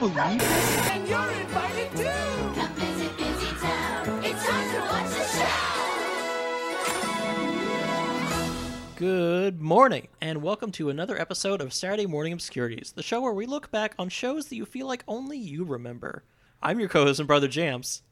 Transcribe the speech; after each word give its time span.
believe 0.00 0.38
this? 0.38 0.88
And 0.88 1.06
you're 1.06 1.30
invited 1.30 1.90
too! 1.94 2.08
Come 2.58 2.72
visit 2.72 3.16
Busy 3.18 3.46
Town. 3.60 4.24
It's 4.24 4.46
time 4.46 4.74
to 4.74 4.80
watch 4.80 5.10
the 5.10 5.24
show. 5.36 5.46
Good 8.96 9.60
morning, 9.60 10.08
and 10.22 10.42
welcome 10.42 10.72
to 10.72 10.88
another 10.88 11.20
episode 11.20 11.60
of 11.60 11.74
Saturday 11.74 12.06
Morning 12.06 12.32
Obscurities, 12.32 12.92
the 12.92 13.02
show 13.02 13.20
where 13.20 13.34
we 13.34 13.44
look 13.44 13.70
back 13.70 13.94
on 13.98 14.08
shows 14.08 14.46
that 14.48 14.56
you 14.56 14.64
feel 14.64 14.86
like 14.86 15.04
only 15.06 15.36
you 15.36 15.64
remember. 15.64 16.24
I'm 16.62 16.80
your 16.80 16.88
co 16.88 17.04
host 17.04 17.20
and 17.20 17.28
brother 17.28 17.48
Jams, 17.48 18.02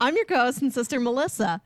I'm 0.00 0.14
your 0.16 0.24
co-host 0.24 0.62
and 0.62 0.72
sister 0.72 1.00
Melissa. 1.00 1.60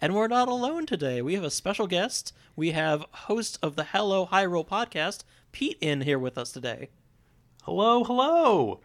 and 0.00 0.14
we're 0.14 0.28
not 0.28 0.46
alone 0.48 0.86
today. 0.86 1.20
We 1.20 1.34
have 1.34 1.44
a 1.44 1.50
special 1.50 1.86
guest. 1.88 2.32
We 2.54 2.70
have 2.72 3.04
host 3.12 3.58
of 3.62 3.74
the 3.76 3.84
Hello 3.84 4.24
High 4.26 4.44
Roll 4.46 4.64
podcast, 4.64 5.24
Pete, 5.52 5.78
in 5.80 6.02
here 6.02 6.18
with 6.18 6.38
us 6.38 6.52
today. 6.52 6.90
Hello, 7.64 8.04
hello. 8.04 8.80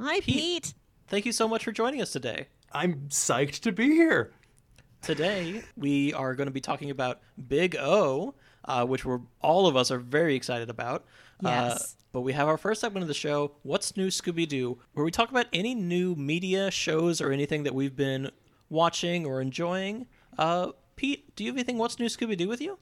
Hi, 0.00 0.20
Pete. 0.20 0.74
Thank 1.08 1.26
you 1.26 1.32
so 1.32 1.46
much 1.48 1.64
for 1.64 1.72
joining 1.72 2.00
us 2.00 2.10
today. 2.12 2.48
I'm 2.72 3.08
psyched 3.08 3.60
to 3.60 3.72
be 3.72 3.88
here. 3.90 4.32
Today, 5.02 5.62
we 5.76 6.12
are 6.14 6.34
going 6.34 6.46
to 6.46 6.52
be 6.52 6.60
talking 6.60 6.90
about 6.90 7.20
Big 7.48 7.76
O, 7.76 8.34
uh, 8.64 8.84
which 8.86 9.04
we're 9.04 9.20
all 9.40 9.66
of 9.66 9.76
us 9.76 9.90
are 9.90 9.98
very 9.98 10.34
excited 10.34 10.70
about. 10.70 11.04
Uh, 11.44 11.48
Yes. 11.74 11.96
but 12.12 12.20
we 12.20 12.32
have 12.32 12.46
our 12.48 12.56
first 12.56 12.80
segment 12.80 13.02
of 13.02 13.08
the 13.08 13.14
show, 13.14 13.56
What's 13.62 13.96
New 13.96 14.08
Scooby 14.08 14.48
Doo, 14.48 14.78
where 14.94 15.04
we 15.04 15.10
talk 15.10 15.30
about 15.30 15.46
any 15.52 15.74
new 15.74 16.14
media, 16.14 16.70
shows, 16.70 17.20
or 17.20 17.32
anything 17.32 17.64
that 17.64 17.74
we've 17.74 17.96
been 17.96 18.30
watching 18.70 19.26
or 19.26 19.40
enjoying. 19.40 20.06
Uh, 20.38 20.70
Pete, 20.96 21.34
do 21.36 21.44
you 21.44 21.50
have 21.50 21.56
anything 21.56 21.78
What's 21.78 21.98
New 21.98 22.06
Scooby 22.06 22.36
Doo 22.36 22.48
with 22.48 22.60
you? 22.60 22.78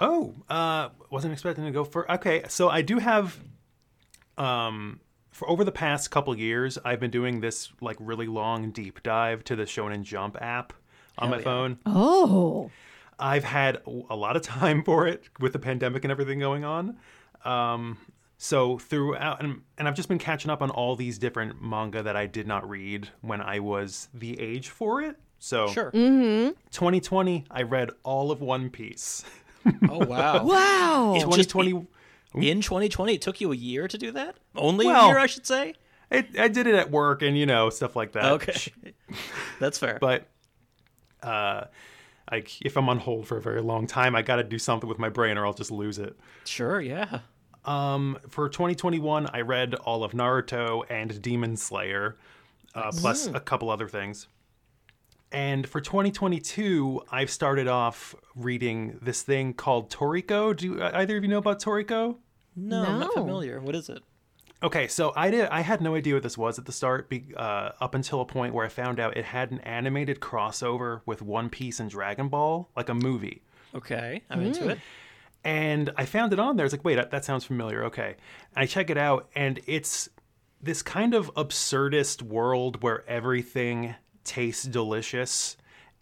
Oh, 0.00 0.34
uh, 0.48 0.88
wasn't 1.10 1.34
expecting 1.34 1.64
to 1.66 1.70
go 1.70 1.84
for. 1.84 2.10
Okay, 2.10 2.42
so 2.48 2.68
I 2.70 2.80
do 2.82 2.98
have. 2.98 3.36
Um, 4.38 5.00
for 5.30 5.48
over 5.48 5.64
the 5.64 5.72
past 5.72 6.10
couple 6.10 6.36
years, 6.36 6.78
I've 6.84 7.00
been 7.00 7.10
doing 7.10 7.40
this 7.40 7.70
like 7.80 7.96
really 8.00 8.26
long 8.26 8.70
deep 8.70 9.02
dive 9.02 9.44
to 9.44 9.56
the 9.56 9.64
Shonen 9.64 10.02
Jump 10.02 10.36
app 10.40 10.72
on 11.18 11.28
Hell 11.28 11.30
my 11.30 11.36
yeah. 11.38 11.44
phone. 11.44 11.78
Oh. 11.86 12.70
I've 13.18 13.44
had 13.44 13.82
a 13.86 14.16
lot 14.16 14.36
of 14.36 14.42
time 14.42 14.82
for 14.84 15.06
it 15.06 15.24
with 15.38 15.52
the 15.52 15.58
pandemic 15.58 16.04
and 16.04 16.10
everything 16.10 16.38
going 16.38 16.64
on. 16.64 16.96
Um, 17.44 17.98
so 18.38 18.78
throughout, 18.78 19.42
and, 19.42 19.60
and 19.76 19.86
I've 19.86 19.94
just 19.94 20.08
been 20.08 20.18
catching 20.18 20.50
up 20.50 20.62
on 20.62 20.70
all 20.70 20.96
these 20.96 21.18
different 21.18 21.60
manga 21.62 22.02
that 22.02 22.16
I 22.16 22.26
did 22.26 22.46
not 22.46 22.68
read 22.68 23.08
when 23.20 23.40
I 23.42 23.60
was 23.60 24.08
the 24.14 24.40
age 24.40 24.68
for 24.70 25.02
it. 25.02 25.16
So 25.38 25.68
Sure. 25.68 25.90
2020, 25.90 27.44
I 27.50 27.62
read 27.62 27.90
all 28.02 28.30
of 28.30 28.40
One 28.40 28.70
Piece. 28.70 29.24
Oh, 29.90 29.98
wow. 30.06 30.42
Wow. 30.42 31.14
It 31.16 31.26
just- 31.36 31.50
2020, 32.32 32.50
In 32.50 32.60
2020, 32.60 33.14
it 33.14 33.22
took 33.22 33.40
you 33.40 33.52
a 33.52 33.56
year 33.56 33.88
to 33.88 33.98
do 33.98 34.12
that? 34.12 34.36
Only 34.54 34.86
Well- 34.86 35.04
a 35.06 35.08
year, 35.08 35.18
I 35.18 35.26
should 35.26 35.46
say? 35.46 35.74
it, 36.10 36.38
I 36.38 36.48
did 36.48 36.66
it 36.66 36.74
at 36.74 36.90
work 36.90 37.22
and 37.22 37.36
you 37.38 37.46
know 37.46 37.70
stuff 37.70 37.94
like 37.96 38.12
that. 38.12 38.24
Okay. 38.32 38.72
That's 39.60 39.78
fair. 39.78 39.98
but 40.00 40.26
uh, 41.22 41.64
like 42.30 42.60
if 42.64 42.76
I'm 42.76 42.88
on 42.88 42.98
hold 42.98 43.26
for 43.26 43.36
a 43.36 43.40
very 43.42 43.60
long 43.62 43.86
time, 43.86 44.14
I 44.16 44.22
got 44.22 44.36
to 44.36 44.44
do 44.44 44.58
something 44.58 44.88
with 44.88 44.98
my 44.98 45.08
brain 45.08 45.36
or 45.38 45.46
I'll 45.46 45.52
just 45.52 45.70
lose 45.70 45.98
it. 45.98 46.18
sure, 46.44 46.80
yeah. 46.80 47.20
Um, 47.64 48.18
for 48.28 48.48
2021, 48.48 49.28
I 49.34 49.42
read 49.42 49.74
all 49.74 50.02
of 50.02 50.12
Naruto 50.12 50.82
and 50.88 51.20
Demon 51.20 51.56
Slayer, 51.58 52.16
uh, 52.74 52.90
plus 52.90 53.26
a 53.26 53.38
couple 53.38 53.68
other 53.70 53.86
things. 53.86 54.28
And 55.32 55.68
for 55.68 55.80
2022, 55.80 57.02
I've 57.10 57.30
started 57.30 57.68
off 57.68 58.14
reading 58.34 58.98
this 59.00 59.22
thing 59.22 59.54
called 59.54 59.90
Toriko. 59.90 60.56
Do 60.56 60.82
either 60.82 61.16
of 61.16 61.22
you 61.22 61.28
know 61.28 61.38
about 61.38 61.62
Toriko? 61.62 62.16
No, 62.56 62.84
I'm 62.84 62.98
not 62.98 63.14
familiar. 63.14 63.60
What 63.60 63.76
is 63.76 63.88
it? 63.88 64.02
Okay, 64.62 64.88
so 64.88 65.12
I 65.16 65.30
did. 65.30 65.46
I 65.48 65.60
had 65.62 65.80
no 65.80 65.94
idea 65.94 66.14
what 66.14 66.22
this 66.22 66.36
was 66.36 66.58
at 66.58 66.66
the 66.66 66.72
start, 66.72 67.08
be, 67.08 67.32
uh, 67.36 67.70
up 67.80 67.94
until 67.94 68.20
a 68.20 68.26
point 68.26 68.52
where 68.52 68.66
I 68.66 68.68
found 68.68 69.00
out 69.00 69.16
it 69.16 69.24
had 69.24 69.50
an 69.52 69.60
animated 69.60 70.20
crossover 70.20 71.00
with 71.06 71.22
One 71.22 71.48
Piece 71.48 71.80
and 71.80 71.88
Dragon 71.88 72.28
Ball, 72.28 72.68
like 72.76 72.90
a 72.90 72.94
movie. 72.94 73.42
Okay, 73.74 74.22
I'm 74.28 74.42
into 74.42 74.68
it. 74.68 74.78
And 75.44 75.90
I 75.96 76.04
found 76.04 76.34
it 76.34 76.38
on 76.38 76.56
there. 76.56 76.66
It's 76.66 76.74
like, 76.74 76.84
wait, 76.84 76.96
that, 76.96 77.10
that 77.12 77.24
sounds 77.24 77.44
familiar. 77.44 77.84
Okay, 77.84 78.16
I 78.54 78.66
check 78.66 78.90
it 78.90 78.98
out, 78.98 79.30
and 79.34 79.60
it's 79.66 80.10
this 80.60 80.82
kind 80.82 81.14
of 81.14 81.32
absurdist 81.34 82.20
world 82.20 82.82
where 82.82 83.08
everything 83.08 83.94
tastes 84.24 84.64
delicious, 84.64 85.56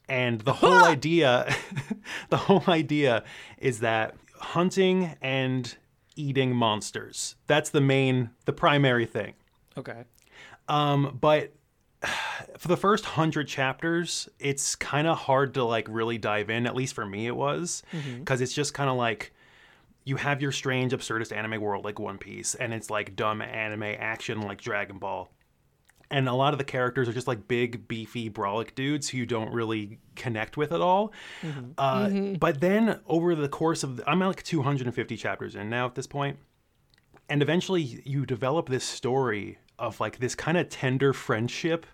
and 0.09 0.41
the 0.41 0.53
whole 0.55 0.85
idea, 0.85 1.55
the 2.31 2.37
whole 2.37 2.65
idea 2.69 3.25
is 3.59 3.81
that 3.81 4.15
hunting 4.35 5.17
and 5.21 5.77
eating 6.17 6.55
monsters. 6.55 7.37
That's 7.47 7.71
the 7.71 7.81
main, 7.81 8.31
the 8.45 8.53
primary 8.53 9.07
thing. 9.07 9.35
Okay. 9.77 10.05
Um, 10.69 11.17
but 11.21 11.53
for 12.59 12.69
the 12.69 12.77
first 12.77 13.05
hundred 13.05 13.49
chapters, 13.49 14.29
it's 14.39 14.77
kind 14.77 15.07
of 15.07 15.19
hard 15.19 15.55
to 15.55 15.65
like 15.65 15.87
really 15.89 16.19
dive 16.19 16.51
in. 16.51 16.67
At 16.67 16.75
least 16.75 16.95
for 16.95 17.07
me, 17.07 17.27
it 17.27 17.37
was 17.37 17.83
because 18.19 18.41
it's 18.41 18.53
just 18.53 18.75
kind 18.75 18.91
of 18.91 18.97
like 18.97 19.33
you 20.05 20.17
have 20.17 20.41
your 20.41 20.53
strange, 20.53 20.93
absurdist 20.93 21.37
anime 21.37 21.61
world 21.61 21.85
like 21.85 21.99
One 21.99 22.19
Piece, 22.19 22.55
and 22.55 22.73
it's 22.73 22.91
like 22.91 23.15
dumb 23.15 23.43
anime 23.43 23.83
action 23.83 24.41
like 24.41 24.61
Dragon 24.61 24.99
Ball. 24.99 25.31
And 26.11 26.29
a 26.29 26.33
lot 26.33 26.55
of 26.55 26.59
the 26.59 26.65
characters 26.65 27.09
are 27.09 27.13
just 27.13 27.29
like 27.29 27.49
big, 27.49 27.87
beefy, 27.87 28.31
brolic 28.31 28.75
dudes 28.75 29.11
who 29.11 29.19
you 29.19 29.27
don't 29.27 29.53
really 29.53 29.99
connect 30.17 30.57
with 30.57 30.73
at 30.73 30.81
all. 30.81 31.13
Uh, 31.77 32.09
But 32.41 32.61
then 32.61 33.01
over 33.07 33.35
the 33.35 33.49
course 33.49 33.83
of, 33.83 33.97
the, 33.99 34.09
I'm 34.11 34.23
at 34.23 34.27
like 34.29 34.43
250 34.43 35.17
chapters 35.17 35.55
in 35.55 35.69
now 35.69 35.87
at 35.87 35.95
this 35.95 36.07
point 36.07 36.39
and 37.29 37.43
eventually 37.43 37.83
you 38.05 38.25
develop 38.25 38.69
this 38.69 38.85
story 38.85 39.59
of 39.79 40.01
like 40.01 40.19
this 40.19 40.35
kind 40.35 40.57
of 40.57 40.69
tender 40.69 41.13
friendship 41.13 41.87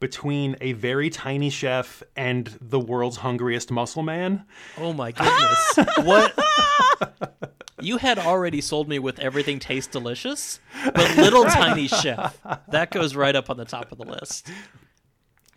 between 0.00 0.56
a 0.60 0.72
very 0.72 1.08
tiny 1.08 1.48
chef 1.48 2.02
and 2.16 2.58
the 2.60 2.80
world's 2.80 3.18
hungriest 3.18 3.70
muscle 3.70 4.02
man. 4.02 4.44
Oh 4.76 4.92
my 4.92 5.12
goodness. 5.12 5.78
what? 6.04 6.34
You 7.82 7.98
had 7.98 8.18
already 8.18 8.60
sold 8.60 8.88
me 8.88 8.98
with 8.98 9.18
everything 9.18 9.58
tastes 9.58 9.90
delicious, 9.92 10.60
but 10.84 11.16
Little 11.16 11.44
Tiny 11.50 11.88
Chef, 11.88 12.38
that 12.68 12.90
goes 12.90 13.14
right 13.16 13.34
up 13.34 13.50
on 13.50 13.56
the 13.56 13.64
top 13.64 13.92
of 13.92 13.98
the 13.98 14.04
list. 14.04 14.50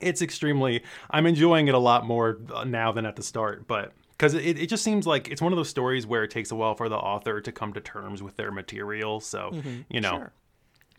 It's 0.01 0.21
extremely 0.21 0.83
I'm 1.09 1.25
enjoying 1.25 1.67
it 1.67 1.73
a 1.75 1.79
lot 1.79 2.05
more 2.05 2.39
uh, 2.53 2.63
now 2.65 2.91
than 2.91 3.05
at 3.05 3.15
the 3.15 3.23
start, 3.23 3.67
but 3.67 3.93
because 4.11 4.33
it, 4.33 4.57
it 4.59 4.67
just 4.69 4.83
seems 4.83 5.05
like 5.07 5.29
it's 5.29 5.41
one 5.41 5.51
of 5.53 5.57
those 5.57 5.69
stories 5.69 6.05
where 6.07 6.23
it 6.23 6.31
takes 6.31 6.51
a 6.51 6.55
while 6.55 6.75
for 6.75 6.89
the 6.89 6.97
author 6.97 7.41
to 7.41 7.51
come 7.51 7.73
to 7.73 7.81
terms 7.81 8.21
with 8.23 8.35
their 8.37 8.51
material. 8.51 9.19
So, 9.19 9.51
you 9.89 9.99
know, 10.01 10.11
Sure. 10.11 10.33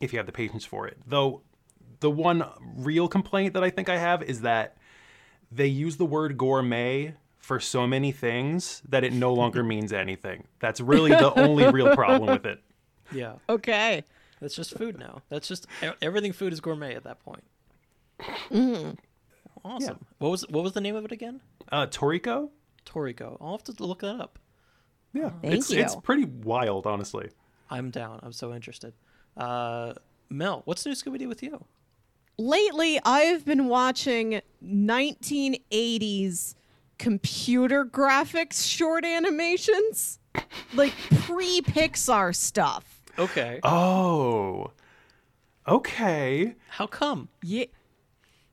if 0.01 0.13
you 0.13 0.19
have 0.19 0.27
the 0.27 0.33
patience 0.33 0.65
for 0.65 0.87
it. 0.87 0.99
Though 1.07 1.43
the 2.01 2.11
one 2.11 2.45
real 2.77 3.09
complaint 3.09 3.55
that 3.55 3.65
I 3.65 3.71
think 3.71 3.89
I 3.89 3.97
have 3.97 4.23
is 4.23 4.43
that 4.43 4.77
they 5.51 5.67
use 5.67 5.97
the 5.97 6.05
word 6.05 6.37
gourmet 6.37 7.15
for 7.47 7.61
so 7.61 7.87
many 7.87 8.11
things 8.11 8.83
that 8.89 9.05
it 9.05 9.13
no 9.13 9.33
longer 9.33 9.63
means 9.73 9.93
anything. 9.93 10.43
That's 10.59 10.81
really 10.81 11.11
the 11.13 11.33
only 11.39 11.71
real 11.71 11.95
problem 11.95 12.29
with 12.29 12.45
it. 12.45 12.61
Yeah. 13.13 13.35
Okay. 13.49 14.03
That's 14.41 14.57
just 14.57 14.77
food 14.77 14.99
now. 14.99 15.23
That's 15.29 15.47
just 15.47 15.69
e- 15.81 15.91
everything 16.03 16.33
food 16.33 16.53
is 16.53 16.61
gourmet 16.61 16.97
at 16.97 17.05
that 17.05 17.21
point. 17.21 17.45
Awesome. 19.65 20.05
What 20.19 20.31
was 20.31 20.43
what 20.49 20.65
was 20.65 20.73
the 20.73 20.81
name 20.81 20.97
of 20.97 21.05
it 21.05 21.13
again? 21.13 21.41
Uh, 21.71 21.87
Toriko? 21.87 22.51
Toriko. 22.85 23.37
I'll 23.41 23.53
have 23.53 23.63
to 23.63 23.85
look 23.85 24.01
that 24.01 24.21
up. 24.21 24.41
Yeah, 25.13 25.31
Thank 25.41 25.55
it's 25.55 25.71
it's 25.71 25.95
pretty 25.95 26.25
wild, 26.25 26.85
honestly. 26.85 27.31
I'm 27.71 27.91
down. 27.93 28.19
I'm 28.25 28.33
so 28.33 28.53
interested. 28.53 28.93
Uh, 29.37 29.95
Mel, 30.29 30.63
what's 30.65 30.85
new 30.85 30.93
Scooby 30.95 31.21
Doo 31.21 31.29
with 31.29 31.45
you? 31.45 31.65
Lately, 32.39 32.99
I've 33.05 33.45
been 33.45 33.69
watching 33.69 34.43
1980s 34.65 36.57
computer 36.99 37.85
graphics 37.85 38.67
short 38.67 39.05
animations, 39.05 40.19
like 40.75 40.93
pre 41.21 41.61
Pixar 41.63 42.35
stuff. 42.35 43.03
Okay. 43.19 43.61
Oh, 43.63 44.71
okay. 45.67 46.55
How 46.69 46.87
come? 46.87 47.29
Yeah. 47.43 47.67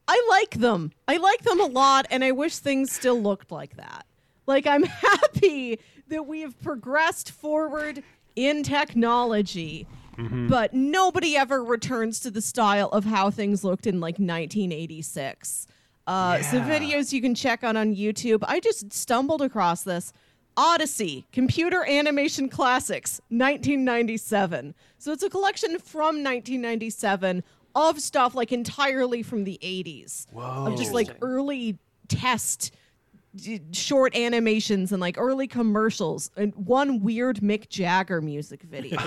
I 0.07 0.25
like 0.29 0.59
them. 0.59 0.91
I 1.07 1.17
like 1.17 1.43
them 1.43 1.61
a 1.61 1.65
lot, 1.65 2.05
and 2.09 2.23
I 2.23 2.31
wish 2.31 2.57
things 2.57 2.91
still 2.91 3.21
looked 3.21 3.51
like 3.51 3.77
that. 3.77 4.05
Like, 4.45 4.67
I'm 4.67 4.83
happy 4.83 5.79
that 6.09 6.27
we 6.27 6.41
have 6.41 6.61
progressed 6.61 7.31
forward 7.31 8.03
in 8.35 8.63
technology, 8.63 9.87
mm-hmm. 10.17 10.47
but 10.47 10.73
nobody 10.73 11.37
ever 11.37 11.63
returns 11.63 12.19
to 12.21 12.31
the 12.31 12.41
style 12.41 12.89
of 12.89 13.05
how 13.05 13.29
things 13.29 13.63
looked 13.63 13.87
in 13.87 13.99
like 13.99 14.15
1986. 14.15 15.67
Uh, 16.05 16.41
So, 16.41 16.57
Yeah. 16.57 16.69
videos 16.79 17.13
you 17.13 17.21
can 17.21 17.33
check 17.35 17.63
out 17.63 17.75
on 17.75 17.95
YouTube. 17.95 18.43
I 18.47 18.59
just 18.59 18.91
stumbled 18.91 19.41
across 19.41 19.83
this. 19.83 20.11
Odyssey, 20.55 21.25
Computer 21.31 21.83
Animation 21.87 22.47
Classics, 22.49 23.19
1997. 23.29 24.75
So 24.99 25.11
it's 25.11 25.23
a 25.23 25.29
collection 25.29 25.79
from 25.79 26.21
1997 26.23 27.43
of 27.75 27.99
stuff 27.99 28.35
like 28.35 28.51
entirely 28.51 29.23
from 29.23 29.45
the 29.45 29.57
80s. 29.63 30.27
Of 30.35 30.77
just 30.77 30.93
like 30.93 31.09
early 31.21 31.79
test 32.07 32.71
short 33.71 34.15
animations 34.15 34.91
and 34.91 35.01
like 35.01 35.17
early 35.17 35.47
commercials 35.47 36.29
and 36.37 36.53
one 36.55 37.01
weird 37.01 37.37
Mick 37.37 37.69
Jagger 37.69 38.21
music 38.21 38.61
video. 38.63 38.99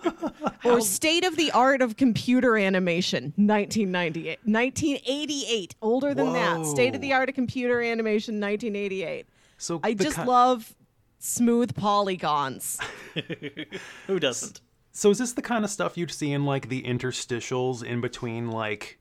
or 0.64 0.80
state 0.80 1.24
of 1.24 1.36
the 1.36 1.50
art 1.52 1.80
of 1.82 1.96
computer 1.96 2.56
animation 2.56 3.32
1998 3.36 4.38
1988 4.44 5.74
older 5.80 6.14
than 6.14 6.32
that 6.32 6.66
state 6.66 6.94
of 6.94 7.00
the 7.00 7.12
art 7.12 7.28
of 7.28 7.34
computer 7.34 7.80
animation 7.82 8.34
1988 8.40 9.26
So 9.58 9.80
I 9.82 9.94
just 9.94 10.16
ki- 10.16 10.24
love 10.24 10.74
smooth 11.18 11.74
polygons. 11.74 12.78
Who 14.06 14.20
doesn't? 14.20 14.60
So 14.92 15.10
is 15.10 15.18
this 15.18 15.32
the 15.32 15.42
kind 15.42 15.64
of 15.64 15.70
stuff 15.70 15.96
you'd 15.96 16.10
see 16.10 16.32
in 16.32 16.44
like 16.44 16.68
the 16.68 16.82
interstitials 16.82 17.82
in 17.82 18.00
between 18.00 18.50
like 18.50 18.98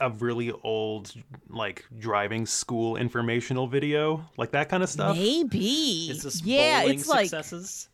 a 0.00 0.10
really 0.10 0.52
old 0.62 1.12
like 1.48 1.84
driving 1.98 2.46
school 2.46 2.96
informational 2.96 3.66
video, 3.66 4.24
like 4.36 4.52
that 4.52 4.68
kind 4.68 4.82
of 4.82 4.88
stuff? 4.88 5.16
Maybe. 5.16 6.08
Is 6.10 6.22
this 6.22 6.42
yeah, 6.42 6.82
bowling 6.82 6.98
it's 6.98 7.08
like 7.08 7.28
successes? 7.28 7.88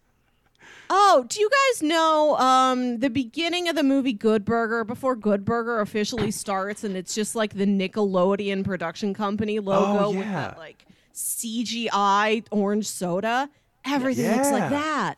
Oh, 0.91 1.25
do 1.29 1.41
you 1.41 1.49
guys 1.51 1.83
know 1.83 2.37
um 2.37 2.99
the 2.99 3.09
beginning 3.11 3.69
of 3.69 3.75
the 3.77 3.83
movie 3.83 4.13
Good 4.13 4.45
Burger 4.45 4.85
before 4.85 5.17
Good 5.17 5.45
Burger 5.45 5.81
officially 5.81 6.31
starts 6.31 6.85
and 6.85 6.95
it's 6.97 7.15
just 7.15 7.35
like 7.35 7.55
the 7.55 7.65
Nickelodeon 7.67 8.65
production 8.65 9.15
company 9.15 9.61
logo 9.61 10.11
with 10.11 10.19
Oh, 10.19 10.21
yeah. 10.21 10.33
that 10.33 10.59
like 10.59 10.85
CGI 11.15 12.45
orange 12.51 12.87
soda? 12.87 13.49
Everything 13.87 14.31
looks 14.37 14.51
like 14.51 14.71
that. 14.71 15.15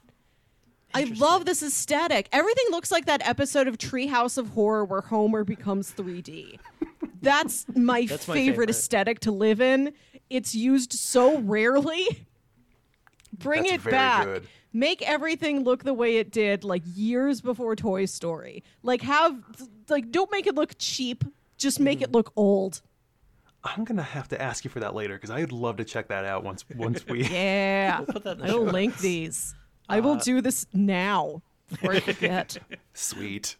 I 0.97 1.05
love 1.17 1.45
this 1.45 1.63
aesthetic. 1.63 2.29
Everything 2.33 2.65
looks 2.71 2.91
like 2.91 3.07
that 3.07 3.27
episode 3.27 3.69
of 3.69 3.79
Treehouse 3.79 4.39
of 4.39 4.49
Horror 4.51 4.85
where 4.85 5.01
Homer 5.03 5.45
becomes 5.45 5.93
3D. 5.93 6.59
That's 7.23 7.67
my, 7.75 8.07
That's 8.07 8.27
my 8.29 8.35
favorite, 8.35 8.51
favorite. 8.53 8.71
aesthetic 8.71 9.21
to 9.21 9.33
live 9.33 9.61
in. 9.61 9.93
It's 10.31 10.55
used 10.55 10.93
so 10.93 11.39
rarely. 11.39 12.05
Bring 13.39 13.65
That's 13.65 13.87
it 13.87 13.91
back. 13.91 14.25
good. 14.25 14.49
Make 14.73 15.03
everything 15.03 15.65
look 15.65 15.85
the 15.85 15.95
way 15.95 16.17
it 16.19 16.31
did 16.33 16.65
like 16.65 16.83
years 16.95 17.41
before 17.41 17.75
Toy 17.77 18.05
Story. 18.07 18.63
Like 18.83 19.03
have 19.03 19.37
like 19.89 20.11
don't 20.11 20.31
make 20.31 20.47
it 20.47 20.55
look 20.55 20.75
cheap, 20.79 21.25
just 21.57 21.81
make 21.81 21.99
Mm-hmm. 21.99 22.05
it 22.05 22.13
look 22.13 22.33
old. 22.37 22.83
I'm 23.65 23.85
gonna 23.85 24.03
have 24.03 24.29
to 24.29 24.41
ask 24.41 24.65
you 24.65 24.71
for 24.71 24.81
that 24.81 24.95
later 24.95 25.15
because 25.15 25.31
I'd 25.31 25.51
love 25.51 25.77
to 25.79 25.85
check 25.85 26.09
that 26.09 26.25
out 26.25 26.45
once 26.45 26.65
once 26.77 27.07
we. 27.07 27.25
Yeah. 27.29 27.99
We'll 28.01 28.07
put 28.07 28.25
that 28.25 28.39
in 28.39 28.47
the 28.47 28.53
I 28.53 28.55
will 28.55 28.65
link 28.67 28.99
these. 28.99 29.55
I 29.89 30.01
will 30.01 30.17
do 30.17 30.41
this 30.41 30.67
now 30.73 31.43
before 31.69 31.93
I 31.93 32.01
forget. 32.01 32.57
Sweet. 32.95 33.57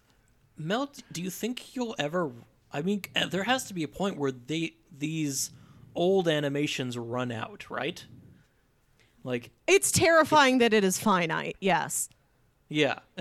Mel, 0.57 0.91
do 1.13 1.23
you 1.23 1.31
think 1.31 1.77
you'll 1.77 1.95
ever? 1.99 2.33
I 2.73 2.83
mean, 2.83 3.03
uh, 3.15 3.27
there 3.27 3.45
has 3.45 3.65
to 3.65 3.75
be 3.75 3.83
a 3.83 3.89
point 3.89 4.17
where 4.17 4.33
they 4.33 4.75
these 4.97 5.51
old 5.95 6.29
animations 6.29 6.97
run 6.99 7.31
out, 7.31 7.71
right? 7.71 8.05
Like, 9.25 9.51
It's 9.67 9.91
terrifying 9.91 10.59
that 10.59 10.73
it 10.73 10.85
is 10.85 10.99
finite. 10.99 11.57
Yes. 11.61 12.09
yeah. 12.69 13.01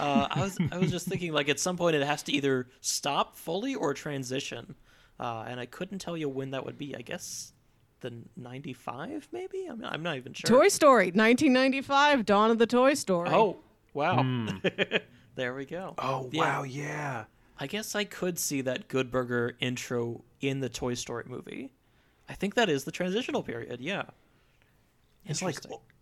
uh, 0.00 0.26
I 0.30 0.40
was 0.40 0.58
I 0.72 0.78
was 0.78 0.90
just 0.90 1.06
thinking 1.06 1.32
like 1.32 1.48
at 1.48 1.60
some 1.60 1.76
point 1.76 1.96
it 1.96 2.04
has 2.04 2.22
to 2.24 2.32
either 2.32 2.68
stop 2.80 3.36
fully 3.36 3.74
or 3.74 3.94
transition, 3.94 4.74
uh, 5.20 5.44
and 5.46 5.60
I 5.60 5.66
couldn't 5.66 6.00
tell 6.00 6.16
you 6.16 6.28
when 6.28 6.50
that 6.50 6.64
would 6.64 6.76
be. 6.78 6.96
I 6.96 7.02
guess 7.02 7.52
the 8.00 8.12
'95 8.36 9.28
maybe. 9.32 9.66
I'm 9.68 9.84
I'm 9.84 10.02
not 10.02 10.16
even 10.16 10.32
sure. 10.32 10.48
Toy 10.48 10.68
Story, 10.68 11.06
1995, 11.06 12.24
Dawn 12.24 12.50
of 12.50 12.58
the 12.58 12.66
Toy 12.66 12.94
Story. 12.94 13.30
Oh 13.30 13.58
wow. 13.94 14.22
Hmm. 14.22 14.48
there 15.34 15.54
we 15.54 15.64
go. 15.64 15.94
Oh 15.98 16.28
Yeah. 16.32 16.40
wow, 16.40 16.62
yeah. 16.64 17.24
I 17.58 17.66
guess 17.66 17.94
I 17.94 18.04
could 18.04 18.38
see 18.38 18.60
that 18.62 18.86
Good 18.88 19.10
Burger 19.10 19.56
intro 19.60 20.22
in 20.40 20.60
the 20.60 20.68
Toy 20.68 20.94
Story 20.94 21.24
movie. 21.26 21.72
I 22.28 22.34
think 22.34 22.54
that 22.54 22.68
is 22.68 22.84
the 22.84 22.92
transitional 22.92 23.42
period. 23.42 23.80
Yeah. 23.80 24.04
It's 25.24 25.42
like 25.42 25.56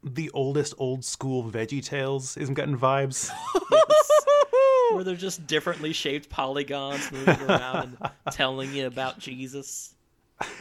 the 0.05 0.31
oldest 0.35 0.75
old 0.79 1.05
school 1.05 1.43
Veggie 1.51 1.83
Tales 1.85 2.37
isn't 2.37 2.55
getting 2.55 2.79
vibes. 2.79 3.31
Where 4.93 5.03
they're 5.03 5.17
just 5.17 5.47
differently 5.49 5.93
shaped 5.93 6.29
polygons 6.29 7.11
moving 7.11 7.41
around 7.43 7.97
and 8.01 8.11
telling 8.31 8.73
you 8.73 8.87
about 8.87 9.19
Jesus. 9.19 9.95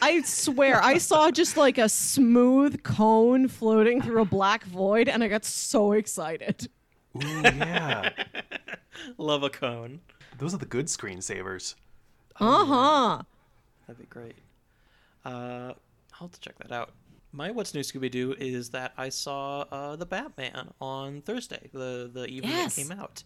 I 0.00 0.22
swear, 0.22 0.82
I 0.82 0.98
saw 0.98 1.30
just 1.30 1.56
like 1.56 1.76
a 1.78 1.88
smooth 1.88 2.82
cone 2.82 3.48
floating 3.48 4.00
through 4.00 4.22
a 4.22 4.24
black 4.24 4.64
void, 4.64 5.08
and 5.08 5.22
I 5.22 5.28
got 5.28 5.44
so 5.44 5.92
excited. 5.92 6.68
Ooh, 7.16 7.42
yeah. 7.42 8.10
Love 9.18 9.42
a 9.42 9.50
cone. 9.50 10.00
Those 10.38 10.54
are 10.54 10.58
the 10.58 10.66
good 10.66 10.86
screensavers. 10.86 11.74
Uh 12.40 12.64
huh. 12.64 13.22
That'd 13.86 14.00
be 14.00 14.06
great. 14.06 14.36
Uh, 15.24 15.72
I'll 16.14 16.28
have 16.28 16.32
to 16.32 16.40
check 16.40 16.56
that 16.58 16.72
out. 16.72 16.92
My 17.32 17.50
what's 17.50 17.74
new 17.74 17.80
Scooby 17.80 18.10
Doo 18.10 18.34
is 18.38 18.70
that 18.70 18.92
I 18.96 19.10
saw 19.10 19.62
uh, 19.70 19.96
the 19.96 20.06
Batman 20.06 20.70
on 20.80 21.20
Thursday, 21.22 21.68
the 21.72 22.10
the 22.12 22.26
evening 22.26 22.52
Yes. 22.52 22.78
it 22.78 22.82
came 22.88 22.98
out. 22.98 23.22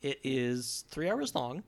It 0.00 0.18
is 0.24 0.84
three 0.90 1.10
hours 1.10 1.34
long. 1.34 1.62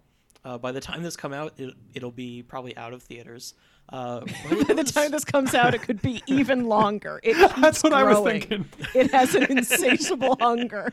Uh, 0.44 0.59
by 0.59 0.73
the 0.73 0.81
time 0.81 1.03
this 1.03 1.17
come 1.17 1.32
out, 1.32 1.53
it, 1.59 1.75
it'll 1.94 2.11
be 2.11 2.43
probably 2.43 2.76
out 2.76 2.93
of 2.93 3.03
theaters. 3.03 3.55
Uh, 3.91 4.21
By 4.67 4.75
the 4.75 4.85
time 4.85 5.11
this 5.11 5.25
comes 5.25 5.55
out, 5.55 5.75
it 5.75 5.83
could 5.83 6.01
be 6.03 6.23
even 6.27 6.65
longer. 6.67 7.21
It 7.23 7.35
That's 7.39 7.55
keeps 7.55 7.83
what 7.83 7.93
I 7.93 8.03
was 8.05 8.21
thinking. 8.25 8.65
It 8.95 9.11
has 9.13 9.35
an 9.35 9.45
insatiable 9.45 10.37
hunger. 10.41 10.93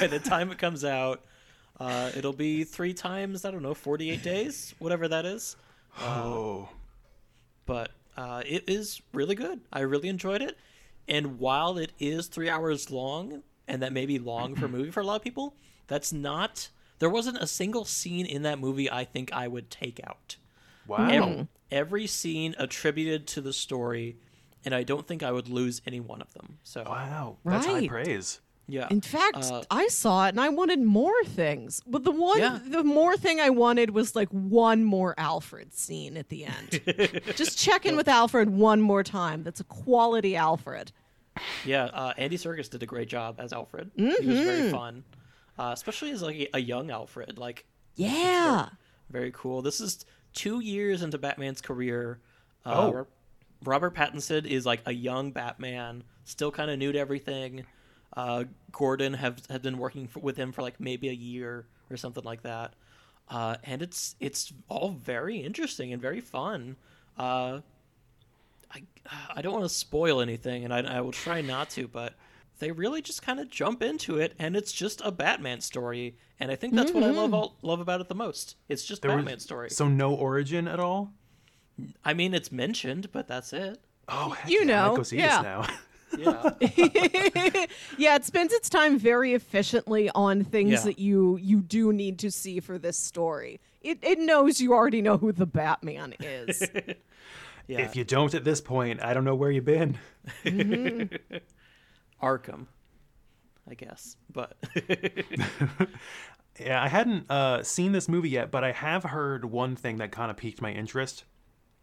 by 0.00 0.06
the 0.06 0.18
time 0.18 0.50
it 0.50 0.58
comes 0.58 0.84
out, 0.84 1.22
uh, 1.78 2.10
it'll 2.16 2.32
be 2.32 2.64
three 2.64 2.94
times 2.94 3.44
I 3.44 3.50
don't 3.50 3.62
know, 3.62 3.74
forty-eight 3.74 4.22
days, 4.22 4.74
whatever 4.78 5.06
that 5.08 5.26
is. 5.26 5.56
Oh. 6.00 6.68
but 7.66 7.90
uh, 8.16 8.42
it 8.46 8.64
is 8.68 9.00
really 9.12 9.34
good. 9.34 9.60
I 9.72 9.80
really 9.80 10.08
enjoyed 10.08 10.42
it. 10.42 10.56
And 11.06 11.38
while 11.38 11.78
it 11.78 11.92
is 12.00 12.26
three 12.28 12.48
hours 12.48 12.90
long, 12.90 13.42
and 13.68 13.82
that 13.82 13.92
may 13.92 14.06
be 14.06 14.18
long 14.18 14.54
for 14.56 14.66
a 14.66 14.68
movie 14.68 14.90
for 14.90 15.00
a 15.00 15.04
lot 15.04 15.16
of 15.16 15.22
people, 15.22 15.54
that's 15.86 16.12
not. 16.12 16.68
There 17.00 17.10
wasn't 17.10 17.38
a 17.38 17.46
single 17.46 17.84
scene 17.84 18.24
in 18.26 18.42
that 18.42 18.58
movie 18.58 18.90
I 18.90 19.04
think 19.04 19.32
I 19.32 19.46
would 19.48 19.70
take 19.70 20.00
out. 20.04 20.36
Wow. 20.86 21.08
Every, 21.08 21.48
every 21.70 22.06
scene 22.06 22.54
attributed 22.58 23.26
to 23.28 23.40
the 23.40 23.52
story, 23.52 24.16
and 24.64 24.74
I 24.74 24.82
don't 24.82 25.06
think 25.06 25.22
I 25.22 25.32
would 25.32 25.48
lose 25.48 25.80
any 25.86 26.00
one 26.00 26.20
of 26.22 26.32
them. 26.34 26.58
So 26.62 26.82
Wow. 26.86 27.36
That's 27.44 27.66
high 27.66 27.86
praise. 27.88 28.40
yeah. 28.66 28.86
In 28.90 29.00
fact, 29.00 29.36
Uh, 29.50 29.62
I 29.70 29.88
saw 29.88 30.26
it 30.26 30.30
and 30.30 30.40
I 30.40 30.48
wanted 30.48 30.80
more 30.80 31.22
things. 31.24 31.80
But 31.86 32.04
the 32.04 32.10
one, 32.10 32.38
Yeah. 32.38 32.58
the 32.66 32.82
more 32.84 33.16
thing 33.16 33.40
I 33.40 33.50
wanted 33.50 33.90
was 33.90 34.14
like 34.16 34.28
one 34.30 34.84
more 34.84 35.14
Alfred 35.18 35.74
scene 35.74 36.16
at 36.16 36.28
the 36.30 36.44
end. 36.46 36.80
Just 37.36 37.58
check 37.58 37.84
in 37.86 37.96
with 37.96 38.08
Alfred 38.08 38.48
one 38.50 38.80
more 38.80 39.02
time. 39.02 39.42
That's 39.42 39.60
a 39.60 39.64
quality 39.64 40.34
Alfred. 40.36 40.92
Yeah, 41.64 41.86
uh, 41.86 42.12
Andy 42.16 42.36
Serkis 42.38 42.70
did 42.70 42.82
a 42.82 42.86
great 42.86 43.08
job 43.08 43.40
as 43.40 43.52
Alfred. 43.52 43.90
He 43.96 44.04
was 44.04 44.18
very 44.20 44.70
fun, 44.70 45.02
uh, 45.58 45.70
especially 45.74 46.12
as 46.12 46.22
like 46.22 46.36
a, 46.36 46.48
a 46.54 46.58
young 46.60 46.90
Alfred. 46.90 47.38
Like 47.38 47.64
Yeah. 47.96 48.68
Very 49.10 49.32
cool. 49.34 49.60
This 49.60 49.80
is 49.80 50.04
two 50.34 50.60
years 50.60 51.02
into 51.02 51.18
Batman's 51.18 51.60
career. 51.60 52.18
Uh, 52.64 52.92
Oh. 52.92 53.06
Robert 53.64 53.94
Pattinson 53.94 54.44
is 54.46 54.66
like 54.66 54.82
a 54.84 54.92
young 54.92 55.30
Batman, 55.30 56.04
still 56.24 56.50
kind 56.50 56.70
of 56.70 56.78
new 56.78 56.92
to 56.92 56.98
everything. 56.98 57.64
Uh, 58.14 58.44
Gordon 58.72 59.14
have 59.14 59.40
had 59.48 59.62
been 59.62 59.78
working 59.78 60.04
f 60.14 60.22
with 60.22 60.36
him 60.36 60.52
for 60.52 60.60
like 60.62 60.78
maybe 60.78 61.08
a 61.08 61.12
year 61.12 61.66
or 61.90 61.96
something 61.96 62.24
like 62.24 62.42
that, 62.42 62.74
uh, 63.30 63.56
and 63.64 63.80
it's 63.80 64.16
it's 64.20 64.52
all 64.68 64.90
very 64.90 65.38
interesting 65.38 65.92
and 65.92 66.02
very 66.02 66.20
fun. 66.20 66.76
Uh, 67.18 67.60
I 68.70 68.82
I 69.34 69.40
don't 69.42 69.52
want 69.54 69.64
to 69.64 69.74
spoil 69.74 70.20
anything, 70.20 70.64
and 70.64 70.74
I, 70.74 70.80
I 70.98 71.00
will 71.00 71.12
try 71.12 71.40
not 71.40 71.70
to, 71.70 71.88
but 71.88 72.14
they 72.58 72.70
really 72.70 73.02
just 73.02 73.22
kind 73.22 73.40
of 73.40 73.50
jump 73.50 73.82
into 73.82 74.18
it, 74.18 74.34
and 74.38 74.56
it's 74.56 74.72
just 74.72 75.00
a 75.04 75.10
Batman 75.10 75.60
story, 75.60 76.16
and 76.38 76.50
I 76.50 76.56
think 76.56 76.74
that's 76.74 76.92
what 76.92 77.02
I 77.02 77.10
love 77.10 77.26
mm-hmm. 77.26 77.34
all, 77.34 77.56
love 77.62 77.80
about 77.80 78.00
it 78.00 78.08
the 78.08 78.14
most. 78.14 78.56
It's 78.68 78.84
just 78.84 79.02
There 79.02 79.10
was- 79.10 79.24
Batman 79.24 79.40
story. 79.40 79.70
So 79.70 79.88
no 79.88 80.14
origin 80.14 80.68
at 80.68 80.80
all? 80.80 81.12
I 82.04 82.14
mean, 82.14 82.34
it's 82.34 82.52
mentioned, 82.52 83.10
but 83.12 83.26
that's 83.26 83.52
it. 83.52 83.80
Oh, 84.08 84.30
heck 84.30 84.50
You 84.50 84.64
yeah, 84.64 84.84
I 84.84 84.88
know, 84.88 84.96
go 84.96 85.02
see 85.02 85.18
yeah. 85.18 85.36
this 85.36 85.42
now. 85.42 85.66
Yeah, 86.16 86.50
yeah, 87.98 88.14
it 88.14 88.24
spends 88.24 88.52
its 88.52 88.68
time 88.68 88.98
very 88.98 89.34
efficiently 89.34 90.10
on 90.14 90.44
things 90.44 90.70
Yeah. 90.70 90.80
that 90.82 90.98
you 91.00 91.36
you 91.38 91.60
do 91.60 91.92
need 91.92 92.20
to 92.20 92.30
see 92.30 92.60
for 92.60 92.78
this 92.78 92.96
story. 92.96 93.60
It 93.82 93.98
it 94.00 94.20
knows 94.20 94.60
you 94.60 94.74
already 94.74 95.02
know 95.02 95.16
who 95.16 95.32
the 95.32 95.46
Batman 95.46 96.14
is. 96.20 96.62
yeah. 97.66 97.80
If 97.80 97.96
you 97.96 98.04
don't 98.04 98.32
at 98.32 98.44
this 98.44 98.60
point, 98.60 99.02
I 99.02 99.12
don't 99.12 99.24
know 99.24 99.34
where 99.34 99.50
you've 99.50 99.64
been. 99.64 99.98
Mm-hmm. 100.44 101.36
Arkham, 102.24 102.66
I 103.70 103.74
guess, 103.74 104.16
but 104.32 104.56
Yeah, 106.60 106.80
I 106.82 106.88
hadn't 106.88 107.28
uh, 107.30 107.62
seen 107.64 107.90
this 107.92 108.08
movie 108.08 108.30
yet, 108.30 108.50
but 108.52 108.62
I 108.62 108.70
have 108.72 109.02
heard 109.02 109.44
one 109.44 109.74
thing 109.74 109.96
that 109.98 110.12
kind 110.12 110.30
of 110.30 110.36
piqued 110.36 110.60
my 110.62 110.72
interest 110.72 111.24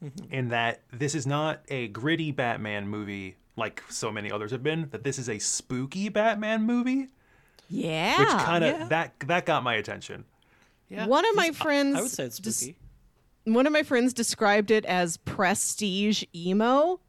Mm-hmm. 0.04 0.34
in 0.34 0.50
that 0.50 0.82
this 0.92 1.14
is 1.14 1.28
not 1.28 1.62
a 1.70 1.88
gritty 1.90 2.32
Batman 2.32 2.88
movie 2.88 3.36
like 3.56 3.84
so 3.88 4.12
many 4.12 4.32
others 4.32 4.50
have 4.50 4.64
been. 4.64 4.88
That 4.90 5.04
this 5.04 5.20
is 5.20 5.30
a 5.30 5.38
spooky 5.38 6.10
Batman 6.10 6.64
movie, 6.64 7.10
yeah. 7.70 8.18
which 8.20 8.28
kind 8.30 8.64
of 8.64 8.80
yeah. 8.80 8.88
that 8.88 9.14
that 9.28 9.46
got 9.46 9.62
my 9.62 9.76
attention. 9.76 10.26
yeah. 10.90 11.06
One 11.06 11.24
of 11.30 11.36
my 11.36 11.44
he's- 11.44 11.62
I- 11.62 11.64
friends 11.64 11.98
I 11.98 12.02
would 12.02 12.10
say 12.10 12.24
it's 12.24 12.40
dis- 12.40 12.58
spooky. 12.62 12.78
one 13.44 13.68
of 13.68 13.74
my 13.74 13.84
friends 13.84 14.12
described 14.12 14.72
it 14.72 14.86
as 14.86 15.18
prestige 15.18 16.24
emo. 16.36 17.00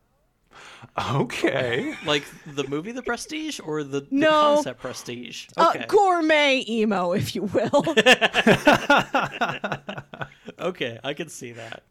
Okay. 1.14 1.94
Like 2.04 2.24
the 2.46 2.66
movie 2.68 2.92
The 2.92 3.02
Prestige 3.02 3.60
or 3.64 3.82
the, 3.82 4.00
the 4.00 4.06
No. 4.10 4.30
concept 4.30 4.80
Prestige? 4.80 5.46
Okay. 5.56 5.80
Uh, 5.80 5.86
gourmet 5.86 6.64
emo, 6.68 7.12
if 7.12 7.34
you 7.34 7.42
will. 7.44 7.84
okay, 10.58 10.98
I 11.02 11.14
can 11.14 11.28
see 11.28 11.52
that. 11.52 11.82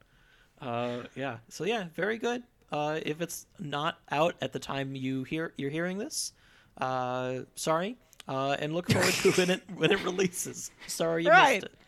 Uh, 0.62 1.04
yeah. 1.16 1.38
So 1.50 1.64
yeah, 1.64 1.86
very 1.96 2.18
good. 2.18 2.44
Uh, 2.72 3.00
if 3.06 3.22
it's 3.22 3.48
not 3.60 3.98
out 4.12 4.36
at 4.42 4.54
the 4.54 4.60
time 4.60 4.96
you 4.96 5.24
hear 5.24 5.54
you're 5.58 5.72
hearing 5.72 5.98
this, 5.98 6.34
uh, 6.78 7.40
sorry, 7.56 7.98
uh, 8.28 8.56
and 8.60 8.74
look 8.74 8.90
forward 8.90 9.14
to 9.14 9.32
when 9.32 9.50
it 9.50 9.62
when 9.76 9.92
it 9.92 10.04
releases. 10.04 10.72
Sorry 10.88 11.24
you 11.24 11.30
Right. 11.30 11.62
missed 11.62 11.74
it. 11.74 11.80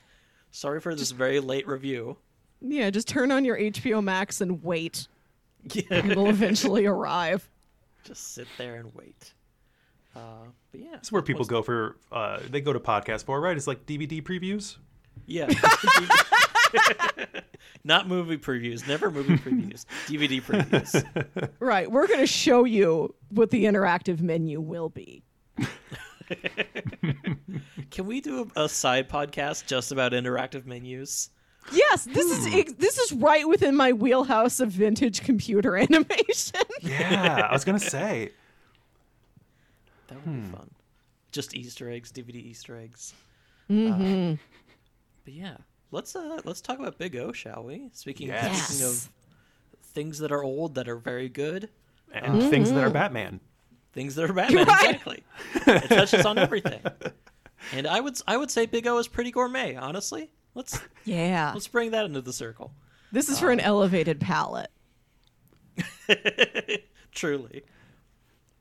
Sorry 0.52 0.80
for 0.82 0.94
this 0.96 1.12
very 1.12 1.40
late 1.40 1.68
review. 1.68 2.18
yeah, 2.62 2.90
just 2.90 3.08
turn 3.08 3.32
on 3.32 3.46
your 3.46 3.58
HBO 3.58 4.04
Max 4.04 4.42
and 4.42 4.64
wait. 4.64 5.08
Yeah, 5.72 5.84
It'll 5.92 6.30
eventually 6.30 6.86
arrive. 6.86 7.50
just 8.04 8.34
sit 8.34 8.48
there 8.58 8.76
and 8.76 8.94
wait. 8.94 9.34
Uh, 10.16 10.46
but 10.72 10.82
yeah, 10.82 10.92
That's 10.92 11.12
where 11.12 11.22
people 11.22 11.46
go 11.46 11.62
for. 11.62 11.98
Uh, 12.12 12.40
they 12.50 12.62
go 12.62 12.74
to 12.74 12.80
podcast 12.80 13.26
for 13.26 13.40
right. 13.42 13.58
It's 13.58 13.68
like 13.68 13.86
DVD 13.86 14.22
previews. 14.22 14.78
Yeah. 15.26 15.50
Not 17.84 18.08
movie 18.08 18.38
previews. 18.38 18.88
Never 18.88 19.12
movie 19.12 19.38
previews. 19.38 19.86
DVD 20.08 20.42
previews. 20.42 21.50
Right. 21.60 21.90
We're 21.92 22.08
going 22.08 22.20
to 22.20 22.28
show 22.28 22.64
you 22.66 23.14
what 23.30 23.50
the 23.50 23.66
interactive 23.66 24.22
menu 24.22 24.62
will 24.62 24.90
be. 24.90 25.24
Can 27.92 28.06
we 28.06 28.22
do 28.22 28.50
a, 28.56 28.64
a 28.66 28.70
side 28.70 29.10
podcast 29.10 29.66
just 29.66 29.92
about 29.92 30.12
interactive 30.14 30.66
menus? 30.66 31.30
Yes, 31.72 32.06
this 32.06 32.30
is 32.46 32.74
this 32.76 32.98
is 32.98 33.14
right 33.14 33.48
within 33.48 33.76
my 33.76 33.94
wheelhouse 33.94 34.60
of 34.60 34.70
vintage 34.70 35.22
computer 35.22 35.76
animation. 35.78 36.60
Yeah, 36.82 37.48
I 37.50 37.54
was 37.54 37.64
gonna 37.64 37.80
say. 37.98 38.32
That 40.08 40.26
would 40.26 40.44
be 40.44 40.50
fun. 40.50 40.70
Just 41.32 41.56
Easter 41.56 41.90
eggs, 41.90 42.12
DVD 42.12 42.36
Easter 42.36 42.76
eggs. 42.78 43.14
Mm-hmm. 43.70 44.34
Uh, 44.34 44.36
but 45.26 45.34
yeah, 45.34 45.58
let's 45.92 46.16
uh 46.16 46.42
let's 46.44 46.62
talk 46.62 46.80
about 46.80 46.98
Big 46.98 47.16
O, 47.16 47.32
shall 47.32 47.64
we? 47.64 47.90
Speaking, 47.94 48.28
Yes. 48.28 48.62
speaking 48.68 48.86
of 48.86 49.10
things 49.94 50.20
that 50.20 50.32
are 50.32 50.44
old 50.44 50.76
that 50.76 50.88
are 50.90 50.98
very 50.98 51.30
good, 51.30 51.70
And 52.12 52.42
things 52.50 52.72
that 52.72 52.84
are 52.84 52.90
Batman. 52.90 53.40
things 53.94 54.16
that 54.16 54.30
are 54.30 54.34
Batman. 54.34 54.66
Right. 54.68 54.90
Exactly. 54.90 55.24
It 55.68 55.88
touches 55.90 56.26
on 56.26 56.38
everything. 56.38 56.82
And 57.72 57.88
I 57.88 58.00
would 58.02 58.20
I 58.28 58.36
would 58.38 58.52
say 58.52 58.66
Big 58.66 58.86
O 58.86 58.98
is 58.98 59.08
pretty 59.08 59.32
gourmet. 59.32 59.76
Honestly, 59.76 60.30
let's 60.56 60.80
yeah. 61.06 61.52
let's 61.54 61.68
bring 61.68 61.92
that 61.92 62.06
into 62.06 62.22
the 62.22 62.34
circle. 62.34 62.74
This 63.12 63.30
is 63.30 63.40
for 63.40 63.52
an 63.52 63.60
elevated 63.60 64.20
palette. 64.20 64.72
Truly. 67.14 67.64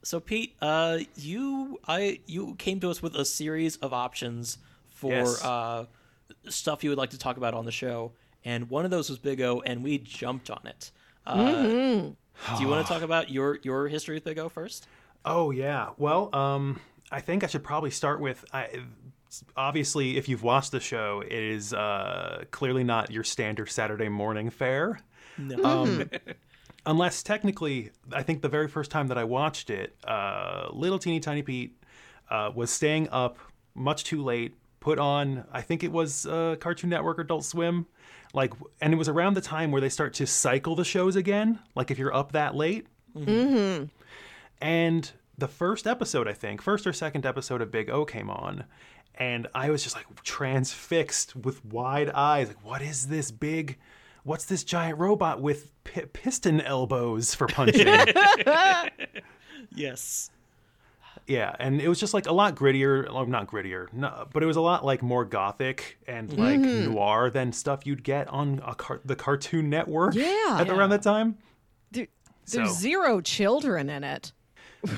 So 0.02 0.20
Pete, 0.20 0.56
uh, 0.60 0.98
you 1.16 1.78
I 1.86 2.20
you 2.26 2.54
came 2.56 2.80
to 2.80 2.90
us 2.90 3.00
with 3.02 3.14
a 3.14 3.24
series 3.24 3.76
of 3.76 3.92
options 3.92 4.58
for 4.88 5.12
Yes. 5.12 5.44
uh, 5.44 5.86
stuff 6.48 6.82
you 6.82 6.90
would 6.90 6.98
like 6.98 7.10
to 7.10 7.18
talk 7.18 7.36
about 7.36 7.54
on 7.54 7.64
the 7.64 7.72
show, 7.72 8.12
and 8.44 8.68
one 8.68 8.84
of 8.84 8.90
those 8.90 9.08
was 9.08 9.18
Big 9.18 9.40
O, 9.40 9.62
and 9.64 9.82
we 9.82 9.98
jumped 9.98 10.50
on 10.50 10.66
it. 10.66 10.90
Uh, 11.26 11.62
Do 11.62 12.14
you 12.60 12.68
want 12.68 12.84
to 12.86 12.92
talk 12.92 13.02
about 13.02 13.30
your 13.30 13.58
your 13.62 13.88
history 13.88 14.16
with 14.16 14.24
Big 14.24 14.38
O 14.38 14.48
first? 14.48 14.86
Oh 15.24 15.50
yeah. 15.50 15.90
Well, 15.98 16.34
um, 16.34 16.80
I 17.10 17.20
think 17.20 17.44
I 17.44 17.46
should 17.46 17.62
probably 17.64 17.90
start 17.90 18.20
with. 18.20 18.44
I, 18.52 18.80
obviously, 19.56 20.16
if 20.16 20.28
you've 20.28 20.42
watched 20.42 20.72
the 20.72 20.80
show, 20.80 21.22
it 21.24 21.32
is 21.32 21.72
uh, 21.72 22.44
clearly 22.50 22.84
not 22.84 23.10
your 23.10 23.24
standard 23.24 23.70
Saturday 23.70 24.08
morning 24.08 24.50
fare. 24.50 25.00
No. 25.38 25.64
Um, 25.64 26.10
unless 26.84 27.22
technically, 27.22 27.90
I 28.12 28.22
think 28.22 28.42
the 28.42 28.48
very 28.48 28.68
first 28.68 28.90
time 28.90 29.08
that 29.08 29.18
I 29.18 29.24
watched 29.24 29.70
it, 29.70 29.96
uh, 30.04 30.68
little 30.72 30.98
teeny 30.98 31.20
tiny 31.20 31.42
Pete 31.42 31.82
uh, 32.30 32.50
was 32.54 32.70
staying 32.70 33.08
up 33.10 33.38
much 33.74 34.04
too 34.04 34.22
late. 34.22 34.54
Put 34.80 34.98
on, 34.98 35.44
I 35.52 35.60
think 35.60 35.84
it 35.84 35.92
was 35.92 36.26
uh, 36.26 36.56
Cartoon 36.58 36.90
Network 36.90 37.18
or 37.18 37.22
Adult 37.22 37.44
Swim, 37.44 37.86
like, 38.34 38.52
and 38.80 38.92
it 38.92 38.96
was 38.96 39.08
around 39.08 39.34
the 39.34 39.40
time 39.40 39.70
where 39.70 39.80
they 39.80 39.88
start 39.88 40.12
to 40.14 40.26
cycle 40.26 40.74
the 40.74 40.84
shows 40.84 41.14
again. 41.14 41.60
Like 41.76 41.92
if 41.92 41.98
you're 41.98 42.12
up 42.12 42.32
that 42.32 42.56
late, 42.56 42.88
and 44.60 45.12
the 45.38 45.48
first 45.48 45.86
episode, 45.86 46.26
I 46.26 46.32
think, 46.32 46.60
first 46.60 46.84
or 46.86 46.92
second 46.92 47.24
episode 47.24 47.62
of 47.62 47.70
Big 47.70 47.90
O 47.90 48.04
came 48.04 48.28
on, 48.28 48.64
and 49.16 49.46
I 49.54 49.70
was 49.70 49.82
just 49.82 49.94
like 49.96 50.06
transfixed 50.22 51.36
with 51.36 51.64
wide 51.64 52.10
eyes. 52.10 52.48
Like, 52.48 52.64
what 52.64 52.82
is 52.82 53.08
this 53.08 53.30
big? 53.30 53.78
What's 54.24 54.44
this 54.44 54.64
giant 54.64 54.98
robot 54.98 55.40
with 55.40 55.72
pi 55.84 56.04
piston 56.12 56.60
elbows 56.60 57.34
for 57.34 57.46
punching? 57.46 57.86
yes. 59.74 60.30
yeah, 61.26 61.54
and 61.58 61.80
it 61.80 61.88
was 61.88 61.98
just 61.98 62.14
like 62.14 62.26
a 62.26 62.32
lot 62.32 62.54
grittier. 62.54 63.12
Well, 63.12 63.26
not 63.26 63.48
grittier, 63.48 63.92
no, 63.92 64.28
but 64.32 64.42
it 64.42 64.46
was 64.46 64.56
a 64.56 64.60
lot 64.60 64.84
like 64.84 65.02
more 65.02 65.24
gothic 65.24 65.98
and 66.06 66.28
mm-hmm. 66.30 66.40
like 66.40 66.60
noir 66.60 67.30
than 67.30 67.52
stuff 67.52 67.84
you'd 67.86 68.04
get 68.04 68.28
on 68.28 68.62
a 68.64 68.74
car- 68.74 69.00
the 69.04 69.16
Cartoon 69.16 69.68
Network. 69.68 70.14
Yeah. 70.14 70.58
at 70.60 70.68
around 70.68 70.90
that 70.90 71.02
time. 71.02 71.38
There- 71.90 72.06
There's 72.50 72.70
So- 72.70 72.74
zero 72.74 73.20
children 73.20 73.90
in 73.90 74.04
it. 74.04 74.32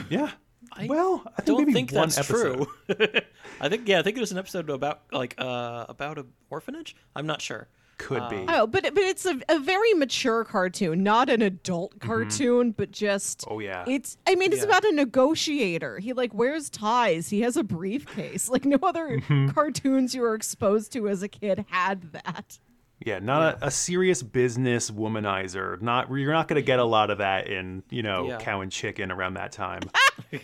Yeah. 0.09 0.31
I 0.77 0.87
well, 0.87 1.23
I 1.27 1.43
think 1.43 1.47
Don't 1.47 1.59
maybe 1.59 1.73
think 1.73 1.93
one 1.93 2.09
that's 2.09 2.19
episode. 2.19 2.67
true. 2.89 3.07
I 3.61 3.69
think 3.69 3.89
yeah, 3.89 3.99
I 3.99 4.03
think 4.03 4.17
it 4.17 4.21
was 4.21 4.33
an 4.33 4.39
episode 4.39 4.69
about 4.71 5.03
like 5.13 5.35
uh 5.39 5.87
about 5.89 6.19
a 6.19 6.27
orphanage. 6.51 6.97
I'm 7.15 7.27
not 7.27 7.41
sure. 7.41 7.69
Could 7.97 8.29
be. 8.29 8.45
Oh, 8.49 8.67
but 8.67 8.83
but 8.83 8.99
it's 9.05 9.25
a, 9.25 9.39
a 9.49 9.61
very 9.61 9.95
mature 9.95 10.45
cartoon, 10.45 11.05
not 11.05 11.31
an 11.31 11.43
adult 11.43 12.01
cartoon, 12.01 12.73
but 12.73 12.91
just 12.91 13.43
Mm-hmm. 13.43 13.55
Oh, 13.55 13.59
yeah. 13.61 13.85
It's 13.87 14.17
I 14.27 14.35
mean, 14.35 14.53
it's 14.53 14.63
Yeah. 14.63 14.69
about 14.69 14.85
a 14.85 14.91
negotiator. 14.93 16.01
He 16.01 16.13
like 16.13 16.35
wears 16.35 16.69
ties. 16.71 17.29
He 17.31 17.43
has 17.43 17.57
a 17.57 17.63
briefcase. 17.63 18.49
Like 18.55 18.65
no 18.65 18.79
other 18.83 19.21
Mm-hmm. 19.21 19.51
cartoons 19.51 20.13
you 20.15 20.23
were 20.23 20.35
exposed 20.35 20.93
to 20.95 21.09
as 21.09 21.23
a 21.23 21.29
kid 21.29 21.65
had 21.69 22.13
that. 22.13 22.59
Yeah, 23.01 23.19
not 23.19 23.63
A, 23.63 23.67
a 23.67 23.71
serious 23.71 24.23
business 24.23 24.91
womanizer. 24.91 25.81
Not 25.83 26.11
you're 26.11 26.33
not 26.33 26.49
going 26.49 26.61
to 26.61 26.67
get 26.67 26.79
a 26.79 26.85
lot 26.85 27.11
of 27.11 27.19
that 27.19 27.49
in 27.49 27.83
you 27.91 28.03
know 28.03 28.29
Yeah. 28.29 28.39
Cow 28.39 28.61
and 28.61 28.73
Chicken 28.73 29.11
around 29.13 29.35
that 29.35 29.53
time. 29.53 29.83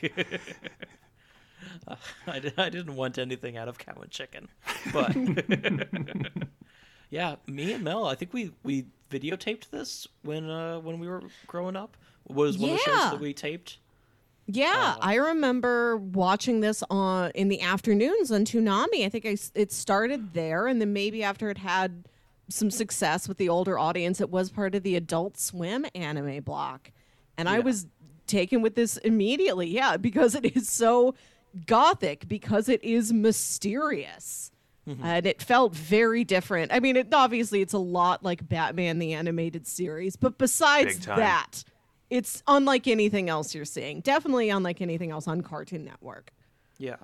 I, 2.26 2.38
di- 2.38 2.52
I 2.56 2.68
didn't 2.68 2.96
want 2.96 3.18
anything 3.18 3.56
out 3.56 3.68
of 3.68 3.78
cow 3.78 3.94
and 4.00 4.10
chicken, 4.10 4.48
but 4.92 5.14
yeah, 7.10 7.36
me 7.46 7.72
and 7.72 7.84
Mel, 7.84 8.06
I 8.06 8.14
think 8.14 8.32
we 8.32 8.52
we 8.62 8.86
videotaped 9.10 9.70
this 9.70 10.06
when 10.22 10.48
uh 10.48 10.78
when 10.80 10.98
we 10.98 11.08
were 11.08 11.22
growing 11.46 11.76
up. 11.76 11.96
Was 12.28 12.58
one 12.58 12.70
of 12.70 12.76
the 12.76 12.82
shows 12.84 13.10
that 13.12 13.20
we 13.20 13.32
taped. 13.32 13.78
Yeah, 14.46 14.96
I 15.00 15.14
remember 15.14 15.96
watching 15.96 16.60
this 16.60 16.82
on 16.90 17.30
in 17.34 17.48
the 17.48 17.60
afternoons 17.60 18.30
on 18.30 18.44
Toonami. 18.44 19.04
I 19.04 19.08
think 19.08 19.26
I 19.26 19.30
s 19.32 19.50
it 19.54 19.72
started 19.72 20.34
there, 20.34 20.66
and 20.66 20.80
then 20.80 20.92
maybe 20.92 21.22
after 21.22 21.50
it 21.50 21.58
had 21.58 22.04
some 22.50 22.70
success 22.70 23.26
with 23.26 23.38
the 23.38 23.48
older 23.48 23.78
audience, 23.78 24.20
it 24.20 24.28
was 24.30 24.50
part 24.50 24.74
of 24.74 24.82
the 24.82 24.96
Adult 24.96 25.38
Swim 25.38 25.86
anime 25.94 26.42
block, 26.42 26.90
and 27.38 27.48
I 27.48 27.60
was 27.60 27.86
taken 28.26 28.60
with 28.60 28.74
this 28.74 28.96
immediately. 28.98 29.68
Yeah, 29.68 29.96
because 29.96 30.34
it 30.34 30.56
is 30.56 30.68
so 30.68 31.14
gothic, 31.66 32.28
because 32.28 32.68
it 32.68 32.84
is 32.84 33.12
mysterious. 33.12 34.52
Mm-hmm. 34.88 35.04
And 35.04 35.26
it 35.26 35.42
felt 35.42 35.74
very 35.74 36.24
different. 36.24 36.72
I 36.72 36.80
mean, 36.80 36.96
it 36.96 37.12
obviously 37.12 37.60
it's 37.60 37.74
a 37.74 37.78
lot 37.78 38.24
like 38.24 38.48
Batman 38.48 38.98
the 38.98 39.12
animated 39.12 39.66
series, 39.66 40.16
but 40.16 40.38
besides 40.38 41.04
that, 41.06 41.64
it's 42.08 42.42
unlike 42.46 42.88
anything 42.88 43.28
else 43.28 43.54
you're 43.54 43.64
seeing. 43.64 44.00
Definitely 44.00 44.48
unlike 44.48 44.80
anything 44.80 45.10
else 45.10 45.28
on 45.28 45.42
Cartoon 45.42 45.84
Network. 45.84 46.32
Yeah, 46.78 46.96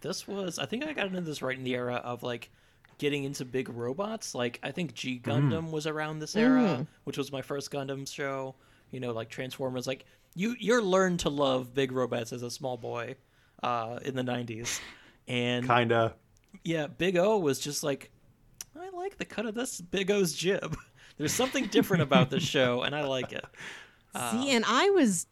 this 0.00 0.26
was. 0.26 0.58
I 0.58 0.66
think 0.66 0.84
I 0.84 0.92
got 0.94 1.06
into 1.06 1.20
this 1.20 1.42
right 1.42 1.56
in 1.56 1.64
the 1.64 1.74
era 1.74 1.96
of 1.96 2.22
like 2.22 2.50
getting 2.98 3.24
into 3.24 3.44
big 3.44 3.68
robots. 3.68 4.34
Like 4.34 4.58
I 4.62 4.70
think 4.72 4.94
G 4.94 5.18
Gundam 5.22 5.70
was 5.70 5.86
around 5.86 6.18
this 6.18 6.36
era, 6.36 6.86
which 7.04 7.16
was 7.18 7.32
my 7.32 7.42
first 7.42 7.70
Gundam 7.70 8.06
show. 8.10 8.54
You 8.90 9.00
know, 9.00 9.12
like 9.12 9.28
Transformers. 9.28 9.86
Like 9.86 10.04
you, 10.34 10.54
you're 10.58 10.82
learned 10.82 11.20
to 11.20 11.30
love 11.30 11.74
big 11.74 11.92
robots 11.92 12.32
as 12.32 12.42
a 12.42 12.50
small 12.50 12.76
boy 12.76 13.16
uh, 13.62 13.98
in 14.04 14.14
the 14.14 14.22
'90s, 14.22 14.80
and 15.26 15.66
Kinda. 15.66 16.14
yeah, 16.64 16.86
Big 16.86 17.16
O 17.16 17.38
was 17.38 17.58
just 17.58 17.82
like, 17.82 18.10
I 18.78 18.88
like 18.90 19.16
the 19.18 19.24
cut 19.24 19.46
of 19.46 19.54
this 19.54 19.80
Big 19.80 20.10
O's 20.10 20.32
jib. 20.32 20.76
There's 21.18 21.32
something 21.32 21.66
different 21.66 22.02
about 22.02 22.30
this 22.30 22.42
show, 22.44 22.82
and 22.82 22.94
I 22.94 23.04
like 23.04 23.32
it. 23.32 23.44
See, 24.32 24.50
and 24.50 24.64
I 24.66 24.90
was 24.90 25.26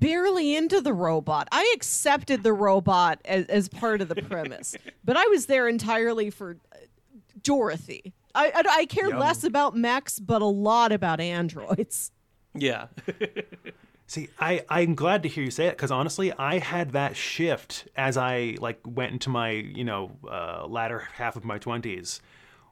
barely 0.00 0.54
into 0.56 0.80
the 0.80 0.92
robot. 0.92 1.48
I 1.52 1.72
accepted 1.76 2.42
the 2.42 2.52
robot 2.52 3.20
as, 3.24 3.46
as 3.46 3.68
part 3.68 4.00
of 4.00 4.08
the 4.08 4.16
premise, 4.16 4.76
but 5.04 5.16
I 5.16 5.26
was 5.26 5.46
there 5.46 5.68
entirely 5.68 6.30
for 6.30 6.56
uh, 6.72 6.75
Dorothy. 7.46 8.12
I, 8.34 8.52
I, 8.54 8.62
I 8.80 8.84
care 8.86 9.08
Yum. 9.08 9.18
less 9.18 9.44
about 9.44 9.74
mechs, 9.76 10.20
but 10.20 10.42
a 10.42 10.46
lot 10.46 10.92
about 10.92 11.20
androids. 11.20 12.12
Yeah, 12.54 12.86
See, 14.08 14.28
I 14.38 14.64
I'm 14.68 14.94
glad 14.94 15.24
to 15.24 15.28
hear 15.28 15.42
you 15.42 15.50
say 15.50 15.66
it 15.66 15.72
because 15.72 15.90
honestly, 15.90 16.32
I 16.32 16.58
had 16.58 16.92
that 16.92 17.16
shift 17.16 17.88
as 17.96 18.16
I 18.16 18.56
like 18.60 18.78
went 18.86 19.12
into 19.12 19.30
my 19.30 19.50
you 19.50 19.84
know 19.84 20.16
uh, 20.28 20.66
latter 20.66 21.08
half 21.14 21.34
of 21.34 21.44
my 21.44 21.58
twenties, 21.58 22.20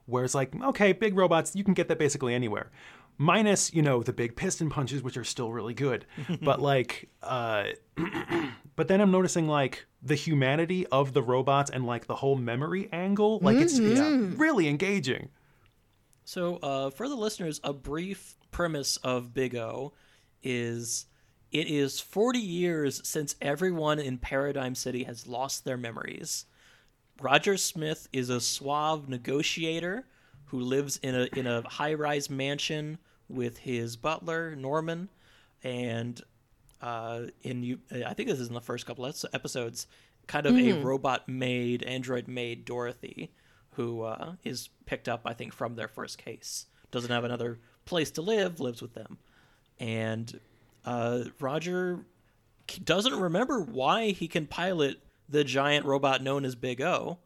where 0.05 0.23
it's 0.23 0.33
like, 0.33 0.55
okay, 0.63 0.93
big 0.93 1.17
robots, 1.17 1.53
you 1.55 1.63
can 1.65 1.73
get 1.73 1.89
that 1.89 1.99
basically 1.99 2.33
anywhere. 2.33 2.71
Minus, 3.17 3.73
you 3.73 3.81
know, 3.81 4.01
the 4.03 4.13
big 4.13 4.35
piston 4.35 4.69
punches, 4.69 5.01
which 5.01 5.17
are 5.17 5.23
still 5.23 5.51
really 5.51 5.73
good. 5.73 6.05
but 6.41 6.61
like, 6.61 7.09
uh, 7.21 7.65
but 8.77 8.87
then 8.87 9.01
I'm 9.01 9.11
noticing 9.11 9.47
like 9.47 9.85
the 10.05 10.15
humanity 10.15 10.85
of 10.87 11.13
the 11.13 11.23
robots 11.23 11.71
and 11.71 11.85
like 11.85 12.05
the 12.05 12.15
whole 12.15 12.37
memory 12.37 12.87
angle. 12.93 13.39
Like 13.41 13.57
it's, 13.57 13.77
it's 13.79 13.99
really 14.37 14.67
engaging. 14.67 15.29
So, 16.23 16.57
uh, 16.57 16.89
for 16.91 17.09
the 17.09 17.15
listeners, 17.15 17.59
a 17.63 17.73
brief 17.73 18.35
premise 18.51 18.97
of 18.97 19.33
Big 19.33 19.55
O 19.55 19.93
is 20.43 21.07
it 21.51 21.67
is 21.67 21.99
40 21.99 22.39
years 22.39 23.01
since 23.07 23.35
everyone 23.41 23.99
in 23.99 24.17
Paradigm 24.17 24.75
City 24.75 25.03
has 25.03 25.27
lost 25.27 25.65
their 25.65 25.77
memories. 25.77 26.45
Roger 27.19 27.57
Smith 27.57 28.07
is 28.13 28.29
a 28.29 28.41
suave 28.41 29.09
negotiator 29.09 30.05
who 30.45 30.59
lives 30.59 30.97
in 30.97 31.15
a 31.15 31.27
in 31.35 31.47
a 31.47 31.67
high-rise 31.67 32.29
mansion 32.29 32.99
with 33.27 33.57
his 33.57 33.95
butler 33.95 34.55
Norman, 34.55 35.09
and 35.63 36.21
uh, 36.85 37.21
in 37.41 37.63
you, 37.63 37.79
I 38.05 38.13
think 38.13 38.29
this 38.29 38.39
is 38.39 38.47
in 38.47 38.53
the 38.53 38.61
first 38.61 38.85
couple 38.85 39.05
of 39.05 39.25
episodes, 39.33 39.87
kind 40.27 40.45
of 40.45 40.55
a 40.55 40.73
robot 40.83 41.27
made, 41.27 41.81
android 41.81 42.27
made 42.27 42.63
Dorothy, 42.63 43.31
who 43.71 44.03
uh, 44.03 44.33
is 44.43 44.69
picked 44.85 45.09
up, 45.09 45.21
I 45.25 45.33
think, 45.33 45.51
from 45.51 45.75
their 45.75 45.87
first 45.87 46.19
case. 46.19 46.67
Doesn't 46.91 47.09
have 47.11 47.23
another 47.23 47.59
place 47.85 48.11
to 48.11 48.21
live, 48.21 48.59
lives 48.59 48.83
with 48.83 48.93
them, 48.93 49.17
and 49.79 50.39
uh, 50.85 51.23
Roger 51.39 52.05
doesn't 52.83 53.19
remember 53.19 53.59
why 53.59 54.11
he 54.11 54.27
can 54.27 54.45
pilot 54.45 54.99
the 55.27 55.43
giant 55.43 55.85
robot 55.87 56.21
known 56.21 56.45
as 56.45 56.53
Big 56.53 56.81
O, 56.81 57.17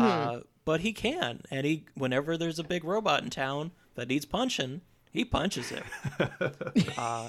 uh, 0.00 0.40
but 0.64 0.80
he 0.80 0.92
can, 0.92 1.40
and 1.50 1.66
he 1.66 1.86
whenever 1.94 2.36
there's 2.36 2.60
a 2.60 2.64
big 2.64 2.84
robot 2.84 3.24
in 3.24 3.30
town 3.30 3.72
that 3.96 4.06
needs 4.06 4.24
punching, 4.24 4.80
he 5.10 5.24
punches 5.24 5.72
it. 5.72 5.82
uh, 6.96 7.28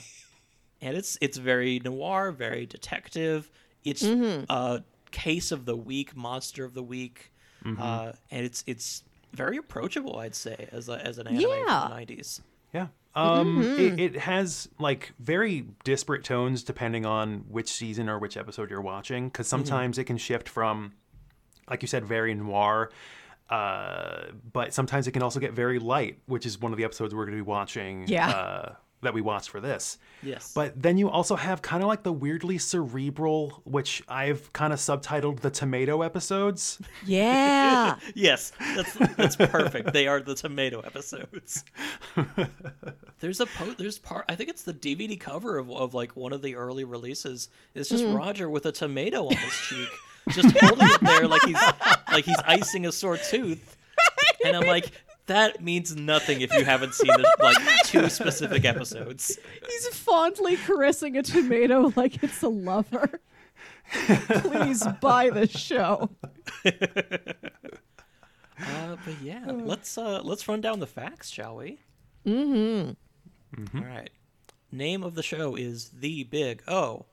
and 0.84 0.96
it's 0.98 1.18
it's 1.22 1.38
very 1.38 1.80
noir, 1.84 2.32
very 2.32 2.66
detective. 2.66 3.50
It's 3.84 4.04
a 4.04 4.84
case 5.12 5.52
of 5.52 5.66
the 5.66 5.76
week, 5.76 6.16
monster 6.16 6.64
of 6.66 6.74
the 6.74 6.84
week, 6.84 7.32
uh, 7.66 8.12
and 8.32 8.46
it's 8.46 8.64
it's 8.68 9.04
very 9.34 9.58
approachable, 9.58 10.18
I'd 10.20 10.36
say, 10.36 10.68
as 10.72 10.90
a, 10.90 11.06
as 11.06 11.18
an 11.18 11.28
anime 11.28 11.42
Yeah. 11.42 11.88
from 11.88 12.06
the 12.06 12.06
'90s. 12.16 12.42
Yeah. 12.74 12.88
Um, 13.16 13.62
it, 13.80 14.00
it 14.00 14.16
has 14.22 14.68
like 14.80 15.14
very 15.20 15.68
disparate 15.84 16.24
tones 16.24 16.64
depending 16.64 17.06
on 17.06 17.46
which 17.48 17.70
season 17.70 18.10
or 18.10 18.18
which 18.18 18.36
episode 18.38 18.70
you're 18.72 18.82
watching. 18.82 19.28
Because 19.30 19.48
sometimes 19.48 19.98
it 20.00 20.06
can 20.06 20.18
shift 20.18 20.50
from, 20.50 20.94
like 21.70 21.84
you 21.84 21.88
said, 21.88 22.06
very 22.06 22.34
noir, 22.34 22.90
uh, 23.52 24.24
but 24.52 24.74
sometimes 24.74 25.08
it 25.08 25.12
can 25.12 25.22
also 25.22 25.40
get 25.40 25.54
very 25.54 25.78
light, 25.78 26.20
which 26.26 26.46
is 26.48 26.60
one 26.60 26.72
of 26.72 26.78
the 26.80 26.84
episodes 26.84 27.14
we're 27.14 27.26
going 27.26 27.38
to 27.38 27.44
be 27.44 27.48
watching. 27.48 28.08
Yeah. 28.08 28.30
Uh, 28.30 28.74
that 29.04 29.14
we 29.14 29.22
watched 29.22 29.50
for 29.50 29.62
this. 29.62 29.98
Yes, 30.22 30.54
But 30.54 30.82
then 30.82 30.98
you 30.98 31.10
also 31.10 31.36
have 31.36 31.62
kind 31.62 31.84
of 31.84 31.88
like 31.88 32.04
the 32.04 32.14
weirdly 32.14 32.58
cerebral, 32.58 33.62
which 33.66 34.02
I've 34.08 34.52
kind 34.54 34.72
of 34.72 34.80
subtitled 34.80 35.42
the 35.42 35.50
tomato 35.50 36.02
episodes. 36.02 36.80
Yeah. 37.06 37.98
Yes, 38.16 38.54
that's 38.76 38.94
that's 39.16 39.36
perfect. 39.36 39.92
They 39.94 40.08
are 40.08 40.22
the 40.22 40.36
tomato 40.36 40.80
episodes. 40.80 41.66
There's 43.20 43.40
a 43.40 43.46
po- 43.46 43.74
there's 43.78 44.00
part 44.00 44.26
I 44.30 44.36
think 44.36 44.50
it's 44.50 44.64
the 44.64 44.74
DVD 44.74 45.20
cover 45.20 45.58
of, 45.58 45.70
of 45.72 45.94
like 45.94 46.16
one 46.16 46.34
of 46.34 46.42
the 46.42 46.56
early 46.56 46.84
releases. 46.84 47.50
It's 47.74 47.90
just 47.90 48.04
mm. 48.04 48.16
Roger 48.16 48.50
with 48.50 48.66
a 48.66 48.72
tomato 48.72 49.26
on 49.28 49.36
his 49.36 49.54
cheek, 49.54 49.90
just 50.30 50.58
holding 50.58 50.88
it 50.88 51.02
there 51.02 51.28
like 51.28 51.44
he's 51.44 51.62
like 52.12 52.26
he's 52.26 52.40
icing 52.46 52.86
a 52.86 52.92
sore 52.92 53.18
tooth. 53.18 53.78
And 54.46 54.58
I'm 54.58 54.68
like, 54.68 54.92
that 55.28 55.64
means 55.64 55.96
nothing 55.96 56.42
if 56.42 56.54
you 56.54 56.66
haven't 56.66 56.94
seen 56.94 57.12
the, 57.12 57.38
like 57.40 57.58
two 57.86 58.10
specific 58.10 58.66
episodes. 58.66 59.38
He's 59.68 59.88
fondly 59.90 60.58
caressing 60.58 61.18
a 61.18 61.24
tomato 61.24 61.94
like 61.96 62.24
it's 62.24 62.42
a 62.42 62.50
lover. 62.50 63.20
Please 63.92 64.86
buy 65.02 65.30
the 65.30 65.48
show. 65.48 66.10
Uh, 68.60 68.96
but 69.04 69.20
yeah, 69.22 69.44
let's 69.48 69.98
uh, 69.98 70.22
let's 70.24 70.48
run 70.48 70.62
down 70.62 70.80
the 70.80 70.88
facts, 70.88 71.30
shall 71.32 71.58
we? 71.58 71.80
Mm-hmm. 72.26 73.78
All 73.78 73.84
right. 73.84 74.12
Name 74.72 75.04
of 75.04 75.16
the 75.16 75.24
show 75.24 75.56
is 75.56 75.90
The 75.90 76.24
Big 76.26 76.62
O, 76.68 77.06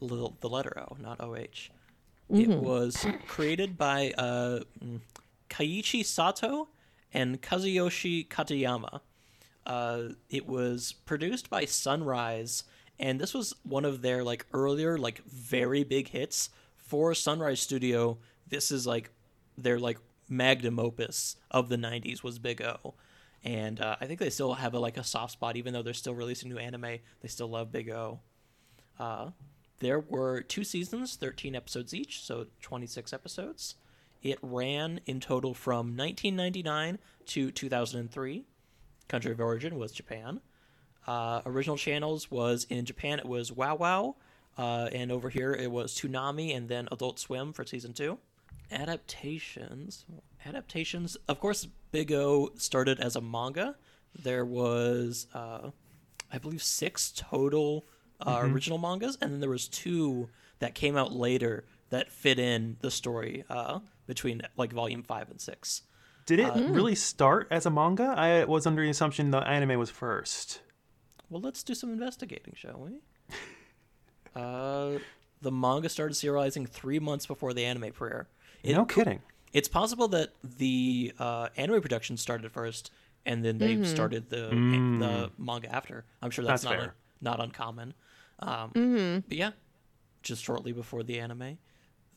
little 0.00 0.36
the 0.40 0.48
letter 0.48 0.78
O, 0.78 0.96
not 1.00 1.20
O 1.20 1.34
H. 1.34 1.70
It 2.28 2.48
was 2.48 3.06
created 3.26 3.78
by 3.78 4.12
uh, 4.18 4.60
mm, 4.84 5.00
Keiichi 5.48 6.04
Sato 6.04 6.68
and 7.12 7.40
Kazuyoshi 7.40 8.28
Katayama. 8.28 9.00
Uh, 9.64 10.10
it 10.30 10.46
was 10.46 10.92
produced 10.92 11.50
by 11.50 11.64
Sunrise, 11.64 12.64
and 12.98 13.20
this 13.20 13.34
was 13.34 13.54
one 13.64 13.84
of 13.84 14.02
their 14.02 14.22
like 14.22 14.46
earlier, 14.52 14.96
like 14.96 15.22
very 15.24 15.82
big 15.82 16.08
hits 16.08 16.50
for 16.76 17.14
Sunrise 17.14 17.60
Studio. 17.60 18.18
This 18.48 18.70
is 18.70 18.86
like 18.86 19.10
their 19.58 19.78
like 19.78 19.98
magnum 20.28 20.78
opus 20.78 21.36
of 21.50 21.68
the 21.68 21.76
'90s 21.76 22.22
was 22.22 22.38
Big 22.38 22.62
O, 22.62 22.94
and 23.42 23.80
uh, 23.80 23.96
I 24.00 24.06
think 24.06 24.20
they 24.20 24.30
still 24.30 24.54
have 24.54 24.74
a, 24.74 24.78
like 24.78 24.96
a 24.96 25.04
soft 25.04 25.32
spot, 25.32 25.56
even 25.56 25.72
though 25.72 25.82
they're 25.82 25.94
still 25.94 26.14
releasing 26.14 26.48
new 26.48 26.58
anime. 26.58 26.98
They 27.20 27.28
still 27.28 27.48
love 27.48 27.72
Big 27.72 27.90
O. 27.90 28.20
Uh, 28.98 29.30
there 29.78 30.00
were 30.00 30.40
two 30.40 30.64
seasons, 30.64 31.16
13 31.16 31.54
episodes 31.54 31.92
each, 31.92 32.22
so 32.24 32.46
26 32.62 33.12
episodes. 33.12 33.74
It 34.22 34.38
ran 34.42 35.00
in 35.06 35.20
total 35.20 35.54
from 35.54 35.96
1999 35.96 36.98
to 37.26 37.50
2003. 37.50 38.44
Country 39.08 39.32
of 39.32 39.40
origin 39.40 39.78
was 39.78 39.92
Japan. 39.92 40.40
Uh, 41.06 41.40
original 41.46 41.76
channels 41.76 42.30
was 42.30 42.66
in 42.68 42.84
Japan, 42.84 43.18
it 43.20 43.26
was 43.26 43.52
WOWOW, 43.52 44.16
uh, 44.58 44.88
and 44.92 45.12
over 45.12 45.30
here 45.30 45.52
it 45.52 45.70
was 45.70 45.94
Toonami 45.94 46.56
and 46.56 46.68
then 46.68 46.88
Adult 46.90 47.20
Swim 47.20 47.52
for 47.52 47.64
season 47.64 47.92
two. 47.92 48.18
Adaptations. 48.72 50.04
Adaptations. 50.44 51.16
Of 51.28 51.38
course, 51.38 51.68
Big 51.92 52.12
O 52.12 52.50
started 52.56 52.98
as 52.98 53.14
a 53.14 53.20
manga. 53.20 53.76
There 54.20 54.44
was, 54.44 55.28
uh, 55.34 55.70
I 56.32 56.38
believe, 56.38 56.62
six 56.62 57.12
total 57.14 57.86
uh, 58.20 58.40
original 58.42 58.78
mangas, 58.78 59.16
and 59.20 59.32
then 59.32 59.40
there 59.40 59.50
was 59.50 59.68
two 59.68 60.28
that 60.58 60.74
came 60.74 60.96
out 60.96 61.12
later 61.12 61.64
that 61.90 62.10
fit 62.10 62.38
in 62.38 62.76
the 62.80 62.90
story 62.90 63.44
uh, 63.48 63.80
between 64.06 64.42
like 64.56 64.72
volume 64.72 65.02
five 65.02 65.30
and 65.30 65.40
six. 65.40 65.82
Did 66.26 66.40
it 66.40 66.52
really 66.70 66.96
start 66.96 67.46
as 67.52 67.66
a 67.66 67.70
manga? 67.70 68.12
I 68.16 68.44
was 68.44 68.66
under 68.66 68.82
the 68.82 68.90
assumption 68.90 69.30
the 69.30 69.38
anime 69.38 69.78
was 69.78 69.90
first. 69.90 70.60
Well, 71.30 71.40
let's 71.40 71.62
do 71.62 71.72
some 71.74 71.92
investigating, 71.92 72.54
shall 72.56 72.80
we? 72.80 73.00
uh, 74.34 74.98
the 75.40 75.52
manga 75.52 75.88
started 75.88 76.14
serializing 76.14 76.68
three 76.68 76.98
months 76.98 77.26
before 77.26 77.52
the 77.54 77.64
anime 77.64 77.92
premiere. 77.92 78.28
It 78.62 78.74
no 78.74 78.84
kidding. 78.84 79.20
It's 79.52 79.68
possible 79.68 80.08
that 80.08 80.30
the 80.42 81.12
uh, 81.18 81.48
anime 81.56 81.80
production 81.80 82.16
started 82.16 82.50
first, 82.50 82.90
and 83.24 83.44
then 83.44 83.58
they 83.58 83.82
started 83.84 84.28
the 84.28 84.48
the 84.48 85.30
manga 85.38 85.72
after. 85.72 86.04
I'm 86.20 86.30
sure 86.30 86.44
that's, 86.44 86.62
That's 86.62 86.72
not 86.72 86.80
fair. 86.80 86.94
not 87.20 87.40
uncommon. 87.40 87.94
Um, 88.40 89.22
But 89.28 89.38
yeah, 89.38 89.52
just 90.22 90.44
shortly 90.44 90.72
before 90.72 91.02
the 91.04 91.20
anime, 91.20 91.58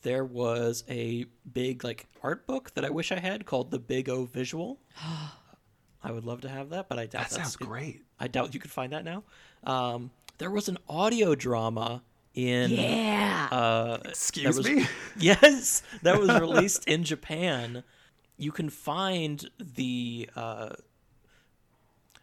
there 0.02 0.24
was 0.24 0.84
a 0.90 1.26
big 1.52 1.84
like 1.84 2.08
art 2.24 2.46
book 2.48 2.74
that 2.76 2.86
I 2.86 2.90
wish 2.90 3.12
I 3.12 3.20
had 3.20 3.46
called 3.46 3.72
the 3.72 3.80
Big 3.80 4.10
O 4.10 4.26
Visual. 4.26 4.80
I 6.04 6.12
would 6.12 6.24
love 6.26 6.42
to 6.42 6.50
have 6.50 6.70
that, 6.70 6.88
but 6.88 6.98
I 6.98 7.06
doubt 7.08 7.30
That 7.30 7.32
that's 7.32 7.36
sounds 7.36 7.56
it- 7.56 7.68
great. 7.68 8.02
I 8.20 8.28
doubt 8.28 8.54
you 8.54 8.60
could 8.60 8.72
find 8.72 8.94
that 8.94 9.04
now. 9.04 9.24
Um, 9.66 10.12
there 10.38 10.50
was 10.52 10.70
an 10.70 10.78
audio 10.88 11.36
drama 11.36 12.02
in 12.34 12.72
Yeah. 12.72 13.50
uh, 13.52 13.98
Excuse 14.06 14.56
was- 14.58 14.66
me? 14.70 14.86
yes, 15.20 15.84
that 16.04 16.18
was 16.20 16.30
released 16.40 16.88
in 16.88 17.04
Japan. 17.04 17.84
You 18.38 18.54
can 18.54 18.70
find 18.70 19.50
the 19.60 20.30
uh, 20.38 20.70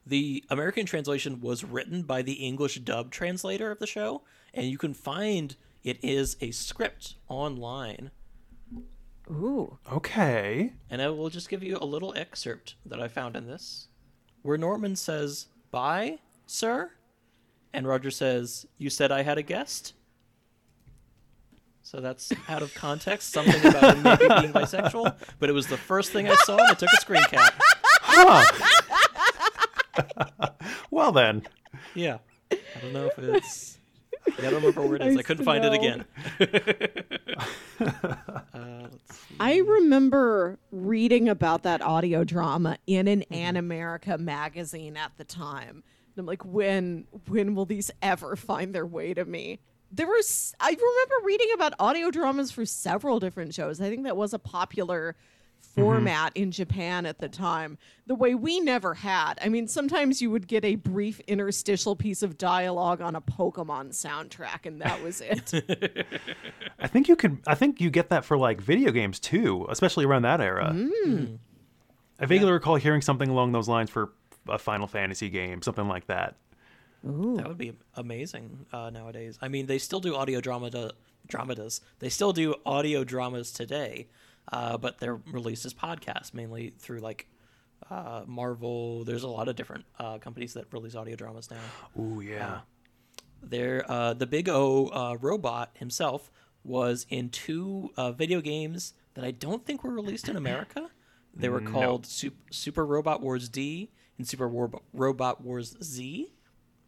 the 0.06 0.44
American 0.50 0.86
translation 0.86 1.40
was 1.40 1.64
written 1.64 2.02
by 2.02 2.22
the 2.22 2.34
English 2.34 2.76
dub 2.80 3.10
translator 3.10 3.70
of 3.70 3.78
the 3.80 3.86
show, 3.86 4.22
and 4.54 4.66
you 4.66 4.78
can 4.78 4.94
find 4.94 5.56
it 5.86 6.02
is 6.02 6.36
a 6.40 6.50
script 6.50 7.14
online. 7.28 8.10
Ooh. 9.30 9.78
Okay. 9.90 10.72
And 10.90 11.00
I 11.00 11.08
will 11.08 11.30
just 11.30 11.48
give 11.48 11.62
you 11.62 11.78
a 11.80 11.84
little 11.86 12.12
excerpt 12.16 12.74
that 12.84 13.00
I 13.00 13.06
found 13.08 13.36
in 13.36 13.46
this, 13.46 13.86
where 14.42 14.58
Norman 14.58 14.96
says, 14.96 15.46
"Bye, 15.70 16.18
sir," 16.46 16.90
and 17.72 17.86
Roger 17.86 18.10
says, 18.10 18.66
"You 18.78 18.90
said 18.90 19.12
I 19.12 19.22
had 19.22 19.38
a 19.38 19.42
guest." 19.42 19.94
So 21.82 22.00
that's 22.00 22.32
out 22.48 22.62
of 22.62 22.74
context, 22.74 23.30
something 23.32 23.64
about 23.64 23.96
him 23.96 24.02
maybe 24.02 24.26
being 24.26 24.52
bisexual, 24.64 25.14
but 25.38 25.48
it 25.48 25.52
was 25.52 25.68
the 25.68 25.76
first 25.76 26.10
thing 26.10 26.28
I 26.28 26.34
saw, 26.34 26.56
and 26.56 26.66
I 26.68 26.74
took 26.74 26.92
a 26.92 26.96
screen 27.00 27.22
cap. 27.22 27.54
Huh. 28.02 28.44
Well 30.90 31.12
then, 31.12 31.46
Yeah, 31.94 32.18
I 32.50 32.58
don't 32.82 32.92
know 32.92 33.06
if 33.06 33.18
it's 33.18 33.78
I 34.38 34.42
gotta 34.42 34.56
remember 34.56 34.82
where 34.82 34.96
it 34.96 35.02
is. 35.02 35.08
I 35.08 35.14
Nice 35.14 35.26
couldn't 35.26 35.38
to 35.38 35.44
find 35.44 35.64
it 35.64 35.72
again. 35.72 36.04
uh, 37.80 38.88
let's 38.90 39.16
see. 39.16 39.36
I 39.40 39.58
remember 39.58 40.58
reading 40.70 41.28
about 41.28 41.62
that 41.64 41.82
audio 41.82 42.24
drama 42.24 42.78
in 42.86 43.08
an 43.08 43.24
Animerica 43.30 44.18
magazine 44.18 44.96
at 44.96 45.12
the 45.16 45.24
time. 45.24 45.82
And 46.16 46.22
I'm 46.22 46.26
like, 46.26 46.44
when 46.44 47.06
when 47.28 47.54
will 47.54 47.66
these 47.66 47.90
ever 48.02 48.36
find 48.36 48.74
their 48.74 48.86
way 48.86 49.14
to 49.14 49.24
me? 49.24 49.60
There 49.92 50.06
was 50.06 50.54
I 50.60 50.68
remember 50.68 51.14
reading 51.24 51.48
about 51.54 51.74
audio 51.78 52.10
dramas 52.10 52.50
for 52.50 52.66
several 52.66 53.20
different 53.20 53.54
shows. 53.54 53.80
I 53.80 53.88
think 53.88 54.04
that 54.04 54.16
was 54.16 54.34
a 54.34 54.38
popular 54.38 55.16
format 55.74 56.32
in 56.36 56.50
Japan 56.50 57.06
at 57.06 57.18
the 57.18 57.28
time. 57.28 57.78
The 58.06 58.14
way 58.14 58.34
we 58.34 58.60
never 58.60 58.94
had. 58.94 59.34
I 59.42 59.48
mean, 59.48 59.68
sometimes 59.68 60.22
you 60.22 60.30
would 60.30 60.46
get 60.46 60.64
a 60.64 60.76
brief 60.76 61.20
interstitial 61.20 61.96
piece 61.96 62.22
of 62.22 62.38
dialogue 62.38 63.00
on 63.00 63.16
a 63.16 63.20
Pokemon 63.20 63.90
soundtrack 63.90 64.64
and 64.64 64.80
that 64.80 65.02
was 65.02 65.20
it. 65.20 65.52
I 66.78 66.86
think 66.86 67.08
you 67.08 67.16
could. 67.16 67.38
I 67.46 67.54
think 67.54 67.80
you 67.80 67.90
get 67.90 68.10
that 68.10 68.24
for 68.24 68.38
like 68.38 68.60
video 68.60 68.90
games 68.92 69.18
too, 69.18 69.66
especially 69.68 70.04
around 70.04 70.22
that 70.22 70.40
era. 70.40 70.72
Mm. 70.74 71.38
I 72.18 72.26
vaguely 72.26 72.50
recall 72.50 72.76
hearing 72.76 73.02
something 73.02 73.28
along 73.28 73.52
those 73.52 73.68
lines 73.68 73.90
for 73.90 74.12
a 74.48 74.58
Final 74.58 74.86
Fantasy 74.86 75.28
game, 75.28 75.60
something 75.62 75.88
like 75.88 76.06
that. 76.06 76.36
That 77.02 77.46
would 77.46 77.58
be 77.58 77.72
amazing 77.94 78.66
uh, 78.72 78.90
nowadays. 78.90 79.38
I 79.40 79.46
mean, 79.46 79.66
they 79.66 79.78
still 79.78 80.00
do 80.00 80.16
audio 80.16 80.40
drama 80.40 80.92
dramas. 81.26 81.80
They 82.00 82.08
still 82.08 82.32
do 82.32 82.56
audio 82.64 83.04
dramas 83.04 83.52
today, 83.52 84.08
uh, 84.52 84.76
but 84.78 84.98
they're 84.98 85.20
released 85.32 85.64
as 85.66 85.74
podcasts 85.74 86.32
mainly 86.34 86.74
through 86.78 87.00
like 87.00 87.28
uh, 87.90 88.22
Marvel. 88.26 89.04
There's 89.04 89.22
a 89.22 89.28
lot 89.28 89.48
of 89.48 89.56
different 89.56 89.84
uh, 89.98 90.18
companies 90.18 90.54
that 90.54 90.66
release 90.72 90.94
audio 90.94 91.16
dramas 91.16 91.50
now. 91.50 91.56
Oh 91.98 92.20
yeah. 92.20 92.60
There, 93.42 93.84
uh, 93.88 94.14
the 94.14 94.26
Big 94.26 94.48
O 94.48 94.86
uh, 94.88 95.16
robot 95.20 95.70
himself 95.74 96.30
was 96.64 97.06
in 97.10 97.28
two 97.28 97.90
uh, 97.96 98.10
video 98.12 98.40
games 98.40 98.94
that 99.14 99.24
I 99.24 99.30
don't 99.30 99.64
think 99.64 99.84
were 99.84 99.92
released 99.92 100.28
in 100.28 100.36
America. 100.36 100.90
They 101.34 101.48
were 101.48 101.60
called 101.60 102.06
Sup- 102.06 102.32
Super 102.50 102.84
Robot 102.86 103.20
Wars 103.20 103.48
D 103.48 103.90
and 104.16 104.26
Super 104.26 104.48
War- 104.48 104.80
Robot 104.92 105.42
Wars 105.42 105.76
Z. 105.82 106.32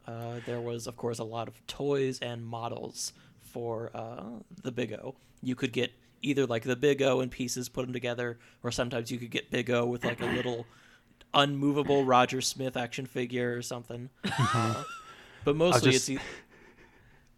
Uh, 0.06 0.40
there 0.46 0.60
was, 0.60 0.86
of 0.86 0.96
course, 0.96 1.18
a 1.18 1.24
lot 1.24 1.48
of 1.48 1.66
toys 1.66 2.18
and 2.20 2.44
models 2.46 3.12
for 3.42 3.90
uh, 3.94 4.24
the 4.62 4.72
Big 4.72 4.92
O. 4.94 5.16
You 5.42 5.54
could 5.54 5.72
get 5.72 5.92
either 6.22 6.46
like 6.46 6.62
the 6.64 6.76
Big 6.76 7.02
O 7.02 7.20
and 7.20 7.30
pieces, 7.30 7.68
put 7.68 7.82
them 7.82 7.92
together, 7.92 8.38
or 8.62 8.70
sometimes 8.70 9.10
you 9.10 9.18
could 9.18 9.30
get 9.30 9.50
Big 9.50 9.70
O 9.70 9.86
with 9.86 10.04
like 10.04 10.20
a 10.20 10.26
little 10.26 10.66
unmovable 11.34 12.04
Roger 12.04 12.40
Smith 12.40 12.76
action 12.76 13.06
figure 13.06 13.56
or 13.56 13.62
something. 13.62 14.10
Uh, 14.38 14.82
but 15.44 15.56
mostly 15.56 15.92
just- 15.92 16.08
it's. 16.10 16.20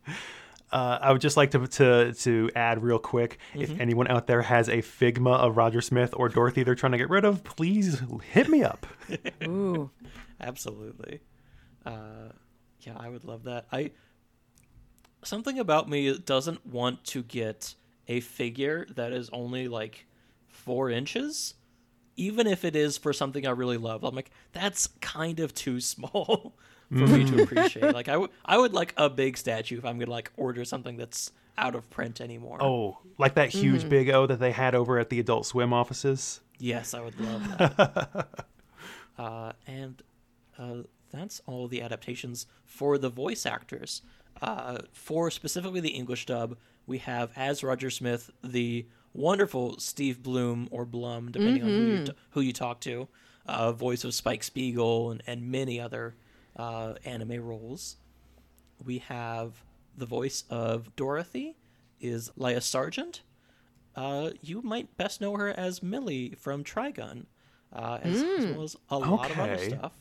e- 0.09 0.13
Uh, 0.73 0.99
I 1.03 1.11
would 1.11 1.21
just 1.21 1.37
like 1.37 1.51
to 1.51 1.67
to 1.67 2.13
to 2.13 2.51
add 2.55 2.81
real 2.81 3.01
quick. 3.01 3.39
If 3.57 3.79
anyone 3.81 4.07
out 4.07 4.29
there 4.29 4.41
has 4.43 4.69
a 4.69 4.77
Figma 4.79 5.35
of 5.37 5.57
Roger 5.57 5.81
Smith 5.81 6.15
or 6.17 6.29
Dorothy 6.29 6.63
they're 6.63 6.77
trying 6.77 6.93
to 6.93 6.99
get 6.99 7.11
rid 7.11 7.25
of, 7.25 7.43
please 7.43 8.01
hit 8.33 8.49
me 8.49 8.63
up. 8.63 8.87
Ooh. 9.49 9.91
Absolutely. 10.41 11.21
Uh, 11.85 12.29
yeah, 12.83 12.93
I 12.97 13.09
would 13.09 13.25
love 13.25 13.43
that. 13.45 13.67
I 13.73 13.91
something 15.25 15.59
about 15.59 15.89
me 15.89 16.17
doesn't 16.19 16.65
want 16.65 17.05
to 17.07 17.25
get 17.25 17.75
a 18.11 18.19
figure 18.21 18.87
that 18.97 19.13
is 19.13 19.31
only 19.33 19.69
like 19.69 20.05
four 20.49 20.91
inches, 20.91 21.55
even 22.17 22.49
if 22.49 22.65
it 22.65 22.75
is 22.75 22.99
for 22.99 23.13
something 23.13 23.47
I 23.47 23.51
really 23.51 23.77
love. 23.77 24.03
I'm 24.03 24.17
like, 24.17 24.33
that's 24.53 24.89
kind 25.01 25.39
of 25.39 25.55
too 25.55 25.81
small 25.93 26.55
for 26.91 27.07
me 27.07 27.25
to 27.25 27.43
appreciate. 27.45 27.95
Like, 27.95 28.09
I 28.09 28.17
would, 28.19 28.31
I 28.45 28.59
would 28.59 28.73
like 28.73 28.93
a 28.97 29.09
big 29.09 29.39
statue 29.39 29.79
if 29.79 29.85
I'm 29.85 29.99
gonna 30.01 30.11
like 30.11 30.33
order 30.37 30.65
something 30.65 30.97
that's 30.97 31.31
out 31.57 31.77
of 31.77 31.89
print 31.89 32.21
anymore. 32.21 32.59
Oh, 32.61 32.99
like 33.17 33.35
that 33.35 33.51
huge 33.51 33.89
Big 33.89 34.11
O 34.11 34.27
that 34.27 34.41
they 34.41 34.51
had 34.51 34.75
over 34.75 34.99
at 34.99 35.09
the 35.09 35.21
Adult 35.21 35.47
Swim 35.47 35.73
offices. 35.73 36.41
Yes, 36.59 36.95
I 36.95 37.01
would 37.01 37.19
love 37.21 37.59
that. 37.59 38.29
uh, 39.19 39.53
and 39.69 40.03
uh, 40.59 40.83
that's 41.13 41.41
all 41.47 41.69
the 41.69 41.81
adaptations 41.81 42.47
for 42.65 42.99
the 42.99 43.09
voice 43.09 43.47
actors. 43.47 44.03
Uh, 44.43 44.79
for 44.93 45.31
specifically 45.31 45.81
the 45.81 45.91
English 45.91 46.25
dub, 46.25 46.57
we 46.91 46.99
have 46.99 47.31
as 47.37 47.63
Roger 47.63 47.89
Smith 47.89 48.31
the 48.43 48.85
wonderful 49.15 49.79
Steve 49.79 50.23
Bloom 50.23 50.69
or 50.71 50.85
Blum, 50.85 51.31
depending 51.31 51.63
on 51.63 51.69
who 51.69 51.75
you, 51.87 52.05
t- 52.07 52.13
who 52.31 52.41
you 52.41 52.53
talk 52.53 52.81
to, 52.81 53.09
uh, 53.47 53.73
voice 53.73 54.03
of 54.05 54.13
Spike 54.13 54.43
Spiegel 54.43 55.11
and, 55.13 55.23
and 55.27 55.51
many 55.51 55.81
other 55.81 56.17
uh, 56.57 56.95
anime 57.05 57.41
roles. 57.43 57.97
We 58.85 58.99
have 58.99 59.63
the 59.97 60.07
voice 60.07 60.45
of 60.51 60.95
Dorothy 60.97 61.57
is 62.01 62.31
Lia 62.37 62.61
Sargent. 62.61 63.23
Uh, 63.95 64.31
you 64.43 64.63
might 64.63 64.97
best 64.97 65.21
know 65.21 65.37
her 65.37 65.49
as 65.49 65.83
Millie 65.83 66.35
from 66.39 66.65
Trigun, 66.65 67.27
uh, 67.73 67.99
as, 68.03 68.23
as 68.23 68.47
well 68.47 68.63
as 68.63 68.77
a 68.89 68.99
lot 68.99 69.31
of 69.31 69.39
other 69.39 69.53
stuff. 69.79 69.93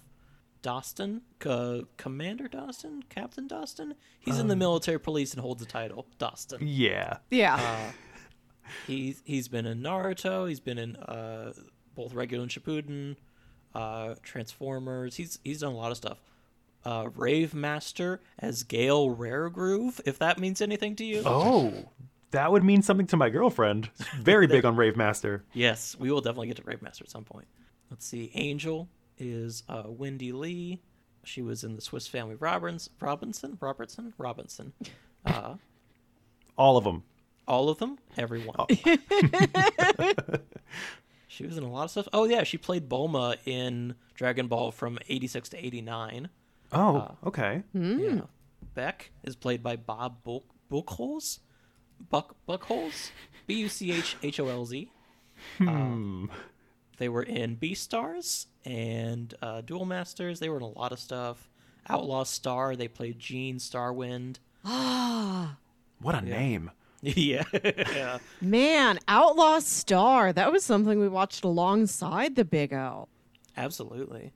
Dastun, 0.64 1.22
C- 1.44 1.86
Commander 1.98 2.48
Dastun, 2.48 3.04
Captain 3.10 3.48
Dastun. 3.48 3.94
He's 4.20 4.40
in 4.40 4.48
the 4.48 4.56
military 4.56 5.00
police 5.00 5.34
and 5.34 5.42
holds 5.42 5.64
the 5.64 5.70
title 5.70 6.06
Dastun. 6.20 6.58
Yeah. 6.62 7.18
Yeah. 7.30 7.92
He's 8.88 9.22
he's 9.26 9.48
been 9.48 9.66
in 9.66 9.82
Naruto. 9.82 10.48
He's 10.48 10.60
been 10.60 10.78
in 10.78 10.96
uh, 10.98 11.54
both 11.96 12.14
regular 12.14 12.44
and 12.44 12.52
Shippuden, 12.52 13.16
uh, 13.74 14.16
Transformers. 14.22 15.16
He's 15.16 15.40
he's 15.44 15.62
done 15.62 15.74
a 15.74 15.78
lot 15.78 15.92
of 15.92 15.98
stuff. 15.98 16.20
Uh, 16.86 17.10
Rave 17.16 17.54
Master 17.54 18.22
as 18.38 18.64
Gale 18.64 19.14
Raregroove, 19.14 20.00
if 20.06 20.20
that 20.20 20.40
means 20.40 20.62
anything 20.62 20.96
to 20.98 21.04
you. 21.06 21.24
Oh, 21.26 21.74
that 22.32 22.52
would 22.52 22.64
mean 22.64 22.82
something 22.82 23.08
to 23.08 23.18
my 23.18 23.30
girlfriend. 23.30 23.90
Very 24.20 24.48
big 24.48 24.66
on 24.66 24.76
Rave 24.76 24.96
Master. 24.96 25.44
Yes, 25.54 25.96
we 26.00 26.12
will 26.12 26.22
definitely 26.22 26.48
get 26.48 26.58
to 26.58 26.64
Rave 26.64 26.82
Master 26.82 27.04
at 27.04 27.10
some 27.10 27.26
point. 27.26 27.48
Let's 27.90 28.06
see. 28.06 28.32
Angel 28.36 28.88
is 29.20 29.64
uh, 29.70 29.84
Wendee 29.84 30.34
Lee. 30.34 30.82
She 31.24 31.42
was 31.42 31.64
in 31.64 31.76
the 31.76 31.82
Swiss 31.82 32.08
Family 32.08 32.36
Robbins, 32.36 32.90
Robinson, 33.00 33.58
Robertson, 33.60 34.14
Robinson. 34.18 34.74
Uh, 35.26 35.56
All 36.58 36.78
of 36.78 36.84
them. 36.86 37.04
all 37.48 37.70
of 37.70 37.78
them, 37.80 37.98
everyone. 38.18 38.66
she 41.28 41.46
was 41.46 41.58
in 41.58 41.64
a 41.64 41.70
lot 41.70 41.86
of 41.86 41.92
stuff. 41.92 42.08
Oh 42.14 42.26
yeah, 42.26 42.44
she 42.44 42.58
played 42.58 42.90
Bulma 42.90 43.38
in 43.46 43.96
Dragon 44.16 44.48
Ball 44.48 44.72
from 44.72 44.98
'86 45.08 45.50
to 45.50 45.58
'89. 45.66 46.30
Oh, 46.72 47.16
okay. 47.26 47.64
Yeah. 47.74 48.22
Beck 48.76 49.12
is 49.24 49.36
played 49.36 49.64
by 49.64 49.76
Bob 49.76 50.24
Buch- 50.24 50.44
Buchholz. 50.72 51.40
Buck 52.10 52.36
Buchholz, 52.48 53.12
B 53.46 53.56
U 53.56 53.68
C 53.70 53.92
H 53.92 54.16
H 54.24 54.40
O 54.40 54.48
L 54.48 54.66
Z. 54.66 54.90
Hmm. 55.58 56.26
They 57.00 57.10
were 57.10 57.24
in 57.24 57.56
Beastars 57.58 58.46
and 58.66 59.34
uh, 59.42 59.62
Duel 59.62 59.86
Masters. 59.86 60.40
They 60.40 60.50
were 60.50 60.58
in 60.58 60.64
a 60.64 60.68
lot 60.68 60.92
of 60.92 61.00
stuff. 61.00 61.50
Outlaw 61.90 62.24
Star. 62.26 62.76
They 62.76 62.88
played 62.88 63.18
Gene 63.18 63.58
Starwind. 63.58 64.38
Ah, 64.64 65.58
What 66.02 66.16
a 66.16 66.22
name. 66.22 66.70
yeah. 67.02 67.44
yeah. 67.64 68.20
Man, 68.42 69.00
Outlaw 69.08 69.60
Star. 69.60 70.32
That 70.34 70.52
was 70.52 70.64
something 70.64 71.00
we 71.00 71.08
watched 71.10 71.44
alongside 71.44 72.36
the 72.36 72.46
Big 72.46 72.74
O. 72.74 73.08
Absolutely. 73.58 74.32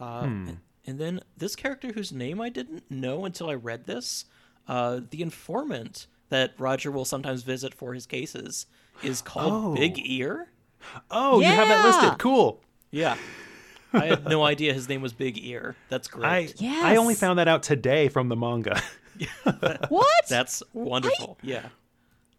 Uh, 0.00 0.20
and, 0.24 0.58
and 0.86 0.98
then 0.98 1.20
this 1.36 1.56
character 1.56 1.92
whose 1.92 2.12
name 2.12 2.40
I 2.40 2.48
didn't 2.48 2.90
know 2.90 3.24
until 3.24 3.48
I 3.50 3.54
read 3.54 3.84
this, 3.86 4.26
uh, 4.68 5.00
the 5.10 5.22
informant 5.22 6.06
that 6.30 6.52
Roger 6.58 6.90
will 6.90 7.04
sometimes 7.04 7.42
visit 7.42 7.74
for 7.74 7.92
his 7.94 8.06
cases, 8.06 8.66
is 9.02 9.20
called 9.22 9.52
Oh. 9.52 9.74
Big 9.74 9.98
Ear. 10.04 10.48
Oh, 11.10 11.40
you 11.40 11.46
have 11.46 11.68
that 11.68 11.84
listed. 11.84 12.18
Cool. 12.18 12.60
Yeah. 12.90 13.16
I 13.92 14.06
had 14.06 14.24
no 14.26 14.42
idea 14.42 14.74
his 14.74 14.88
name 14.88 15.02
was 15.02 15.12
Big 15.12 15.38
Ear. 15.44 15.76
That's 15.88 16.08
I 16.14 16.46
great. 16.46 16.62
I 16.62 16.96
only 16.96 17.14
found 17.14 17.38
that 17.38 17.46
out 17.48 17.62
today 17.62 18.08
from 18.08 18.28
the 18.28 18.36
manga. 18.36 18.80
What? 19.88 20.24
That's 20.28 20.60
wonderful. 20.72 21.38
yeah. 21.42 21.66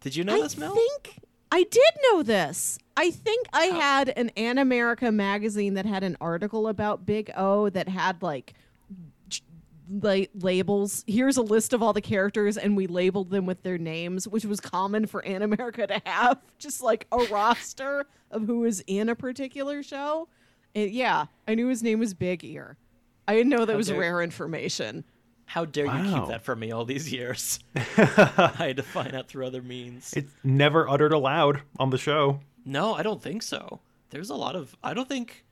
Did 0.01 0.15
you 0.15 0.23
know 0.25 0.35
I 0.35 0.41
this, 0.41 0.57
Mel? 0.57 0.71
I 0.71 0.75
think 0.75 1.19
I 1.51 1.63
did 1.63 1.81
know 2.11 2.21
this. 2.23 2.77
I 2.97 3.11
think 3.11 3.47
I 3.53 3.65
had 3.67 4.09
an 4.09 4.31
Animerica 4.35 5.13
magazine 5.13 5.75
that 5.75 5.85
had 5.85 6.03
an 6.03 6.17
article 6.19 6.67
about 6.67 7.05
Big 7.05 7.31
O 7.37 7.69
that 7.69 7.87
had 7.87 8.21
like 8.21 8.53
j- 9.29 9.41
like 10.01 10.31
labels. 10.37 11.05
Here's 11.07 11.37
a 11.37 11.41
list 11.41 11.71
of 11.71 11.81
all 11.81 11.93
the 11.93 12.01
characters, 12.01 12.57
and 12.57 12.75
we 12.75 12.87
labeled 12.87 13.29
them 13.29 13.45
with 13.45 13.63
their 13.63 13.77
names, 13.77 14.27
which 14.27 14.43
was 14.43 14.59
common 14.59 15.05
for 15.05 15.21
Animerica 15.21 15.87
to 15.87 16.01
have, 16.05 16.41
just 16.59 16.81
like 16.81 17.07
a 17.13 17.17
roster 17.31 18.05
of 18.35 18.43
who 18.47 18.59
was 18.59 18.81
in 18.87 19.09
a 19.09 19.15
particular 19.15 19.81
show. 19.83 20.27
And 20.73 20.91
yeah, 20.91 21.25
I 21.47 21.55
knew 21.55 21.67
his 21.67 21.81
name 21.83 21.99
was 21.99 22.13
Big 22.13 22.43
Ear. 22.43 22.77
I 23.27 23.33
didn't 23.33 23.49
know 23.49 23.65
that 23.65 23.75
was 23.77 23.87
dare- 23.87 23.99
rare 23.99 24.21
information. 24.21 25.03
How 25.47 25.63
dare 25.65 25.85
you 25.85 26.13
keep 26.13 26.27
that 26.27 26.41
from 26.43 26.59
me 26.59 26.71
all 26.71 26.85
these 26.85 27.11
years? 27.13 27.59
I 27.75 28.53
had 28.57 28.77
to 28.77 28.83
find 28.83 29.13
out 29.15 29.27
through 29.27 29.45
other 29.45 29.61
means. 29.61 30.13
It's 30.13 30.31
never 30.43 30.89
uttered 30.89 31.13
aloud 31.13 31.61
on 31.79 31.91
the 31.91 31.97
show. 31.99 32.39
No, 32.65 32.93
I 32.95 33.03
don't 33.03 33.21
think 33.21 33.43
so. 33.43 33.79
There's 34.09 34.29
a 34.31 34.35
lot 34.35 34.55
of. 34.55 34.75
I 34.83 34.93
don't 34.95 35.07
think 35.07 35.45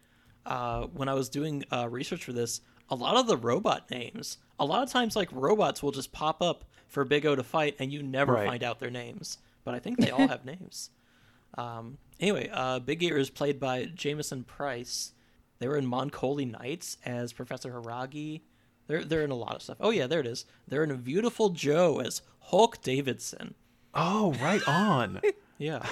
uh, 0.47 0.87
when 0.87 1.09
I 1.09 1.13
was 1.13 1.29
doing 1.29 1.63
uh, 1.71 1.87
research 1.89 2.23
for 2.25 2.33
this, 2.33 2.61
a 2.89 2.95
lot 2.95 3.15
of 3.17 3.27
the 3.27 3.37
robot 3.37 3.89
names, 3.91 4.39
a 4.59 4.65
lot 4.65 4.81
of 4.83 4.89
times 4.89 5.15
like 5.15 5.29
robots 5.31 5.83
will 5.83 5.91
just 5.91 6.11
pop 6.11 6.41
up 6.41 6.65
for 6.87 7.05
Big 7.05 7.25
O 7.27 7.35
to 7.35 7.43
fight, 7.43 7.75
and 7.79 7.91
you 7.93 8.01
never 8.01 8.33
Right. 8.33 8.47
find 8.47 8.63
out 8.63 8.79
their 8.79 8.91
names. 8.91 9.37
But 9.63 9.75
I 9.75 9.79
think 9.79 9.99
they 9.99 10.09
all 10.11 10.27
have 10.27 10.43
names. 10.43 10.89
Um, 11.57 11.97
anyway, 12.19 12.49
uh, 12.51 12.79
Big 12.79 13.03
Ear 13.03 13.17
is 13.17 13.29
played 13.29 13.59
by 13.59 13.85
Jamieson 13.85 14.43
Price. 14.43 15.13
They 15.59 15.67
were 15.67 15.77
in 15.77 15.85
Mon 15.85 16.09
Colle 16.09 16.45
Knights 16.45 16.97
as 17.05 17.31
Professor 17.33 17.71
Haragi. 17.71 18.41
They're 18.87 19.03
they're 19.05 19.23
in 19.23 19.31
a 19.31 19.35
lot 19.35 19.55
of 19.55 19.61
stuff. 19.61 19.77
Oh 19.79 19.91
yeah, 19.91 20.07
there 20.07 20.19
it 20.19 20.27
is. 20.27 20.45
They're 20.67 20.83
in 20.83 20.91
a 20.91 20.95
Viewtiful 20.95 21.49
Joe 21.49 21.99
as 21.99 22.21
Hulk 22.39 22.81
Davidson. 22.81 23.55
Oh, 23.93 24.33
right 24.41 24.67
on. 24.67 25.21
Yeah, 25.59 25.85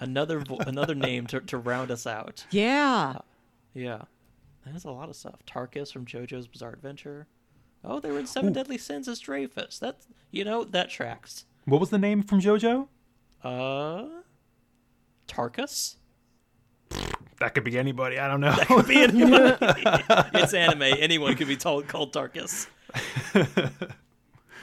another 0.00 0.40
vo- 0.40 0.58
another 0.58 0.94
name 0.96 1.26
to 1.28 1.40
to 1.40 1.56
round 1.56 1.90
us 1.90 2.06
out. 2.06 2.44
Yeah. 2.50 3.18
Yeah, 3.72 4.02
there's 4.66 4.84
a 4.84 4.90
lot 4.90 5.08
of 5.08 5.16
stuff. 5.16 5.36
Tarkus 5.46 5.92
from 5.92 6.04
JoJo's 6.04 6.48
Bizarre 6.48 6.72
Adventure. 6.72 7.26
Oh, 7.82 8.00
they 8.00 8.10
were 8.10 8.18
in 8.18 8.26
Seven 8.26 8.52
Deadly 8.52 8.76
Sins 8.76 9.08
as 9.08 9.20
Dreyfus. 9.20 9.78
That's 9.78 10.06
you 10.32 10.44
know 10.44 10.64
that 10.64 10.90
tracks. 10.90 11.46
what 11.64 11.80
was 11.80 11.90
the 11.90 11.98
name 11.98 12.22
from 12.22 12.40
JoJo? 12.40 12.88
Uh, 13.42 14.06
Tarkus. 15.34 15.96
That 17.40 17.54
could 17.54 17.64
be 17.64 17.76
anybody. 17.78 18.18
I 18.18 18.28
don't 18.28 18.40
know. 18.40 18.52
That 18.52 18.66
could 18.68 18.86
be 18.86 19.02
anyone. 19.02 19.56
it's 20.34 20.54
anime. 20.54 20.82
Anyone 20.82 21.34
could 21.36 21.48
be 21.48 21.56
told 21.56 21.88
called 21.88 22.12
Tarkus. 22.12 22.68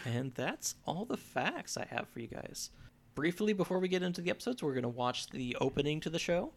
and 0.05 0.33
that's 0.33 0.75
all 0.85 1.05
the 1.05 1.17
facts 1.17 1.77
I 1.77 1.85
have 1.89 2.07
for 2.09 2.19
you 2.19 2.27
guys. 2.27 2.69
Briefly, 3.13 3.53
before 3.53 3.79
we 3.79 3.87
get 3.89 4.03
into 4.03 4.21
the 4.21 4.29
episodes, 4.29 4.63
we're 4.63 4.71
going 4.73 4.83
to 4.83 4.89
watch 4.89 5.29
the 5.29 5.57
opening 5.59 5.99
to 6.01 6.09
the 6.09 6.19
show. 6.19 6.53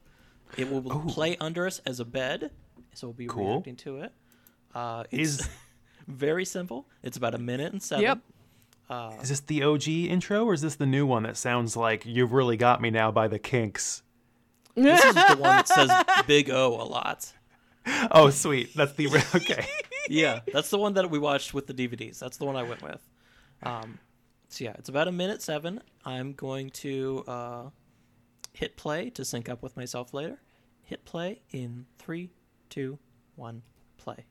It 0.56 0.70
will 0.70 0.82
play 1.08 1.36
under 1.40 1.66
us 1.66 1.80
as 1.84 1.98
a 1.98 2.04
bed, 2.04 2.52
so 2.92 3.08
we'll 3.08 3.14
be 3.14 3.26
Cool. 3.26 3.54
reacting 3.54 3.76
to 3.76 4.00
it. 4.02 4.12
Uh, 4.72 5.04
it's 5.10 5.40
Is 5.40 5.48
very 6.06 6.44
simple. 6.44 6.86
It's 7.02 7.16
about 7.16 7.34
a 7.34 7.38
minute 7.38 7.72
and 7.72 7.82
seven. 7.82 8.04
Yep. 8.04 9.20
is 9.22 9.28
this 9.30 9.40
the 9.40 9.64
OG 9.64 9.88
intro 9.88 10.44
or 10.44 10.54
is 10.54 10.60
this 10.62 10.76
the 10.76 10.86
new 10.86 11.06
one 11.06 11.24
that 11.24 11.36
sounds 11.36 11.76
like 11.76 12.06
you've 12.06 12.32
really 12.32 12.56
got 12.56 12.80
me 12.80 12.90
now 12.90 13.10
by 13.10 13.26
the 13.26 13.38
Kinks? 13.40 14.02
This 14.74 15.04
is 15.04 15.14
the 15.14 15.36
one 15.38 15.56
that 15.56 15.68
says 15.68 15.90
Big 16.26 16.50
O 16.50 16.80
a 16.80 16.84
lot. 16.84 17.32
Oh, 18.10 18.30
sweet. 18.30 18.74
That's 18.74 18.92
the 18.94 19.06
okay. 19.34 19.66
yeah, 20.08 20.40
that's 20.52 20.70
the 20.70 20.78
one 20.78 20.94
that 20.94 21.10
we 21.10 21.18
watched 21.18 21.54
with 21.54 21.66
the 21.66 21.74
DVDs. 21.74 22.18
That's 22.18 22.38
the 22.38 22.44
one 22.44 22.56
I 22.56 22.62
went 22.62 22.82
with. 22.82 23.00
Um, 23.62 23.98
so 24.48 24.64
yeah, 24.64 24.72
it's 24.78 24.88
about 24.88 25.08
a 25.08 25.12
minute 25.12 25.42
seven. 25.42 25.80
I'm 26.04 26.32
going 26.32 26.70
to 26.70 27.24
uh, 27.26 27.62
hit 28.52 28.76
play 28.76 29.10
to 29.10 29.24
sync 29.24 29.48
up 29.48 29.62
with 29.62 29.76
myself 29.76 30.14
later. 30.14 30.40
Hit 30.82 31.04
play 31.04 31.40
in 31.50 31.86
three, 31.98 32.30
two, 32.68 32.98
one, 33.36 33.62
play. 33.96 34.24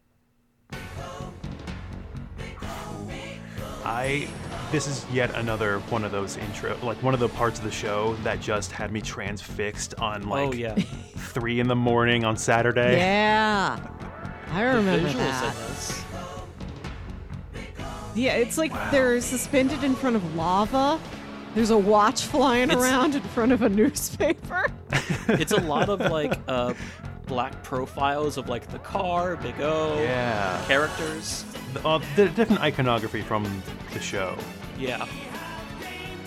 I 3.86 4.30
this 4.74 4.88
is 4.88 5.06
yet 5.14 5.34
another 5.36 5.78
one 5.90 6.04
of 6.04 6.12
those 6.12 6.36
intro 6.38 6.76
like 6.82 6.98
one 7.04 7.14
of 7.14 7.20
the 7.20 7.30
parts 7.30 7.60
of 7.60 7.64
the 7.66 7.70
show 7.72 8.16
that 8.24 8.42
just 8.42 8.72
had 8.72 8.92
me 8.92 9.00
transfixed 9.00 9.94
on 10.00 10.28
like 10.28 10.50
oh 10.50 10.52
yeah, 10.52 10.74
three 11.16 11.60
in 11.60 11.68
the 11.68 11.76
morning 11.76 12.26
on 12.26 12.36
Saturday. 12.36 12.98
Yeah. 12.98 13.80
I 14.52 14.62
remember 14.64 15.08
visuals 15.10 15.16
that. 15.16 16.04
in. 17.56 17.64
Yeah, 18.16 18.34
it's 18.34 18.58
like 18.58 18.72
they're 18.92 19.22
suspended 19.22 19.84
in 19.84 19.94
front 19.96 20.16
of 20.16 20.36
lava. 20.36 21.00
There's 21.54 21.70
a 21.70 21.78
watch 21.78 22.24
flying 22.26 22.70
It's- 22.72 22.82
around 22.84 23.14
in 23.14 23.22
front 23.22 23.52
of 23.52 23.62
a 23.62 23.70
newspaper. 23.70 24.66
It's 25.28 25.52
a 25.54 25.62
lot 25.62 25.88
of 25.90 26.00
like 26.12 26.38
uh, 26.48 26.74
black 27.28 27.62
profiles 27.64 28.38
of 28.38 28.50
like 28.50 28.68
the 28.72 28.80
car, 28.80 29.36
Big 29.38 29.56
O, 29.62 30.02
Yeah. 30.02 30.62
characters. 30.68 31.46
The, 31.74 31.88
uh, 31.88 32.00
the 32.16 32.28
different 32.30 32.62
iconography 32.62 33.22
from 33.22 33.44
the 33.94 34.00
show. 34.00 34.36
Yeah, 34.78 35.06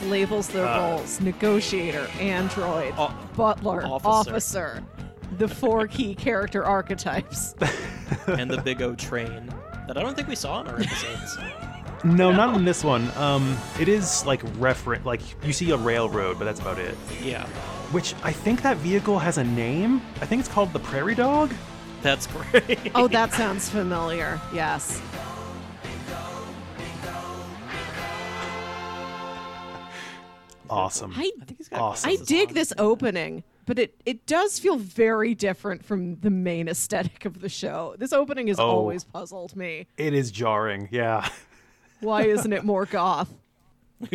Labels 0.05 0.49
their 0.49 0.67
Uh, 0.67 0.79
roles 0.91 1.21
negotiator, 1.21 2.07
android, 2.21 2.95
O- 2.99 3.15
butler, 3.37 3.85
officer. 3.87 4.31
officer. 4.33 4.83
The 5.39 5.49
four 5.49 5.87
key 5.97 6.15
character 6.15 6.65
archetypes. 6.65 7.55
and 8.27 8.51
the 8.51 8.61
Big 8.63 8.83
O 8.83 8.95
train 8.95 9.53
that 9.89 9.97
I 9.97 10.03
don't 10.03 10.15
think 10.15 10.29
we 10.29 10.35
saw 10.37 10.61
in 10.61 10.67
our 10.69 10.77
episodes. 10.81 11.39
No, 12.05 12.31
not 12.31 12.55
in 12.57 12.65
this 12.65 12.85
one. 12.85 13.11
Um, 13.17 13.57
it 13.81 13.89
is 13.89 14.25
like 14.27 14.43
referent, 14.59 15.05
like 15.05 15.23
you 15.45 15.53
see 15.53 15.71
a 15.71 15.77
railroad, 15.77 16.39
but 16.39 16.45
that's 16.45 16.61
about 16.61 16.79
it. 16.79 16.97
yeah, 17.23 17.47
Which 17.91 18.15
I 18.23 18.33
think 18.33 18.63
that 18.63 18.77
vehicle 18.77 19.19
has 19.19 19.39
a 19.39 19.45
name. 19.45 20.03
I 20.21 20.27
think 20.27 20.41
it's 20.41 20.49
called 20.49 20.73
the 20.73 20.79
Prairie 20.79 21.15
Dog. 21.15 21.53
that's 22.03 22.27
great. 22.53 22.93
Oh, 22.95 23.09
that 23.09 23.33
sounds 23.33 23.69
familiar. 23.71 24.41
Yes. 24.53 25.01
Awesome. 30.71 31.13
I 31.17 31.31
I 31.41 31.45
think 31.45 31.59
he's 31.59 31.69
got 31.69 31.81
Awesome. 31.81 32.11
I 32.11 32.17
dig 32.25 32.49
on. 32.49 32.55
this 32.55 32.73
opening, 32.79 33.45
but 33.67 33.79
it, 33.79 34.01
it 34.05 34.27
does 34.27 34.59
feel 34.59 34.77
very 34.77 35.35
different 35.35 35.85
from 35.85 36.17
the 36.21 36.31
main 36.31 36.69
aesthetic 36.69 37.25
of 37.25 37.41
the 37.41 37.49
show. 37.49 37.95
This 37.99 38.13
opening 38.13 38.49
has 38.49 38.59
Oh. 38.59 38.69
always 38.69 39.05
puzzled 39.05 39.55
me. 39.57 39.87
It 39.97 40.15
is 40.15 40.31
jarring. 40.31 40.89
Yeah. 40.91 41.29
Why 42.01 42.23
isn't 42.25 42.53
it 42.53 42.65
more 42.65 42.87
goth? 42.87 43.33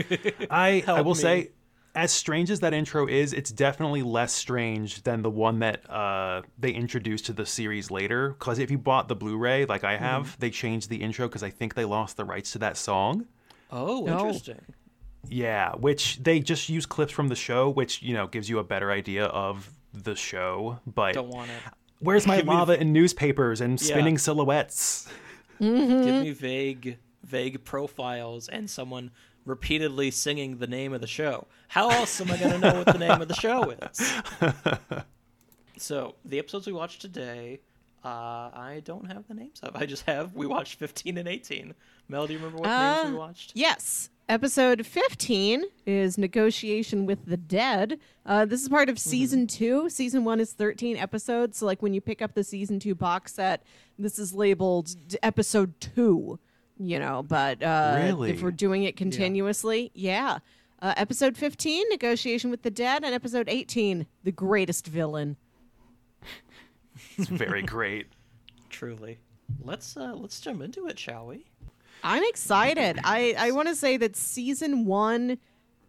I 0.49 0.83
I 0.87 1.01
will 1.01 1.15
me. 1.15 1.19
say, 1.21 1.49
as 1.95 2.11
strange 2.11 2.49
as 2.51 2.59
that 2.61 2.73
intro 2.73 3.07
is, 3.07 3.33
it's 3.33 3.51
definitely 3.51 4.01
less 4.03 4.31
strange 4.31 5.03
than 5.03 5.21
the 5.23 5.29
one 5.29 5.59
that 5.59 5.89
uh, 5.89 6.41
they 6.57 6.71
introduced 6.71 7.25
to 7.25 7.33
the 7.33 7.45
series 7.45 7.91
later. 7.91 8.29
Because 8.29 8.59
if 8.59 8.71
you 8.71 8.77
bought 8.77 9.07
the 9.07 9.15
Blu-ray, 9.15 9.65
like 9.65 9.83
I 9.83 9.97
have, 9.97 10.23
Mm-hmm. 10.27 10.35
they 10.39 10.49
changed 10.51 10.89
the 10.89 10.97
intro 11.01 11.27
because 11.27 11.43
I 11.43 11.49
think 11.49 11.73
they 11.73 11.83
lost 11.85 12.15
the 12.17 12.23
rights 12.23 12.51
to 12.53 12.59
that 12.59 12.77
song. 12.77 13.25
Oh, 13.71 14.05
No. 14.05 14.19
interesting. 14.19 14.61
Yeah, 15.29 15.73
which 15.75 16.19
they 16.23 16.39
just 16.39 16.67
use 16.69 16.85
clips 16.85 17.11
from 17.13 17.27
the 17.29 17.35
show, 17.35 17.69
which 17.69 18.01
you 18.01 18.13
know 18.13 18.27
gives 18.27 18.49
you 18.49 18.59
a 18.59 18.63
better 18.63 18.91
idea 18.91 19.25
of 19.25 19.69
the 19.93 20.15
show. 20.15 20.79
But 20.87 21.13
Don't 21.13 21.29
want 21.29 21.49
it. 21.51 21.61
where's 21.99 22.25
my 22.27 22.37
Give 22.37 22.45
me 22.47 22.51
the- 22.53 22.57
lava 22.59 22.79
in 22.81 22.91
newspapers 22.93 23.61
and 23.61 23.79
Yeah. 23.81 23.87
spinning 23.87 24.17
silhouettes? 24.17 25.07
Mm-hmm. 25.59 26.03
Give 26.03 26.23
me 26.23 26.31
vague, 26.31 26.97
vague 27.23 27.63
profiles 27.63 28.47
and 28.49 28.69
someone 28.69 29.11
repeatedly 29.45 30.09
singing 30.11 30.57
the 30.57 30.67
name 30.67 30.91
of 30.93 31.01
the 31.01 31.07
show. 31.07 31.47
How 31.67 31.89
else 31.89 32.19
am 32.21 32.31
I 32.31 32.37
going 32.37 32.51
to 32.51 32.57
know 32.59 32.73
what 32.83 32.87
the 32.87 32.97
name 32.97 33.21
of 33.21 33.27
the 33.27 33.33
show 33.35 33.69
is? 33.91 34.13
so 35.77 36.15
the 36.25 36.39
episodes 36.39 36.67
we 36.67 36.73
watched 36.73 37.01
today, 37.01 37.59
uh, 38.03 38.07
I 38.53 38.81
don't 38.85 39.05
have 39.11 39.27
the 39.27 39.33
names 39.33 39.59
of. 39.61 39.75
I 39.75 39.85
just 39.85 40.05
have 40.05 40.33
we 40.35 40.45
watched 40.47 40.79
15 40.79 41.17
and 41.17 41.27
18. 41.27 41.73
Mel, 42.09 42.27
do 42.27 42.33
you 42.33 42.39
remember 42.39 42.57
what 42.59 42.67
names 42.69 43.09
we 43.11 43.15
Uh, 43.15 43.19
watched? 43.19 43.51
Yes. 43.55 44.09
Episode 44.31 44.85
15 44.85 45.65
is 45.85 46.17
Negotiation 46.17 47.05
with 47.05 47.25
the 47.25 47.35
Dead. 47.35 47.99
Uh, 48.25 48.45
this 48.45 48.61
is 48.61 48.69
part 48.69 48.87
of 48.87 48.97
season 48.97 49.45
two. 49.45 49.89
Season 49.89 50.23
one 50.23 50.39
is 50.39 50.53
13 50.53 50.95
episodes. 50.95 51.57
So, 51.57 51.65
like, 51.65 51.81
when 51.81 51.93
you 51.93 51.99
pick 51.99 52.21
up 52.21 52.33
the 52.33 52.45
season 52.45 52.79
two 52.79 52.95
box 52.95 53.33
set, 53.33 53.61
this 53.99 54.17
is 54.17 54.33
labeled 54.33 54.95
d- 55.09 55.17
episode 55.21 55.73
two, 55.81 56.39
you 56.79 56.97
know, 56.97 57.23
but 57.23 57.61
uh, 57.61 57.99
Really? 58.05 58.31
if 58.31 58.41
we're 58.41 58.51
doing 58.51 58.83
it 58.83 58.95
continuously, 58.95 59.91
yeah. 59.93 60.37
Uh, 60.81 60.93
episode 60.95 61.35
15, 61.35 61.89
Negotiation 61.89 62.49
with 62.51 62.61
the 62.61 62.71
Dead, 62.71 63.03
and 63.03 63.13
episode 63.13 63.49
18, 63.49 64.05
The 64.23 64.31
Greatest 64.31 64.87
Villain. 64.87 65.35
It's 67.17 67.27
very 67.27 67.63
great. 67.63 68.07
Truly. 68.69 69.19
Let's 69.61 69.97
uh, 69.97 70.13
let's 70.15 70.39
jump 70.39 70.61
into 70.61 70.87
it, 70.87 70.97
shall 70.97 71.27
we? 71.27 71.50
I'm 72.03 72.23
excited. 72.23 72.99
I, 73.03 73.35
I 73.37 73.51
want 73.51 73.67
to 73.67 73.75
say 73.75 73.97
that 73.97 74.15
season 74.15 74.85
one, 74.85 75.37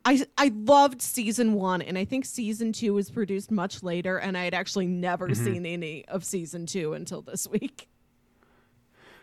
I 0.04 0.24
I 0.36 0.50
loved 0.54 1.00
season 1.00 1.54
one, 1.54 1.80
and 1.82 1.96
I 1.96 2.04
think 2.04 2.24
season 2.24 2.72
two 2.72 2.94
was 2.94 3.10
produced 3.10 3.50
much 3.50 3.82
later, 3.82 4.18
and 4.18 4.36
I 4.36 4.44
had 4.44 4.54
actually 4.54 4.86
never 4.86 5.28
Mm-hmm. 5.28 5.44
seen 5.44 5.66
any 5.66 6.04
of 6.08 6.24
season 6.24 6.66
two 6.66 6.92
until 6.92 7.22
this 7.22 7.46
week. 7.48 7.88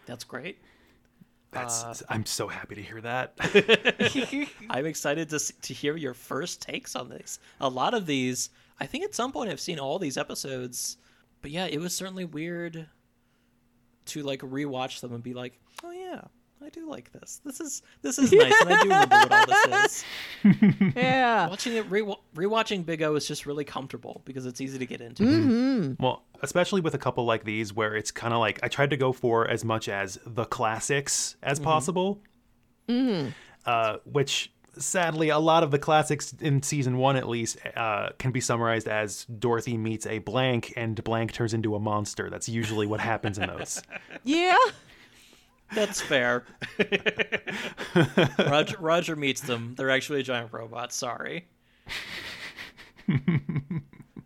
That's 0.05 0.23
great. 0.23 0.57
That's 1.51 1.83
Uh, 1.83 1.93
I'm 2.09 2.25
so 2.25 2.47
happy 2.47 2.75
to 2.75 2.81
hear 2.81 3.01
that. 3.01 3.33
I'm 4.69 4.85
excited 4.85 5.29
to 5.29 5.39
to 5.39 5.73
hear 5.73 5.95
your 5.97 6.13
first 6.13 6.61
takes 6.61 6.95
on 6.95 7.09
this. 7.09 7.39
A 7.59 7.69
lot 7.69 7.93
of 7.93 8.05
these, 8.05 8.49
I 8.79 8.85
think 8.85 9.03
at 9.03 9.13
some 9.15 9.31
point 9.31 9.49
I've 9.49 9.59
seen 9.59 9.79
all 9.79 9.99
these 9.99 10.17
episodes, 10.17 10.97
but 11.41 11.51
yeah, 11.51 11.65
it 11.65 11.79
was 11.79 11.93
certainly 11.95 12.25
weird 12.25 12.87
to 14.05 14.23
like 14.23 14.41
rewatch 14.41 15.01
them 15.01 15.13
and 15.13 15.21
be 15.23 15.33
like, 15.33 15.59
yeah, 15.68 15.68
I 16.63 16.69
do 16.69 16.89
like 16.89 17.11
this. 17.13 17.41
This 17.45 17.59
is 17.59 17.81
this 18.01 18.19
is 18.19 18.31
nice, 18.31 18.53
and 18.61 18.73
I 18.73 18.83
do 18.83 18.89
remember 18.89 19.15
what 19.15 19.31
all 19.31 19.45
this 19.45 20.03
is. 20.43 20.93
Yeah. 20.95 21.47
Watching 21.47 21.75
it 21.75 21.89
re- 21.89 22.15
rewatching 22.35 22.85
Big 22.85 23.01
O 23.01 23.15
is 23.15 23.27
just 23.27 23.45
really 23.45 23.63
comfortable 23.63 24.21
because 24.25 24.45
it's 24.45 24.59
easy 24.59 24.77
to 24.77 24.85
get 24.85 25.01
into. 25.01 25.23
Mm-hmm. 25.23 26.03
Well, 26.03 26.23
especially 26.41 26.81
with 26.81 26.93
a 26.93 26.97
couple 26.97 27.25
like 27.25 27.43
these 27.45 27.73
where 27.73 27.95
it's 27.95 28.11
kind 28.11 28.33
of 28.33 28.39
like 28.39 28.59
I 28.61 28.67
tried 28.67 28.89
to 28.89 28.97
go 28.97 29.11
for 29.13 29.47
as 29.49 29.63
much 29.63 29.87
as 29.87 30.19
the 30.25 30.45
classics 30.45 31.35
as 31.41 31.59
possible. 31.59 32.21
Uh, 33.65 33.97
which 34.05 34.51
sadly, 34.77 35.29
a 35.29 35.37
lot 35.39 35.63
of 35.63 35.71
the 35.71 35.79
classics 35.79 36.33
in 36.39 36.63
season 36.63 36.97
one, 36.97 37.15
at 37.15 37.27
least, 37.27 37.57
uh, 37.75 38.09
can 38.17 38.31
be 38.31 38.41
summarized 38.41 38.87
as 38.87 39.25
Dorothy 39.25 39.77
meets 39.77 40.05
a 40.07 40.19
blank 40.19 40.73
and 40.75 41.01
blank 41.03 41.31
turns 41.33 41.53
into 41.53 41.75
a 41.75 41.79
monster. 41.79 42.29
That's 42.29 42.49
usually 42.49 42.87
what 42.87 42.99
happens 42.99 43.37
in 43.37 43.47
those. 43.47 43.81
Yeah. 44.23 44.57
That's 45.73 46.01
fair. 46.01 46.45
Roger, 48.39 48.75
Roger 48.79 49.15
meets 49.15 49.41
them. 49.41 49.73
They're 49.77 49.89
actually 49.89 50.23
giant 50.23 50.51
robots. 50.53 50.95
Sorry. 50.95 51.47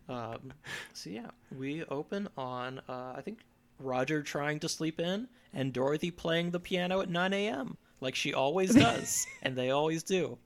um, 0.10 0.53
so 0.93 1.10
yeah, 1.10 1.27
we 1.58 1.84
open 1.86 2.27
on 2.38 2.79
uh, 2.89 3.13
I 3.15 3.21
think 3.23 3.39
Roger 3.79 4.21
trying 4.21 4.60
to 4.62 4.69
sleep 4.69 4.99
in 4.99 5.27
and 5.53 5.71
Dorothy 5.73 6.12
playing 6.12 6.51
the 6.51 6.60
piano 6.60 7.01
at 7.01 7.10
9 7.10 7.34
a.m. 7.34 7.77
like 8.01 8.15
she 8.15 8.34
always 8.34 8.73
does, 8.75 9.25
and 9.41 9.56
they 9.56 9.69
always 9.71 10.03
do. 10.03 10.38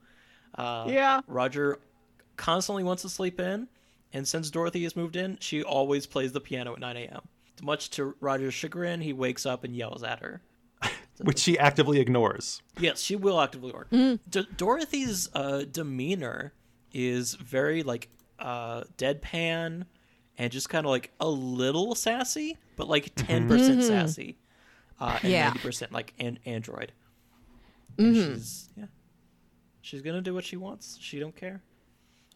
Uh, 0.54 0.86
Yeah. 0.88 1.20
Roger 1.26 1.78
constantly 2.36 2.84
wants 2.84 3.02
to 3.02 3.08
sleep 3.08 3.40
in, 3.40 3.68
and 4.12 4.26
since 4.26 4.50
Dorothy 4.50 4.82
has 4.84 4.96
moved 4.96 5.16
in, 5.16 5.38
she 5.40 5.62
always 5.62 6.06
plays 6.06 6.32
the 6.32 6.40
piano 6.40 6.72
at 6.74 6.78
9 6.80 6.96
a.m. 6.96 7.20
Much 7.62 7.90
to 7.90 8.14
Roger's 8.20 8.54
chagrin, 8.54 9.00
he 9.00 9.12
wakes 9.12 9.44
up 9.44 9.64
and 9.64 9.74
yells 9.74 10.02
at 10.04 10.20
her. 10.20 10.40
Which 11.22 11.38
she 11.38 11.58
actively 11.58 11.98
ignores. 12.00 12.62
Yes, 12.78 13.00
she 13.00 13.16
will 13.16 13.40
actively 13.40 13.72
work. 13.72 13.88
D- 13.90 14.46
Dorothy's 14.56 15.28
uh, 15.34 15.64
demeanor 15.70 16.52
is 16.92 17.34
very 17.34 17.82
like 17.82 18.08
uh, 18.38 18.84
deadpan 18.96 19.86
and 20.36 20.52
just 20.52 20.68
kind 20.68 20.86
of 20.86 20.90
like 20.90 21.10
a 21.20 21.28
little 21.28 21.94
sassy, 21.96 22.56
but 22.76 22.86
like 22.88 23.14
10% 23.16 23.82
sassy, 23.82 24.38
uh, 25.00 25.18
and 25.22 25.32
Yeah. 25.32 25.44
ninety 25.46 25.58
percent 25.58 25.90
like 25.92 26.14
an 26.20 26.38
android. 26.46 26.92
And 27.98 28.14
She's 28.14 28.68
yeah, 28.76 28.84
she's 29.80 30.02
gonna 30.02 30.20
do 30.22 30.34
what 30.34 30.44
she 30.44 30.56
wants. 30.56 30.98
She 31.00 31.18
don't 31.18 31.34
care. 31.34 31.62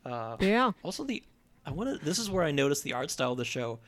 Uh, 0.05 0.37
Yeah. 0.40 0.73
also, 0.83 1.05
the 1.05 1.23
I 1.64 1.71
want 1.71 2.01
to. 2.01 2.05
This 2.05 2.18
is 2.18 2.29
where 2.29 2.42
I 2.42 2.51
noticed 2.51 2.83
the 2.83 2.92
art 2.95 3.12
style 3.12 3.33
of 3.33 3.38
the 3.38 3.45
show. 3.45 3.79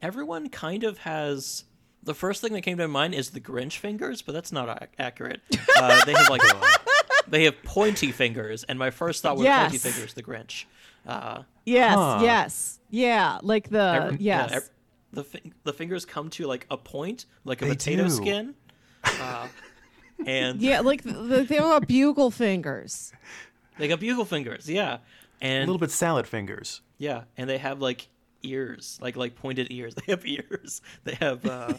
Everyone 0.00 0.48
kind 0.48 0.84
of 0.84 0.98
has. 0.98 1.64
The 2.04 2.14
first 2.14 2.40
thing 2.42 2.52
that 2.52 2.60
came 2.62 2.76
to 2.78 2.86
mind 2.88 3.14
is 3.14 3.30
the 3.30 3.40
Grinch 3.40 3.78
fingers, 3.78 4.20
but 4.22 4.32
that's 4.32 4.52
not 4.52 4.68
ac- 4.82 4.90
accurate. 4.98 5.40
Uh, 5.76 6.04
they 6.04 6.12
have 6.12 6.28
like 6.28 6.42
they 7.28 7.44
have 7.44 7.62
pointy 7.62 8.12
fingers, 8.12 8.62
and 8.64 8.78
my 8.78 8.90
first 8.90 9.22
thought 9.22 9.36
was 9.36 9.46
pointy 9.46 9.78
fingers, 9.78 10.14
the 10.14 10.22
Grinch. 10.22 10.64
Uh, 11.06 11.42
Yes, 11.66 11.94
Huh. 11.94 12.18
yes. 12.22 12.78
Yeah, 12.90 13.38
like 13.42 13.70
the 13.70 13.80
every- 14.04 14.18
yeah, 14.20 14.42
yes. 14.42 14.52
ev- 14.52 14.70
the 15.14 15.24
fi- 15.24 15.52
the 15.64 15.72
fingers 15.72 16.04
come 16.04 16.28
to 16.30 16.46
like 16.46 16.66
a 16.70 16.76
point, 16.76 17.24
like 17.44 17.62
a 17.62 17.64
They 17.64 17.70
potato 17.70 18.04
do. 18.04 18.10
skin, 18.10 18.54
uh, 19.04 19.48
and 20.26 20.60
yeah, 20.60 20.80
like 20.80 21.02
the, 21.02 21.12
the, 21.12 21.42
they 21.44 21.56
all 21.58 21.70
got 21.80 21.88
bugle 21.88 22.30
fingers. 22.30 23.12
they 23.78 23.88
got 23.88 23.98
bugle 24.00 24.26
fingers. 24.26 24.68
Yeah, 24.68 24.98
and 25.40 25.62
A 25.64 25.66
little 25.66 25.78
bit 25.78 25.90
salad 25.90 26.26
fingers. 26.26 26.82
Yeah, 26.98 27.24
and 27.38 27.48
they 27.48 27.56
have 27.58 27.80
like 27.80 28.08
ears, 28.44 28.98
like 29.00 29.16
like 29.16 29.34
pointed 29.34 29.68
ears. 29.70 29.94
They 30.06 30.12
have 30.12 30.26
ears. 30.26 30.80
They 31.04 31.14
have 31.14 31.44
uh, 31.46 31.72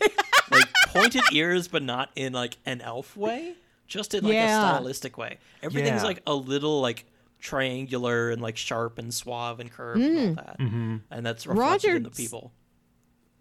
like 0.52 0.68
pointed 0.88 1.24
ears, 1.32 1.68
but 1.68 1.84
not 1.84 2.10
in 2.16 2.34
like 2.34 2.58
an 2.66 2.82
elf 2.82 3.16
way, 3.16 3.56
just 3.88 4.14
in 4.14 4.24
like 4.24 4.34
Yeah. 4.34 4.58
a 4.60 4.76
stylistic 4.76 5.18
way. 5.18 5.38
Everything's 5.64 6.02
Yeah. 6.02 6.08
like 6.08 6.22
a 6.28 6.34
little 6.36 6.82
like 6.82 7.06
triangular 7.40 8.32
and 8.32 8.42
like 8.42 8.58
sharp 8.58 8.98
and 8.98 9.14
suave 9.14 9.60
and 9.60 9.72
curved 9.72 10.02
and 10.02 10.40
all 10.40 10.46
that, 10.46 10.60
and 10.60 11.26
that's 11.26 11.46
reflected 11.46 11.96
in 11.98 12.04
the 12.04 12.10
people. 12.12 12.52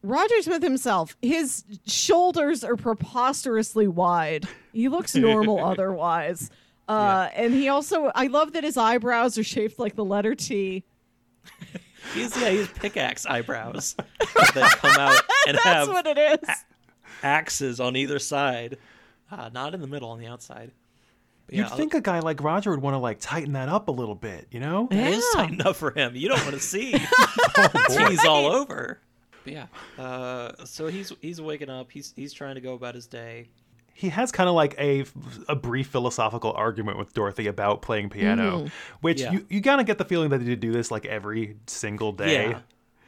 Roger 0.03 0.43
Smith 0.43 0.63
himself, 0.63 1.17
his 1.23 1.65
shoulders 1.87 2.63
are 2.63 2.77
preposterously 2.77 3.89
wide. 3.89 4.47
He 4.75 4.89
looks 4.91 5.15
normal 5.15 5.65
otherwise. 5.65 6.51
Uh, 6.87 7.31
And 7.35 7.55
he 7.55 7.69
also, 7.71 8.13
I 8.15 8.27
love 8.27 8.53
that 8.53 8.65
his 8.65 8.77
eyebrows 8.77 9.39
are 9.39 9.43
shaped 9.45 9.79
like 9.79 9.97
the 9.97 10.05
letter 10.05 10.35
T. 10.35 10.85
He's 12.13 12.37
yeah, 12.41 12.51
he's 12.51 12.69
pickaxe 12.69 13.25
eyebrows 13.27 13.95
that 14.55 14.77
come 14.81 14.97
out 14.99 15.21
and 15.49 15.57
That's 15.57 15.65
have 15.65 15.89
what 15.89 16.07
it 16.07 16.19
is. 16.19 16.49
axes 17.23 17.81
on 17.81 17.97
either 17.97 18.19
side, 18.19 18.79
uh, 19.31 19.51
not 19.53 19.75
in 19.75 19.81
the 19.81 19.87
middle, 19.87 20.11
on 20.11 20.19
the 20.19 20.27
outside. 20.27 20.71
But 21.47 21.55
You'd 21.57 21.63
yeah, 21.63 21.69
think 21.77 21.95
a 21.95 22.01
guy 22.01 22.21
like 22.21 22.43
Roger 22.43 22.71
would 22.71 22.81
want 22.83 22.95
to 22.95 22.99
like 22.99 23.19
tighten 23.21 23.53
that 23.53 23.69
up 23.69 23.89
a 23.89 23.93
little 23.93 24.15
bit, 24.15 24.47
you 24.51 24.61
know? 24.61 24.89
It 24.91 24.99
is 24.99 25.25
Yeah. 25.35 25.43
tight 25.43 25.53
enough 25.53 25.77
for 25.77 25.91
him. 25.91 26.15
You 26.17 26.29
don't 26.29 26.41
want 26.43 26.55
to 26.55 26.61
see. 26.61 26.95
oh, 27.59 28.07
He's 28.09 28.25
all 28.25 28.47
over. 28.47 28.99
But 29.45 29.53
yeah. 29.53 29.67
Uh, 29.99 30.53
so 30.65 30.87
he's 30.87 31.13
he's 31.21 31.41
waking 31.41 31.69
up. 31.69 31.91
He's 31.93 32.13
he's 32.17 32.33
trying 32.33 32.55
to 32.55 32.61
go 32.63 32.73
about 32.75 32.95
his 32.95 33.07
day. 33.07 33.49
He 33.97 34.09
has 34.09 34.33
kind 34.33 34.49
of 34.49 34.55
like 34.55 34.75
a 34.79 35.05
a 35.49 35.55
brief 35.55 35.87
philosophical 35.87 36.53
argument 36.53 36.99
with 36.99 37.15
Dorothy 37.15 37.47
about 37.47 37.81
playing 37.81 38.11
piano, 38.11 38.67
which 39.01 39.21
Yeah. 39.21 39.33
you 39.33 39.47
you 39.49 39.61
gotta 39.61 39.85
get 39.85 39.99
the 39.99 40.05
feeling 40.05 40.31
that 40.31 40.45
they 40.45 40.57
do 40.57 40.73
this 40.73 40.91
like 40.91 41.07
every 41.07 41.57
single 41.67 42.13
day. 42.13 42.51
Yeah. 42.51 42.61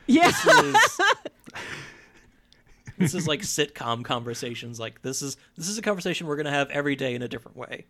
Yeah. 0.06 0.26
This 0.30 0.46
is 0.46 1.00
this 2.98 3.14
is 3.14 3.26
like 3.26 3.40
sitcom 3.40 4.04
conversations. 4.04 4.78
Like 4.80 5.02
this 5.02 5.22
is 5.22 5.36
this 5.56 5.68
is 5.68 5.76
a 5.76 5.82
conversation 5.82 6.26
we're 6.26 6.36
gonna 6.36 6.50
have 6.50 6.70
every 6.70 6.96
day 6.96 7.14
in 7.14 7.22
a 7.22 7.28
different 7.28 7.56
way. 7.56 7.86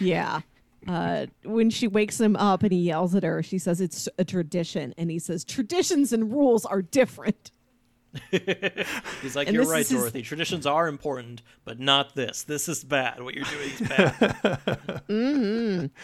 Yeah. 0.00 0.40
Uh, 0.88 1.26
when 1.44 1.68
she 1.68 1.88
wakes 1.88 2.20
him 2.20 2.36
up 2.36 2.62
and 2.62 2.70
he 2.72 2.78
yells 2.78 3.14
at 3.14 3.24
her, 3.24 3.42
she 3.42 3.58
says 3.58 3.80
it's 3.80 4.08
a 4.18 4.24
tradition. 4.24 4.94
And 4.96 5.10
he 5.10 5.18
says, 5.18 5.44
traditions 5.44 6.12
and 6.12 6.30
rules 6.30 6.64
are 6.64 6.80
different. 6.80 7.50
He's 9.22 9.34
like, 9.36 9.48
And 9.48 9.54
"You're 9.54 9.64
right, 9.66 9.80
is 9.80 9.88
his- 9.90 9.98
Dorothy. 10.00 10.22
Traditions 10.22 10.66
are 10.66 10.88
important, 10.88 11.42
but 11.64 11.78
not 11.80 12.14
this. 12.14 12.42
This 12.42 12.68
is 12.68 12.82
bad. 12.84 13.22
What 13.22 13.34
you're 13.34 13.44
doing 13.44 13.70
is 13.70 13.80
bad." 15.08 15.90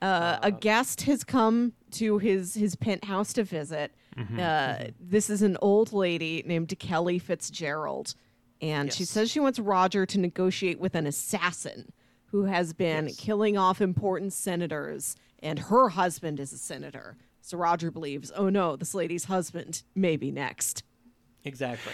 Uh, 0.00 0.38
a 0.44 0.52
guest 0.52 1.02
has 1.02 1.24
come 1.24 1.72
to 1.90 2.18
his, 2.18 2.54
his 2.54 2.76
penthouse 2.76 3.32
to 3.32 3.42
visit. 3.42 3.92
Uh, 4.38 4.84
this 5.00 5.28
is 5.28 5.42
an 5.42 5.56
old 5.60 5.92
lady 5.92 6.42
named 6.46 6.72
Kelly 6.78 7.18
Fitzgerald. 7.18 8.14
And 8.62 8.92
she 8.92 9.04
says 9.04 9.28
she 9.30 9.40
wants 9.40 9.58
Roger 9.58 10.06
to 10.06 10.18
negotiate 10.20 10.78
with 10.78 10.94
an 10.94 11.06
assassin 11.06 11.92
who 12.26 12.44
has 12.44 12.72
been 12.72 13.06
Yes. 13.06 13.16
killing 13.16 13.56
off 13.56 13.80
important 13.80 14.32
senators, 14.32 15.16
and 15.42 15.58
her 15.58 15.88
husband 15.88 16.38
is 16.38 16.52
a 16.52 16.58
senator. 16.58 17.16
So 17.40 17.56
Roger 17.58 17.90
believes, 17.90 18.30
oh 18.36 18.48
no, 18.50 18.76
this 18.76 18.94
lady's 18.94 19.24
husband 19.24 19.82
may 19.96 20.16
be 20.16 20.30
next. 20.30 20.82
Exactly. 21.44 21.92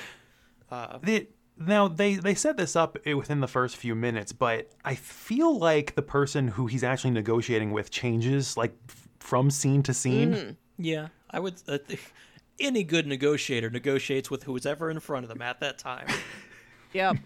Uh, 0.70 0.98
They, 1.02 1.28
now 1.56 1.86
they 1.88 2.16
they 2.16 2.34
set 2.34 2.56
this 2.56 2.74
up 2.74 2.98
within 3.06 3.40
the 3.40 3.46
first 3.48 3.76
few 3.76 3.94
minutes, 3.94 4.32
but 4.32 4.70
I 4.84 4.94
feel 4.96 5.56
like 5.58 5.94
the 5.94 6.02
person 6.02 6.48
who 6.48 6.66
he's 6.66 6.82
actually 6.82 7.12
negotiating 7.12 7.70
with 7.70 7.90
changes 7.90 8.56
like 8.56 8.74
f- 8.88 9.08
from 9.20 9.50
scene 9.50 9.82
to 9.84 9.94
scene. 9.94 10.56
Yeah, 10.78 11.08
I 11.30 11.38
would. 11.40 11.54
Uh, 11.68 11.78
any 12.58 12.82
good 12.84 13.06
negotiator 13.06 13.70
negotiates 13.70 14.30
with 14.30 14.44
who's 14.44 14.64
ever 14.66 14.90
in 14.90 14.98
front 15.00 15.24
of 15.24 15.28
them 15.28 15.42
at 15.42 15.60
that 15.60 15.78
time. 15.78 16.06
Yep. 16.92 17.16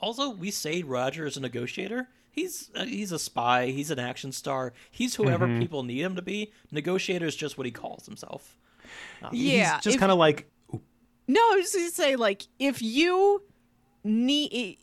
Also, 0.00 0.30
we 0.30 0.50
say 0.50 0.82
Roger 0.82 1.26
is 1.26 1.36
a 1.36 1.40
negotiator. 1.40 2.08
He's 2.30 2.70
uh, 2.76 2.84
he's 2.84 3.12
a 3.12 3.18
spy. 3.18 3.66
He's 3.66 3.90
an 3.90 3.98
action 3.98 4.32
star. 4.32 4.72
He's 4.90 5.16
whoever 5.16 5.58
people 5.58 5.82
need 5.82 6.00
him 6.02 6.14
to 6.14 6.22
be. 6.22 6.52
Negotiator 6.70 7.26
is 7.26 7.34
just 7.36 7.58
what 7.58 7.66
he 7.66 7.72
calls 7.72 8.06
himself. 8.06 8.56
yeah. 9.32 9.74
he's 9.74 9.82
just 9.84 9.94
if- 9.96 10.00
kind 10.00 10.12
of 10.12 10.18
like 10.18 10.48
No, 11.30 11.40
I 11.40 11.56
was 11.56 11.66
just 11.66 11.74
going 11.76 11.88
to 11.88 11.94
say, 11.94 12.16
like, 12.16 12.48
if 12.58 12.82
you 12.82 13.44
need, 14.02 14.78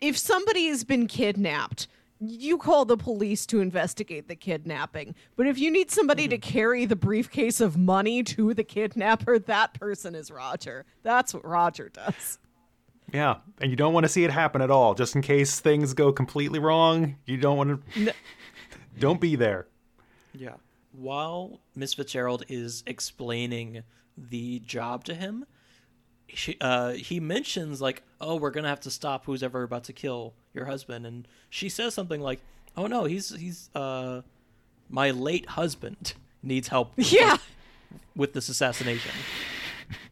if 0.00 0.18
somebody 0.18 0.66
has 0.66 0.82
been 0.82 1.06
kidnapped, 1.06 1.86
you 2.18 2.58
call 2.58 2.84
the 2.84 2.96
police 2.96 3.46
to 3.46 3.60
investigate 3.60 4.26
the 4.26 4.34
kidnapping. 4.34 5.14
But 5.36 5.46
if 5.46 5.60
you 5.60 5.70
need 5.70 5.92
somebody 5.92 6.26
to 6.26 6.38
mm-hmm. 6.38 6.50
carry 6.50 6.86
the 6.86 6.96
briefcase 6.96 7.60
of 7.60 7.76
money 7.76 8.24
to 8.24 8.52
the 8.52 8.64
kidnapper, 8.64 9.38
that 9.38 9.74
person 9.74 10.16
is 10.16 10.32
Roger. 10.32 10.86
That's 11.04 11.32
what 11.32 11.44
Roger 11.44 11.88
does. 11.88 12.40
yeah, 13.12 13.36
and 13.60 13.70
you 13.70 13.76
don't 13.76 13.94
want 13.94 14.06
to 14.06 14.08
see 14.08 14.24
it 14.24 14.32
happen 14.32 14.62
at 14.62 14.72
all, 14.72 14.94
just 14.94 15.14
in 15.14 15.22
case 15.22 15.60
things 15.60 15.94
go 15.94 16.10
completely 16.10 16.58
wrong. 16.58 17.14
You 17.26 17.36
don't 17.36 17.56
want 17.56 17.94
to. 17.94 18.12
Don't 18.98 19.20
be 19.20 19.36
there. 19.36 19.66
Yeah. 20.32 20.54
While 20.92 21.60
Miss 21.74 21.92
Fitzgerald 21.92 22.44
is 22.48 22.82
explaining 22.86 23.82
the 24.16 24.60
job 24.60 25.04
to 25.04 25.14
him, 25.14 25.44
she, 26.28 26.56
uh, 26.60 26.92
he 26.92 27.20
mentions 27.20 27.80
like, 27.80 28.02
"Oh, 28.20 28.36
we're 28.36 28.50
gonna 28.50 28.68
have 28.68 28.80
to 28.80 28.90
stop 28.90 29.26
who's 29.26 29.42
ever 29.42 29.62
about 29.62 29.84
to 29.84 29.92
kill 29.92 30.34
your 30.54 30.66
husband," 30.66 31.06
and 31.06 31.26
she 31.50 31.68
says 31.68 31.94
something 31.94 32.20
like, 32.20 32.40
"Oh 32.76 32.86
no, 32.86 33.04
he's 33.04 33.34
he's 33.34 33.70
uh, 33.74 34.22
my 34.88 35.10
late 35.10 35.46
husband 35.50 36.14
needs 36.42 36.68
help 36.68 36.92
Yeah. 36.96 37.36
with 38.16 38.32
this 38.32 38.48
assassination." 38.48 39.12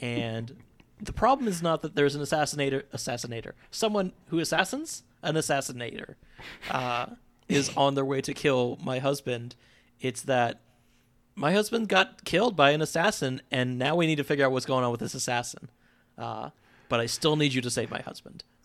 And 0.00 0.56
the 1.00 1.12
problem 1.12 1.48
is 1.48 1.62
not 1.62 1.82
that 1.82 1.94
there's 1.96 2.14
an 2.14 2.22
assassinator, 2.22 2.84
assassinator, 2.94 3.52
someone 3.70 4.12
who 4.28 4.38
assassins 4.38 5.02
an 5.22 5.34
assassinator, 5.34 6.14
uh, 6.70 7.06
is 7.48 7.70
on 7.76 7.94
their 7.94 8.04
way 8.04 8.20
to 8.20 8.32
kill 8.32 8.78
my 8.82 8.98
husband. 9.00 9.56
It's 10.00 10.22
that 10.22 10.60
my 11.34 11.52
husband 11.52 11.88
got 11.88 12.24
killed 12.24 12.54
by 12.56 12.70
an 12.70 12.80
assassin, 12.80 13.42
and 13.50 13.78
now 13.78 13.96
we 13.96 14.06
need 14.06 14.16
to 14.16 14.24
figure 14.24 14.44
out 14.44 14.52
what's 14.52 14.66
going 14.66 14.84
on 14.84 14.90
with 14.92 15.00
this 15.00 15.14
assassin. 15.14 15.68
Uh, 16.18 16.50
but 16.88 17.00
I 17.00 17.06
still 17.06 17.36
need 17.36 17.52
you 17.54 17.60
to 17.62 17.70
save 17.70 17.90
my 17.90 18.00
husband. 18.02 18.44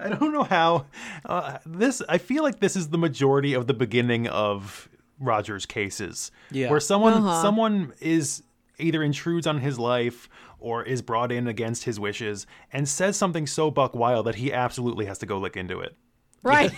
I 0.00 0.08
don't 0.10 0.32
know 0.32 0.44
how 0.44 0.86
uh, 1.24 1.58
this. 1.66 2.00
I 2.08 2.18
feel 2.18 2.42
like 2.44 2.60
this 2.60 2.76
is 2.76 2.88
the 2.88 2.98
majority 2.98 3.52
of 3.54 3.66
the 3.66 3.74
beginning 3.74 4.28
of 4.28 4.88
Rogers 5.18 5.66
cases, 5.66 6.30
Yeah. 6.52 6.70
where 6.70 6.78
someone 6.80 7.14
Uh-huh. 7.14 7.42
someone 7.42 7.92
is 8.00 8.44
either 8.78 9.02
intrudes 9.02 9.46
on 9.46 9.58
his 9.58 9.76
life 9.78 10.28
or 10.60 10.84
is 10.84 11.02
brought 11.02 11.32
in 11.32 11.48
against 11.48 11.82
his 11.84 11.98
wishes 11.98 12.46
and 12.72 12.88
says 12.88 13.16
something 13.16 13.44
so 13.46 13.70
buck 13.72 13.94
wild 13.94 14.26
that 14.26 14.36
he 14.36 14.52
absolutely 14.52 15.06
has 15.06 15.18
to 15.18 15.26
go 15.26 15.38
look 15.38 15.56
into 15.56 15.80
it. 15.80 15.96
Right. 16.44 16.70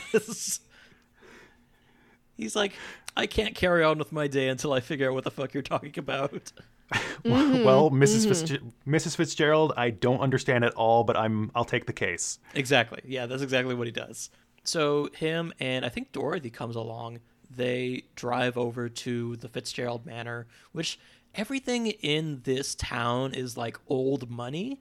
He's 2.36 2.56
like, 2.56 2.72
I 3.16 3.26
can't 3.26 3.54
carry 3.54 3.84
on 3.84 3.98
with 3.98 4.12
my 4.12 4.26
day 4.26 4.48
until 4.48 4.72
I 4.72 4.80
figure 4.80 5.08
out 5.08 5.14
what 5.14 5.24
the 5.24 5.30
fuck 5.30 5.54
you're 5.54 5.62
talking 5.62 5.94
about. 5.96 6.52
Mm-hmm. 7.24 7.64
Well, 7.64 7.90
missus 7.90 8.26
mm-hmm. 8.26 8.32
Fitzger- 8.32 8.72
Mrs. 8.84 9.14
Fitzgerald, 9.14 9.72
I 9.76 9.90
don't 9.90 10.18
understand 10.18 10.64
at 10.64 10.74
all, 10.74 11.04
but 11.04 11.16
I'm 11.16 11.52
I'll 11.54 11.64
take 11.64 11.86
the 11.86 11.92
case. 11.92 12.40
Exactly. 12.54 13.00
Yeah, 13.04 13.26
that's 13.26 13.42
exactly 13.42 13.76
what 13.76 13.86
he 13.86 13.92
does. 13.92 14.28
So 14.64 15.08
him 15.14 15.52
and 15.60 15.84
I 15.84 15.88
think 15.88 16.10
Dorothy 16.10 16.50
comes 16.50 16.74
along. 16.74 17.20
They 17.48 18.04
drive 18.16 18.58
over 18.58 18.88
to 18.88 19.36
the 19.36 19.48
Fitzgerald 19.48 20.04
Manor, 20.04 20.46
which 20.72 20.98
everything 21.34 21.88
in 21.88 22.40
this 22.44 22.74
town 22.74 23.34
is 23.34 23.56
like 23.56 23.76
old 23.88 24.30
money 24.30 24.80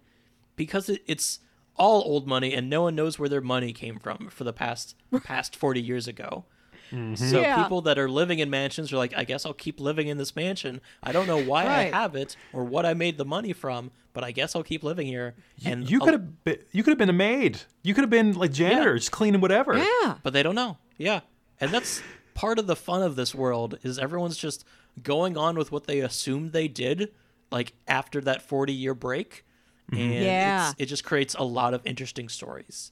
because 0.55 0.89
it, 0.89 1.03
it's 1.07 1.39
all 1.77 2.01
old 2.05 2.27
money 2.27 2.53
and 2.53 2.69
no 2.69 2.81
one 2.83 2.95
knows 2.95 3.17
where 3.17 3.29
their 3.29 3.41
money 3.41 3.71
came 3.71 3.97
from 3.99 4.29
for 4.29 4.43
the 4.43 4.53
past 4.53 4.95
past 5.23 5.55
40 5.55 5.81
years 5.81 6.07
ago. 6.07 6.45
Mm-hmm. 6.91 7.15
So 7.15 7.41
Yeah. 7.41 7.61
people 7.63 7.81
that 7.81 7.97
are 7.99 8.09
living 8.09 8.39
in 8.39 8.49
mansions 8.49 8.91
are 8.93 8.97
like, 8.97 9.13
I 9.15 9.23
guess 9.23 9.45
I'll 9.45 9.53
keep 9.53 9.79
living 9.79 10.07
in 10.07 10.17
this 10.17 10.35
mansion. 10.35 10.81
I 11.03 11.11
don't 11.11 11.27
know 11.27 11.41
why 11.41 11.65
Right. 11.65 11.93
I 11.93 11.97
have 11.97 12.15
it 12.15 12.35
or 12.53 12.63
what 12.63 12.85
I 12.85 12.93
made 12.93 13.17
the 13.17 13.25
money 13.25 13.53
from, 13.53 13.91
but 14.13 14.23
I 14.23 14.31
guess 14.31 14.55
I'll 14.55 14.63
keep 14.63 14.83
living 14.83 15.07
here. 15.07 15.35
And 15.65 15.89
you 15.89 15.99
I'll- 15.99 16.05
could 16.05 16.13
have 16.13 16.43
been, 16.43 16.57
you 16.71 16.83
could 16.83 16.91
have 16.91 16.97
been 16.97 17.09
a 17.09 17.13
maid. 17.13 17.61
You 17.83 17.93
could 17.93 18.01
have 18.03 18.09
been 18.09 18.33
like 18.33 18.51
janitor, 18.51 18.95
just 18.97 19.11
cleaning 19.11 19.41
whatever. 19.41 19.77
yeah. 19.77 20.15
but 20.23 20.33
they 20.33 20.43
don't 20.43 20.55
know. 20.55 20.77
Yeah, 20.97 21.21
and 21.61 21.71
that's 21.71 22.01
part 22.33 22.59
of 22.59 22.67
the 22.67 22.75
fun 22.75 23.01
of 23.03 23.15
this 23.15 23.33
world 23.33 23.77
is 23.83 23.97
everyone's 23.99 24.37
just 24.37 24.65
going 25.01 25.37
on 25.37 25.57
with 25.57 25.71
what 25.71 25.87
they 25.87 25.99
assumed 25.99 26.51
they 26.51 26.67
did, 26.67 27.11
like 27.51 27.73
after 27.87 28.19
that 28.21 28.41
forty 28.41 28.73
year 28.73 28.93
break, 28.93 29.45
mm-hmm. 29.91 30.01
and 30.01 30.13
Yeah. 30.13 30.69
it's, 30.71 30.75
it 30.81 30.85
just 30.87 31.03
creates 31.05 31.35
a 31.35 31.43
lot 31.43 31.73
of 31.73 31.81
interesting 31.85 32.27
stories. 32.29 32.91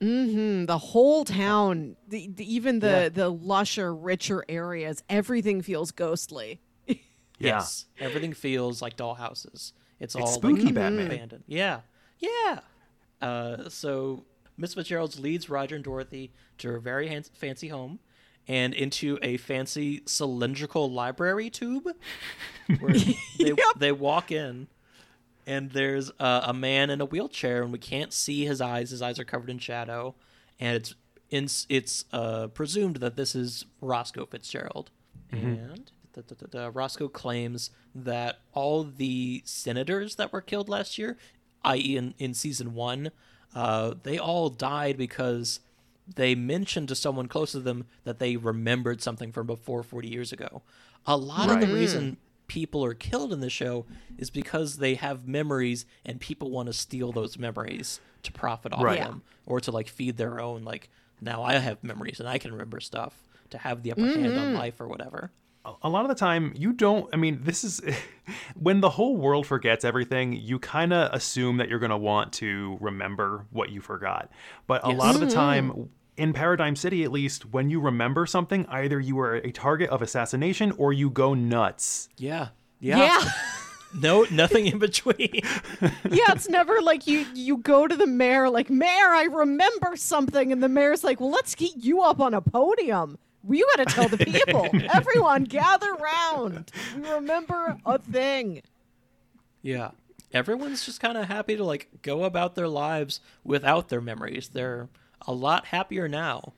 Mm, 0.00 0.66
the 0.66 0.78
whole 0.78 1.24
town, 1.24 1.96
the, 2.08 2.28
the, 2.34 2.54
even 2.54 2.80
the 2.80 2.86
Yeah. 2.86 3.08
the 3.08 3.28
lusher, 3.30 3.94
richer 3.94 4.44
areas, 4.48 5.02
everything 5.08 5.62
feels 5.62 5.90
ghostly. 5.92 6.60
Yeah. 6.86 6.96
Yes, 7.38 7.86
everything 7.98 8.32
feels 8.32 8.80
like 8.80 8.96
dollhouses. 8.96 9.72
It's, 9.98 10.14
all 10.14 10.26
spooky 10.26 10.66
like, 10.66 10.74
Batman. 10.74 11.06
abandoned. 11.06 11.44
Yeah, 11.46 11.80
yeah. 12.18 12.60
Uh, 13.20 13.68
so 13.68 14.24
Miss 14.56 14.74
Fitzgerald 14.74 15.18
leads 15.18 15.48
Roger 15.50 15.74
and 15.74 15.84
Dorothy 15.84 16.32
to 16.58 16.68
her 16.68 16.78
very 16.78 17.08
han- 17.08 17.24
fancy 17.34 17.68
home 17.68 17.98
and 18.46 18.72
into 18.74 19.18
a 19.22 19.36
fancy 19.38 20.02
cylindrical 20.06 20.90
library 20.92 21.50
tube 21.50 21.88
where 22.78 22.94
they, 23.38 23.54
they 23.78 23.92
walk 23.92 24.30
in 24.30 24.68
and 25.46 25.70
there's 25.72 26.10
uh, 26.18 26.42
a 26.44 26.52
man 26.54 26.90
in 26.90 27.00
a 27.00 27.04
wheelchair 27.04 27.62
and 27.62 27.72
we 27.72 27.78
can't 27.78 28.12
see 28.12 28.44
his 28.44 28.60
eyes. 28.60 28.90
His 28.90 29.02
eyes 29.02 29.18
are 29.18 29.24
covered 29.24 29.50
in 29.50 29.58
shadow 29.58 30.14
and 30.60 30.76
it's 30.76 30.94
in, 31.30 31.48
it's 31.68 32.04
uh, 32.12 32.46
presumed 32.48 32.96
that 32.96 33.16
this 33.16 33.34
is 33.34 33.64
roscoe 33.80 34.26
fitzgerald. 34.26 34.90
And 35.32 35.90
da, 36.12 36.22
da, 36.26 36.34
da, 36.38 36.46
da, 36.50 36.70
roscoe 36.72 37.08
claims 37.08 37.70
that 37.94 38.38
all 38.52 38.84
the 38.84 39.42
senators 39.44 40.14
that 40.16 40.32
were 40.32 40.40
killed 40.40 40.68
last 40.68 40.96
year 40.98 41.16
i.e 41.64 41.96
in, 41.96 42.14
in 42.18 42.34
season 42.34 42.74
one 42.74 43.10
uh, 43.54 43.94
they 44.02 44.18
all 44.18 44.48
died 44.50 44.96
because 44.96 45.60
they 46.14 46.34
mentioned 46.34 46.88
to 46.88 46.94
someone 46.94 47.26
close 47.28 47.52
to 47.52 47.60
them 47.60 47.86
that 48.04 48.18
they 48.18 48.36
remembered 48.36 49.00
something 49.00 49.32
from 49.32 49.46
before 49.46 49.82
40 49.82 50.08
years 50.08 50.32
ago. 50.32 50.60
A 51.06 51.16
lot 51.16 51.50
of 51.50 51.60
the 51.60 51.66
Right. 51.66 51.74
reason 51.74 52.16
people 52.46 52.84
are 52.84 52.94
killed 52.94 53.32
in 53.32 53.40
the 53.40 53.50
show 53.50 53.86
is 54.18 54.30
because 54.30 54.76
they 54.76 54.94
have 54.94 55.26
memories 55.26 55.86
and 56.04 56.20
people 56.20 56.50
want 56.50 56.66
to 56.66 56.72
steal 56.72 57.12
those 57.12 57.38
memories 57.38 58.00
to 58.22 58.32
profit 58.32 58.72
off 58.72 58.82
Right. 58.82 58.98
them 58.98 59.22
or 59.46 59.60
to 59.60 59.70
like 59.70 59.88
feed 59.88 60.16
their 60.16 60.40
own 60.40 60.64
like 60.64 60.90
now 61.20 61.42
I 61.42 61.54
have 61.54 61.82
memories 61.82 62.20
and 62.20 62.28
I 62.28 62.38
can 62.38 62.52
remember 62.52 62.80
stuff 62.80 63.14
to 63.50 63.58
have 63.58 63.82
the 63.82 63.92
upper 63.92 64.02
hand 64.06 64.26
on 64.26 64.32
mm-hmm. 64.48 64.56
life 64.56 64.80
or 64.80 64.88
whatever. 64.88 65.30
a 65.82 65.88
lot 65.88 66.02
of 66.04 66.08
the 66.08 66.14
time 66.14 66.52
you 66.56 66.72
don't 66.74 67.08
i 67.14 67.16
mean 67.16 67.40
this 67.42 67.64
is 67.64 67.80
when 68.54 68.80
the 68.82 68.90
whole 68.90 69.16
world 69.16 69.46
forgets 69.46 69.82
everything 69.84 70.34
you 70.34 70.58
kind 70.58 70.92
of 70.92 71.10
assume 71.14 71.56
that 71.56 71.68
you're 71.70 71.78
going 71.78 71.90
to 71.90 71.96
want 71.96 72.32
to 72.34 72.76
remember 72.82 73.46
what 73.50 73.70
you 73.70 73.80
forgot 73.80 74.30
but 74.66 74.84
a 74.84 74.90
Yes. 74.90 74.98
lot 74.98 75.14
of 75.14 75.20
the 75.22 75.26
mm-hmm. 75.26 75.34
time 75.34 75.88
in 76.16 76.32
paradigm 76.32 76.76
city 76.76 77.02
at 77.04 77.10
least 77.12 77.44
when 77.52 77.70
you 77.70 77.80
remember 77.80 78.24
something 78.26 78.64
either 78.66 79.00
you 79.00 79.18
are 79.18 79.36
a 79.36 79.50
target 79.50 79.90
of 79.90 80.00
assassination 80.02 80.72
or 80.78 80.92
you 80.92 81.10
go 81.10 81.34
nuts 81.34 82.08
Yeah. 82.16 82.48
Yeah. 82.80 82.98
Yeah. 82.98 83.30
No 83.96 84.26
nothing 84.28 84.66
in 84.66 84.80
between. 84.80 85.30
yeah, 86.10 86.32
it's 86.32 86.48
never 86.48 86.80
like 86.82 87.06
you 87.06 87.24
you 87.32 87.58
go 87.58 87.86
to 87.86 87.94
the 87.94 88.08
mayor 88.08 88.50
like, 88.50 88.68
"Mayor, 88.68 88.88
I 88.90 89.28
remember 89.30 89.94
something." 89.94 90.50
And 90.50 90.60
the 90.60 90.68
mayor's 90.68 91.04
like, 91.04 91.20
"Well, 91.20 91.30
let's 91.30 91.54
get 91.54 91.76
you 91.76 92.02
up 92.02 92.18
on 92.18 92.34
a 92.34 92.40
podium. 92.40 93.18
Well, 93.44 93.56
you 93.56 93.70
got 93.76 93.86
to 93.88 93.94
tell 93.94 94.08
the 94.08 94.18
people. 94.18 94.66
Everyone 94.92 95.44
gather 95.44 95.94
round. 95.94 96.72
We 96.96 97.08
remember 97.08 97.78
a 97.86 97.98
thing." 98.00 98.62
Yeah. 99.62 99.92
Everyone's 100.32 100.84
just 100.84 100.98
kind 101.00 101.16
of 101.16 101.26
happy 101.26 101.54
to 101.54 101.62
like 101.62 101.88
go 102.02 102.24
about 102.24 102.56
their 102.56 102.66
lives 102.66 103.20
without 103.44 103.90
their 103.90 104.00
memories. 104.00 104.48
They're 104.48 104.88
a 105.26 105.32
lot 105.32 105.66
happier 105.66 106.08
now. 106.08 106.54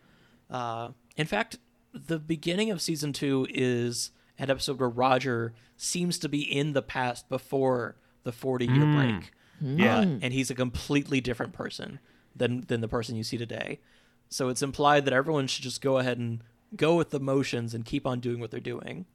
Uh, 0.50 0.90
in 1.16 1.26
fact, 1.26 1.58
the 1.92 2.18
beginning 2.18 2.70
of 2.70 2.80
season 2.82 3.12
two 3.12 3.46
is 3.50 4.10
an 4.38 4.50
episode 4.50 4.78
where 4.78 4.88
Roger 4.88 5.54
seems 5.76 6.18
to 6.18 6.28
be 6.28 6.42
in 6.42 6.72
the 6.72 6.82
past 6.82 7.28
before 7.28 7.96
the 8.22 8.32
40 8.32 8.66
year 8.66 8.84
break. 8.94 9.32
yeah 9.60 9.98
Uh, 10.00 10.18
and 10.22 10.32
he's 10.32 10.50
a 10.50 10.54
completely 10.54 11.20
different 11.20 11.52
person 11.52 11.98
than 12.34 12.62
than 12.68 12.80
the 12.82 12.88
person 12.88 13.16
you 13.16 13.22
see 13.24 13.38
today. 13.38 13.80
So 14.28 14.48
it's 14.48 14.62
implied 14.62 15.04
that 15.06 15.14
everyone 15.14 15.46
should 15.46 15.62
just 15.62 15.80
go 15.80 15.98
ahead 15.98 16.18
and 16.18 16.42
go 16.74 16.96
with 16.96 17.10
the 17.10 17.20
motions 17.20 17.72
and 17.74 17.84
keep 17.84 18.06
on 18.06 18.20
doing 18.20 18.40
what 18.40 18.50
they're 18.50 18.60
doing 18.60 19.06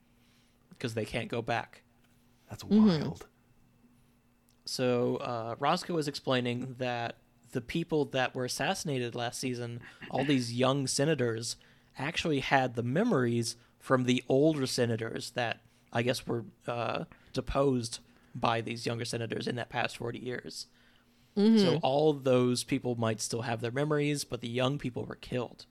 because 0.70 0.94
they 0.96 1.06
can't 1.06 1.28
go 1.30 1.42
back. 1.42 1.84
that's 2.50 2.64
wild 2.64 3.28
So 4.66 5.18
uh, 5.18 5.56
Roscoe 5.60 5.98
is 5.98 6.08
explaining 6.08 6.76
that 6.80 7.18
the 7.52 7.62
people 7.62 8.06
that 8.06 8.34
were 8.36 8.46
assassinated 8.46 9.16
last 9.16 9.40
season, 9.40 9.82
all 10.10 10.24
these 10.24 10.54
young 10.54 10.88
senators, 10.88 11.56
actually 11.98 12.40
had 12.40 12.76
the 12.76 12.84
memories 12.84 13.56
from 13.80 14.06
the 14.06 14.24
older 14.30 14.66
senators 14.66 15.32
that 15.32 15.62
I 15.92 16.02
guess 16.04 16.26
were 16.26 16.46
uh, 16.68 17.06
deposed 17.34 18.00
by 18.34 18.62
these 18.62 18.86
younger 18.86 19.06
senators 19.06 19.48
in 19.48 19.56
that 19.58 19.70
past 19.70 19.98
40 19.98 20.20
years. 20.20 20.68
So 21.58 21.78
all 21.82 22.14
those 22.14 22.64
people 22.64 22.96
might 22.96 23.20
still 23.20 23.42
have 23.42 23.62
their 23.62 23.72
memories, 23.72 24.24
but 24.24 24.42
the 24.42 24.48
young 24.48 24.78
people 24.78 25.06
were 25.06 25.16
killed. 25.16 25.66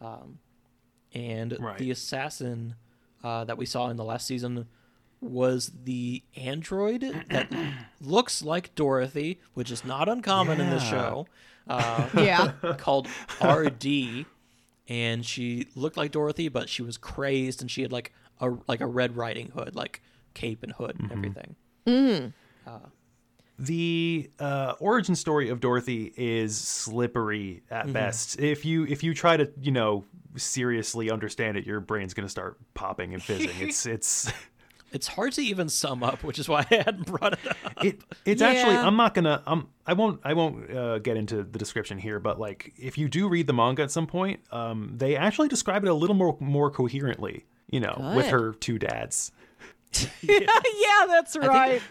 Um, 0.00 0.38
and 1.12 1.56
Right. 1.58 1.78
the 1.78 1.90
assassin 1.90 2.74
uh, 3.24 3.44
that 3.44 3.56
we 3.58 3.66
saw 3.66 3.88
in 3.88 3.96
the 3.96 4.04
last 4.04 4.26
season 4.26 4.66
was 5.20 5.72
the 5.84 6.22
android 6.36 7.00
that 7.30 7.48
looks 8.00 8.42
like 8.42 8.74
Dorothy, 8.74 9.40
which 9.54 9.70
is 9.70 9.84
not 9.84 10.08
uncommon 10.08 10.60
in 10.60 10.70
this 10.70 10.82
Yeah. 10.84 10.90
show, 10.90 11.26
uh, 11.68 12.08
Yeah. 12.14 12.52
called 12.78 13.08
RD. 13.42 14.26
And 14.88 15.26
she 15.26 15.66
looked 15.74 15.96
like 15.96 16.12
Dorothy, 16.12 16.48
but 16.48 16.68
she 16.68 16.82
was 16.82 16.96
crazed, 16.96 17.60
and 17.60 17.68
she 17.70 17.82
had 17.82 17.90
like 17.90 18.12
a 18.40 18.50
like 18.68 18.80
a 18.80 18.86
Red 18.86 19.16
Riding 19.16 19.48
Hood, 19.50 19.74
like 19.74 20.00
cape 20.34 20.62
and 20.62 20.70
hood 20.72 20.96
and 21.00 21.10
everything. 21.10 22.32
the 23.58 24.30
uh, 24.38 24.74
origin 24.80 25.14
story 25.14 25.48
of 25.48 25.60
Dorothy 25.60 26.12
is 26.16 26.56
slippery 26.56 27.62
at 27.70 27.92
best. 27.92 28.38
If 28.38 28.64
you 28.64 28.84
if 28.84 29.02
you 29.02 29.14
try 29.14 29.36
to 29.36 29.50
you 29.60 29.72
know 29.72 30.04
seriously 30.36 31.10
understand 31.10 31.56
it, 31.56 31.66
your 31.66 31.80
brain's 31.80 32.12
gonna 32.14 32.28
start 32.28 32.58
popping 32.74 33.14
and 33.14 33.22
fizzing. 33.22 33.56
It's 33.60 33.86
it's 33.86 34.30
It's 34.96 35.08
hard 35.08 35.34
to 35.34 35.42
even 35.42 35.68
sum 35.68 36.02
up, 36.02 36.24
which 36.24 36.38
is 36.38 36.48
why 36.48 36.60
I 36.70 36.76
hadn't 36.76 37.04
brought 37.04 37.34
it 37.34 37.46
up. 37.46 37.84
it 37.84 38.00
it's 38.24 38.40
actually 38.40 38.76
I'm 38.76 38.96
not 38.96 39.12
gonna 39.12 39.42
um 39.46 39.68
I 39.86 39.92
won't 39.92 40.20
I 40.24 40.32
won't 40.32 40.70
uh, 40.74 40.98
get 41.00 41.18
into 41.18 41.42
the 41.42 41.58
description 41.58 41.98
here, 41.98 42.18
but 42.18 42.40
like 42.40 42.72
if 42.78 42.96
you 42.96 43.06
do 43.06 43.28
read 43.28 43.46
the 43.46 43.52
manga 43.52 43.82
at 43.82 43.90
some 43.90 44.06
point, 44.06 44.40
um 44.50 44.94
they 44.96 45.14
actually 45.14 45.48
describe 45.48 45.84
it 45.84 45.90
a 45.90 45.94
little 45.94 46.16
more 46.16 46.38
more 46.40 46.70
coherently. 46.70 47.44
You 47.68 47.80
know, 47.80 48.12
with 48.16 48.28
her 48.28 48.52
two 48.54 48.78
dads. 48.78 49.32
yeah, 50.22 51.06
that's 51.06 51.36
right. 51.36 51.82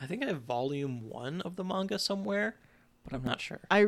I 0.00 0.06
think 0.06 0.22
I 0.22 0.26
have 0.26 0.42
volume 0.42 1.08
one 1.08 1.40
of 1.42 1.56
the 1.56 1.64
manga 1.64 1.98
somewhere, 1.98 2.56
but 3.04 3.14
I'm 3.14 3.24
not 3.24 3.40
sure. 3.40 3.60
I 3.70 3.86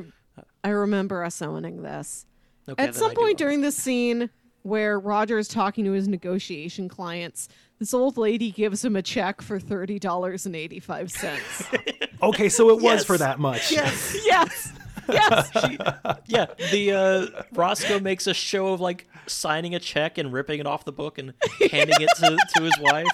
I 0.62 0.70
remember 0.70 1.22
us 1.22 1.42
owning 1.42 1.82
this. 1.82 2.24
Okay, 2.66 2.82
At 2.82 2.94
some 2.94 3.12
point 3.12 3.36
during 3.36 3.60
this 3.60 3.76
scene 3.76 4.30
where 4.64 4.98
Roger 4.98 5.38
is 5.38 5.46
talking 5.46 5.84
to 5.84 5.92
his 5.92 6.08
negotiation 6.08 6.88
clients, 6.88 7.48
this 7.78 7.94
old 7.94 8.16
lady 8.16 8.50
gives 8.50 8.84
him 8.84 8.96
a 8.96 9.02
check 9.02 9.40
for 9.40 9.60
thirty 9.60 9.98
dollars 9.98 10.46
and 10.46 10.56
eighty 10.56 10.80
five 10.80 11.10
cents. 11.10 11.64
Okay, 12.22 12.48
so 12.48 12.70
it 12.70 12.80
was 12.80 13.04
for 13.04 13.18
that 13.18 13.38
much. 13.38 13.70
Yes. 13.70 14.16
yes. 14.24 14.72
Yes. 15.10 15.50
yeah, 16.26 16.46
the 16.70 16.92
uh, 17.36 17.42
Roscoe 17.52 18.00
makes 18.00 18.26
a 18.26 18.32
show 18.32 18.68
of 18.68 18.80
like 18.80 19.06
signing 19.26 19.74
a 19.74 19.78
check 19.78 20.16
and 20.16 20.32
ripping 20.32 20.58
it 20.58 20.66
off 20.66 20.86
the 20.86 20.92
book 20.92 21.18
and 21.18 21.34
handing 21.70 22.00
it 22.00 22.08
to, 22.16 22.38
to 22.56 22.62
his 22.62 22.78
wife. 22.80 23.06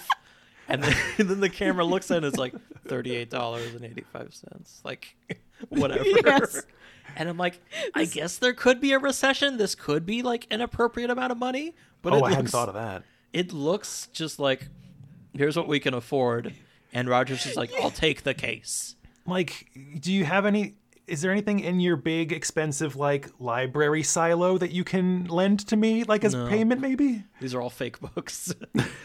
and 0.68 0.84
then, 0.84 0.96
and 1.18 1.28
then 1.28 1.40
the 1.40 1.48
camera 1.50 1.84
looks 1.84 2.08
at 2.12 2.14
it 2.14 2.16
and 2.18 2.26
it's 2.26 2.36
like 2.38 2.54
thirty-eight 2.86 3.30
dollars 3.30 3.74
and 3.74 3.84
eighty-five 3.84 4.32
cents. 4.32 4.80
Like, 4.84 5.16
whatever. 5.70 6.04
Yes. 6.04 6.62
And 7.16 7.28
I'm 7.28 7.36
like, 7.36 7.60
I 7.94 8.04
guess 8.04 8.38
there 8.38 8.52
could 8.52 8.80
be 8.80 8.92
a 8.92 8.98
recession. 8.98 9.56
This 9.56 9.74
could 9.74 10.06
be 10.06 10.22
like 10.22 10.46
an 10.50 10.60
appropriate 10.60 11.10
amount 11.10 11.32
of 11.32 11.38
money. 11.38 11.74
But 12.02 12.12
oh, 12.12 12.18
it 12.18 12.22
I 12.24 12.30
hadn't 12.30 12.48
thought 12.48 12.68
of 12.68 12.74
that. 12.74 13.02
It 13.32 13.52
looks 13.52 14.08
just 14.12 14.38
like, 14.38 14.68
here's 15.34 15.56
what 15.56 15.68
we 15.68 15.78
can 15.80 15.94
afford, 15.94 16.54
and 16.92 17.08
Rogers 17.08 17.46
is 17.46 17.56
like, 17.56 17.70
I'll 17.80 17.90
take 17.90 18.22
the 18.22 18.34
case. 18.34 18.96
Like, 19.26 19.68
do 20.00 20.12
you 20.12 20.24
have 20.24 20.46
any? 20.46 20.74
Is 21.06 21.22
there 21.22 21.32
anything 21.32 21.60
in 21.60 21.80
your 21.80 21.96
big, 21.96 22.32
expensive, 22.32 22.94
like 22.96 23.28
library 23.40 24.02
silo 24.04 24.58
that 24.58 24.70
you 24.70 24.84
can 24.84 25.24
lend 25.26 25.66
to 25.68 25.76
me, 25.76 26.04
like 26.04 26.24
as 26.24 26.34
No. 26.34 26.48
payment, 26.48 26.80
maybe? 26.80 27.24
These 27.40 27.52
are 27.54 27.60
all 27.60 27.70
fake 27.70 28.00
books. 28.00 28.54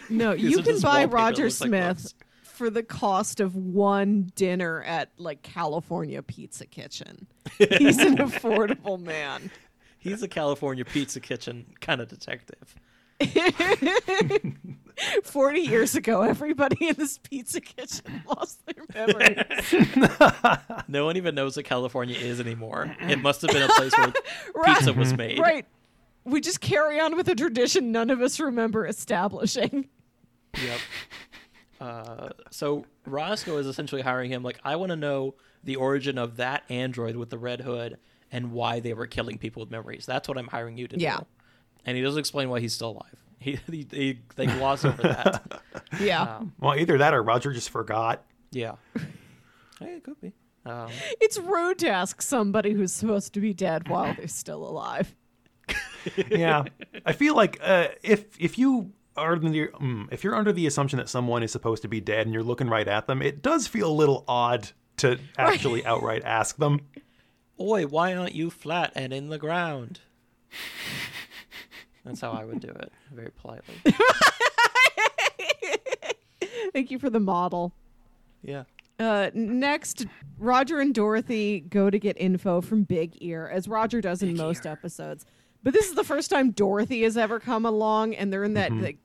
No, 0.09 0.31
you 0.33 0.61
can 0.61 0.79
buy 0.81 0.99
wallpaper 0.99 1.15
Roger 1.15 1.43
looks 1.43 1.61
like 1.61 1.67
Smith 1.69 1.97
books. 1.97 2.13
For 2.55 2.69
the 2.69 2.83
cost 2.83 3.39
of 3.39 3.55
one 3.55 4.31
dinner 4.35 4.81
at 4.83 5.09
like 5.17 5.41
California 5.41 6.21
Pizza 6.23 6.65
Kitchen. 6.65 7.27
He's 7.57 7.99
an 7.99 8.17
affordable 8.17 8.99
man. 8.99 9.51
He's 9.99 10.21
a 10.23 10.27
California 10.27 10.85
pizza 10.85 11.19
kitchen 11.19 11.65
kind 11.81 11.99
of 12.01 12.07
detective. 12.07 12.75
40 15.23 15.59
years 15.61 15.95
ago, 15.95 16.21
everybody 16.21 16.87
in 16.89 16.95
this 16.95 17.17
pizza 17.17 17.59
kitchen 17.61 18.23
lost 18.27 18.61
their 18.65 18.85
memories. 18.93 19.73
No 20.87 21.05
one 21.05 21.17
even 21.17 21.35
knows 21.35 21.55
what 21.57 21.65
California 21.65 22.17
is 22.17 22.39
anymore. 22.39 22.95
It 23.01 23.19
must 23.21 23.41
have 23.41 23.51
been 23.51 23.63
a 23.63 23.67
place 23.73 23.97
where 23.97 24.13
Right. 24.55 24.77
pizza 24.77 24.93
was 24.93 25.13
made. 25.13 25.39
right. 25.39 25.65
We 26.23 26.41
just 26.41 26.61
carry 26.61 26.99
on 26.99 27.15
with 27.15 27.27
a 27.29 27.35
tradition 27.35 27.91
none 27.91 28.09
of 28.09 28.21
us 28.21 28.39
remember 28.39 28.85
establishing. 28.87 29.87
Yep. 30.55 30.79
Uh, 31.82 32.30
so 32.51 32.86
Roscoe 33.05 33.57
is 33.57 33.67
essentially 33.67 34.01
hiring 34.01 34.32
him. 34.32 34.43
Like, 34.43 34.59
I 34.63 34.76
want 34.78 34.91
to 34.91 34.95
know 34.95 35.36
the 35.63 35.76
origin 35.76 36.17
of 36.17 36.38
that 36.38 36.63
android 36.69 37.15
with 37.15 37.30
the 37.30 37.38
red 37.38 37.61
hood 37.61 37.97
and 38.32 38.51
why 38.51 38.80
they 38.80 38.93
were 38.93 39.07
killing 39.07 39.38
people 39.38 39.61
with 39.61 39.71
memories. 39.71 40.05
That's 40.05 40.28
what 40.28 40.38
I'm 40.38 40.47
hiring 40.47 40.78
you 40.78 40.88
to 40.88 40.99
Yeah. 40.99 41.17
do. 41.17 41.26
And 41.86 41.95
he 41.97 42.03
doesn't 42.03 42.19
explain 42.19 42.49
why 42.49 42.59
he's 42.59 42.73
still 42.73 42.91
alive. 42.91 43.15
He, 43.39 43.59
he, 43.69 43.86
he 43.91 44.19
they 44.38 44.47
gloss 44.47 44.84
over 44.86 45.03
that. 45.03 45.61
Yeah. 45.99 46.21
Um, 46.23 46.53
Well, 46.59 46.76
either 46.80 46.97
that 46.97 47.13
or 47.13 47.21
Roger 47.21 47.53
just 47.53 47.69
forgot. 47.69 48.23
yeah. 48.51 48.76
Hey, 49.80 49.97
it 49.97 50.03
could 50.03 50.19
be. 50.21 50.32
Um, 50.65 50.89
It's 51.21 51.38
rude 51.38 51.78
to 51.80 51.89
ask 51.89 52.21
somebody 52.21 52.71
who's 52.73 52.91
supposed 52.93 53.34
to 53.34 53.39
be 53.41 53.53
dead 53.53 53.88
while 53.89 54.13
they're 54.15 54.28
still 54.30 54.67
alive. 54.67 55.13
yeah, 56.30 56.63
I 57.05 57.13
feel 57.13 57.36
like 57.36 57.59
uh, 57.61 57.89
if 58.03 58.26
if 58.39 58.57
you 58.57 58.71
are 58.80 58.86
under 59.18 59.49
the, 59.49 59.68
mm, 59.68 60.07
if 60.11 60.24
you're 60.24 60.36
under 60.36 60.51
the 60.51 60.68
assumption 60.68 60.97
that 60.97 61.09
someone 61.09 61.43
is 61.43 61.51
supposed 61.51 61.82
to 61.84 61.88
be 61.88 62.01
dead 62.01 62.26
and 62.28 62.34
you're 62.34 62.43
looking 62.43 62.68
right 62.70 62.88
at 62.88 63.07
them, 63.07 63.22
it 63.22 63.41
does 63.41 63.68
feel 63.68 63.89
a 63.89 63.93
little 63.93 64.24
odd 64.28 64.70
to 64.97 65.20
actually 65.38 65.86
outright 65.86 66.24
ask 66.26 66.57
them. 66.57 66.82
Oi, 67.59 67.86
why 67.86 68.13
aren't 68.13 68.36
you 68.36 68.49
flat 68.49 68.91
and 68.95 69.13
in 69.13 69.30
the 69.30 69.38
ground? 69.38 69.99
That's 72.03 72.22
how 72.22 72.32
I 72.32 72.43
would 72.45 72.59
do 72.59 72.70
it, 72.70 72.91
very 73.11 73.32
politely. 73.32 73.76
Thank 76.74 76.91
you 76.91 76.99
for 76.99 77.09
the 77.09 77.20
model. 77.20 77.74
Yeah. 78.43 78.63
Uh, 78.99 79.30
next, 79.34 80.05
Roger 80.38 80.80
and 80.80 80.93
Dorothy 80.93 81.61
go 81.61 81.89
to 81.89 81.97
get 81.97 82.18
info 82.20 82.61
from 82.61 82.84
Big 82.84 83.18
Ear, 83.22 83.49
as 83.51 83.68
Roger 83.68 84.01
does 84.01 84.22
in 84.22 84.38
most 84.38 84.66
episodes. 84.66 85.26
But 85.63 85.74
this 85.74 85.88
is 85.88 85.95
the 85.95 86.03
first 86.03 86.30
time 86.30 86.51
Dorothy 86.51 87.01
has 87.03 87.18
ever 87.18 87.39
come 87.39 87.66
along, 87.66 88.13
and 88.16 88.32
they're 88.32 88.43
in 88.43 88.53
that 88.53 88.72
like, 88.72 88.97
d- 88.97 89.04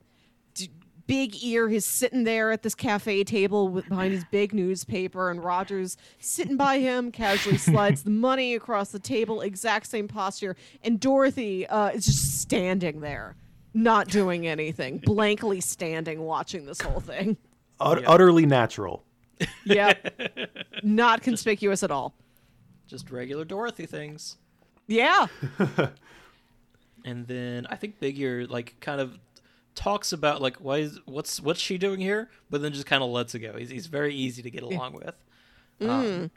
Big 1.10 1.42
Ear 1.42 1.68
is 1.68 1.84
sitting 1.84 2.22
there 2.22 2.52
at 2.52 2.62
this 2.62 2.76
cafe 2.76 3.24
table 3.24 3.66
with, 3.66 3.88
behind 3.88 4.12
his 4.12 4.22
big 4.30 4.54
newspaper, 4.54 5.28
and 5.28 5.42
Roger's 5.42 5.96
sitting 6.20 6.56
by 6.56 6.78
him, 6.78 7.10
casually 7.10 7.58
slides 7.58 8.04
the 8.04 8.10
money 8.10 8.54
across 8.54 8.92
the 8.92 9.00
table, 9.00 9.40
exact 9.40 9.88
same 9.88 10.06
posture, 10.06 10.54
and 10.84 11.00
Dorothy 11.00 11.66
uh, 11.66 11.88
is 11.88 12.06
just 12.06 12.40
standing 12.40 13.00
there, 13.00 13.34
not 13.74 14.06
doing 14.06 14.46
anything, 14.46 14.98
blankly 14.98 15.60
standing, 15.60 16.20
watching 16.20 16.64
this 16.64 16.80
whole 16.80 17.00
thing. 17.00 17.36
Ut- 17.80 18.04
Utterly 18.06 18.46
natural. 18.46 19.02
Yep. 19.64 20.30
Not 20.84 21.22
conspicuous 21.22 21.82
at 21.82 21.90
all. 21.90 22.14
Just 22.86 23.10
regular 23.10 23.44
Dorothy 23.44 23.86
things. 23.86 24.36
Yeah. 24.86 25.26
and 27.04 27.26
then 27.26 27.66
I 27.68 27.74
think 27.74 27.98
Big 27.98 28.16
Ear 28.20 28.46
like 28.46 28.76
kind 28.78 29.00
of 29.00 29.18
talks 29.80 30.12
about 30.12 30.42
like 30.42 30.56
why 30.56 30.78
is 30.78 30.98
what's 31.06 31.40
what's 31.40 31.60
she 31.60 31.78
doing 31.78 32.00
here, 32.00 32.28
but 32.50 32.60
then 32.62 32.72
just 32.72 32.86
kind 32.86 33.02
of 33.02 33.10
lets 33.10 33.34
it 33.34 33.38
go. 33.40 33.56
He's 33.56 33.70
he's 33.70 33.86
very 33.86 34.14
easy 34.14 34.42
to 34.42 34.50
get 34.50 34.62
along 34.62 34.92
with. 34.94 35.14
Um, 35.80 36.30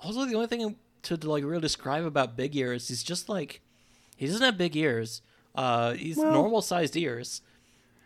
also, 0.00 0.24
the 0.26 0.34
only 0.34 0.46
thing 0.46 0.76
to, 1.02 1.16
to 1.16 1.30
like 1.30 1.42
really 1.44 1.60
describe 1.60 2.04
about 2.04 2.36
Big 2.36 2.54
Ear 2.56 2.72
is 2.74 2.88
he's 2.88 3.02
just 3.02 3.28
like 3.28 3.60
he 4.16 4.26
doesn't 4.26 4.42
have 4.42 4.58
big 4.58 4.76
ears. 4.76 5.22
Uh, 5.54 5.94
he's 5.94 6.16
normal 6.32 6.60
sized 6.62 6.96
ears, 6.96 7.40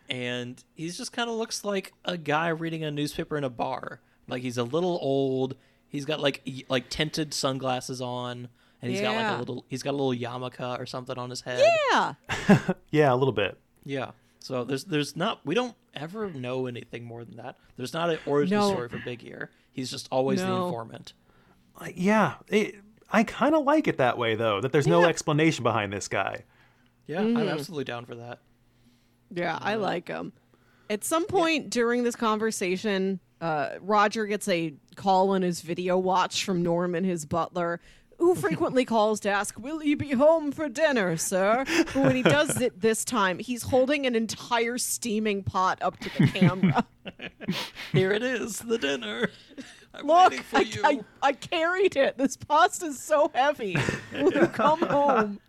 and 0.09 0.63
he's 0.75 0.97
just 0.97 1.11
kind 1.11 1.29
of 1.29 1.35
looks 1.35 1.63
like 1.65 1.93
a 2.05 2.17
guy 2.17 2.47
reading 2.49 2.83
a 2.83 2.91
newspaper 2.91 3.37
in 3.37 3.43
a 3.43 3.49
bar. 3.49 3.99
Like 4.27 4.41
he's 4.41 4.57
a 4.57 4.63
little 4.63 4.97
old. 5.01 5.55
He's 5.89 6.05
got 6.05 6.19
like 6.19 6.41
y- 6.47 6.63
like 6.69 6.89
tinted 6.89 7.33
sunglasses 7.33 8.01
on, 8.01 8.47
and 8.81 8.91
he's 8.91 9.01
got 9.01 9.15
like 9.15 9.25
a 9.35 9.39
little 9.39 9.65
he's 9.69 9.83
got 9.83 9.91
a 9.91 9.97
little 9.97 10.13
yarmulke 10.13 10.79
or 10.79 10.85
something 10.85 11.17
on 11.17 11.29
his 11.29 11.41
head. 11.41 11.63
Yeah. 11.91 12.13
Yeah, 12.91 13.13
a 13.13 13.15
little 13.17 13.33
bit. 13.33 13.57
Yeah. 13.83 14.11
So 14.43 14.65
there's 14.65 14.83
there's 14.83 15.15
not 15.15 15.39
we 15.45 15.55
don't 15.55 15.73
ever 15.93 16.29
know 16.29 16.67
anything 16.67 17.05
more 17.05 17.23
than 17.23 17.37
that. 17.37 17.55
There's 17.77 17.93
not 17.93 18.09
an 18.09 18.19
origin 18.25 18.57
No. 18.57 18.69
story 18.71 18.89
for 18.89 18.97
Big 18.99 19.23
Ear. 19.25 19.49
He's 19.71 19.89
just 19.89 20.07
always 20.11 20.41
the 20.41 20.51
informant. 20.51 21.13
Like, 21.79 21.93
yeah, 21.97 22.35
it, 22.49 22.75
I 23.09 23.23
kind 23.23 23.55
of 23.55 23.63
like 23.63 23.87
it 23.87 23.97
that 23.97 24.17
way 24.17 24.35
though. 24.35 24.59
That 24.59 24.71
there's 24.73 24.85
no 24.85 25.05
explanation 25.05 25.63
behind 25.63 25.93
this 25.93 26.07
guy. 26.09 26.43
Yeah, 27.07 27.21
I'm 27.21 27.37
absolutely 27.37 27.85
down 27.85 28.05
for 28.05 28.15
that. 28.15 28.39
Yeah, 29.33 29.57
I 29.61 29.75
like 29.75 30.09
him. 30.09 30.33
At 30.89 31.03
some 31.05 31.25
point 31.25 31.69
during 31.69 32.03
this 32.03 32.15
conversation, 32.15 33.19
uh, 33.41 33.69
Roger 33.81 34.25
gets 34.25 34.47
a 34.49 34.73
call 34.95 35.29
on 35.29 35.41
his 35.41 35.61
video 35.61 35.97
watch 35.97 36.43
from 36.43 36.61
Norman, 36.63 37.03
his 37.05 37.25
butler, 37.25 37.79
who 38.23 38.35
frequently 38.35 38.85
calls 38.85 39.19
to 39.19 39.29
ask, 39.29 39.59
Will 39.59 39.83
you 39.83 39.97
be 39.97 40.11
home 40.11 40.51
for 40.53 40.69
dinner, 40.69 41.17
sir? 41.17 41.65
But 41.67 41.95
when 41.95 42.15
he 42.15 42.23
does 42.23 42.61
it 42.61 42.79
this 42.79 43.03
time, 43.03 43.37
he's 43.37 43.63
holding 43.63 44.05
an 44.05 44.15
entire 44.15 44.77
steaming 44.77 45.43
pot 45.43 45.77
up 45.81 45.99
to 45.99 46.09
the 46.17 46.27
camera. 46.27 46.85
Here 47.91 48.11
it 48.11 48.23
is, 48.23 48.59
the 48.59 48.77
dinner. 48.77 49.29
I'm 49.93 50.07
Look, 50.07 50.35
for 50.35 50.59
I, 50.59 50.61
you. 50.61 50.81
I, 50.83 50.99
I 51.21 51.33
carried 51.33 51.97
it. 51.97 52.17
This 52.17 52.37
pasta's 52.37 52.97
so 52.97 53.29
heavy. 53.33 53.75
Will 54.13 54.31
you 54.31 54.47
come 54.47 54.79
home? 54.87 55.39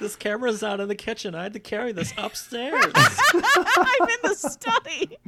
This 0.00 0.16
camera's 0.16 0.62
out 0.64 0.80
in 0.80 0.88
the 0.88 0.96
kitchen. 0.96 1.36
I 1.36 1.44
had 1.44 1.52
to 1.52 1.60
carry 1.60 1.92
this 1.92 2.12
upstairs. 2.18 2.84
I'm 2.94 4.08
in 4.08 4.18
the 4.24 4.34
study. 4.34 5.18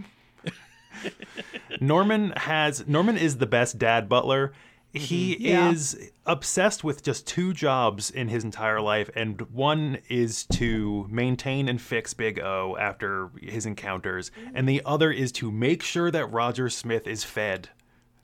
Norman 1.80 2.32
has 2.36 2.86
Norman 2.86 3.16
is 3.16 3.38
the 3.38 3.46
best 3.46 3.78
dad 3.78 4.08
butler. 4.08 4.52
He 4.92 5.36
Yeah. 5.38 5.70
is 5.70 6.10
obsessed 6.26 6.82
with 6.82 7.02
just 7.04 7.26
two 7.26 7.52
jobs 7.52 8.10
in 8.10 8.28
his 8.28 8.42
entire 8.44 8.80
life, 8.80 9.08
and 9.14 9.40
one 9.52 9.98
is 10.08 10.44
to 10.46 11.06
maintain 11.08 11.68
and 11.68 11.80
fix 11.80 12.12
Big 12.14 12.40
O 12.40 12.76
after 12.78 13.30
his 13.40 13.66
encounters, 13.66 14.30
and 14.52 14.68
the 14.68 14.82
other 14.84 15.12
is 15.12 15.30
to 15.32 15.50
make 15.52 15.82
sure 15.82 16.10
that 16.10 16.26
Roger 16.26 16.68
Smith 16.68 17.06
is 17.06 17.22
fed. 17.24 17.68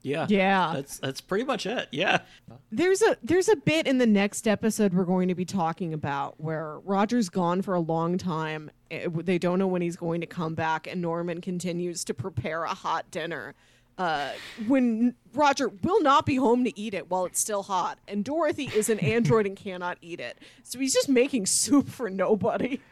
yeah. 0.02 0.26
Yeah. 0.28 0.72
That's 0.74 0.98
that's 0.98 1.20
pretty 1.20 1.44
much 1.44 1.66
it. 1.66 1.88
Yeah. 1.90 2.18
There's 2.70 3.02
a 3.02 3.16
there's 3.24 3.48
a 3.48 3.56
bit 3.56 3.86
in 3.88 3.98
the 3.98 4.06
next 4.06 4.46
episode 4.46 4.94
we're 4.94 5.04
going 5.04 5.26
to 5.28 5.34
be 5.34 5.44
talking 5.44 5.92
about 5.92 6.40
where 6.40 6.78
Roger's 6.84 7.28
gone 7.28 7.60
for 7.62 7.74
a 7.74 7.80
long 7.80 8.16
time. 8.16 8.70
Eh, 8.90 9.08
They 9.12 9.38
don't 9.38 9.58
know 9.58 9.66
when 9.66 9.82
he's 9.82 9.96
going 9.96 10.20
to 10.20 10.26
come 10.28 10.54
back, 10.54 10.86
and 10.86 11.02
Norman 11.02 11.40
continues 11.40 12.04
to 12.04 12.14
prepare 12.14 12.62
a 12.64 12.74
hot 12.74 13.10
dinner. 13.10 13.54
Uh, 13.98 14.30
when 14.66 15.14
Roger 15.32 15.68
will 15.68 16.02
not 16.02 16.26
be 16.26 16.36
home 16.36 16.64
to 16.64 16.78
eat 16.78 16.92
it 16.92 17.10
while 17.10 17.24
it's 17.24 17.40
still 17.40 17.62
hot, 17.62 17.98
and 18.06 18.22
Dorothy 18.24 18.70
is 18.74 18.90
an 18.90 18.98
android 18.98 19.46
and 19.46 19.56
cannot 19.56 19.96
eat 20.02 20.20
it, 20.20 20.36
so 20.62 20.78
he's 20.78 20.92
just 20.92 21.08
making 21.08 21.46
soup 21.46 21.88
for 21.88 22.10
nobody. 22.10 22.80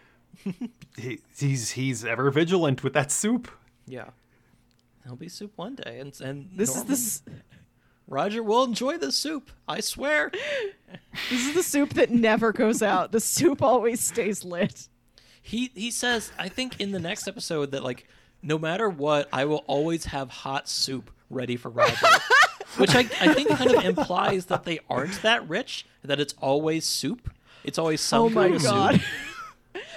He, 0.97 1.21
he's 1.39 1.71
he's 1.73 2.05
ever 2.05 2.31
vigilant 2.31 2.85
with 2.85 2.93
that 2.93 3.11
soup. 3.11 3.51
Yeah. 3.87 4.11
There'll 5.03 5.17
be 5.17 5.29
soup 5.29 5.53
one 5.57 5.75
day, 5.75 5.99
and 6.01 6.19
and 6.21 6.51
This 6.57 6.75
Norman- 6.75 6.93
is 6.93 7.21
the 7.21 7.31
s- 7.33 7.39
Roger 8.07 8.43
will 8.43 8.65
enjoy 8.65 8.99
the 8.99 9.11
soup. 9.11 9.51
I 9.67 9.81
swear. 9.81 10.31
this 11.31 11.47
is 11.49 11.55
the 11.55 11.63
soup 11.63 11.95
that 11.95 12.11
never 12.11 12.53
goes 12.53 12.83
out. 12.83 13.11
The 13.13 13.21
soup 13.21 13.63
always 13.63 14.01
stays 14.01 14.45
lit. 14.45 14.89
He 15.43 15.71
he 15.75 15.91
says 15.91 16.31
I 16.39 16.49
think 16.49 16.81
in 16.81 16.93
the 16.93 17.01
next 17.01 17.27
episode 17.27 17.71
that 17.73 17.83
like 17.83 18.07
no 18.45 18.59
matter 18.59 18.89
what 18.89 19.29
I 19.33 19.45
will 19.47 19.65
always 19.67 20.05
have 20.07 20.31
hot 20.31 20.69
soup 20.69 21.11
ready 21.31 21.57
for 21.57 21.71
Roger. 21.71 22.07
Which 22.77 22.95
I, 22.95 23.01
I 23.21 23.33
think 23.35 23.49
kind 23.51 23.71
of 23.73 23.85
implies 23.85 24.47
that 24.47 24.65
they 24.65 24.81
aren't 24.91 25.23
that 25.23 25.49
rich, 25.49 25.87
that 26.03 26.19
it's 26.19 26.35
always 26.41 26.85
soup. 26.85 27.31
It's 27.63 27.79
always 27.79 28.01
some 28.01 28.23
Oh 28.23 28.29
my 28.29 28.43
kind 28.45 28.55
of 28.57 28.63
god. 28.63 28.93
soup. 28.95 29.03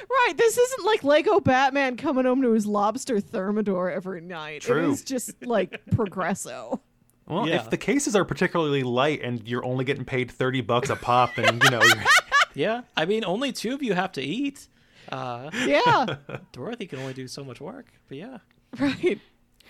Right, 0.10 0.38
this 0.38 0.58
isn't 0.58 0.86
like 0.86 1.04
Lego 1.04 1.40
Batman 1.40 1.98
coming 1.98 2.26
home 2.26 2.42
to 2.42 2.52
his 2.54 2.66
lobster 2.66 3.20
thermidor 3.20 3.92
every 3.92 4.22
night. 4.22 4.62
True. 4.62 4.86
It 4.88 4.92
is 4.92 5.04
just 5.04 5.46
like 5.46 5.82
Progresso. 5.92 6.80
Well, 7.28 7.48
Yeah. 7.48 7.58
if 7.58 7.70
the 7.70 7.78
cases 7.78 8.16
are 8.16 8.24
particularly 8.26 8.84
light 8.84 9.22
and 9.22 9.46
you're 9.48 9.66
only 9.66 9.84
getting 9.86 10.06
paid 10.06 10.32
30 10.32 10.62
bucks 10.62 10.90
a 10.90 10.96
pop, 10.96 11.38
and 11.38 11.62
you 11.64 11.70
know, 11.70 11.82
Yeah, 12.56 12.82
I 12.96 13.06
mean, 13.06 13.24
only 13.26 13.52
two 13.52 13.74
of 13.74 13.84
you 13.84 13.94
have 13.94 14.14
to 14.14 14.22
eat. 14.22 14.68
Uh, 15.12 15.50
Yeah, 15.66 16.18
Dorothy 16.52 16.86
can 16.88 17.00
only 17.00 17.14
do 17.14 17.28
so 17.28 17.44
much 17.44 17.60
work, 17.62 17.92
but 18.08 18.18
yeah. 18.18 18.38
right. 18.80 19.20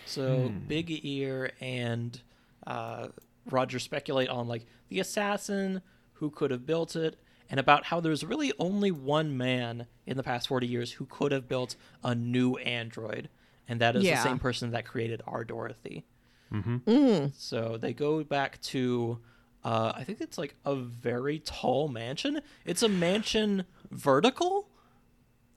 So 0.05 0.51
Big 0.67 0.89
Ear 1.05 1.51
and 1.59 2.19
uh, 2.65 3.09
Roger 3.49 3.79
speculate 3.79 4.29
on 4.29 4.47
like 4.47 4.65
the 4.89 4.99
assassin, 4.99 5.81
who 6.13 6.29
could 6.29 6.51
have 6.51 6.65
built 6.65 6.95
it, 6.95 7.17
and 7.49 7.59
about 7.59 7.85
how 7.85 7.99
there's 7.99 8.23
really 8.23 8.51
only 8.59 8.91
one 8.91 9.37
man 9.37 9.87
in 10.05 10.17
the 10.17 10.23
past 10.23 10.47
40 10.47 10.65
years 10.67 10.93
who 10.93 11.05
could 11.05 11.31
have 11.31 11.47
built 11.47 11.75
a 12.03 12.15
new 12.15 12.55
android, 12.57 13.29
and 13.67 13.79
that 13.81 13.95
is 13.95 14.03
Yeah. 14.03 14.15
the 14.15 14.23
same 14.23 14.39
person 14.39 14.71
that 14.71 14.85
created 14.85 15.21
our 15.27 15.43
Dorothy. 15.43 16.05
Mm. 16.53 17.33
So 17.35 17.77
they 17.77 17.93
go 17.93 18.23
back 18.23 18.61
to, 18.61 19.19
uh, 19.65 19.91
I 19.95 20.03
think 20.05 20.21
it's 20.21 20.37
like 20.37 20.55
a 20.65 20.75
very 20.75 21.39
tall 21.39 21.89
mansion. 21.89 22.41
It's 22.65 22.83
a 22.83 22.89
mansion 22.89 23.65
vertical. 23.91 24.69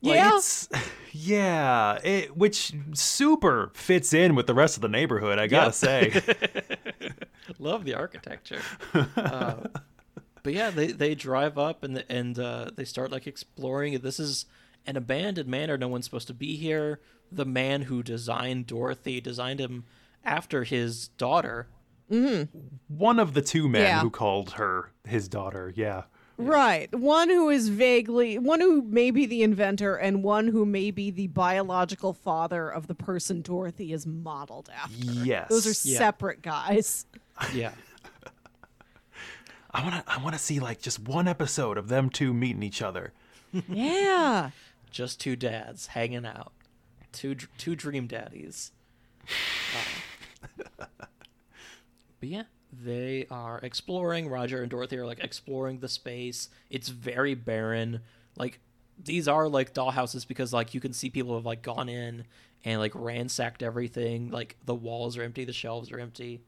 Like, 0.01 0.15
Yeah. 0.15 0.27
it's- 0.29 0.69
yeah, 1.11 1.99
it, 2.03 2.35
which 2.35 2.73
super 2.93 3.71
fits 3.73 4.13
in 4.13 4.35
with 4.35 4.47
the 4.47 4.53
rest 4.53 4.75
of 4.77 4.81
the 4.81 4.87
neighborhood, 4.89 5.37
I 5.39 5.47
gotta 5.47 5.65
Yep. 5.67 5.73
say. 5.75 6.21
Love 7.59 7.85
the 7.85 7.93
architecture. 7.93 8.61
uh, 8.93 9.57
but 10.43 10.53
yeah, 10.53 10.69
they, 10.71 10.87
they 10.87 11.13
drive 11.15 11.57
up 11.57 11.83
and 11.83 12.03
and 12.09 12.39
uh, 12.39 12.71
they 12.75 12.85
start 12.85 13.11
like 13.11 13.27
exploring. 13.27 13.99
This 13.99 14.19
is 14.19 14.45
an 14.87 14.97
abandoned 14.97 15.47
manor. 15.47 15.77
No 15.77 15.87
one's 15.87 16.05
supposed 16.05 16.27
to 16.27 16.33
be 16.33 16.55
here. 16.55 16.99
The 17.31 17.45
man 17.45 17.83
who 17.83 18.01
designed 18.03 18.65
Dorothy 18.67 19.21
designed 19.21 19.59
him 19.59 19.83
after 20.23 20.63
his 20.63 21.09
daughter. 21.09 21.67
One 22.09 23.19
of 23.19 23.33
the 23.35 23.41
two 23.41 23.69
men 23.69 23.83
Yeah. 23.83 24.01
who 24.01 24.09
called 24.09 24.51
her 24.53 24.91
his 25.05 25.27
daughter, 25.29 25.71
yeah. 25.75 26.03
Right. 26.37 26.93
One 26.95 27.29
who 27.29 27.49
is 27.49 27.69
vaguely, 27.69 28.39
one 28.39 28.61
who 28.61 28.81
may 28.81 29.11
be 29.11 29.25
the 29.25 29.43
inventor, 29.43 29.95
and 29.95 30.23
one 30.23 30.47
who 30.47 30.65
may 30.65 30.89
be 30.89 31.11
the 31.11 31.27
biological 31.27 32.13
father 32.13 32.67
of 32.69 32.87
the 32.87 32.95
person 32.95 33.41
Dorothy 33.41 33.93
is 33.93 34.07
modeled 34.07 34.69
after. 34.75 34.95
Yes. 35.05 35.49
Those 35.49 35.67
are 35.67 35.87
Yeah. 35.89 35.97
separate 35.99 36.41
guys. 36.41 37.05
Yeah, 37.53 37.73
I 39.71 39.83
wanna 39.83 40.03
I 40.05 40.21
wanna 40.21 40.37
see 40.37 40.59
like 40.59 40.79
just 40.81 40.99
one 40.99 41.27
episode 41.27 41.77
of 41.77 41.87
them 41.87 42.09
two 42.11 42.33
meeting 42.35 42.61
each 42.61 42.81
other. 42.83 43.13
yeah. 43.67 44.51
just 44.91 45.19
two 45.19 45.35
dads 45.35 45.87
hanging 45.87 46.25
out, 46.25 46.51
two 47.11 47.35
two 47.57 47.75
dream 47.75 48.07
daddies. 48.07 48.71
Uh, 50.79 50.85
but 52.19 52.29
yeah, 52.29 52.43
they 52.71 53.27
are 53.29 53.59
exploring. 53.59 54.29
Roger 54.29 54.61
and 54.61 54.69
Dorothy 54.69 54.97
are 54.97 55.05
like 55.05 55.19
exploring 55.19 55.79
the 55.79 55.89
space. 55.89 56.49
It's 56.69 56.89
very 56.89 57.35
barren. 57.35 58.01
Like 58.37 58.59
these 59.03 59.27
are 59.27 59.47
like 59.47 59.73
dollhouses 59.73 60.27
because 60.27 60.53
like 60.53 60.73
you 60.73 60.79
can 60.79 60.93
see 60.93 61.09
people 61.09 61.35
have 61.35 61.45
like 61.45 61.61
gone 61.61 61.89
in 61.89 62.25
and 62.63 62.79
like 62.79 62.93
ransacked 62.95 63.63
everything. 63.63 64.31
Like 64.31 64.57
the 64.65 64.75
walls 64.75 65.17
are 65.17 65.23
empty, 65.23 65.45
the 65.45 65.53
shelves 65.53 65.91
are 65.91 65.99
empty. 65.99 66.41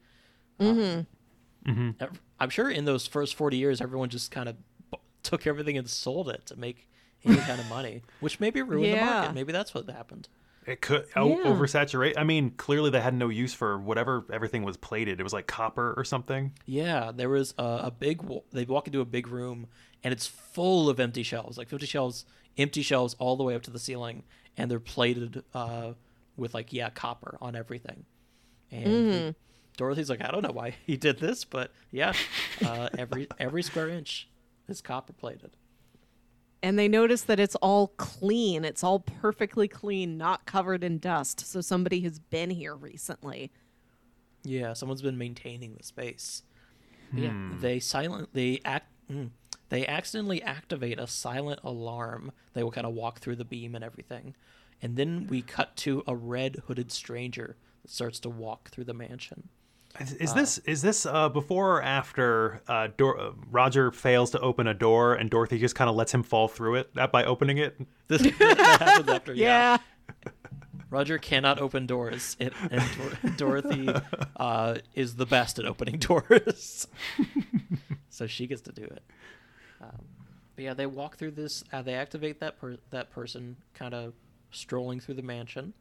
Mm-hmm. 0.60 1.70
mm-hmm 1.70 2.04
I'm 2.40 2.50
sure 2.50 2.68
in 2.68 2.84
those 2.84 3.06
first 3.06 3.34
40 3.36 3.56
years, 3.56 3.80
everyone 3.80 4.08
just 4.08 4.30
kind 4.30 4.48
of 4.48 4.56
b- 4.90 4.98
took 5.22 5.46
everything 5.46 5.78
and 5.78 5.88
sold 5.88 6.28
it 6.28 6.44
to 6.46 6.56
make 6.56 6.88
any 7.24 7.36
kind 7.36 7.60
of 7.60 7.68
money, 7.68 8.02
which 8.20 8.40
maybe 8.40 8.60
ruined 8.60 8.92
the 8.92 8.96
market. 9.04 9.34
Maybe 9.34 9.52
that's 9.52 9.72
what 9.72 9.88
happened. 9.88 10.28
It 10.66 10.80
could 10.80 11.06
Yeah. 11.14 11.22
oversaturate. 11.22 12.14
I 12.16 12.24
mean, 12.24 12.50
clearly 12.52 12.90
they 12.90 13.00
had 13.00 13.14
no 13.14 13.28
use 13.28 13.52
for 13.54 13.78
whatever 13.78 14.24
everything 14.32 14.62
was 14.62 14.76
plated. 14.76 15.20
It 15.20 15.22
was 15.22 15.32
like 15.32 15.46
copper 15.46 15.94
or 15.96 16.04
something. 16.04 16.52
Yeah, 16.66 17.12
there 17.14 17.28
was 17.28 17.54
a, 17.58 17.62
a 17.84 17.90
big. 17.90 18.22
They 18.52 18.64
walk 18.64 18.86
into 18.86 19.00
a 19.00 19.04
big 19.04 19.28
room, 19.28 19.66
and 20.02 20.12
it's 20.12 20.26
full 20.26 20.88
of 20.88 20.98
empty 20.98 21.22
shelves, 21.22 21.58
like 21.58 21.68
50 21.68 21.86
shelves, 21.86 22.24
empty 22.56 22.82
shelves 22.82 23.14
all 23.18 23.36
the 23.36 23.44
way 23.44 23.54
up 23.54 23.62
to 23.62 23.70
the 23.70 23.78
ceiling, 23.78 24.22
and 24.56 24.70
they're 24.70 24.80
plated 24.80 25.44
uh, 25.54 25.92
with 26.36 26.54
like 26.54 26.72
yeah 26.72 26.90
copper 26.90 27.36
on 27.40 27.54
everything. 27.56 28.04
And 28.70 28.86
he- 29.12 29.34
Dorothy's 29.76 30.08
like, 30.08 30.22
I 30.24 30.30
don't 30.30 30.42
know 30.42 30.52
why 30.52 30.74
he 30.86 30.96
did 30.96 31.18
this, 31.18 31.44
but 31.44 31.72
yeah, 31.90 32.12
uh, 32.64 32.88
every 32.96 33.26
every 33.38 33.62
square 33.62 33.88
inch 33.88 34.28
is 34.68 34.80
copper 34.80 35.12
plated. 35.12 35.50
And 36.64 36.78
they 36.78 36.88
notice 36.88 37.20
that 37.24 37.38
it's 37.38 37.56
all 37.56 37.88
clean. 37.98 38.64
It's 38.64 38.82
all 38.82 39.00
perfectly 39.00 39.68
clean, 39.68 40.16
not 40.16 40.46
covered 40.46 40.82
in 40.82 40.98
dust. 40.98 41.46
So 41.46 41.60
somebody 41.60 42.00
has 42.00 42.18
been 42.18 42.48
here 42.48 42.74
recently. 42.74 43.52
Yeah, 44.44 44.72
someone's 44.72 45.02
been 45.02 45.18
maintaining 45.18 45.74
the 45.74 45.82
space. 45.82 46.42
Yeah, 47.12 47.34
they 47.60 47.80
silently 47.80 48.62
act. 48.64 48.90
Mm, 49.12 49.32
they 49.68 49.86
accidentally 49.86 50.42
activate 50.42 50.98
a 50.98 51.06
silent 51.06 51.60
alarm. 51.62 52.32
They 52.54 52.62
will 52.62 52.70
kind 52.70 52.86
of 52.86 52.94
walk 52.94 53.18
through 53.18 53.36
the 53.36 53.44
beam 53.44 53.74
and 53.74 53.84
everything, 53.84 54.34
and 54.80 54.96
then 54.96 55.26
we 55.28 55.42
cut 55.42 55.76
to 55.76 56.02
a 56.06 56.16
red 56.16 56.62
hooded 56.66 56.90
stranger 56.90 57.56
that 57.82 57.90
starts 57.90 58.18
to 58.20 58.30
walk 58.30 58.70
through 58.70 58.84
the 58.84 58.94
mansion. 58.94 59.50
Is, 60.00 60.12
is 60.14 60.34
this 60.34 60.58
is 60.58 60.82
this 60.82 61.06
uh, 61.06 61.28
before 61.28 61.76
or 61.76 61.82
after 61.82 62.62
uh, 62.66 62.88
Dor- 62.96 63.20
uh, 63.20 63.30
Roger 63.50 63.92
fails 63.92 64.30
to 64.32 64.40
open 64.40 64.66
a 64.66 64.74
door 64.74 65.14
and 65.14 65.30
Dorothy 65.30 65.58
just 65.58 65.76
kind 65.76 65.88
of 65.88 65.94
lets 65.94 66.12
him 66.12 66.24
fall 66.24 66.48
through 66.48 66.76
it 66.76 66.90
uh, 66.96 67.06
by 67.06 67.24
opening 67.24 67.58
it? 67.58 67.80
This 68.08 68.22
that 68.38 68.58
happens 68.80 69.08
after. 69.08 69.34
Yeah. 69.34 69.78
Roger 70.90 71.18
cannot 71.18 71.60
open 71.60 71.86
doors, 71.86 72.36
and, 72.38 72.52
and 72.70 72.82
Dor- 72.96 73.30
Dorothy 73.36 73.88
uh, 74.36 74.76
is 74.94 75.16
the 75.16 75.26
best 75.26 75.58
at 75.58 75.64
opening 75.64 75.98
doors, 75.98 76.86
so 78.10 78.28
she 78.28 78.46
gets 78.46 78.62
to 78.62 78.72
do 78.72 78.84
it. 78.84 79.02
Um, 79.80 80.04
but 80.54 80.64
yeah, 80.64 80.74
they 80.74 80.86
walk 80.86 81.16
through 81.16 81.32
this. 81.32 81.64
Uh, 81.72 81.82
they 81.82 81.94
activate 81.94 82.38
that 82.40 82.60
per- 82.60 82.76
that 82.90 83.10
person, 83.10 83.56
kind 83.74 83.92
of 83.92 84.12
strolling 84.52 85.00
through 85.00 85.14
the 85.14 85.22
mansion, 85.22 85.72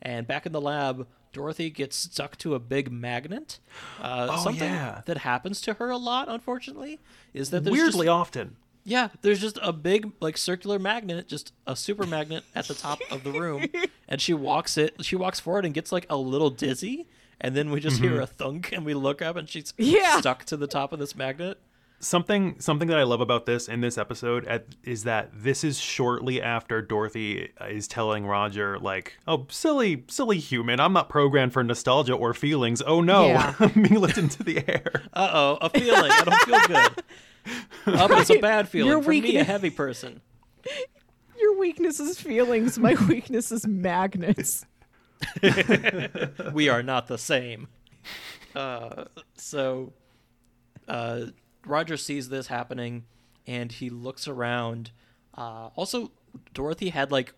and 0.00 0.28
back 0.28 0.46
in 0.46 0.52
the 0.52 0.60
lab, 0.60 1.08
Dorothy 1.32 1.70
gets 1.70 1.96
stuck 1.96 2.36
to 2.38 2.54
a 2.54 2.58
big 2.58 2.90
magnet. 2.92 3.58
Uh, 4.00 4.28
Oh, 4.30 4.36
something 4.44 4.68
yeah. 4.70 5.02
that 5.06 5.18
happens 5.18 5.60
to 5.62 5.74
her 5.74 5.90
a 5.90 5.96
lot, 5.96 6.28
unfortunately, 6.28 7.00
is 7.34 7.50
that 7.50 7.64
there's 7.64 7.72
Weirdly 7.76 8.06
just, 8.06 8.08
often. 8.08 8.56
yeah, 8.84 9.08
there's 9.22 9.40
just 9.40 9.58
a 9.62 9.72
big 9.72 10.12
like 10.20 10.36
circular 10.36 10.78
magnet, 10.78 11.28
just 11.28 11.52
a 11.66 11.74
super 11.76 12.06
magnet 12.06 12.44
at 12.54 12.66
the 12.68 12.74
top 12.74 12.98
of 13.10 13.24
the 13.24 13.32
room, 13.32 13.66
and 14.08 14.20
she 14.20 14.34
walks 14.34 14.76
it. 14.76 14.94
She 15.04 15.16
walks 15.16 15.40
forward 15.40 15.64
and 15.64 15.72
gets 15.74 15.90
like 15.92 16.06
a 16.10 16.16
little 16.16 16.50
dizzy, 16.50 17.06
and 17.40 17.56
then 17.56 17.70
we 17.70 17.80
just 17.80 18.00
hear 18.00 18.20
a 18.20 18.26
thunk, 18.26 18.70
and 18.72 18.84
we 18.84 18.94
look 18.94 19.22
up, 19.22 19.36
and 19.36 19.48
she's 19.48 19.72
Yeah. 19.78 20.20
stuck 20.20 20.44
to 20.46 20.56
the 20.56 20.66
top 20.66 20.92
of 20.92 20.98
this 20.98 21.16
magnet. 21.16 21.58
Something 22.04 22.56
something 22.58 22.88
that 22.88 22.98
I 22.98 23.04
love 23.04 23.20
about 23.20 23.46
this 23.46 23.68
in 23.68 23.80
this 23.80 23.96
episode 23.96 24.44
at, 24.46 24.66
is 24.82 25.04
that 25.04 25.30
this 25.32 25.62
is 25.62 25.78
shortly 25.78 26.42
after 26.42 26.82
Dorothy 26.82 27.52
is 27.68 27.86
telling 27.86 28.26
Roger 28.26 28.76
like, 28.78 29.16
"Oh, 29.26 29.46
silly 29.50 30.04
silly 30.08 30.38
human, 30.38 30.80
I'm 30.80 30.92
not 30.92 31.08
programmed 31.08 31.52
for 31.52 31.62
nostalgia 31.62 32.14
or 32.14 32.34
feelings. 32.34 32.82
Oh 32.84 33.00
no, 33.00 33.26
Yeah. 33.28 33.54
I'm 33.60 33.82
being 33.82 34.00
lifted 34.00 34.24
into 34.24 34.42
the 34.42 34.68
air." 34.68 35.04
Uh 35.12 35.30
oh, 35.32 35.58
a 35.60 35.70
feeling. 35.70 36.10
I 36.10 36.24
don't 36.24 36.40
feel 36.42 36.76
good. 37.86 38.00
Up 38.00 38.10
is 38.20 38.30
a 38.30 38.38
bad 38.38 38.68
feeling 38.68 38.90
Your 38.90 39.02
for 39.02 39.10
me, 39.10 39.36
a 39.36 39.44
heavy 39.44 39.70
person. 39.70 40.20
Your 41.38 41.58
weakness 41.58 41.98
is 42.00 42.20
feelings. 42.20 42.78
My 42.78 42.94
weakness 43.08 43.50
is 43.52 43.66
magnets. 43.66 44.66
we 46.52 46.68
are 46.68 46.82
not 46.82 47.06
the 47.06 47.18
same. 47.18 47.68
Uh, 48.54 49.04
so 49.36 49.92
uh, 50.88 51.26
Roger 51.66 51.96
sees 51.96 52.28
this 52.28 52.48
happening 52.48 53.04
and 53.46 53.72
he 53.72 53.90
looks 53.90 54.26
around. 54.28 54.90
Uh, 55.36 55.68
also, 55.76 56.10
Dorothy 56.54 56.90
had 56.90 57.10
like 57.10 57.32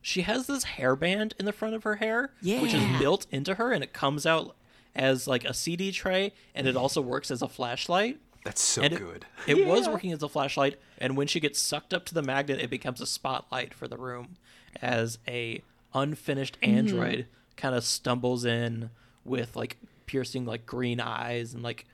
she 0.00 0.22
has 0.22 0.46
this 0.46 0.64
hairband 0.64 1.32
in 1.38 1.44
the 1.46 1.52
front 1.52 1.74
of 1.74 1.84
her 1.84 1.96
hair, 1.96 2.32
which 2.42 2.74
is 2.74 2.98
built 2.98 3.26
into 3.30 3.54
her, 3.54 3.70
and 3.72 3.84
it 3.84 3.92
comes 3.92 4.26
out 4.26 4.56
as 4.96 5.26
like 5.28 5.44
a 5.44 5.54
CD 5.54 5.92
tray, 5.92 6.32
and 6.54 6.66
it 6.66 6.76
also 6.76 7.00
works 7.00 7.30
as 7.30 7.40
a 7.42 7.48
flashlight. 7.48 8.18
That's 8.44 8.60
so 8.60 8.82
And 8.82 8.96
good. 8.98 9.26
It 9.46 9.64
was 9.66 9.86
Yeah. 9.86 9.92
working 9.92 10.10
as 10.12 10.22
a 10.22 10.28
flashlight, 10.28 10.78
and 10.98 11.16
when 11.16 11.28
she 11.28 11.38
gets 11.38 11.60
sucked 11.60 11.94
up 11.94 12.04
to 12.06 12.14
the 12.14 12.22
magnet, 12.22 12.60
it 12.60 12.68
becomes 12.70 13.00
a 13.00 13.06
spotlight 13.06 13.72
for 13.74 13.86
the 13.86 13.96
room 13.96 14.36
as 14.80 15.18
a 15.28 15.62
unfinished 15.94 16.56
android 16.62 17.26
kind 17.56 17.74
of 17.74 17.84
stumbles 17.84 18.44
in 18.44 18.90
with 19.24 19.54
like 19.54 19.76
piercing 20.06 20.44
like 20.44 20.66
green 20.66 20.98
eyes 21.00 21.54
and 21.54 21.62
like 21.62 21.86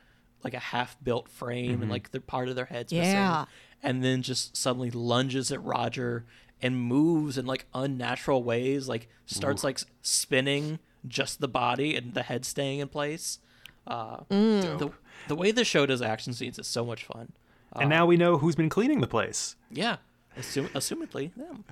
like 0.45 0.55
a 0.55 0.59
half 0.59 0.97
built 1.03 1.29
frame 1.29 1.83
and 1.83 1.91
like 1.91 2.11
the 2.13 2.21
part 2.21 2.49
of 2.49 2.57
their 2.57 2.67
heads 2.67 2.93
Yeah. 2.93 3.03
missing, 3.03 3.47
and 3.83 4.05
then 4.05 4.23
just 4.23 4.57
suddenly 4.57 4.91
lunges 4.91 5.51
at 5.53 5.63
Roger 5.63 6.25
and 6.63 6.77
moves 6.81 7.39
in 7.39 7.47
like 7.47 7.67
unnatural 7.75 8.43
ways, 8.43 8.89
like 8.89 9.09
starts 9.27 9.63
like 9.65 9.81
spinning 10.03 10.79
just 11.07 11.41
the 11.41 11.49
body 11.49 11.95
and 11.97 12.15
the 12.15 12.23
head 12.25 12.45
staying 12.45 12.81
in 12.81 12.89
place. 12.89 13.39
Uh, 13.87 14.19
the, 14.29 14.91
the 15.29 15.35
way 15.37 15.51
the 15.51 15.65
show 15.65 15.87
does 15.87 16.03
action 16.03 16.33
scenes 16.33 16.59
is 16.59 16.67
so 16.67 16.85
much 16.85 17.05
fun. 17.05 17.33
and 17.77 17.89
now 17.89 18.05
we 18.07 18.17
know 18.17 18.39
who's 18.39 18.55
been 18.57 18.69
cleaning 18.69 19.01
the 19.01 19.07
place. 19.07 19.57
Yeah, 19.71 19.97
assum- 20.39 20.69
assumedly 20.71 21.33
them. 21.35 21.65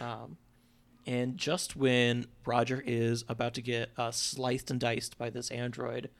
Um, 0.00 0.36
and 1.06 1.36
just 1.38 1.76
when 1.76 2.26
Roger 2.44 2.82
is 2.84 3.24
about 3.28 3.54
to 3.54 3.62
get 3.62 3.90
uh, 3.96 4.10
sliced 4.10 4.70
and 4.70 4.78
diced 4.80 5.16
by 5.16 5.30
this 5.30 5.50
android, 5.50 6.10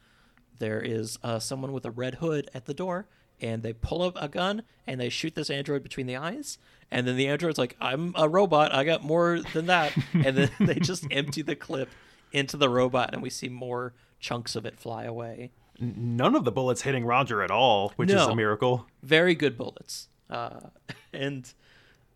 there 0.59 0.81
is 0.81 1.19
uh, 1.23 1.39
someone 1.39 1.73
with 1.73 1.85
a 1.85 1.91
red 1.91 2.17
hood 2.17 2.51
at 2.55 2.67
the 2.67 2.75
door, 2.75 3.07
and 3.41 3.63
they 3.63 3.73
pull 3.73 4.03
up 4.03 4.17
a 4.21 4.29
gun 4.29 4.63
and 4.87 5.01
they 5.01 5.09
shoot 5.09 5.35
this 5.35 5.51
android 5.51 5.83
between 5.83 6.07
the 6.07 6.17
eyes. 6.17 6.59
And 6.91 7.07
then 7.07 7.17
the 7.17 7.29
android's 7.29 7.59
like, 7.59 7.77
"I'm 7.81 8.15
a 8.17 8.29
robot. 8.29 8.75
I 8.75 8.85
got 8.85 9.03
more 9.03 9.41
than 9.53 9.67
that." 9.67 9.93
and 10.13 10.37
then 10.37 10.51
they 10.61 10.75
just 10.77 11.07
empty 11.11 11.43
the 11.43 11.57
clip 11.57 11.89
into 12.33 12.57
the 12.57 12.69
robot, 12.69 13.11
and 13.13 13.23
we 13.23 13.31
see 13.31 13.49
more 13.49 13.95
chunks 14.21 14.57
of 14.57 14.65
it 14.65 14.79
fly 14.79 15.05
away. 15.05 15.51
None 15.79 16.35
of 16.35 16.45
the 16.45 16.53
bullets 16.53 16.83
hitting 16.83 17.05
Roger 17.05 17.43
at 17.43 17.51
all, 17.51 17.93
which 17.97 18.11
is 18.11 18.23
a 18.23 18.35
miracle. 18.35 18.87
very 19.03 19.35
good 19.35 19.59
bullets. 19.59 20.09
Uh, 20.31 20.61
and 21.13 21.53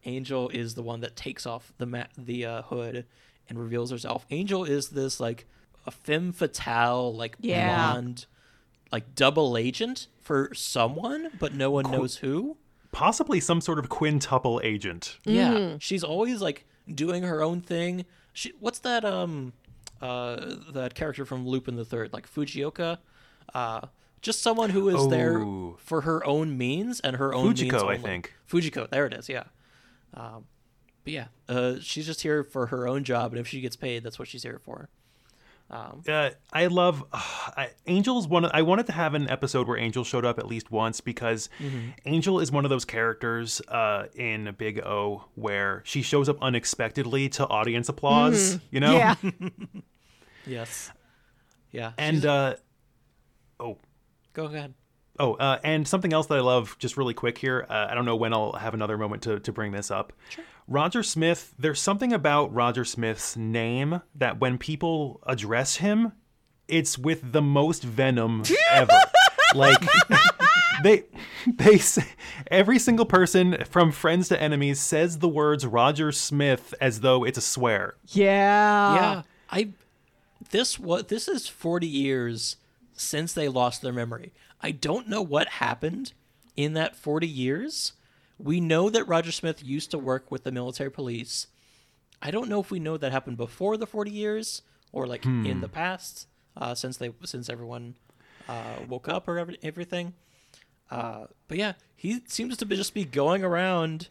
Angel 0.05 0.49
is 0.49 0.75
the 0.75 0.83
one 0.83 1.01
that 1.01 1.15
takes 1.17 1.47
off 1.47 1.73
the 1.79 1.87
ma- 1.87 2.07
the 2.17 2.47
uh, 2.47 2.63
hood 2.63 3.05
and 3.49 3.59
reveals 3.59 3.91
herself. 3.91 4.25
Angel 4.31 4.65
is 4.65 4.91
this 4.91 5.21
like 5.21 5.47
a 5.87 5.91
femme 5.91 6.33
fatale, 6.33 7.15
like 7.15 7.37
Yeah. 7.41 7.93
blonde, 7.93 8.27
like 8.93 9.15
double 9.15 9.57
agent 9.57 10.09
for 10.21 10.53
someone, 10.55 11.31
but 11.39 11.55
no 11.55 11.71
one 11.71 11.91
knows 11.91 12.17
who. 12.19 12.57
Possibly 12.93 13.41
some 13.41 13.61
sort 13.61 13.79
of 13.79 13.89
quintuple 13.89 14.61
agent. 14.65 15.19
Yeah, 15.25 15.77
she's 15.79 16.03
always 16.05 16.41
like 16.43 16.67
doing 16.93 17.23
her 17.23 17.43
own 17.43 17.61
thing. 17.61 18.05
She, 18.33 18.53
what's 18.59 18.81
that 18.81 19.05
um 19.05 19.53
uh 20.03 20.55
that 20.73 20.95
character 20.95 21.25
from 21.25 21.47
Lupin 21.47 21.77
the 21.77 21.85
Third, 21.85 22.13
like 22.13 22.29
Fujioka? 22.33 22.99
Uh 23.55 23.83
just 24.23 24.43
someone 24.43 24.71
who 24.71 24.89
is 24.91 25.09
there 25.09 25.39
Oh. 25.41 25.77
for 25.79 26.03
her 26.03 26.25
own 26.27 26.59
means 26.59 27.01
and 27.01 27.17
her 27.17 27.33
own 27.33 27.47
means 27.55 27.61
Fujiko, 27.63 27.89
I 27.89 27.97
think. 27.97 28.35
Fujiko, 28.51 28.89
there 28.91 29.07
it 29.07 29.15
is, 29.15 29.29
yeah. 29.29 29.45
Um 30.15 30.47
but 31.05 31.13
yeah, 31.13 31.27
uh 31.49 31.77
she's 31.81 32.07
just 32.07 32.23
here 32.23 32.43
for 32.45 32.67
her 32.67 32.87
own 32.89 33.05
job 33.05 33.33
and 33.33 33.41
if 33.41 33.47
she 33.49 33.61
gets 33.61 33.77
paid, 33.77 34.03
that's 34.03 34.19
what 34.19 34.27
she's 34.29 34.43
here 34.43 34.61
for. 34.65 34.89
Uh, 35.71 36.31
I 36.53 36.67
love 36.67 37.05
I, 37.13 37.71
Angel's 37.87 38.27
one. 38.27 38.45
Of, 38.45 38.51
I 38.53 38.63
wanted 38.63 38.87
to 38.87 38.93
have 38.93 39.15
an 39.15 39.29
episode 39.31 39.69
where 39.69 39.79
Angel 39.79 40.03
showed 40.05 40.25
up 40.25 40.39
at 40.39 40.47
least 40.47 40.71
once 40.71 41.01
because 41.01 41.49
Angel 42.05 42.41
is 42.41 42.51
one 42.51 42.65
of 42.65 42.71
those 42.71 42.85
characters 42.85 43.61
uh, 43.69 44.07
in 44.15 44.55
Big 44.59 44.81
O 44.81 45.25
where 45.35 45.83
she 45.85 46.03
shows 46.03 46.29
up 46.29 46.39
unexpectedly 46.43 47.29
to 47.31 47.47
audience 47.47 47.89
applause. 47.89 48.59
You 48.71 48.81
know, 48.81 48.93
Yeah. 48.93 49.15
Yes. 50.47 50.91
Yeah. 51.71 51.93
and 51.99 52.25
uh, 52.25 52.57
oh, 53.61 53.79
go 54.33 54.47
ahead. 54.47 54.75
Oh, 55.19 55.35
uh, 55.35 55.59
and 55.63 55.87
something 55.87 56.13
else 56.15 56.27
that 56.29 56.39
I 56.39 56.41
love, 56.41 56.77
just 56.79 56.97
really 56.97 57.13
quick 57.13 57.37
here. 57.37 57.67
Uh, 57.69 57.89
I 57.91 57.95
don't 57.95 58.07
know 58.07 58.17
when 58.17 58.33
I'll 58.33 58.53
have 58.53 58.73
another 58.73 58.97
moment 58.97 59.23
to, 59.25 59.39
to 59.41 59.53
bring 59.53 59.71
this 59.71 59.91
up. 59.91 60.15
Roger 60.71 61.03
Smith, 61.03 61.53
there's 61.59 61.81
something 61.81 62.13
about 62.13 62.55
Roger 62.55 62.85
Smith's 62.85 63.37
name 63.37 64.03
that 64.15 64.39
when 64.39 64.57
people 64.57 65.21
address 65.27 65.77
him, 65.77 66.13
it's 66.69 66.97
with 66.97 67.33
the 67.33 67.43
most 67.43 67.83
venom 67.83 68.45
ever. 68.71 68.93
like 69.57 69.85
they 70.85 71.03
they 71.57 71.77
say, 71.79 72.05
every 72.53 72.79
single 72.79 73.05
person 73.05 73.65
from 73.69 73.91
friends 73.91 74.29
to 74.29 74.41
enemies 74.41 74.79
says 74.79 75.19
the 75.19 75.29
words 75.29 75.67
Roger 75.67 76.13
Smith 76.13 76.73
as 76.81 77.01
though 77.01 77.25
it's 77.25 77.39
a 77.39 77.43
swear. 77.43 77.97
Yeah. 78.07 78.95
yeah 78.95 79.23
i 79.51 79.71
this 80.51 80.79
what 80.79 81.09
this 81.09 81.29
is 81.29 81.49
40 81.49 81.87
years 81.87 82.57
since 82.93 83.33
they 83.33 83.49
lost 83.49 83.83
their 83.83 83.93
memory 83.93 84.33
i 84.61 84.71
don't 84.71 85.09
know 85.09 85.23
what 85.23 85.49
happened 85.49 86.13
in 86.57 86.75
that 86.75 86.97
40 86.97 87.27
years 87.27 87.93
we 88.43 88.61
know 88.61 88.91
that 88.91 89.07
roger 89.07 89.33
smith 89.33 89.63
used 89.65 89.91
to 89.91 89.99
work 89.99 90.31
with 90.31 90.45
the 90.45 90.53
military 90.53 90.91
police. 90.91 91.47
I 92.23 92.31
don't 92.31 92.49
know 92.49 92.61
if 92.61 92.71
we 92.71 92.81
know 92.81 92.97
that 92.97 93.13
happened 93.13 93.37
before 93.37 93.77
the 93.77 93.87
40 93.87 94.11
years 94.11 94.63
or 94.93 95.07
like 95.07 95.25
in 95.25 95.61
the 95.61 95.69
past 95.69 96.27
uh, 96.57 96.75
since 96.75 96.97
they 96.97 97.13
since 97.25 97.49
everyone 97.49 97.97
uh, 98.49 98.81
woke 98.89 99.09
up 99.09 99.29
or 99.29 99.39
every, 99.39 99.59
everything. 99.63 100.15
Uh, 100.91 101.27
but 101.49 101.57
yeah 101.57 101.75
he 101.95 102.21
seems 102.27 102.57
to 102.57 102.67
be 102.67 102.77
just 102.77 102.95
be 102.95 103.05
going 103.05 103.45
around 103.45 104.09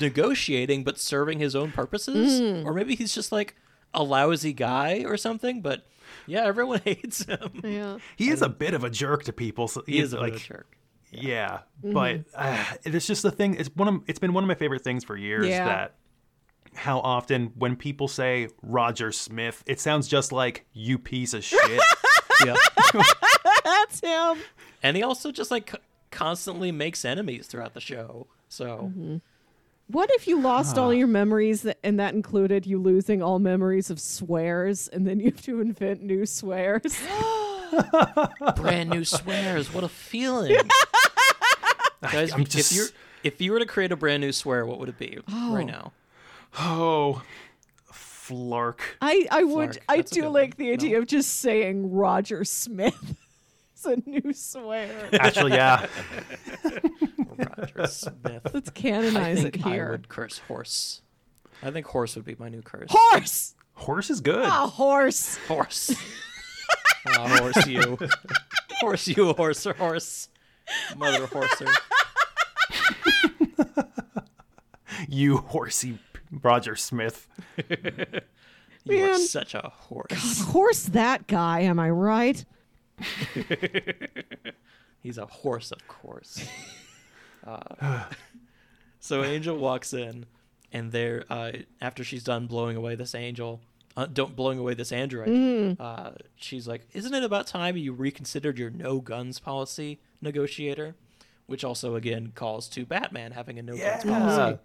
negotiating 0.00 0.82
but 0.84 0.98
serving 0.98 1.38
his 1.38 1.54
own 1.54 1.70
purposes. 1.72 2.40
Or 2.66 2.74
maybe 2.74 2.94
he's 2.94 3.14
just 3.14 3.30
like 3.32 3.56
a 3.94 4.02
lousy 4.02 4.52
guy 4.52 5.04
or 5.04 5.16
something 5.16 5.60
but 5.62 5.86
yeah 6.26 6.44
everyone 6.44 6.80
hates 6.84 7.24
him. 7.24 7.60
Yeah. 7.62 7.98
He 8.16 8.30
is 8.30 8.42
a 8.42 8.48
bit 8.48 8.74
of 8.74 8.84
a 8.84 8.90
jerk 8.90 9.24
to 9.24 9.32
people. 9.32 9.68
So 9.68 9.82
he 9.86 9.98
is 9.98 10.12
a 10.12 10.20
like 10.20 10.34
like, 10.34 10.42
jerk 10.42 10.76
Yeah, 11.12 11.60
but 11.82 12.18
mm-hmm. 12.18 12.30
uh, 12.34 12.64
it's 12.84 13.06
just 13.06 13.22
the 13.22 13.30
thing. 13.30 13.54
It's 13.54 13.70
one 13.74 13.88
of 13.88 14.02
it's 14.06 14.18
been 14.18 14.32
one 14.32 14.44
of 14.44 14.48
my 14.48 14.54
favorite 14.54 14.82
things 14.82 15.04
for 15.04 15.16
years 15.16 15.48
Yeah. 15.48 15.64
that 15.64 15.94
how 16.74 17.00
often 17.00 17.52
when 17.56 17.76
people 17.76 18.06
say 18.06 18.48
Roger 18.62 19.10
Smith, 19.10 19.62
it 19.66 19.80
sounds 19.80 20.06
just 20.06 20.30
like 20.30 20.66
you 20.72 20.98
piece 20.98 21.34
of 21.34 21.42
shit. 21.42 21.80
yeah 22.44 22.56
That's 23.64 24.00
him. 24.00 24.38
and 24.82 24.96
he 24.96 25.02
also 25.02 25.30
just 25.32 25.50
like 25.50 25.74
constantly 26.10 26.72
makes 26.72 27.04
enemies 27.04 27.46
throughout 27.46 27.74
the 27.74 27.80
show 27.80 28.26
so 28.48 28.90
mm-hmm. 28.94 29.16
What 29.86 30.08
if 30.12 30.28
you 30.28 30.40
lost 30.40 30.78
all 30.78 30.90
ah. 30.90 30.92
your 30.92 31.08
memories 31.08 31.66
and 31.82 31.98
that 31.98 32.14
included 32.14 32.64
you 32.64 32.78
losing 32.78 33.24
all 33.24 33.40
memories 33.40 33.90
of 33.90 33.98
swears 33.98 34.86
and 34.86 35.04
then 35.04 35.18
you 35.18 35.32
have 35.32 35.42
to 35.42 35.60
invent 35.60 36.00
new 36.00 36.26
swears? 36.26 36.96
brand 38.56 38.90
new 38.90 39.04
swears 39.04 39.72
what 39.72 39.84
a 39.84 39.88
feeling 39.88 40.56
guys 42.02 42.32
I'm 42.32 42.42
if 42.42 42.48
just- 42.48 42.72
you 42.72 42.86
if 43.22 43.40
you 43.40 43.52
were 43.52 43.58
to 43.58 43.66
create 43.66 43.92
a 43.92 43.96
brand 43.96 44.22
new 44.22 44.32
swear 44.32 44.64
what 44.66 44.78
would 44.78 44.88
it 44.88 44.98
be 44.98 45.18
oh. 45.30 45.54
right 45.54 45.66
now 45.66 45.92
oh, 46.58 47.22
flark. 47.92 48.78
I, 49.00 49.26
I 49.30 49.42
would 49.44 49.70
Flark, 49.70 49.78
I 49.88 49.96
that's 49.98 50.10
do 50.10 50.28
like 50.28 50.50
one. 50.58 50.66
the 50.66 50.72
idea 50.72 50.98
of 50.98 51.06
just 51.06 51.38
saying 51.38 51.92
Roger 51.92 52.44
Smith. 52.44 53.16
it's 53.74 53.84
a 53.84 53.96
new 54.08 54.32
swear. 54.32 55.08
Actually, 55.12 55.52
yeah. 55.52 55.86
roger 57.36 57.86
smith 57.86 58.42
Let's 58.52 58.68
i 58.68 58.72
canonize 58.72 59.42
think 59.42 59.56
it 59.56 59.66
i 59.66 59.70
here. 59.70 59.90
would 59.92 60.08
curse 60.08 60.38
horse 60.40 61.00
i 61.62 61.70
think 61.70 61.86
horse 61.86 62.14
would 62.16 62.24
be 62.26 62.36
my 62.38 62.48
new 62.50 62.60
curse 62.62 62.90
Horse. 62.90 63.54
Horse 63.74 64.10
is 64.10 64.20
good. 64.20 64.44
A 64.44 64.66
horse. 64.66 65.38
Horse. 65.48 65.94
Ah, 67.06 67.38
horse 67.38 67.66
you. 67.66 67.98
Horse 68.80 69.08
you, 69.08 69.32
horse 69.34 69.66
or 69.66 69.74
horse. 69.74 70.28
Mother 70.96 71.26
horser. 71.26 71.68
You 75.08 75.38
horsey 75.38 75.98
Roger 76.30 76.76
Smith. 76.76 77.26
You 78.84 79.04
are 79.04 79.18
such 79.18 79.54
a 79.54 79.70
horse. 79.74 80.40
Horse 80.40 80.84
that 80.84 81.26
guy, 81.26 81.60
am 81.60 81.78
I 81.78 81.90
right? 81.90 82.42
He's 85.02 85.18
a 85.18 85.26
horse, 85.26 85.70
of 85.70 85.86
course. 85.86 86.48
Uh, 87.46 88.04
so 88.98 89.22
Angel 89.22 89.58
walks 89.58 89.92
in, 89.92 90.24
and 90.72 90.92
there, 90.92 91.24
uh, 91.28 91.52
after 91.82 92.02
she's 92.02 92.24
done 92.24 92.46
blowing 92.46 92.74
away 92.76 92.94
this 92.94 93.14
angel, 93.14 93.60
uh, 93.96 94.06
don't 94.06 94.36
blowing 94.36 94.58
away 94.58 94.74
this 94.74 94.92
android, 94.92 95.28
uh, 95.80 96.10
she's 96.36 96.66
like, 96.68 96.86
"Isn't 96.92 97.14
it 97.14 97.22
about 97.24 97.46
time 97.46 97.76
you 97.76 97.92
reconsidered 97.92 98.58
your 98.58 98.70
no 98.70 99.00
guns 99.00 99.38
policy, 99.38 99.98
negotiator?" 100.20 100.94
Which 101.46 101.64
also 101.64 101.96
again 101.96 102.32
calls 102.34 102.68
to 102.70 102.86
Batman 102.86 103.32
having 103.32 103.58
a 103.58 103.62
no 103.62 103.76
guns 103.76 104.04
policy. 104.04 104.58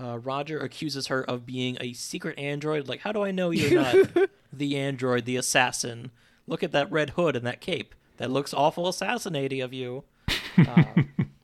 Uh, 0.00 0.18
Roger 0.18 0.58
accuses 0.60 1.08
her 1.08 1.22
of 1.24 1.44
being 1.46 1.76
a 1.80 1.92
secret 1.92 2.38
android. 2.38 2.88
Like, 2.88 3.00
how 3.00 3.12
do 3.12 3.22
I 3.22 3.30
know 3.32 3.50
you're 3.50 3.82
not 4.14 4.28
the 4.52 4.76
android, 4.76 5.24
the 5.24 5.36
assassin? 5.36 6.10
Look 6.46 6.62
at 6.62 6.72
that 6.72 6.90
red 6.90 7.10
hood 7.10 7.34
and 7.36 7.46
that 7.46 7.60
cape. 7.60 7.94
That 8.18 8.30
looks 8.30 8.52
awful 8.54 8.88
assassinating 8.88 9.60
of 9.60 9.72
you. 9.72 10.04
Um, 10.56 11.08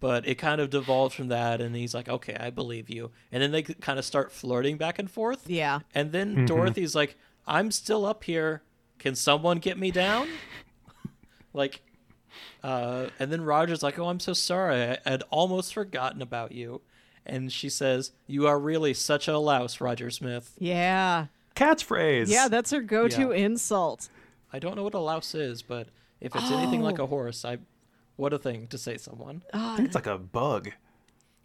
but 0.00 0.26
it 0.26 0.36
kind 0.36 0.60
of 0.60 0.70
devolved 0.70 1.14
from 1.14 1.28
that, 1.28 1.60
and 1.60 1.76
he's 1.76 1.94
like, 1.94 2.08
okay, 2.08 2.34
I 2.40 2.50
believe 2.50 2.88
you. 2.90 3.10
And 3.30 3.42
then 3.42 3.52
they 3.52 3.62
kind 3.62 3.98
of 3.98 4.04
start 4.04 4.32
flirting 4.32 4.76
back 4.78 4.98
and 4.98 5.10
forth. 5.10 5.48
Yeah. 5.48 5.80
And 5.94 6.10
then 6.12 6.46
Dorothy's 6.46 6.94
like, 6.94 7.16
I'm 7.46 7.70
still 7.70 8.04
up 8.06 8.24
here. 8.24 8.62
Can 8.98 9.14
someone 9.14 9.58
get 9.58 9.78
me 9.78 9.90
down? 9.90 10.28
like, 11.52 11.82
uh, 12.62 13.06
and 13.18 13.32
then 13.32 13.42
Roger's 13.42 13.82
like, 13.82 13.98
oh, 13.98 14.08
I'm 14.08 14.20
so 14.20 14.32
sorry. 14.32 14.98
I 15.04 15.10
had 15.10 15.22
almost 15.30 15.74
forgotten 15.74 16.22
about 16.22 16.52
you. 16.52 16.80
And 17.26 17.52
she 17.52 17.68
says, 17.68 18.12
You 18.26 18.46
are 18.46 18.58
really 18.58 18.94
such 18.94 19.28
a 19.28 19.38
louse, 19.38 19.80
Roger 19.80 20.10
Smith. 20.10 20.52
Yeah. 20.58 21.26
Catchphrase. 21.54 22.28
Yeah, 22.28 22.48
that's 22.48 22.70
her 22.70 22.80
go-to 22.80 23.30
Yeah. 23.30 23.44
insult. 23.44 24.08
I 24.52 24.58
don't 24.58 24.74
know 24.74 24.82
what 24.82 24.94
a 24.94 24.98
louse 24.98 25.34
is, 25.34 25.62
but 25.62 25.88
if 26.20 26.34
it's 26.34 26.50
anything 26.50 26.80
like 26.80 26.98
Oh. 26.98 27.04
a 27.04 27.06
horse, 27.06 27.44
I 27.44 27.58
what 28.20 28.32
a 28.32 28.38
thing 28.38 28.66
to 28.68 28.78
say 28.78 28.96
someone. 28.98 29.42
I 29.52 29.76
think 29.76 29.86
it's 29.88 29.94
like 29.94 30.06
a 30.06 30.18
bug. 30.18 30.70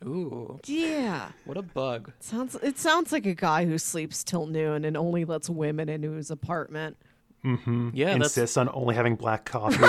Ooh, 0.05 0.59
Yeah. 0.65 1.29
what 1.45 1.55
a 1.57 1.61
bug. 1.61 2.11
Sounds 2.19 2.55
it 2.55 2.77
sounds 2.77 3.11
like 3.13 3.25
a 3.25 3.33
guy 3.33 3.65
who 3.65 3.77
sleeps 3.77 4.23
till 4.25 4.45
noon 4.45 4.83
and 4.85 4.95
only 4.97 5.23
lets 5.25 5.49
women 5.49 5.87
into 5.89 6.11
his 6.11 6.29
apartment. 6.31 6.97
Mm-hmm. 7.45 7.89
Yeah, 7.93 8.07
that's 8.17 8.37
Insists 8.37 8.57
on 8.57 8.69
only 8.73 8.93
having 8.95 9.15
black 9.15 9.45
coffee. 9.45 9.77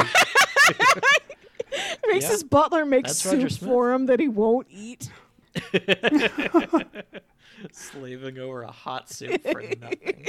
Makes 2.07 2.24
Yeah. 2.26 2.30
his 2.30 2.45
butler 2.45 2.84
make 2.87 3.07
That's 3.07 3.18
soup 3.18 3.51
Smith. 3.51 3.59
for 3.59 3.93
him 3.93 4.07
that 4.07 4.20
he 4.20 4.28
won't 4.28 4.68
eat. 4.70 5.11
Slaving 7.72 8.39
over 8.39 8.62
a 8.62 8.70
hot 8.70 9.11
soup 9.11 9.43
for 9.43 9.62
nothing. 9.80 10.26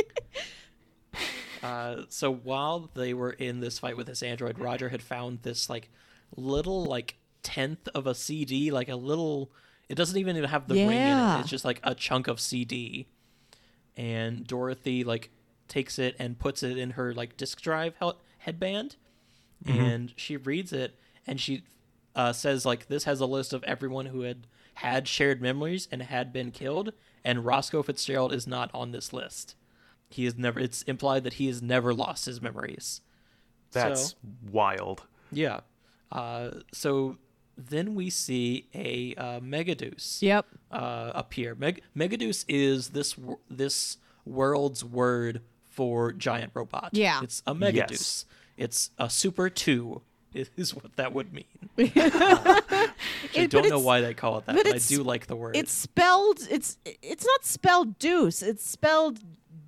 Uh, 1.61 2.03
so 2.09 2.31
while 2.33 2.89
they 2.93 3.13
were 3.13 3.31
in 3.31 3.59
this 3.59 3.79
fight 3.79 3.97
with 3.97 4.07
this 4.07 4.23
android, 4.23 4.59
Roger 4.59 4.89
had 4.89 5.01
found 5.01 5.39
this 5.43 5.69
like 5.69 5.89
little 6.35 6.83
like 6.85 7.17
tenth 7.43 7.87
of 7.95 8.07
a 8.07 8.15
CD, 8.15 8.71
like 8.71 8.89
a 8.89 8.95
little. 8.95 9.51
It 9.89 9.95
doesn't 9.95 10.17
even 10.17 10.41
have 10.43 10.67
the 10.67 10.75
ring 10.75 10.87
in 10.87 10.91
Yeah. 10.93 11.37
it. 11.37 11.41
It's 11.41 11.49
just 11.49 11.63
like 11.65 11.79
a 11.83 11.95
chunk 11.95 12.27
of 12.27 12.39
CD. 12.39 13.07
And 13.95 14.45
Dorothy 14.45 15.03
like 15.03 15.31
takes 15.67 15.97
it 15.97 16.15
and 16.19 16.37
puts 16.37 16.61
it 16.63 16.77
in 16.77 16.91
her 16.91 17.13
like 17.13 17.35
disk 17.37 17.61
drive 17.61 17.95
hel- 17.99 18.19
headband, 18.39 18.95
and 19.65 20.13
she 20.15 20.37
reads 20.37 20.71
it 20.71 20.97
and 21.25 21.39
she 21.41 21.63
uh, 22.15 22.31
says 22.33 22.65
like 22.65 22.87
this 22.87 23.05
has 23.05 23.19
a 23.19 23.25
list 23.25 23.53
of 23.53 23.63
everyone 23.63 24.07
who 24.07 24.21
had 24.21 24.45
had 24.75 25.07
shared 25.07 25.41
memories 25.41 25.87
and 25.91 26.03
had 26.03 26.31
been 26.31 26.51
killed, 26.51 26.93
and 27.23 27.43
Roscoe 27.45 27.81
Fitzgerald 27.81 28.33
is 28.33 28.45
not 28.45 28.69
on 28.73 28.91
this 28.91 29.11
list. 29.13 29.55
He 30.09 30.25
is 30.25 30.37
never. 30.37 30.59
It's 30.59 30.83
implied 30.83 31.23
that 31.23 31.33
he 31.33 31.47
has 31.47 31.61
never 31.61 31.93
lost 31.93 32.25
his 32.27 32.41
memories. 32.41 33.01
That's 33.71 34.11
So- 34.11 34.15
wild. 34.51 35.03
Yeah. 35.31 35.61
Uh, 36.11 36.51
so 36.71 37.17
then 37.57 37.95
we 37.95 38.09
see 38.09 38.67
a 38.73 39.15
uh, 39.15 39.39
Megadeus 39.39 40.21
Yep. 40.21 40.45
uh, 40.71 41.11
appear. 41.15 41.55
Meg- 41.55 41.81
Megadeus 41.95 42.45
is 42.47 42.89
this 42.89 43.17
wor- 43.17 43.39
this 43.49 43.97
world's 44.25 44.83
word 44.83 45.41
for 45.69 46.11
giant 46.11 46.51
robot. 46.53 46.89
Yeah. 46.93 47.21
It's 47.23 47.41
a 47.47 47.53
Megadeus. 47.55 47.89
Yes. 47.91 48.25
It's 48.57 48.91
a 48.97 49.09
Super 49.09 49.49
2 49.49 50.01
is, 50.33 50.49
is 50.57 50.75
what 50.75 50.95
that 50.97 51.13
would 51.13 51.33
mean. 51.33 51.45
It- 51.77 51.93
I 53.35 53.45
don't 53.47 53.69
know 53.69 53.79
why 53.79 54.01
they 54.01 54.13
call 54.13 54.37
it 54.37 54.45
that, 54.45 54.55
but 54.55 54.65
but, 54.65 54.75
I 54.75 54.79
do 54.79 55.03
like 55.03 55.27
the 55.27 55.35
word. 55.35 55.55
It's 55.55 55.71
spelled. 55.71 56.39
It's 56.49 56.77
it's 56.85 57.25
not 57.25 57.45
spelled 57.45 57.99
deuce. 57.99 58.41
It's 58.41 58.65
spelled 58.65 59.19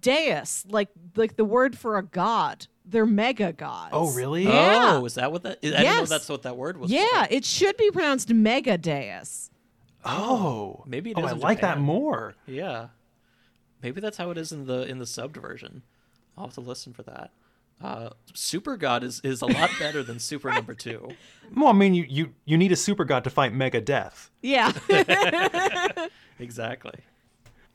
deus, 0.02 0.66
like 0.70 0.90
like 1.16 1.36
the 1.36 1.46
word 1.46 1.78
for 1.78 1.98
a 1.98 2.04
god. 2.04 2.68
They're 2.90 3.06
mega 3.06 3.54
gods. 3.54 3.92
Oh, 3.94 4.12
really? 4.14 4.44
Yeah. 4.44 4.98
Oh, 5.00 5.06
is 5.06 5.16
that 5.16 5.32
what 5.32 5.44
that? 5.44 5.60
I 5.60 5.62
didn't 5.62 5.84
know 5.84 5.84
Yes. 5.84 6.10
that's 6.10 6.30
what 6.30 6.42
that 6.44 6.58
word 6.58 6.78
was. 6.78 6.90
Yeah, 6.92 7.26
for. 7.26 7.34
it 7.34 7.46
should 7.46 7.78
be 7.78 7.92
pronounced 7.92 8.34
mega 8.34 8.78
deus. 8.78 9.52
Oh, 10.06 10.84
Maybe 10.88 11.12
it 11.12 11.18
oh, 11.18 11.26
is 11.26 11.32
I 11.32 11.36
in 11.36 11.40
like 11.42 11.62
that 11.62 11.80
more. 11.80 12.36
Yeah. 12.48 12.88
Maybe 13.84 14.02
that's 14.02 14.18
how 14.18 14.32
it 14.32 14.38
is 14.38 14.52
in 14.52 14.66
the 14.66 14.82
in 14.88 14.98
the 15.00 15.06
subbed 15.06 15.38
version. 15.42 15.84
I'll 16.38 16.46
have 16.46 16.54
to 16.56 16.62
listen 16.62 16.94
for 16.94 17.04
that. 17.04 17.32
Uh, 17.82 18.10
Super 18.34 18.76
God 18.76 19.04
is, 19.04 19.22
is 19.24 19.42
a 19.42 19.46
lot 19.46 19.70
better 19.80 20.04
than 20.04 20.20
Super 20.20 20.52
Number 20.52 20.74
Two. 20.74 21.10
Well, 21.56 21.68
I 21.68 21.74
mean, 21.74 21.94
you 21.94 22.06
you 22.10 22.34
you 22.46 22.58
need 22.58 22.72
a 22.72 22.76
super 22.76 23.06
god 23.06 23.24
to 23.26 23.30
fight 23.30 23.54
Mega 23.54 23.82
Death. 23.82 24.30
Yeah. 24.42 24.72
Exactly. 26.40 26.94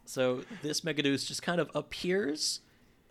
So 0.06 0.42
this 0.62 0.80
Megadeus 0.82 1.26
just 1.26 1.42
kind 1.42 1.60
of 1.60 1.70
appears, 1.74 2.60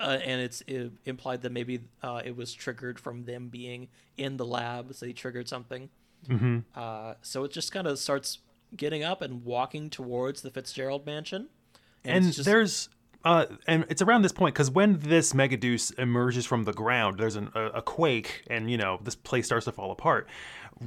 uh, 0.04 0.20
and 0.24 0.41
it's 0.41 0.62
uh, 0.70 0.89
implied 1.06 1.41
that 1.41 1.51
maybe 1.51 1.82
uh, 2.04 2.22
it 2.24 2.36
was 2.36 2.54
triggered 2.54 2.99
from 2.99 3.24
them 3.24 3.47
being 3.47 3.88
in 4.18 4.38
the 4.38 4.45
lab, 4.45 4.93
so 4.93 5.06
they 5.06 5.14
triggered 5.14 5.47
something. 5.47 5.89
Mm-hmm. 6.28 6.60
Uh, 6.76 7.14
so 7.22 7.43
it 7.43 7.51
just 7.51 7.72
kind 7.72 7.88
of 7.88 7.97
starts 7.97 8.39
getting 8.76 9.04
up 9.04 9.22
and 9.22 9.43
walking 9.45 9.89
towards 9.89 10.41
the 10.41 10.49
Fitzgerald 10.49 11.06
mansion. 11.06 11.47
And 12.04 12.26
it's 12.26 12.36
just- 12.38 12.45
there's 12.45 12.89
uh, 13.26 13.45
and 13.68 13.86
it's 13.88 14.01
around 14.01 14.22
this 14.24 14.34
point 14.34 14.54
because 14.54 14.70
when 14.70 14.99
this 14.99 15.32
Megadeus 15.32 15.97
emerges 15.97 16.45
from 16.45 16.66
the 16.66 16.74
ground, 16.74 17.18
there's 17.18 17.38
an, 17.38 17.49
a, 17.56 17.66
a 17.68 17.82
quake, 17.82 18.43
and 18.49 18.70
you 18.70 18.78
know 18.78 18.99
this 19.01 19.16
place 19.16 19.45
starts 19.45 19.64
to 19.66 19.72
fall 19.72 19.91
apart. 19.91 20.28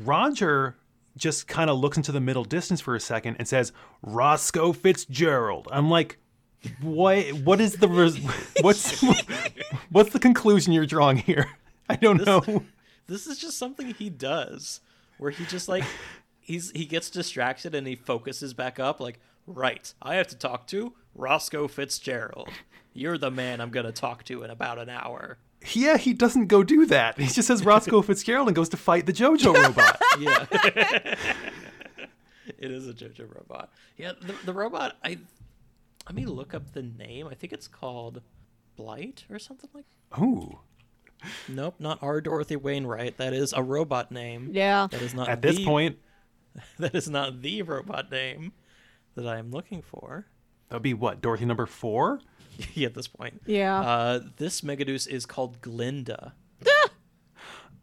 Roger 0.05 0.77
just 1.17 1.49
kind 1.49 1.71
of 1.71 1.79
looks 1.79 1.97
into 1.97 2.13
the 2.13 2.21
middle 2.21 2.45
distance 2.45 2.81
for 2.83 2.95
a 2.95 3.01
second 3.01 3.37
and 3.39 3.49
says, 3.49 3.73
"Roscoe 4.03 4.75
Fitzgerald." 4.75 5.67
I'm 5.73 5.89
like, 5.89 6.19
what? 6.81 7.27
What 7.33 7.61
is 7.61 7.75
the 7.75 7.89
res- 7.89 8.19
what's 8.61 9.03
what's 9.91 10.11
the 10.11 10.19
conclusion 10.19 10.73
you're 10.73 10.87
drawing 10.87 11.19
here? 11.19 11.47
I 11.89 11.97
don't 11.97 12.25
know. 12.27 12.65
this 13.07 13.27
is 13.27 13.39
just 13.39 13.59
something 13.59 13.95
he 13.95 14.11
does 14.11 14.81
where 15.19 15.31
he 15.31 15.45
just 15.47 15.69
like 15.69 15.85
he's 16.41 16.71
he 16.73 16.85
gets 16.85 17.11
distracted 17.11 17.75
and 17.75 17.87
he 17.87 17.95
focuses 17.97 18.53
back 18.55 18.79
up 18.81 18.99
like 19.01 19.19
right 19.47 19.95
i 20.03 20.17
have 20.17 20.27
to 20.27 20.37
talk 20.37 20.67
to 20.67 20.93
roscoe 21.15 21.69
fitzgerald 21.69 22.49
you're 22.93 23.17
the 23.17 23.31
man 23.31 23.61
i'm 23.61 23.71
gonna 23.71 23.93
talk 23.93 24.25
to 24.25 24.43
in 24.43 24.51
about 24.51 24.79
an 24.79 24.89
hour 24.89 25.39
Yeah, 25.73 25.97
he 25.97 26.13
doesn't 26.13 26.47
go 26.49 26.63
do 26.65 26.85
that. 26.87 27.19
He 27.19 27.27
just 27.29 27.47
says 27.49 27.65
Roscoe 27.65 28.03
Fitzgerald 28.09 28.49
and 28.49 28.55
goes 28.57 28.69
to 28.71 28.77
fight 28.77 29.07
the 29.07 29.13
JoJo 29.13 29.55
robot. 29.67 30.01
yeah 30.21 30.47
it 32.59 32.71
is 32.71 32.89
a 32.89 32.93
jojo 32.93 33.27
robot 33.35 33.71
yeah 33.97 34.13
the, 34.21 34.35
the 34.45 34.53
robot 34.53 34.97
i 35.05 35.19
let 36.07 36.15
me 36.15 36.25
look 36.27 36.55
up 36.55 36.73
the 36.73 36.83
name 36.83 37.27
i 37.31 37.35
think 37.35 37.53
it's 37.53 37.69
called 37.69 38.23
blight 38.77 39.25
or 39.31 39.39
something 39.39 39.71
like 39.75 39.85
Ooh. 40.21 40.59
nope 41.49 41.75
not 41.79 41.99
r 42.03 42.21
dorothy 42.21 42.57
Wayneright 42.57 43.17
that 43.17 43.33
is 43.33 43.53
a 43.53 43.63
robot 43.63 44.11
name 44.13 44.51
yeah. 44.53 44.87
that 44.91 45.03
is 45.03 45.15
not 45.15 45.29
At 45.29 45.43
this 45.43 45.59
point, 45.65 45.99
that 46.79 46.95
is 46.95 47.09
not 47.09 47.43
the 47.43 47.63
robot 47.63 48.11
name 48.11 48.53
that 49.15 49.27
I 49.27 49.39
am 49.39 49.51
looking 49.51 49.83
for. 49.83 50.27
that'd 50.69 50.83
be 50.83 50.93
what 50.95 51.21
Dorothy 51.23 51.47
number 51.47 51.65
four. 51.67 52.21
yeah, 52.75 52.87
at 52.87 52.95
this 52.95 53.09
point. 53.09 53.41
Yeah. 53.47 53.81
Uh, 53.81 54.21
this 54.37 54.61
Megadeus 54.61 55.09
is 55.09 55.25
called 55.27 55.61
Glinda. 55.63 56.35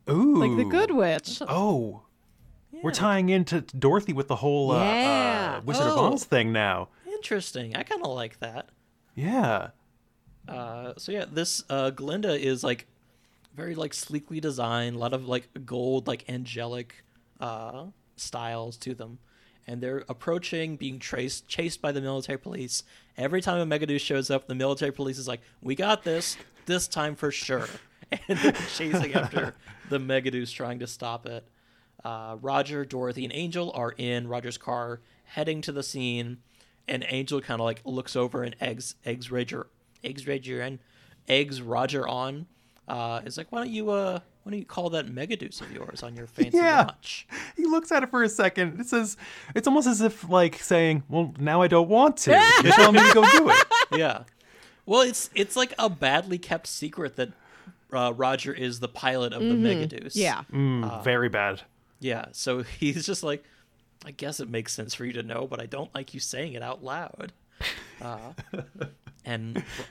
Ooh. 0.10 0.36
like 0.36 0.58
the 0.58 0.66
good 0.66 0.92
witch. 0.92 1.42
Oh, 1.42 2.04
we're 2.84 2.92
tying 2.92 3.30
into 3.30 3.62
Dorothy 3.62 4.14
with 4.14 4.28
the 4.28 4.36
whole 4.38 4.72
uh, 4.72 4.84
Yeah. 4.84 5.56
uh, 5.58 5.62
Wizard 5.66 5.88
of 5.88 5.98
Oh. 5.98 6.14
Oz 6.14 6.24
thing 6.26 6.52
now. 6.52 6.90
Interesting. 7.24 7.74
I 7.78 7.84
kind 7.84 8.04
of 8.04 8.12
like 8.12 8.38
that. 8.40 8.68
Yeah. 9.16 9.70
Uh, 10.46 10.92
so 10.98 11.14
yeah, 11.14 11.24
this 11.32 11.64
uh, 11.70 11.90
Glinda 11.90 12.34
is 12.34 12.66
like 12.66 12.86
very 13.56 13.76
like 13.76 13.94
sleekly 13.94 14.42
designed, 14.42 14.98
a 14.98 15.00
lot 15.00 15.14
of 15.14 15.26
like 15.26 15.48
gold, 15.66 16.06
like 16.06 16.30
angelic 16.30 17.06
uh, 17.40 17.86
styles 18.18 18.76
to 18.80 18.94
them, 18.94 19.20
and 19.66 19.80
they're 19.80 20.04
approaching, 20.10 20.76
being 20.76 21.00
traced, 21.00 21.48
chased 21.48 21.82
by 21.82 21.94
the 21.94 22.02
military 22.02 22.38
police. 22.38 22.84
Every 23.18 23.42
time 23.42 23.72
a 23.72 23.80
Megadeus 23.80 24.02
shows 24.02 24.30
up, 24.30 24.48
the 24.48 24.56
military 24.56 24.92
police 24.92 25.18
is 25.18 25.28
like, 25.28 25.40
"We 25.62 25.76
got 25.76 26.04
this, 26.04 26.36
this 26.66 26.90
time 26.90 27.16
for 27.16 27.32
sure," 27.32 27.70
and 28.28 28.38
they're 28.38 28.52
chasing 28.76 29.14
after 29.14 29.56
the 29.90 29.98
Megadeus, 29.98 30.52
trying 30.52 30.80
to 30.80 30.88
stop 30.88 31.26
it. 31.26 31.48
Uh, 32.04 32.36
Roger, 32.42 32.84
Dorothy, 32.84 33.24
and 33.24 33.34
Angel 33.34 33.72
are 33.74 33.94
in 33.98 34.28
Roger's 34.28 34.58
car, 34.58 35.00
heading 35.24 35.62
to 35.62 35.72
the 35.72 35.84
scene, 35.84 36.40
and 36.88 37.06
Angel 37.10 37.40
kind 37.42 37.60
of 37.62 37.66
like 37.66 37.82
looks 37.86 38.16
over 38.16 38.44
and 38.44 38.56
eggs 38.62 38.96
eggs 39.06 39.32
Roger, 39.32 39.68
eggs 40.04 40.28
Roger, 40.28 40.62
and 40.62 40.80
eggs 41.28 41.62
Roger 41.62 42.08
on. 42.08 42.48
Uh, 42.88 43.22
is 43.26 43.38
like, 43.38 43.50
why 43.52 43.60
don't 43.60 43.70
you 43.72 43.90
uh, 43.92 44.20
why 44.44 44.52
don't 44.52 44.60
you 44.60 44.66
call 44.66 44.90
that 44.90 45.08
Megadeus 45.08 45.62
of 45.62 45.72
yours 45.72 46.04
on 46.04 46.16
your 46.18 46.28
fancy 46.28 46.58
Yeah. 46.58 46.84
watch? 46.86 47.26
He 47.56 47.66
looks 47.66 47.92
at 47.94 48.04
it 48.04 48.10
for 48.10 48.24
a 48.24 48.30
second. 48.30 48.80
It 48.82 48.88
says, 48.88 49.16
it's 49.56 49.68
almost 49.68 49.88
as 49.88 50.02
if 50.02 50.28
like 50.30 50.56
saying, 50.58 51.04
"Well, 51.08 51.34
now 51.40 51.62
I 51.62 51.68
don't 51.70 51.88
want 51.88 52.18
to. 52.18 52.32
You're 52.64 52.74
telling 52.74 52.96
me 52.96 53.08
to 53.08 53.14
go 53.14 53.22
do 53.38 53.50
it." 53.50 53.66
yeah. 53.98 54.24
Well, 54.86 55.02
it's 55.02 55.30
it's 55.34 55.56
like 55.56 55.74
a 55.80 55.90
badly 55.90 56.38
kept 56.38 56.68
secret 56.68 57.16
that 57.16 57.30
uh, 57.94 58.12
Roger 58.14 58.52
is 58.52 58.82
the 58.82 58.90
pilot 58.90 59.32
of 59.32 59.42
the 59.42 59.56
Megadeus. 59.56 60.12
Yeah. 60.16 60.42
Mm, 60.52 61.04
very 61.06 61.30
bad. 61.30 61.62
Yeah, 62.02 62.26
so 62.34 62.64
he's 62.80 63.06
just 63.06 63.24
like, 63.24 63.46
I 64.06 64.12
guess 64.12 64.40
it 64.40 64.50
makes 64.50 64.74
sense 64.74 64.94
for 64.94 65.06
you 65.06 65.14
to 65.14 65.24
know, 65.24 65.48
but 65.48 65.62
I 65.62 65.66
don't 65.66 65.94
like 65.96 66.14
you 66.14 66.20
saying 66.20 66.54
it 66.54 66.64
out 66.64 66.84
loud. 66.84 67.34
Uh, 68.02 68.34
and 69.24 69.56
Ro- 69.56 69.86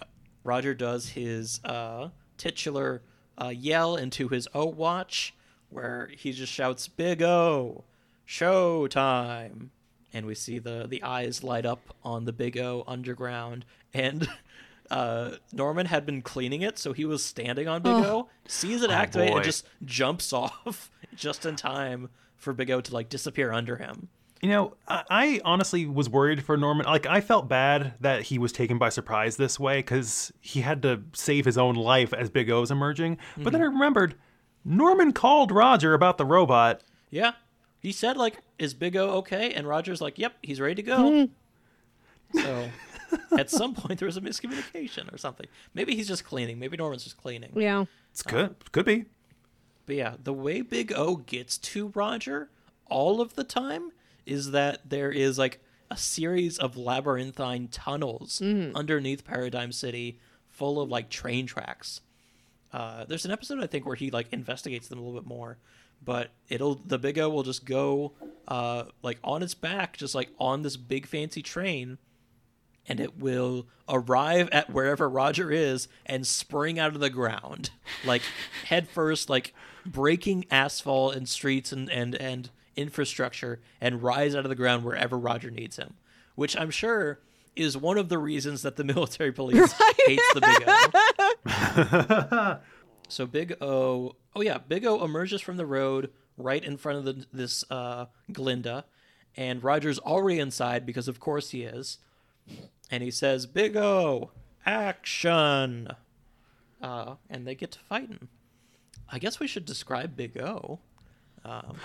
Roger 0.45 0.75
does 0.75 1.09
his 1.11 1.61
uh, 1.65 2.09
titular 2.37 3.01
uh, 3.41 3.49
yell 3.49 3.97
into 3.97 4.29
his 4.29 4.47
O 4.53 4.67
watch, 4.67 5.33
where 5.71 6.11
he 6.15 6.33
just 6.33 6.53
shouts, 6.53 6.89
"Big 6.89 7.23
O, 7.23 7.85
show 8.27 8.87
time!" 8.87 9.71
And 10.13 10.27
we 10.27 10.35
see 10.35 10.59
the 10.59 10.87
the 10.87 11.03
eyes 11.03 11.43
light 11.43 11.65
up 11.65 11.95
on 12.05 12.27
the 12.27 12.33
Big 12.33 12.59
O 12.59 12.85
underground, 12.87 13.65
and. 13.95 14.29
Uh, 14.91 15.37
Norman 15.55 15.87
had 15.87 16.05
been 16.05 16.21
cleaning 16.21 16.61
it, 16.61 16.79
so 16.79 16.93
he 16.93 17.07
was 17.07 17.25
standing 17.25 17.67
on 17.67 17.81
Big 17.81 17.93
O, 17.95 18.29
sees 18.47 18.83
it 18.83 18.91
activate, 18.91 19.31
boy. 19.31 19.37
and 19.37 19.45
just 19.45 19.67
jumps 19.87 20.33
off 20.35 20.91
just 21.17 21.47
in 21.47 21.57
time 21.57 22.11
for 22.43 22.53
Big 22.53 22.71
O 22.71 22.81
to 22.81 22.93
like 22.95 23.09
disappear 23.09 23.53
under 23.53 23.77
him. 23.77 24.09
You 24.43 24.49
know, 24.49 24.75
I, 24.89 25.05
I 25.09 25.41
honestly 25.45 25.87
was 25.87 26.09
worried 26.09 26.45
for 26.45 26.57
Norman. 26.57 26.85
Like, 26.85 27.07
I 27.07 27.21
felt 27.21 27.49
bad 27.49 27.95
that 28.01 28.23
he 28.23 28.39
was 28.39 28.51
taken 28.51 28.77
by 28.77 28.89
surprise 28.89 29.37
this 29.37 29.59
way 29.59 29.79
because 29.79 30.33
he 30.41 30.63
had 30.63 30.83
to 30.83 31.03
save 31.13 31.45
his 31.45 31.57
own 31.57 31.77
life 31.77 32.13
as 32.13 32.29
Big 32.29 32.51
O's 32.51 32.73
emerging. 32.73 33.19
But 33.37 33.53
then 33.53 33.63
I 33.63 33.67
mm-hmm. 33.67 33.75
remembered 33.75 34.17
Norman 34.65 35.13
called 35.13 35.53
Roger 35.53 35.95
about 35.95 36.19
the 36.19 36.25
robot. 36.25 36.83
Yeah, 37.09 37.33
he 37.79 37.93
said 37.93 38.17
like, 38.17 38.39
"Is 38.59 38.75
Big 38.75 38.97
O 38.97 39.11
okay?" 39.19 39.53
And 39.53 39.69
Roger's 39.69 40.01
like, 40.01 40.19
"Yep, 40.19 40.35
he's 40.43 40.61
ready 40.61 40.75
to 40.77 40.83
go." 40.83 41.29
Hmm. 42.33 42.41
so, 42.41 42.71
at 43.39 43.51
some 43.51 43.75
point, 43.75 44.01
there 44.01 44.07
was 44.07 44.17
a 44.17 44.21
miscommunication 44.21 45.13
or 45.13 45.19
something. 45.19 45.47
Maybe 45.75 45.95
he's 45.95 46.09
just 46.09 46.25
cleaning. 46.25 46.59
Maybe 46.59 46.77
Norman's 46.77 47.05
just 47.05 47.17
cleaning. 47.17 47.53
Yeah. 47.55 47.85
It's 48.11 48.23
good. 48.23 48.57
Could 48.73 48.87
be. 48.87 49.05
But 49.87 49.97
yeah, 49.97 50.15
the 50.23 50.33
way 50.33 50.61
Big 50.61 50.93
O 50.93 51.17
gets 51.17 51.59
to 51.59 51.89
Roger 51.95 52.51
all 52.87 53.21
of 53.21 53.35
the 53.35 53.45
time 53.45 53.93
is 54.27 54.53
that 54.53 54.89
there 54.89 55.11
is 55.11 55.39
like 55.39 55.61
a 55.91 55.97
series 55.97 56.59
of 56.59 56.77
labyrinthine 56.77 57.69
tunnels 57.69 58.41
underneath 58.75 59.25
Paradigm 59.25 59.73
City, 59.73 60.19
full 60.49 60.81
of 60.81 60.89
like 60.89 61.11
train 61.11 61.47
tracks. 61.47 62.01
Uh, 62.73 63.05
there's 63.05 63.25
an 63.25 63.31
episode 63.31 63.63
I 63.63 63.67
think 63.67 63.85
where 63.85 63.97
he 63.97 64.11
like 64.11 64.29
investigates 64.33 64.89
them 64.89 64.99
a 64.99 65.03
little 65.03 65.21
bit 65.21 65.29
more, 65.29 65.59
but 66.03 66.31
it'll 66.49 66.77
the 66.77 66.99
Big 66.99 67.19
O 67.19 67.29
will 67.29 67.43
just 67.43 67.65
go 67.65 68.13
uh, 68.49 68.85
like 69.03 69.19
on 69.23 69.43
its 69.43 69.55
back, 69.55 69.97
just 69.97 70.15
like 70.15 70.31
on 70.39 70.63
this 70.63 70.77
big 70.77 71.07
fancy 71.07 71.43
train, 71.43 71.99
and 72.89 73.01
it 73.01 73.19
will 73.19 73.67
arrive 73.89 74.49
at 74.53 74.71
wherever 74.71 75.09
Roger 75.09 75.51
is 75.51 75.89
and 76.07 76.27
spring 76.27 76.79
out 76.79 76.95
of 76.95 77.01
the 77.01 77.11
ground, 77.11 77.71
like 78.05 78.23
head 78.67 78.89
first, 78.89 79.29
like 79.29 79.53
breaking 79.85 80.47
asphalt 80.51 81.15
and 81.15 81.29
streets 81.29 81.73
and 81.73 81.91
and 81.91 82.15
and 82.15 82.51
infrastructure, 82.77 83.61
and 83.81 84.03
rise 84.03 84.35
out 84.35 84.45
of 84.45 84.49
the 84.49 84.55
ground 84.55 84.85
wherever 84.85 85.19
Roger 85.19 85.51
needs 85.51 85.77
him, 85.77 85.95
which 86.35 86.57
I'm 86.57 86.71
sure 86.71 87.21
is 87.55 87.77
one 87.77 87.99
of 87.99 88.09
the 88.09 88.19
reasons 88.19 88.63
that 88.63 88.77
the 88.77 88.85
military 88.95 89.33
police 89.33 89.73
hates 90.07 90.35
the 90.35 90.41
Big 90.41 90.65
O. 91.47 92.59
So 93.13 93.27
Big 93.27 93.55
O, 93.61 94.17
oh 94.35 94.41
yeah, 94.41 94.57
Big 94.57 94.87
O 94.87 95.05
emerges 95.05 95.43
from 95.43 95.59
the 95.59 95.67
road 95.67 96.11
right 96.39 96.65
in 96.65 96.79
front 96.79 96.99
of 96.99 97.05
the, 97.05 97.27
this 97.31 97.63
uh, 97.71 98.07
Glinda, 98.33 98.87
and 99.37 99.63
Roger's 99.63 99.99
already 99.99 100.39
inside 100.39 100.87
because 100.87 101.09
of 101.09 101.21
course 101.21 101.51
he 101.51 101.63
is, 101.63 101.99
and 102.91 103.03
he 103.03 103.11
says, 103.11 103.45
"Big 103.45 103.77
O, 103.77 104.31
action!" 104.65 105.89
Uh, 106.81 107.17
and 107.29 107.47
they 107.47 107.55
get 107.55 107.73
to 107.73 107.81
fighting. 107.81 108.29
I 109.13 109.19
guess 109.19 109.39
we 109.39 109.47
should 109.47 109.65
describe 109.67 110.17
Big 110.17 110.37
O. 110.41 110.81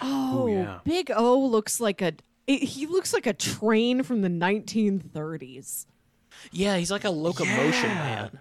Oh, 0.02 0.48
yeah. 0.48 0.80
Big 0.84 1.12
O 1.14 1.38
looks 1.40 1.80
like 1.80 2.02
a. 2.02 2.14
It, 2.48 2.64
he 2.64 2.86
looks 2.86 3.12
like 3.14 3.28
a 3.28 3.34
train 3.34 4.04
from 4.04 4.22
the 4.22 4.30
1930s. 4.30 5.86
Yeah, 6.52 6.78
he's 6.78 6.92
like 6.92 7.04
a 7.04 7.10
locomotion 7.10 7.90
Yeah. 7.90 7.96
man. 7.96 8.40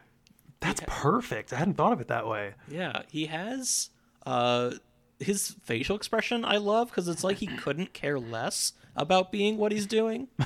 That's 0.61 0.80
perfect. 0.87 1.53
I 1.53 1.57
hadn't 1.57 1.74
thought 1.74 1.93
of 1.93 2.01
it 2.01 2.09
that 2.09 2.26
way. 2.26 2.55
Yeah, 2.68 3.03
he 3.11 3.26
has 3.26 3.91
uh 4.24 4.72
his 5.18 5.57
facial 5.64 5.97
expression 5.97 6.45
I 6.45 6.57
love 6.59 6.89
because 6.89 7.09
it's 7.09 7.24
like 7.24 7.39
he 7.39 7.47
couldn't 7.59 7.93
care 7.95 8.18
less 8.18 8.72
about 8.95 9.32
being 9.32 9.57
what 9.57 9.72
he's 9.72 9.87
doing. 9.87 10.28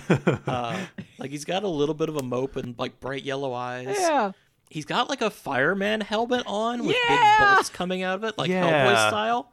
Uh, 0.47 0.87
like 1.19 1.31
he's 1.31 1.45
got 1.45 1.63
a 1.63 1.69
little 1.69 1.95
bit 1.95 2.09
of 2.09 2.17
a 2.17 2.23
mope 2.23 2.57
and 2.57 2.77
like 2.79 2.99
bright 3.01 3.23
yellow 3.25 3.53
eyes. 3.53 3.97
Yeah. 3.99 4.33
He's 4.71 4.85
got 4.87 5.11
like 5.11 5.21
a 5.21 5.29
fireman 5.31 6.01
helmet 6.01 6.45
on 6.47 6.87
with 6.87 6.97
Yeah. 6.97 7.17
big 7.39 7.49
bolts 7.57 7.69
coming 7.69 8.03
out 8.03 8.15
of 8.15 8.25
it, 8.25 8.39
like 8.39 8.49
Yeah. 8.49 8.87
Hellboy 8.87 9.09
style. 9.09 9.51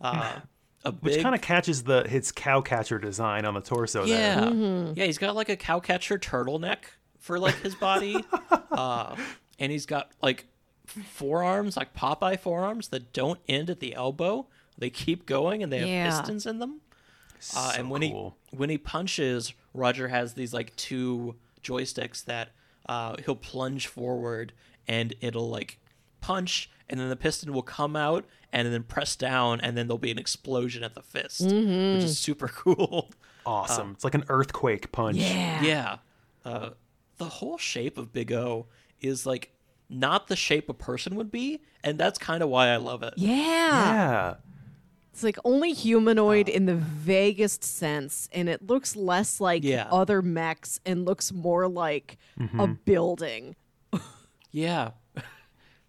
Uh, 0.00 0.40
a 0.86 0.90
Which 0.92 1.22
kind 1.22 1.34
of 1.34 1.40
catches 1.40 1.84
the 1.84 2.02
his 2.08 2.32
cow 2.32 2.60
catcher 2.60 2.98
design 2.98 3.44
on 3.44 3.54
the 3.54 3.60
torso 3.60 4.04
there. 4.04 4.18
yeah, 4.38 4.44
Mm-hmm. 4.46 4.98
yeah. 4.98 5.04
He's 5.06 5.18
got 5.18 5.36
like 5.36 5.48
a 5.48 5.56
cowcatcher 5.56 6.18
turtleneck 6.18 6.78
for 7.20 7.38
like 7.38 7.54
his 7.60 7.74
body, 7.74 8.16
uh, 8.72 9.14
and 9.58 9.70
he's 9.70 9.86
got 9.86 10.10
like 10.22 10.46
forearms, 10.86 11.76
like 11.76 11.94
Popeye 11.94 12.38
forearms 12.38 12.88
that 12.88 13.12
don't 13.12 13.40
end 13.48 13.70
at 13.70 13.80
the 13.80 13.94
elbow. 13.94 14.46
They 14.76 14.90
keep 14.90 15.26
going, 15.26 15.62
and 15.62 15.72
they 15.72 15.78
have 15.78 15.88
Yeah. 15.88 16.10
pistons 16.18 16.46
in 16.46 16.58
them. 16.58 16.80
Uh, 17.56 17.72
So 17.72 17.80
and 17.80 17.90
when 17.90 18.00
cool. 18.02 18.36
he 18.50 18.56
when 18.56 18.70
he 18.70 18.78
punches, 18.78 19.52
Roger 19.72 20.08
has 20.08 20.34
these 20.34 20.52
like 20.52 20.74
two 20.76 21.36
joysticks 21.62 22.24
that 22.26 22.50
uh, 22.86 23.16
he'll 23.24 23.36
plunge 23.36 23.86
forward, 23.86 24.52
and 24.86 25.14
it'll 25.20 25.48
like 25.48 25.78
punch, 26.20 26.70
and 26.88 26.98
then 27.00 27.08
the 27.08 27.16
piston 27.16 27.52
will 27.52 27.62
come 27.62 27.96
out, 27.96 28.24
and 28.52 28.72
then 28.72 28.82
press 28.82 29.16
down, 29.16 29.60
and 29.60 29.76
then 29.76 29.86
there'll 29.88 29.98
be 29.98 30.10
an 30.10 30.18
explosion 30.18 30.82
at 30.82 30.94
the 30.94 31.02
fist, 31.02 31.40
which 31.42 31.52
is 31.54 32.18
super 32.18 32.48
cool. 32.54 33.10
Awesome. 33.46 33.92
it's 33.92 34.04
like 34.04 34.14
an 34.14 34.24
earthquake 34.28 34.90
punch. 34.90 35.16
Yeah. 35.18 35.62
Yeah. 35.62 35.96
Uh, 36.44 36.70
the 37.18 37.26
whole 37.26 37.58
shape 37.58 37.98
of 37.98 38.12
Big 38.12 38.32
O 38.32 38.66
is 39.00 39.26
like 39.26 39.50
not 39.90 40.28
the 40.28 40.36
shape 40.36 40.68
a 40.70 40.74
person 40.74 41.14
would 41.16 41.30
be, 41.30 41.60
and 41.82 41.98
that's 41.98 42.18
kind 42.18 42.42
of 42.42 42.48
why 42.48 42.68
I 42.68 42.76
love 42.76 43.02
it. 43.02 43.14
Yeah. 43.16 43.30
Yeah. 43.30 44.34
It's 45.14 45.22
like 45.22 45.38
only 45.44 45.72
humanoid 45.72 46.50
oh. 46.50 46.52
in 46.52 46.66
the 46.66 46.74
vaguest 46.74 47.62
sense, 47.62 48.28
and 48.32 48.48
it 48.48 48.66
looks 48.66 48.96
less 48.96 49.40
like 49.40 49.62
Yeah. 49.62 49.86
other 49.88 50.22
mechs 50.22 50.80
and 50.84 51.04
looks 51.04 51.32
more 51.32 51.68
like 51.68 52.18
a 52.36 52.42
mm-hmm. 52.42 52.72
building. 52.84 53.54
Yeah. 54.50 54.90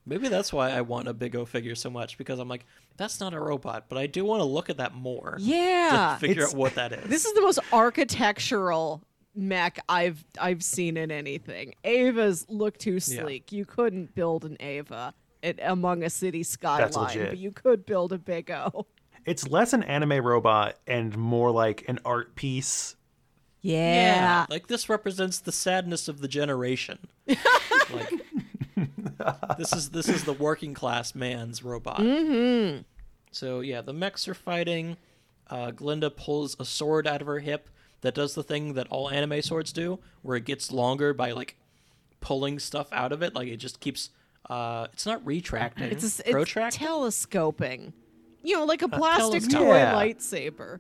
Maybe 0.06 0.28
that's 0.28 0.54
why 0.54 0.70
I 0.70 0.82
want 0.82 1.08
a 1.08 1.14
Big 1.14 1.36
O 1.36 1.44
figure 1.44 1.74
so 1.74 1.90
much 1.90 2.20
because 2.20 2.38
I'm 2.38 2.48
like, 2.48 2.68
that's 2.98 3.20
not 3.20 3.34
a 3.34 3.40
robot, 3.40 3.86
but 3.90 3.98
I 3.98 4.06
do 4.06 4.24
want 4.24 4.42
to 4.42 4.46
look 4.46 4.70
at 4.70 4.78
that 4.78 4.94
more. 4.94 5.38
Yeah. 5.40 6.18
To 6.20 6.20
figure 6.20 6.44
It's- 6.44 6.54
out 6.54 6.60
what 6.60 6.76
that 6.76 6.94
is. 6.94 7.06
This 7.10 7.26
is 7.26 7.34
the 7.34 7.42
most 7.42 7.58
architectural 7.74 9.02
mech 9.34 9.80
I've 9.90 10.24
I've 10.40 10.64
seen 10.64 10.98
in 10.98 11.10
anything. 11.10 11.74
Eva's 11.84 12.46
look 12.48 12.78
too 12.78 13.00
sleek. 13.00 13.52
You 13.52 13.66
couldn't 13.66 14.14
build 14.14 14.46
an 14.46 14.62
Eva 14.62 15.16
it, 15.42 15.60
among 15.64 16.04
a 16.04 16.12
city 16.12 16.44
skyline, 16.44 16.92
but 16.94 17.38
you 17.38 17.52
could 17.52 17.88
build 17.88 18.14
a 18.14 18.20
Big 18.20 18.52
O. 18.52 18.86
It's 19.26 19.48
less 19.48 19.74
an 19.74 19.84
anime 19.84 20.24
robot 20.26 20.78
and 20.86 21.18
more 21.18 21.52
like 21.52 21.84
an 21.88 22.00
art 22.06 22.36
piece. 22.36 22.96
Yeah. 23.62 24.46
Like 24.50 24.68
this 24.68 24.88
represents 24.90 25.40
the 25.40 25.52
sadness 25.52 26.08
of 26.08 26.22
the 26.22 26.28
generation. 26.28 27.00
like 27.28 28.12
this 29.58 29.74
is 29.74 29.90
this 29.90 30.08
is 30.08 30.24
the 30.24 30.34
working 30.34 30.74
class 30.74 31.16
man's 31.16 31.64
robot. 31.64 31.98
Mm-hmm. 31.98 32.82
So 33.32 33.62
yeah, 33.62 33.82
the 33.82 33.94
mechs 33.94 34.28
are 34.28 34.34
fighting. 34.36 34.98
Uh, 35.50 35.72
Glinda 35.72 36.10
pulls 36.10 36.56
a 36.60 36.66
sword 36.66 37.08
out 37.08 37.22
of 37.22 37.28
her 37.28 37.40
hip 37.40 37.70
that 38.02 38.14
does 38.14 38.36
the 38.36 38.44
thing 38.44 38.74
that 38.74 38.88
all 38.90 39.10
anime 39.10 39.42
swords 39.42 39.72
do, 39.74 40.00
where 40.22 40.38
it 40.38 40.46
gets 40.46 40.72
longer 40.72 41.14
by 41.14 41.32
like 41.32 41.56
pulling 42.22 42.60
stuff 42.60 42.88
out 42.92 43.12
of 43.12 43.24
it. 43.24 43.34
Like 43.34 43.48
it 43.48 43.58
just 43.58 43.80
keeps. 43.80 44.12
Uh, 44.48 44.88
it's 44.94 45.08
not 45.08 45.26
retracting. 45.26 45.86
It's, 45.92 46.04
a, 46.04 46.08
s- 46.08 46.20
it's 46.20 46.30
protracting. 46.32 46.86
telescoping. 46.86 47.94
You 48.46 48.58
know, 48.58 48.66
like 48.66 48.82
a 48.82 48.88
plastic 48.88 49.42
telescope. 49.44 49.62
toy 49.62 49.76
Yeah. 49.78 49.94
lightsaber. 49.94 50.80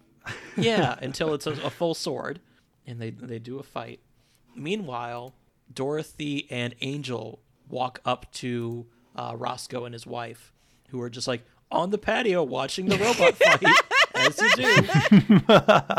yeah, 0.56 0.96
until 1.02 1.34
it's 1.34 1.46
a, 1.46 1.52
a 1.52 1.70
full 1.70 1.94
sword, 1.94 2.40
and 2.86 3.00
they 3.00 3.10
they 3.10 3.38
do 3.40 3.58
a 3.58 3.62
fight. 3.62 4.00
Meanwhile, 4.54 5.34
Dorothy 5.72 6.46
and 6.50 6.74
Angel 6.80 7.40
walk 7.68 8.00
up 8.04 8.30
to 8.34 8.86
uh, 9.16 9.34
Roscoe 9.36 9.84
and 9.84 9.92
his 9.94 10.06
wife, 10.06 10.52
who 10.90 11.00
are 11.00 11.10
just 11.10 11.26
like 11.26 11.42
on 11.70 11.90
the 11.90 11.98
patio 11.98 12.42
watching 12.44 12.86
the 12.86 12.98
robot 12.98 13.34
fight, 13.36 13.84
as 14.14 14.38
you 14.40 14.50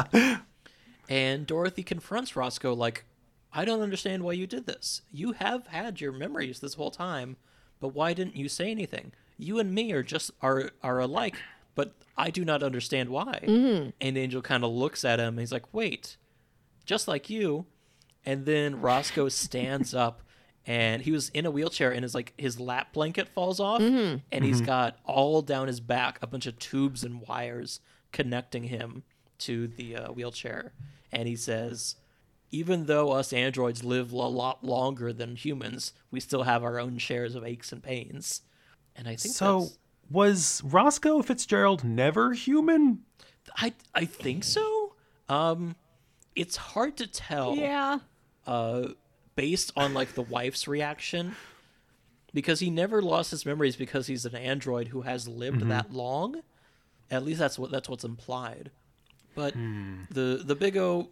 do. 0.10 0.38
and 1.10 1.45
Dorothy 1.45 1.84
confronts 1.84 2.36
Roscoe 2.36 2.74
like, 2.74 3.06
"I 3.51 3.66
don't 3.66 3.82
understand 3.82 4.24
why 4.24 4.34
you 4.34 4.47
did 4.47 4.66
this. 4.66 5.01
You 5.12 5.34
have 5.34 5.68
had 5.68 5.99
your 5.99 6.12
memories 6.14 6.60
this 6.60 6.76
whole 6.76 6.91
time, 6.91 7.36
but 7.80 7.89
why 7.89 8.14
didn't 8.14 8.36
you 8.38 8.47
say 8.47 8.72
anything? 8.72 9.12
You 9.38 9.59
and 9.59 9.73
me 9.73 9.91
are 9.91 10.03
just 10.03 10.31
are 10.41 10.71
are 10.81 10.99
alike." 10.99 11.36
But 11.75 11.95
I 12.17 12.29
do 12.29 12.45
not 12.45 12.61
understand 12.61 13.09
why. 13.09 13.39
Mm-hmm. 13.43 13.89
And 13.99 14.17
Angel 14.17 14.41
kind 14.41 14.63
of 14.63 14.71
looks 14.71 15.03
at 15.03 15.19
him. 15.19 15.29
And 15.29 15.39
he's 15.39 15.51
like, 15.51 15.73
"Wait, 15.73 16.17
just 16.86 17.07
like 17.07 17.29
you." 17.29 17.65
And 18.25 18.45
then 18.45 18.81
Roscoe 18.81 19.29
stands 19.29 19.93
up, 19.93 20.21
and 20.65 21.01
he 21.01 21.11
was 21.11 21.29
in 21.29 21.45
a 21.45 21.51
wheelchair, 21.51 21.91
and 21.91 22.03
his 22.03 22.15
like 22.15 22.34
his 22.38 22.59
lap 22.59 22.93
blanket 22.93 23.29
falls 23.29 23.59
off, 23.59 23.81
mm-hmm. 23.81 24.17
and 24.31 24.45
he's 24.45 24.57
mm-hmm. 24.57 24.65
got 24.65 24.97
all 25.05 25.41
down 25.41 25.67
his 25.67 25.79
back 25.79 26.19
a 26.21 26.27
bunch 26.27 26.45
of 26.45 26.59
tubes 26.59 27.03
and 27.03 27.21
wires 27.27 27.79
connecting 28.11 28.65
him 28.65 29.03
to 29.39 29.67
the 29.67 29.95
uh, 29.95 30.11
wheelchair. 30.11 30.73
And 31.11 31.27
he 31.27 31.36
says, 31.36 31.95
"Even 32.51 32.86
though 32.86 33.11
us 33.11 33.34
androids 33.34 33.84
live 33.84 34.11
a 34.11 34.17
lot 34.17 34.63
longer 34.63 35.11
than 35.11 35.36
humans, 35.36 35.93
we 36.11 36.19
still 36.19 36.43
have 36.43 36.63
our 36.63 36.79
own 36.79 36.97
shares 36.97 37.36
of 37.36 37.43
aches 37.43 37.71
and 37.71 37.84
pains." 37.84 38.41
And 38.95 39.07
I 39.07 39.15
think 39.15 39.33
So 39.33 39.59
that's, 39.61 39.77
was 40.09 40.61
Roscoe 40.63 41.21
Fitzgerald 41.21 41.83
never 41.83 42.33
human? 42.33 42.99
I 43.57 43.73
I 43.93 44.05
think 44.05 44.43
so. 44.43 44.93
Um, 45.29 45.75
it's 46.35 46.55
hard 46.55 46.97
to 46.97 47.07
tell. 47.07 47.55
Yeah. 47.55 47.99
uh, 48.45 48.89
based 49.35 49.71
on 49.75 49.93
like 49.93 50.13
the 50.13 50.21
wife's 50.21 50.67
reaction 50.67 51.35
because 52.33 52.59
he 52.59 52.69
never 52.69 53.01
lost 53.01 53.31
his 53.31 53.45
memories 53.45 53.75
because 53.75 54.05
he's 54.07 54.25
an 54.25 54.35
android 54.35 54.89
who 54.89 55.01
has 55.01 55.27
lived 55.27 55.61
that 55.69 55.91
long 55.91 56.41
at 57.09 57.23
least 57.25 57.39
that's 57.39 57.57
what 57.57 57.71
that's 57.71 57.89
what's 57.89 58.03
implied 58.03 58.69
but 59.33 59.53
the 60.11 60.41
the 60.45 60.55
big 60.55 60.77
o 60.77 61.09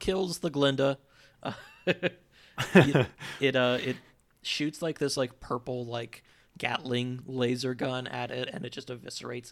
kills 0.00 0.40
the 0.40 0.50
glinda 0.50 0.98
uh, 1.42 1.52
it, 1.86 2.18
it 3.40 3.56
uh 3.56 3.78
it 3.82 3.96
shoots 4.42 4.82
like 4.82 4.98
this 4.98 5.16
like 5.16 5.40
purple 5.40 5.86
like 5.86 6.22
gatling 6.62 7.20
laser 7.26 7.74
gun 7.74 8.06
at 8.06 8.30
it 8.30 8.48
and 8.52 8.64
it 8.64 8.70
just 8.70 8.88
eviscerates 8.88 9.50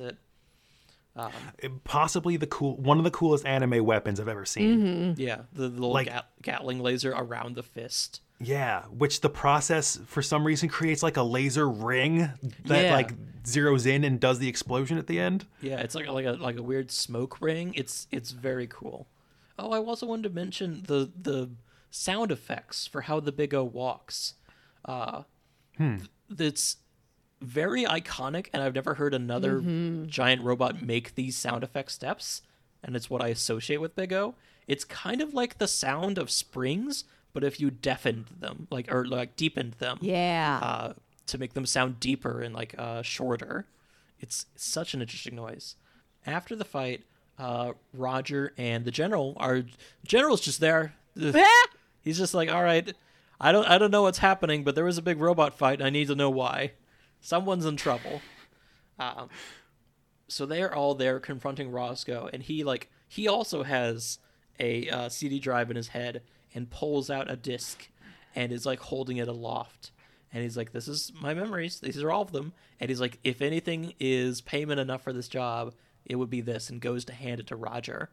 um, 1.16 1.32
it 1.58 1.82
Possibly 1.84 2.36
the 2.36 2.46
cool 2.46 2.76
one 2.76 2.98
of 2.98 3.04
the 3.04 3.10
coolest 3.10 3.44
anime 3.44 3.84
weapons 3.84 4.20
I've 4.20 4.28
ever 4.28 4.44
seen. 4.44 4.80
Mm-hmm. 4.80 5.20
yeah 5.20 5.40
the, 5.52 5.62
the 5.62 5.68
little 5.70 5.92
Like- 5.92 6.06
gat, 6.06 6.26
gatling 6.40 6.78
laser 6.80 7.10
around 7.10 7.56
the 7.56 7.62
fist 7.64 8.20
Yeah, 8.38 8.84
which 8.84 9.20
the 9.20 9.28
process 9.30 9.98
for 10.06 10.22
some 10.22 10.44
reason 10.46 10.68
creates 10.68 11.02
like 11.02 11.16
a 11.16 11.22
laser 11.22 11.68
ring 11.68 12.30
that 12.66 12.84
Yeah. 12.84 12.94
like 12.94 13.12
zeroes 13.42 13.86
in 13.86 14.04
and 14.04 14.20
does 14.20 14.38
the 14.38 14.48
explosion 14.48 14.98
at 14.98 15.06
the 15.08 15.18
end. 15.18 15.46
Yeah, 15.62 15.80
it's 15.80 15.94
like 15.94 16.06
a, 16.06 16.12
like 16.12 16.26
a 16.26 16.32
like 16.32 16.56
a 16.58 16.62
weird 16.62 16.90
smoke 16.90 17.40
ring. 17.40 17.72
It's 17.74 18.06
it's 18.12 18.30
very 18.30 18.66
cool. 18.68 19.08
Oh, 19.58 19.72
I 19.72 19.78
also 19.78 20.06
wanted 20.06 20.24
to 20.28 20.30
mention 20.34 20.84
the 20.86 21.10
the 21.20 21.50
sound 21.90 22.30
effects 22.30 22.86
for 22.86 23.00
how 23.02 23.18
the 23.18 23.32
Big 23.32 23.52
O 23.54 23.64
walks. 23.64 24.34
Uh, 24.84 25.22
hmm. 25.76 25.96
That's 26.28 26.76
very 27.40 27.84
iconic, 27.84 28.46
and 28.52 28.62
I've 28.62 28.74
never 28.74 28.94
heard 28.94 29.14
another 29.14 29.60
giant 30.06 30.42
robot 30.42 30.82
make 30.82 31.14
these 31.14 31.36
sound 31.36 31.64
effect 31.64 31.90
steps, 31.92 32.42
and 32.82 32.94
it's 32.96 33.08
what 33.10 33.22
I 33.22 33.28
associate 33.28 33.78
with 33.78 33.94
Big 33.96 34.12
O. 34.12 34.34
It's 34.66 34.84
kind 34.84 35.20
of 35.20 35.34
like 35.34 35.58
the 35.58 35.66
sound 35.68 36.18
of 36.18 36.30
springs, 36.30 37.04
but 37.32 37.42
if 37.44 37.58
you 37.60 37.70
deafened 37.70 38.26
them, 38.40 38.66
like 38.70 38.92
or 38.92 39.04
like 39.06 39.36
deepened 39.36 39.74
them, 39.74 39.98
Yeah. 40.00 40.60
uh, 40.62 40.92
to 41.26 41.38
make 41.38 41.54
them 41.54 41.66
sound 41.66 42.00
deeper 42.00 42.40
and 42.40 42.54
like 42.54 42.74
uh, 42.78 43.02
shorter. 43.02 43.66
It's 44.18 44.46
such 44.56 44.94
an 44.94 45.00
interesting 45.00 45.34
noise. 45.36 45.76
After 46.26 46.54
the 46.54 46.64
fight, 46.64 47.04
uh, 47.38 47.72
Roger 47.94 48.52
and 48.58 48.84
the 48.84 48.90
general 48.90 49.34
are 49.38 49.62
general's 50.06 50.40
just 50.42 50.60
there. 50.60 50.94
He's 52.02 52.18
just 52.18 52.34
like, 52.34 52.50
all 52.52 52.62
right, 52.62 52.94
I 53.40 53.52
don't 53.52 53.66
I 53.66 53.78
don't 53.78 53.90
know 53.90 54.02
what's 54.02 54.18
happening, 54.18 54.62
but 54.64 54.74
there 54.74 54.84
was 54.84 54.98
a 54.98 55.02
big 55.02 55.20
robot 55.20 55.56
fight. 55.56 55.78
And 55.78 55.86
I 55.86 55.90
need 55.90 56.08
to 56.08 56.14
know 56.14 56.30
why. 56.30 56.72
Someone's 57.20 57.66
in 57.66 57.76
trouble. 57.76 58.22
Um, 58.98 59.28
so 60.28 60.46
they're 60.46 60.74
all 60.74 60.94
there 60.94 61.20
confronting 61.20 61.70
Roscoe, 61.70 62.28
and 62.32 62.42
he 62.42 62.64
like 62.64 62.90
he 63.08 63.26
also 63.26 63.62
has 63.62 64.18
a 64.58 64.88
uh, 64.88 65.08
CD 65.08 65.38
drive 65.38 65.70
in 65.70 65.76
his 65.76 65.88
head 65.88 66.22
and 66.54 66.70
pulls 66.70 67.10
out 67.10 67.30
a 67.30 67.36
disc 67.36 67.88
and 68.34 68.52
is 68.52 68.66
like 68.66 68.80
holding 68.80 69.16
it 69.16 69.28
aloft. 69.28 69.90
And 70.32 70.42
he's 70.42 70.56
like, 70.56 70.72
"This 70.72 70.86
is 70.86 71.12
my 71.20 71.34
memories. 71.34 71.80
These 71.80 72.02
are 72.02 72.12
all 72.12 72.22
of 72.22 72.32
them." 72.32 72.52
And 72.78 72.88
he's 72.88 73.00
like, 73.00 73.18
"If 73.24 73.42
anything 73.42 73.94
is 73.98 74.40
payment 74.40 74.80
enough 74.80 75.02
for 75.02 75.12
this 75.12 75.28
job, 75.28 75.74
it 76.04 76.16
would 76.16 76.30
be 76.30 76.40
this." 76.40 76.70
And 76.70 76.80
goes 76.80 77.04
to 77.06 77.12
hand 77.12 77.40
it 77.40 77.48
to 77.48 77.56
Roger. 77.56 78.10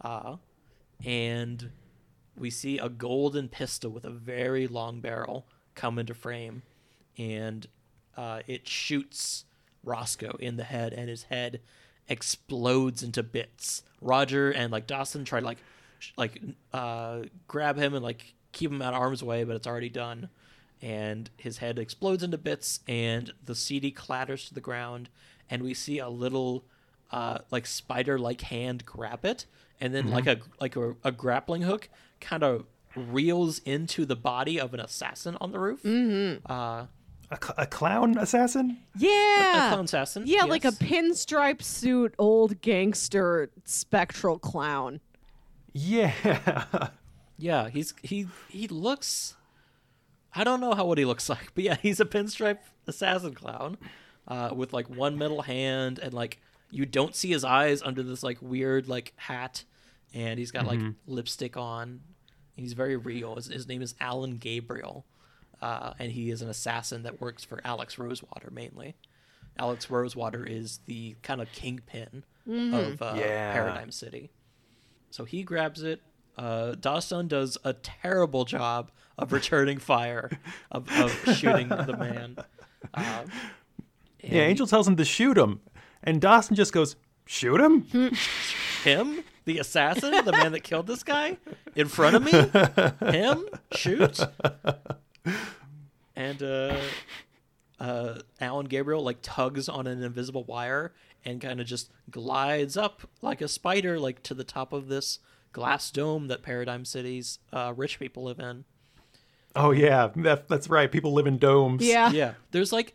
Uh, 0.00 0.36
and 1.04 1.70
we 2.36 2.50
see 2.50 2.78
a 2.78 2.88
golden 2.88 3.48
pistol 3.48 3.90
with 3.90 4.04
a 4.04 4.10
very 4.10 4.68
long 4.68 5.00
barrel 5.00 5.46
come 5.74 5.98
into 5.98 6.14
frame, 6.14 6.62
and 7.16 7.66
uh, 8.18 8.40
it 8.48 8.66
shoots 8.66 9.44
Roscoe 9.84 10.36
in 10.40 10.56
the 10.56 10.64
head, 10.64 10.92
and 10.92 11.08
his 11.08 11.22
head 11.24 11.60
explodes 12.08 13.02
into 13.02 13.22
bits. 13.22 13.82
Roger 14.00 14.50
and 14.50 14.72
like 14.72 14.86
Dawson 14.86 15.24
try 15.24 15.40
to 15.40 15.46
like 15.46 15.58
sh- 16.00 16.10
like 16.16 16.42
uh, 16.72 17.20
grab 17.46 17.76
him 17.78 17.94
and 17.94 18.02
like 18.02 18.34
keep 18.52 18.70
him 18.72 18.82
out 18.82 18.92
of 18.92 18.98
harm's 18.98 19.22
way, 19.22 19.44
but 19.44 19.54
it's 19.56 19.66
already 19.68 19.88
done. 19.88 20.28
And 20.82 21.30
his 21.36 21.58
head 21.58 21.78
explodes 21.78 22.22
into 22.22 22.38
bits, 22.38 22.80
and 22.88 23.32
the 23.44 23.54
CD 23.54 23.90
clatters 23.90 24.48
to 24.48 24.54
the 24.54 24.60
ground, 24.60 25.08
and 25.48 25.62
we 25.62 25.72
see 25.74 25.98
a 25.98 26.08
little 26.08 26.64
uh, 27.12 27.38
like 27.50 27.66
spider-like 27.66 28.40
hand 28.42 28.84
grab 28.84 29.24
it, 29.24 29.46
and 29.80 29.94
then 29.94 30.10
like 30.10 30.26
a 30.26 30.38
like 30.60 30.74
a, 30.76 30.96
a 31.04 31.12
grappling 31.12 31.62
hook 31.62 31.88
kind 32.20 32.42
of 32.42 32.64
reels 32.96 33.60
into 33.60 34.04
the 34.04 34.16
body 34.16 34.58
of 34.58 34.74
an 34.74 34.80
assassin 34.80 35.36
on 35.40 35.52
the 35.52 35.58
roof. 35.60 35.80
Uh, 36.46 36.86
A, 37.30 37.36
cl- 37.36 37.54
a 37.58 37.66
clown 37.66 38.16
assassin? 38.16 38.78
yeah. 38.96 39.66
a 39.66 39.72
clown 39.72 39.84
assassin. 39.84 40.22
Yeah, 40.26 40.44
like 40.44 40.64
a 40.64 40.68
yes. 40.68 40.78
pinstripe 40.78 41.62
suit, 41.62 42.14
old 42.18 42.60
gangster, 42.62 43.50
spectral 43.64 44.38
clown. 44.38 45.00
Yeah. 45.74 46.88
Yeah, 47.38 47.70
he's 47.70 47.94
he 48.02 48.26
he 48.48 48.66
looks. 48.66 49.36
I 50.34 50.44
don't 50.44 50.60
know 50.60 50.74
how 50.74 50.84
what 50.84 50.98
he 50.98 51.04
looks 51.04 51.28
like, 51.30 51.54
but 51.54 51.64
yeah, 51.64 51.76
he's 51.80 52.00
a 52.00 52.04
pinstripe 52.04 52.58
assassin 52.86 53.34
clown, 53.34 53.78
uh, 54.26 54.50
with 54.54 54.72
like 54.72 54.90
one 54.90 55.16
metal 55.16 55.42
hand 55.42 55.98
and 56.00 56.12
like 56.12 56.40
you 56.70 56.84
don't 56.84 57.14
see 57.14 57.30
his 57.30 57.44
eyes 57.44 57.80
under 57.80 58.02
this 58.02 58.22
like 58.22 58.38
weird 58.42 58.88
like 58.88 59.14
hat, 59.16 59.64
and 60.12 60.38
he's 60.38 60.50
got 60.50 60.66
like 60.66 60.80
lipstick 61.06 61.56
on. 61.56 62.00
And 62.56 62.66
he's 62.66 62.72
very 62.72 62.96
real. 62.96 63.36
His, 63.36 63.46
his 63.46 63.68
name 63.68 63.82
is 63.82 63.94
Alan 64.00 64.36
Gabriel, 64.36 65.06
uh, 65.60 65.92
and 65.98 66.12
he 66.12 66.30
is 66.30 66.42
an 66.42 66.48
assassin 66.48 67.02
that 67.04 67.20
works 67.20 67.44
for 67.44 67.60
Alex 67.64 67.98
Rosewater 67.98 68.50
mainly. 68.50 68.94
Alex 69.58 69.90
Rosewater 69.90 70.44
is 70.44 70.80
the 70.86 71.16
kind 71.22 71.40
of 71.40 71.50
kingpin 71.52 72.24
of 72.46 73.02
uh, 73.02 73.14
Yeah. 73.16 73.52
Paradigm 73.52 73.90
City. 73.90 74.30
So 75.10 75.24
he 75.24 75.42
grabs 75.42 75.82
it. 75.82 76.00
Uh, 76.36 76.76
Dawson 76.78 77.26
does 77.28 77.58
a 77.64 77.72
terrible 77.72 78.44
job 78.44 78.90
of 79.18 79.32
returning 79.32 79.78
fire, 79.78 80.30
of, 80.70 80.88
of 81.00 81.10
shooting 81.36 81.68
the 81.68 81.96
man. 81.98 82.36
Um, 82.94 83.04
Yeah, 84.22 84.42
Angel 84.42 84.66
tells 84.66 84.86
him 84.86 84.96
to 84.96 85.04
shoot 85.04 85.36
him. 85.36 85.60
And 86.04 86.20
Dawson 86.20 86.54
just 86.54 86.72
goes, 86.72 86.94
Shoot 87.26 87.60
him? 87.60 87.82
him, 88.84 89.24
the 89.44 89.58
assassin, 89.58 90.24
the 90.24 90.32
man 90.32 90.52
that 90.52 90.60
killed 90.62 90.86
this 90.86 91.02
guy, 91.02 91.36
in 91.74 91.88
front 91.88 92.16
of 92.16 92.22
me, 92.24 93.10
him 93.10 93.44
shoot, 93.72 94.20
and 96.16 96.42
uh, 96.42 96.76
uh, 97.80 98.18
Alan 98.40 98.66
Gabriel 98.66 99.02
like 99.02 99.18
tugs 99.22 99.68
on 99.68 99.86
an 99.86 100.02
invisible 100.02 100.44
wire 100.44 100.92
and 101.24 101.40
kind 101.40 101.60
of 101.60 101.66
just 101.66 101.90
glides 102.10 102.76
up 102.76 103.08
like 103.22 103.40
a 103.40 103.48
spider, 103.48 103.98
like 103.98 104.22
to 104.24 104.34
the 104.34 104.44
top 104.44 104.72
of 104.72 104.88
this 104.88 105.18
glass 105.52 105.90
dome 105.90 106.28
that 106.28 106.42
Paradigm 106.42 106.84
City's 106.84 107.38
uh, 107.52 107.72
rich 107.76 107.98
people 107.98 108.24
live 108.24 108.38
in. 108.38 108.64
Oh, 109.56 109.72
yeah. 109.72 110.10
That, 110.16 110.48
that's 110.48 110.68
right. 110.68 110.90
People 110.90 111.12
live 111.12 111.26
in 111.26 111.38
domes. 111.38 111.84
Yeah. 111.84 112.10
yeah 112.10 112.34
there's 112.52 112.72
like 112.72 112.94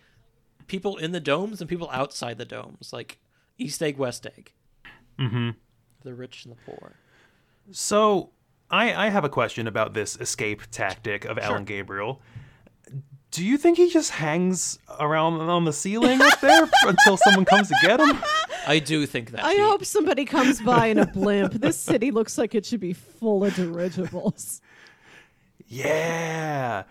people 0.68 0.98
in 0.98 1.12
the 1.12 1.20
domes 1.20 1.62
and 1.62 1.70
people 1.70 1.90
outside 1.92 2.38
the 2.38 2.46
domes 2.46 2.92
like 2.94 3.20
east 3.58 3.82
egg 3.84 3.98
west 3.98 4.26
egg 4.26 4.54
mm-hmm 5.20 5.50
the 6.04 6.14
rich 6.14 6.46
and 6.46 6.56
the 6.56 6.60
poor 6.66 6.96
So 7.72 8.32
I, 8.74 9.06
I 9.06 9.10
have 9.10 9.24
a 9.24 9.30
question 9.30 9.68
about 9.68 9.94
this 9.94 10.16
escape 10.20 10.64
tactic 10.72 11.26
of 11.26 11.38
Alan 11.38 11.64
Gabriel. 11.64 12.20
Do 13.30 13.46
you 13.46 13.56
think 13.56 13.78
he 13.78 13.92
just 13.92 14.10
hangs 14.10 14.80
around 15.00 15.42
on 15.42 15.66
the 15.66 15.72
ceiling 15.72 16.20
up 16.20 16.42
there 16.42 16.68
until 16.84 17.18
someone 17.18 17.46
comes 17.46 17.68
to 17.68 17.76
get 17.84 18.00
him? 18.00 18.18
i 18.66 18.80
do 18.80 19.06
think 19.06 19.30
that 19.32 19.44
I 19.44 19.54
Pete. 19.54 19.62
hope 19.62 19.86
somebody 19.86 20.26
comes 20.26 20.60
by 20.60 20.88
in 20.88 20.98
a 20.98 21.06
blimp. 21.06 21.54
This 21.54 21.78
city 21.78 22.10
looks 22.10 22.36
like 22.36 22.56
it 22.56 22.66
should 22.66 22.80
be 22.80 22.94
full 22.94 23.44
of 23.44 23.54
dirigibles. 23.54 24.60
Yeah. 25.68 26.84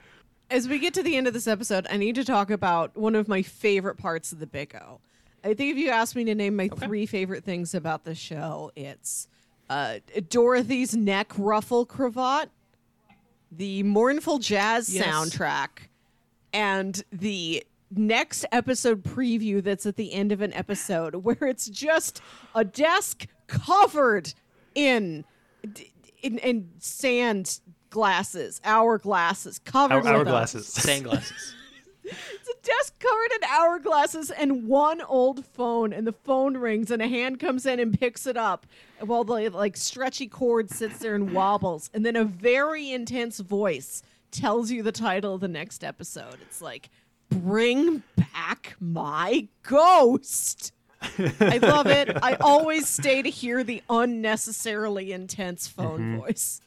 As 0.50 0.68
we 0.68 0.78
get 0.78 0.94
to 0.94 1.02
the 1.02 1.16
end 1.16 1.26
of 1.26 1.34
this 1.34 1.48
episode, 1.48 1.88
I 1.90 1.96
need 1.96 2.14
to 2.14 2.24
talk 2.24 2.50
about 2.50 2.96
one 2.96 3.16
of 3.16 3.26
my 3.26 3.42
favorite 3.42 3.96
parts 3.96 4.30
of 4.30 4.38
the 4.38 4.46
Big 4.46 4.72
O. 4.76 5.00
I 5.42 5.54
think 5.54 5.72
if 5.72 5.76
you 5.78 5.90
asked 5.90 6.14
me 6.14 6.22
to 6.26 6.34
name 6.36 6.54
my 6.54 6.68
three 6.68 7.06
favorite 7.06 7.42
things 7.42 7.74
about 7.74 8.04
the 8.04 8.14
show, 8.14 8.70
it's 8.76 9.26
uh, 9.70 9.98
Dorothy's 10.28 10.94
neck 10.96 11.32
ruffle 11.36 11.84
cravat, 11.86 12.50
the 13.50 13.82
mournful 13.82 14.38
jazz 14.38 14.94
Yes. 14.94 15.06
soundtrack, 15.06 15.68
and 16.52 17.02
the 17.12 17.64
next 17.94 18.46
episode 18.52 19.02
preview 19.02 19.62
that's 19.62 19.84
at 19.86 19.96
the 19.96 20.12
end 20.14 20.32
of 20.32 20.40
an 20.40 20.52
episode 20.54 21.14
where 21.24 21.36
it's 21.42 21.68
just 21.68 22.20
a 22.54 22.64
desk 22.64 23.26
covered 23.46 24.32
in 24.74 25.24
in, 26.22 26.38
in 26.38 26.68
sand 26.78 27.60
glasses, 27.90 28.60
hourglasses 28.64 29.62
covered 29.64 30.06
Hour, 30.06 30.18
with 30.18 30.26
them. 30.26 30.34
hourglasses. 30.34 31.54
It's 32.04 32.48
a 32.48 32.66
desk 32.66 32.98
covered 32.98 33.32
in 33.34 33.48
hourglasses 33.48 34.30
and 34.36 34.66
one 34.66 35.00
old 35.02 35.44
phone, 35.44 35.92
and 35.92 36.06
the 36.06 36.12
phone 36.12 36.56
rings, 36.56 36.90
and 36.90 37.00
a 37.00 37.08
hand 37.08 37.38
comes 37.40 37.66
in 37.66 37.78
and 37.78 37.98
picks 37.98 38.26
it 38.26 38.36
up 38.36 38.66
while 39.00 39.24
the 39.24 39.48
like 39.50 39.76
stretchy 39.76 40.26
cord 40.26 40.70
sits 40.70 40.98
there 40.98 41.14
and 41.14 41.32
wobbles, 41.32 41.90
and 41.94 42.04
then 42.04 42.16
a 42.16 42.24
very 42.24 42.90
intense 42.90 43.38
voice 43.38 44.02
tells 44.30 44.70
you 44.70 44.82
the 44.82 44.92
title 44.92 45.34
of 45.34 45.40
the 45.40 45.48
next 45.48 45.84
episode. 45.84 46.38
It's 46.42 46.60
like, 46.60 46.90
"Bring 47.28 48.02
back 48.16 48.76
my 48.80 49.48
ghost." 49.62 50.72
I 51.40 51.58
love 51.58 51.88
it. 51.88 52.16
I 52.22 52.34
always 52.40 52.88
stay 52.88 53.22
to 53.22 53.30
hear 53.30 53.64
the 53.64 53.82
unnecessarily 53.90 55.12
intense 55.12 55.66
phone 55.66 56.00
mm-hmm. 56.00 56.18
voice. 56.18 56.60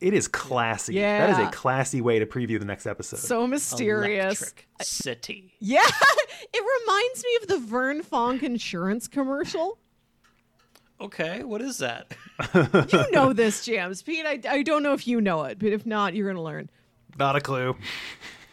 It 0.00 0.12
is 0.12 0.28
classy. 0.28 0.94
Yeah. 0.94 1.26
That 1.26 1.40
is 1.40 1.48
a 1.48 1.50
classy 1.50 2.00
way 2.00 2.18
to 2.18 2.26
preview 2.26 2.58
the 2.58 2.64
next 2.66 2.86
episode. 2.86 3.20
So 3.20 3.46
mysterious. 3.46 4.42
Electric 4.42 4.68
city 4.82 5.54
Yeah, 5.58 5.80
it 6.52 6.64
reminds 6.80 7.24
me 7.24 7.38
of 7.42 7.48
the 7.48 7.66
Vern 7.66 8.02
Fonk 8.02 8.42
insurance 8.42 9.08
commercial. 9.08 9.78
okay 11.00 11.42
what 11.44 11.62
is 11.62 11.78
that 11.78 12.14
You 12.92 13.10
know 13.12 13.32
this, 13.32 13.64
Jams. 13.64 14.02
Pete, 14.02 14.26
I, 14.26 14.40
I 14.48 14.62
don't 14.62 14.82
know 14.82 14.92
if 14.92 15.06
you 15.06 15.20
know 15.20 15.44
it, 15.44 15.58
but 15.58 15.68
if 15.72 15.86
not, 15.86 16.14
you're 16.14 16.26
going 16.26 16.36
to 16.36 16.42
learn. 16.42 16.70
Not 17.18 17.36
a 17.36 17.40
clue. 17.40 17.76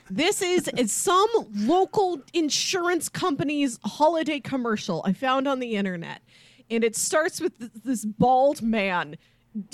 This 0.10 0.42
is, 0.42 0.70
is 0.78 0.92
some 0.92 1.30
local 1.54 2.22
insurance 2.34 3.10
company's 3.10 3.80
holiday 3.84 4.40
commercial 4.40 5.02
I 5.06 5.14
found 5.14 5.48
on 5.48 5.60
the 5.60 5.76
internet. 5.76 6.22
And 6.70 6.84
it 6.84 6.96
starts 6.96 7.42
with 7.42 7.58
th- 7.60 7.72
this 7.84 8.06
bald 8.06 8.62
man 8.62 9.18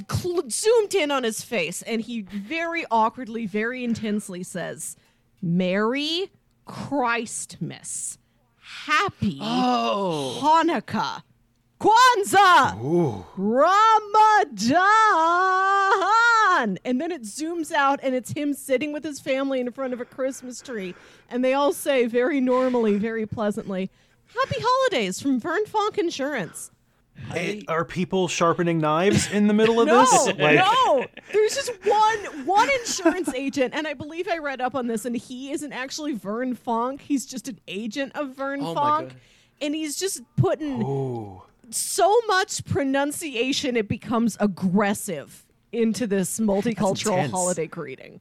cl- 0.09 0.49
zoomed 0.49 0.95
in 0.95 1.11
on 1.11 1.23
his 1.23 1.41
face, 1.41 1.81
and 1.83 2.01
he 2.01 2.21
very 2.21 2.85
awkwardly, 2.91 3.45
very 3.45 3.83
intensely 3.83 4.43
says, 4.43 4.95
Merry 5.41 6.31
Christmas. 6.65 8.17
Happy 8.85 9.39
oh 9.41 10.39
Hanukkah. 10.41 11.23
Kwanzaa, 11.79 12.77
Ooh. 12.83 13.25
Ramadan. 13.37 14.77
And 16.83 16.99
then 16.99 17.09
it 17.11 17.21
zooms 17.21 17.71
out 17.71 18.01
and 18.03 18.13
it's 18.13 18.31
him 18.31 18.53
sitting 18.53 18.91
with 18.91 19.03
his 19.03 19.21
family 19.21 19.61
in 19.61 19.71
front 19.71 19.93
of 19.93 20.01
a 20.01 20.05
Christmas 20.05 20.61
tree. 20.61 20.93
And 21.29 21.43
they 21.43 21.53
all 21.53 21.71
say 21.71 22.05
very 22.05 22.41
normally, 22.41 22.97
very 22.97 23.25
pleasantly, 23.25 23.89
Happy 24.37 24.57
Holidays 24.59 25.21
from 25.21 25.39
Vern 25.39 25.63
Fonk 25.65 25.97
Insurance. 25.97 26.69
Eh, 27.33 27.61
Are 27.67 27.85
people 27.85 28.27
sharpening 28.27 28.79
knives 28.79 29.31
in 29.31 29.47
the 29.47 29.53
middle 29.53 29.79
of 29.79 29.87
No, 29.87 30.01
this? 30.01 30.27
Like, 30.39 30.55
no. 30.57 31.05
There's 31.31 31.55
just 31.55 31.71
one 31.85 32.45
one 32.45 32.69
insurance 32.79 33.33
agent, 33.33 33.73
and 33.75 33.87
I 33.87 33.93
believe 33.93 34.27
I 34.27 34.37
read 34.39 34.61
up 34.61 34.75
on 34.75 34.87
this, 34.87 35.05
and 35.05 35.15
he 35.15 35.51
isn't 35.51 35.71
actually 35.73 36.13
Vern 36.13 36.55
Fonk. 36.55 37.01
He's 37.01 37.25
just 37.25 37.47
an 37.47 37.59
agent 37.67 38.13
of 38.15 38.35
Vern 38.35 38.61
Oh 38.61 38.73
my 38.73 38.81
Fonk, 38.81 39.11
and 39.61 39.75
he's 39.75 39.95
just 39.97 40.21
putting 40.37 40.81
Ooh. 40.83 41.41
so 41.69 42.15
much 42.27 42.65
pronunciation 42.65 43.77
it 43.77 43.87
becomes 43.87 44.35
aggressive 44.39 45.45
into 45.71 46.07
this 46.07 46.39
multicultural 46.39 47.29
holiday 47.29 47.67
greeting. 47.67 48.19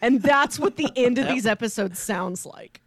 And 0.00 0.20
that's 0.20 0.58
what 0.58 0.76
the 0.76 0.90
end 0.96 1.18
of 1.18 1.28
these 1.32 1.46
episodes 1.46 1.98
sounds 2.00 2.44
like. 2.44 2.80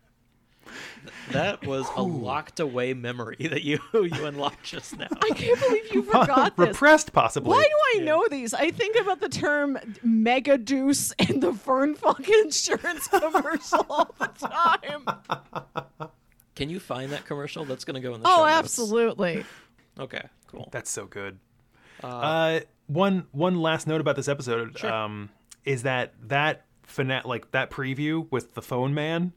That 1.31 1.65
was 1.65 1.87
a 1.95 2.01
locked 2.03 2.59
away 2.59 2.93
memory 2.93 3.37
that 3.39 3.63
you 3.63 3.79
you 3.93 4.25
unlocked 4.25 4.63
just 4.63 4.97
now. 4.97 5.07
I 5.11 5.29
can't 5.29 5.59
believe 5.59 5.93
you 5.93 6.03
forgot 6.11 6.55
this. 6.57 6.67
Repressed, 6.67 7.13
possibly. 7.13 7.49
Why 7.51 7.63
do 7.63 7.99
I 7.99 8.03
know 8.03 8.27
these? 8.29 8.53
I 8.53 8.71
think 8.71 8.95
about 8.99 9.19
the 9.21 9.29
term 9.29 9.77
Megadeus 10.05 11.13
and 11.29 11.41
the 11.43 11.53
Fern 11.53 11.95
fucking 11.95 12.33
insurance 12.43 13.07
commercial 13.07 13.85
all 13.89 14.13
the 14.19 14.27
time. 14.27 16.09
Can 16.55 16.69
you 16.69 16.79
find 16.79 17.11
that 17.11 17.25
commercial? 17.25 17.65
That's 17.65 17.83
gonna 17.85 17.99
go 17.99 18.13
in 18.15 18.21
the 18.21 18.27
show 18.29 18.35
Oh, 18.41 18.45
notes. 18.45 18.53
absolutely. 18.57 19.45
Okay, 19.99 20.21
cool. 20.47 20.69
That's 20.71 20.89
so 20.89 21.05
good. 21.05 21.39
Uh, 22.03 22.61
one 22.87 23.25
one 23.31 23.55
last 23.61 23.87
note 23.87 24.01
about 24.01 24.15
this 24.15 24.27
episode 24.27 24.83
um, 24.85 25.29
is 25.63 25.83
that 25.83 26.13
that 26.27 26.65
fina- 26.83 27.23
like 27.25 27.51
that 27.51 27.71
preview 27.71 28.27
with 28.31 28.53
the 28.53 28.61
phone 28.61 28.93
man 28.93 29.33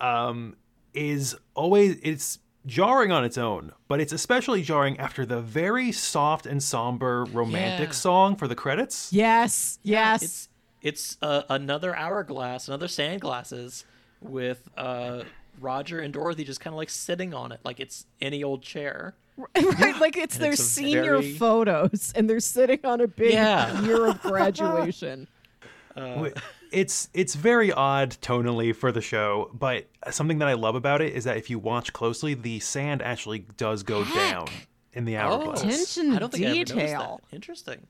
um, 0.00 0.56
is 0.94 1.36
always 1.54 1.98
it's 2.02 2.38
jarring 2.66 3.10
on 3.10 3.24
its 3.24 3.38
own, 3.38 3.72
but 3.88 4.00
it's 4.00 4.12
especially 4.12 4.62
jarring 4.62 4.98
after 4.98 5.24
the 5.24 5.40
very 5.40 5.92
soft 5.92 6.46
and 6.46 6.62
somber 6.62 7.24
romantic 7.26 7.88
Yeah. 7.88 7.94
song 7.94 8.36
for 8.36 8.46
the 8.48 8.54
credits. 8.54 9.12
Yes, 9.12 9.78
yes. 9.82 10.22
It's 10.22 10.48
it's 10.82 11.16
uh, 11.22 11.42
another 11.50 11.94
hourglass, 11.96 12.68
another 12.68 12.86
sandglasses 12.86 13.84
with 14.22 14.68
uh, 14.76 15.24
Roger 15.60 16.00
and 16.00 16.12
Dorothy 16.12 16.44
just 16.44 16.60
kind 16.60 16.72
of 16.74 16.78
like 16.78 16.90
sitting 16.90 17.34
on 17.34 17.52
it, 17.52 17.60
like 17.64 17.80
it's 17.80 18.06
any 18.20 18.42
old 18.42 18.62
chair. 18.62 19.14
right, 19.56 19.98
like 20.00 20.16
it's 20.18 20.36
their 20.36 20.52
it's 20.52 20.62
senior 20.62 21.18
very- 21.18 21.32
photos, 21.34 22.12
and 22.14 22.28
they're 22.28 22.40
sitting 22.40 22.80
on 22.84 23.00
a 23.00 23.08
big 23.08 23.32
Yeah. 23.32 23.80
year 23.82 24.06
of 24.06 24.20
graduation. 24.20 25.28
Wh- 25.96 26.28
it's 26.72 27.08
it's 27.14 27.34
very 27.34 27.72
odd 27.72 28.10
tonally 28.20 28.74
for 28.74 28.92
the 28.92 29.00
show, 29.00 29.50
but 29.52 29.88
something 30.10 30.38
that 30.38 30.48
I 30.48 30.54
love 30.54 30.74
about 30.74 31.00
it 31.00 31.14
is 31.14 31.24
that 31.24 31.36
if 31.36 31.50
you 31.50 31.58
watch 31.58 31.92
closely, 31.92 32.34
the 32.34 32.60
sand 32.60 33.02
actually 33.02 33.40
does 33.56 33.82
go 33.82 34.04
down 34.04 34.48
in 34.92 35.04
the 35.04 35.16
hourglass. 35.16 35.62
Attention 35.62 36.12
Oh, 36.12 36.16
I 36.16 36.18
don't 36.18 36.32
think 36.32 36.44
I 36.44 36.48
ever 36.48 36.56
noticed 36.58 36.74
detail. 36.76 37.20
that. 37.30 37.34
Interesting. 37.36 37.86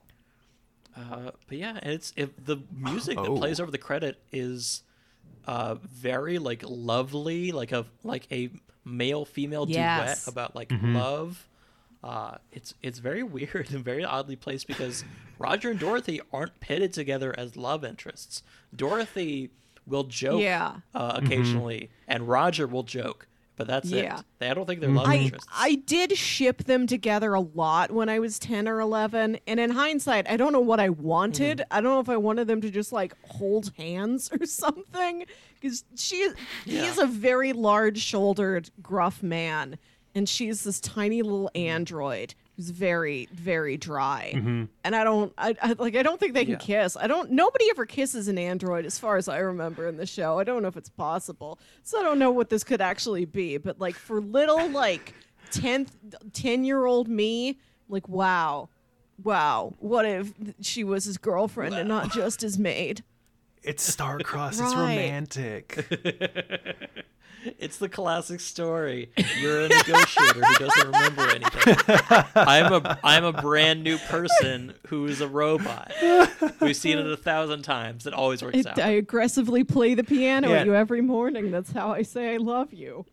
Uh, 0.96 1.30
but 1.46 1.56
yeah, 1.58 1.78
it's 1.82 2.12
if 2.16 2.30
the 2.44 2.58
music 2.74 3.16
that 3.16 3.28
Oh. 3.28 3.36
plays 3.36 3.60
over 3.60 3.70
the 3.70 3.78
credit 3.78 4.20
is 4.32 4.82
uh, 5.46 5.74
very 5.76 6.38
like 6.38 6.62
lovely, 6.66 7.52
like 7.52 7.72
a 7.72 7.86
like 8.02 8.26
a 8.32 8.50
male 8.84 9.24
female 9.24 9.66
Yes. 9.66 10.24
duet 10.24 10.32
about 10.32 10.54
like 10.56 10.68
Mm-hmm. 10.68 10.94
love. 10.96 11.46
Uh, 12.02 12.36
it's 12.52 12.74
it's 12.82 12.98
very 12.98 13.22
weird 13.36 13.68
and 13.70 13.84
very 13.84 14.04
oddly 14.04 14.36
placed 14.36 14.66
because 14.66 15.04
Roger 15.38 15.70
and 15.70 15.78
Dorothy 15.80 16.20
aren't 16.32 16.58
pitted 16.60 16.92
together 16.92 17.34
as 17.38 17.56
love 17.56 17.84
interests. 17.84 18.42
Dorothy 18.74 19.50
will 19.86 20.04
joke 20.04 20.40
Yeah. 20.40 20.76
uh, 20.94 21.16
Mm-hmm. 21.16 21.26
occasionally, 21.26 21.90
and 22.08 22.28
Roger 22.28 22.66
will 22.66 22.82
joke, 22.84 23.26
but 23.56 23.66
that's 23.66 23.90
Yeah. 23.90 24.20
it. 24.20 24.24
They, 24.38 24.48
I 24.50 24.54
don't 24.54 24.66
think 24.66 24.80
they're 24.80 24.88
love 24.90 25.08
I, 25.08 25.16
interests. 25.16 25.48
I 25.54 25.74
did 25.86 26.16
ship 26.16 26.64
them 26.64 26.86
together 26.86 27.34
a 27.34 27.40
lot 27.40 27.90
when 27.90 28.08
I 28.08 28.18
was 28.18 28.38
10 28.38 28.68
or 28.68 28.80
11. 28.80 29.38
And 29.46 29.58
in 29.60 29.70
hindsight, 29.70 30.28
I 30.30 30.36
don't 30.36 30.52
know 30.52 30.60
what 30.60 30.80
I 30.80 30.88
wanted. 30.90 31.58
Mm-hmm. 31.58 31.72
I 31.76 31.80
don't 31.80 31.92
know 31.94 32.00
if 32.00 32.08
I 32.08 32.16
wanted 32.16 32.46
them 32.46 32.60
to 32.62 32.70
just 32.70 32.92
like 32.92 33.14
hold 33.26 33.72
hands 33.76 34.30
or 34.40 34.46
something. 34.46 35.24
Because 35.60 35.84
she, 35.96 36.28
he 36.64 36.76
Yeah. 36.76 36.84
is 36.84 36.98
a 36.98 37.06
very 37.06 37.52
large 37.52 37.98
shouldered, 37.98 38.70
gruff 38.82 39.22
man. 39.22 39.76
And 40.14 40.28
she's 40.28 40.64
this 40.64 40.80
tiny 40.80 41.22
little 41.22 41.50
mm-hmm. 41.54 41.68
android 41.68 42.34
who's 42.56 42.70
very, 42.70 43.28
very 43.32 43.76
dry. 43.76 44.32
Mm-hmm. 44.34 44.64
And 44.84 44.96
I 44.96 45.04
don't, 45.04 45.32
I, 45.38 45.54
I 45.62 45.74
like, 45.78 45.96
I 45.96 46.02
don't 46.02 46.18
think 46.18 46.34
they 46.34 46.44
can 46.44 46.52
Yeah. 46.52 46.58
kiss. 46.58 46.96
I 46.96 47.06
don't, 47.06 47.30
nobody 47.30 47.66
ever 47.70 47.86
kisses 47.86 48.28
an 48.28 48.38
android 48.38 48.84
as 48.86 48.98
far 48.98 49.16
as 49.16 49.28
I 49.28 49.38
remember 49.38 49.86
in 49.88 49.96
the 49.96 50.06
show. 50.06 50.38
I 50.38 50.44
don't 50.44 50.62
know 50.62 50.68
if 50.68 50.76
it's 50.76 50.88
possible. 50.88 51.58
So 51.84 52.00
I 52.00 52.02
don't 52.02 52.18
know 52.18 52.30
what 52.30 52.50
this 52.50 52.64
could 52.64 52.80
actually 52.80 53.24
be. 53.24 53.56
But 53.56 53.80
like 53.80 53.94
for 53.94 54.20
little, 54.20 54.68
like 54.68 55.14
10th 55.52 55.90
10 56.32 56.64
year 56.64 56.84
old 56.84 57.08
me, 57.08 57.58
like, 57.88 58.08
wow. 58.08 58.68
Wow. 59.22 59.74
What 59.78 60.06
if 60.06 60.32
she 60.60 60.82
was 60.84 61.04
his 61.04 61.18
girlfriend 61.18 61.74
and 61.74 61.88
not 61.88 62.12
just 62.12 62.40
his 62.40 62.58
maid? 62.58 63.04
It's 63.62 63.82
star-crossed. 63.82 64.60
It's 64.60 64.74
romantic. 64.74 65.86
It's 67.58 67.78
the 67.78 67.88
classic 67.88 68.40
story. 68.40 69.10
You're 69.40 69.62
a 69.62 69.68
negotiator 69.68 70.44
who 70.44 70.66
doesn't 70.66 70.86
remember 70.86 71.22
anything. 71.30 71.76
I'm 72.34 72.72
a 72.72 72.98
I'm 73.02 73.24
a 73.24 73.32
brand 73.32 73.82
new 73.82 73.96
person 73.98 74.74
who 74.88 75.06
is 75.06 75.20
a 75.20 75.28
robot. 75.28 75.92
We've 76.60 76.76
seen 76.76 76.98
it 76.98 77.06
a 77.06 77.16
thousand 77.16 77.62
times. 77.62 78.06
It 78.06 78.12
always 78.14 78.42
works 78.42 78.58
It, 78.58 78.66
out. 78.66 78.78
I 78.78 78.90
aggressively 78.90 79.64
play 79.64 79.94
the 79.94 80.04
piano 80.04 80.50
Yeah. 80.50 80.56
at 80.60 80.66
you 80.66 80.74
every 80.74 81.00
morning. 81.00 81.50
That's 81.50 81.72
how 81.72 81.92
I 81.92 82.02
say 82.02 82.34
I 82.34 82.36
love 82.38 82.72
you. 82.72 83.06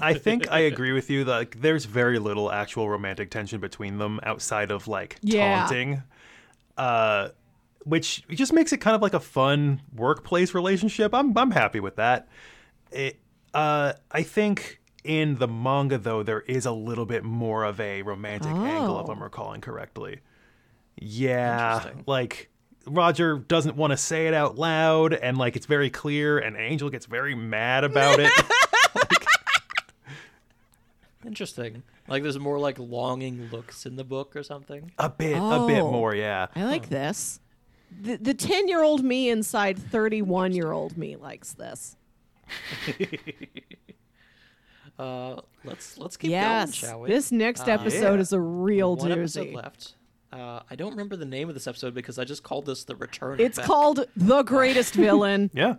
I 0.00 0.14
think 0.14 0.50
I 0.50 0.60
agree 0.60 0.92
with 0.92 1.10
you. 1.10 1.24
that, 1.24 1.32
Like, 1.36 1.60
there's 1.60 1.84
very 1.84 2.18
little 2.18 2.50
actual 2.50 2.88
romantic 2.88 3.30
tension 3.30 3.60
between 3.60 3.98
them 3.98 4.20
outside 4.22 4.70
of 4.70 4.88
like 4.88 5.16
Yeah. 5.22 5.60
taunting, 5.60 6.02
uh, 6.76 7.28
which 7.84 8.26
just 8.28 8.52
makes 8.52 8.72
it 8.72 8.78
kind 8.78 8.94
of 8.94 9.02
like 9.02 9.14
a 9.14 9.20
fun 9.20 9.80
workplace 9.94 10.54
relationship. 10.54 11.14
I'm 11.14 11.36
I'm 11.36 11.50
happy 11.50 11.80
with 11.80 11.96
that. 11.96 12.28
It, 12.92 13.19
uh, 13.54 13.92
I 14.10 14.22
think 14.22 14.80
in 15.04 15.38
the 15.38 15.48
manga 15.48 15.96
though 15.98 16.22
there 16.22 16.40
is 16.42 16.66
a 16.66 16.72
little 16.72 17.06
bit 17.06 17.24
more 17.24 17.64
of 17.64 17.80
a 17.80 18.02
romantic 18.02 18.52
angle, 18.52 19.00
if 19.00 19.08
Oh. 19.08 19.12
I'm 19.12 19.22
recalling 19.22 19.60
correctly. 19.60 20.20
Yeah, 20.96 21.90
like. 22.06 22.48
Roger 22.86 23.36
doesn't 23.38 23.76
want 23.76 23.90
to 23.92 23.96
say 23.98 24.26
it 24.26 24.32
out 24.32 24.56
loud, 24.56 25.12
and 25.12 25.36
like 25.36 25.54
it's 25.54 25.66
very 25.66 25.90
clear, 25.90 26.38
and 26.38 26.56
Angel 26.56 26.88
gets 26.88 27.04
very 27.04 27.34
mad 27.34 27.84
about 27.84 28.18
it. 28.18 28.32
Interesting. 31.26 31.82
Like 32.08 32.22
there's 32.22 32.38
more 32.38 32.58
like 32.58 32.78
longing 32.78 33.48
looks 33.52 33.84
in 33.84 33.96
the 33.96 34.04
book 34.04 34.34
or 34.34 34.42
something. 34.42 34.90
A 34.98 35.10
bit, 35.10 35.36
a 35.36 35.64
bit 35.66 35.82
Oh. 35.82 35.92
more, 35.92 36.14
yeah. 36.14 36.46
I 36.56 36.64
like 36.64 36.88
this. 36.88 37.40
The 38.00 38.16
the 38.16 38.34
ten 38.34 38.66
year 38.68 38.82
old 38.82 39.04
me 39.04 39.28
inside 39.28 39.78
thirty 39.78 40.22
one 40.22 40.52
year 40.52 40.72
old 40.72 40.96
me 40.96 41.16
likes 41.16 41.52
this. 41.52 41.96
Uh, 44.98 45.40
let's 45.64 45.96
let's 45.96 46.16
keep 46.18 46.30
yes, 46.30 46.66
going, 46.66 46.72
shall 46.72 47.00
we? 47.00 47.08
this 47.08 47.32
next 47.32 47.66
Uh, 47.66 47.72
episode 47.72 48.16
Yeah. 48.16 48.20
is 48.20 48.32
a 48.34 48.40
real 48.40 48.96
One 48.96 49.12
episode 49.12 49.46
doozy. 49.46 49.54
left. 49.54 49.94
Uh, 50.30 50.60
I 50.70 50.74
don't 50.76 50.90
remember 50.90 51.16
the 51.16 51.24
name 51.24 51.48
of 51.48 51.54
this 51.54 51.66
episode 51.66 51.94
because 51.94 52.18
I 52.18 52.24
just 52.24 52.42
called 52.42 52.66
this 52.66 52.84
the 52.84 52.94
return. 52.96 53.40
It's 53.40 53.56
Beck. 53.56 53.64
called 53.66 54.06
The 54.14 54.42
Greatest 54.42 54.92
Villain. 55.06 55.50
Yeah. 55.54 55.76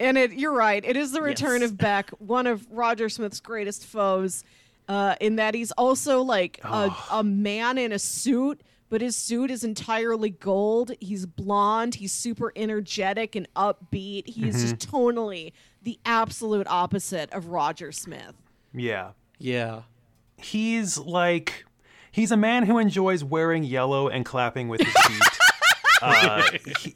And 0.00 0.18
it, 0.18 0.32
you're 0.32 0.52
right. 0.52 0.84
It 0.84 0.96
is 0.96 1.12
the 1.12 1.22
return 1.22 1.60
Yes. 1.60 1.70
of 1.70 1.78
Beck, 1.78 2.10
one 2.18 2.48
of 2.48 2.66
Roger 2.70 3.08
Smith's 3.08 3.38
greatest 3.40 3.86
foes. 3.86 4.42
Uh, 4.88 5.14
in 5.20 5.36
that 5.36 5.54
he's 5.54 5.70
also 5.72 6.20
like 6.22 6.58
a, 6.64 6.92
a 7.12 7.22
man 7.22 7.78
in 7.78 7.92
a 7.92 7.98
suit, 8.00 8.60
but 8.88 9.00
his 9.00 9.14
suit 9.14 9.48
is 9.52 9.62
entirely 9.62 10.30
gold. 10.30 10.90
He's 10.98 11.24
blonde. 11.24 11.94
He's 11.94 12.12
super 12.12 12.52
energetic 12.56 13.36
and 13.36 13.46
upbeat. 13.54 14.26
He's 14.28 14.60
just 14.68 14.90
tonally 14.90 15.52
the 15.82 15.98
absolute 16.04 16.66
opposite 16.68 17.32
of 17.32 17.46
Roger 17.48 17.92
Smith. 17.92 18.34
Yeah. 18.74 19.10
Yeah. 19.38 19.82
He's 20.36 20.98
like 20.98 21.64
he's 22.12 22.30
a 22.32 22.36
man 22.36 22.64
who 22.66 22.78
enjoys 22.78 23.22
wearing 23.24 23.64
yellow 23.64 24.08
and 24.08 24.24
clapping 24.24 24.68
with 24.68 24.80
his 24.80 24.94
feet. 25.06 25.22
uh, 26.02 26.42
he- 26.80 26.94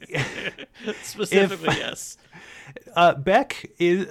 Specifically, 1.03 1.75
yes. 1.77 2.17
uh, 2.95 3.13
Beck 3.15 3.69
is 3.79 4.07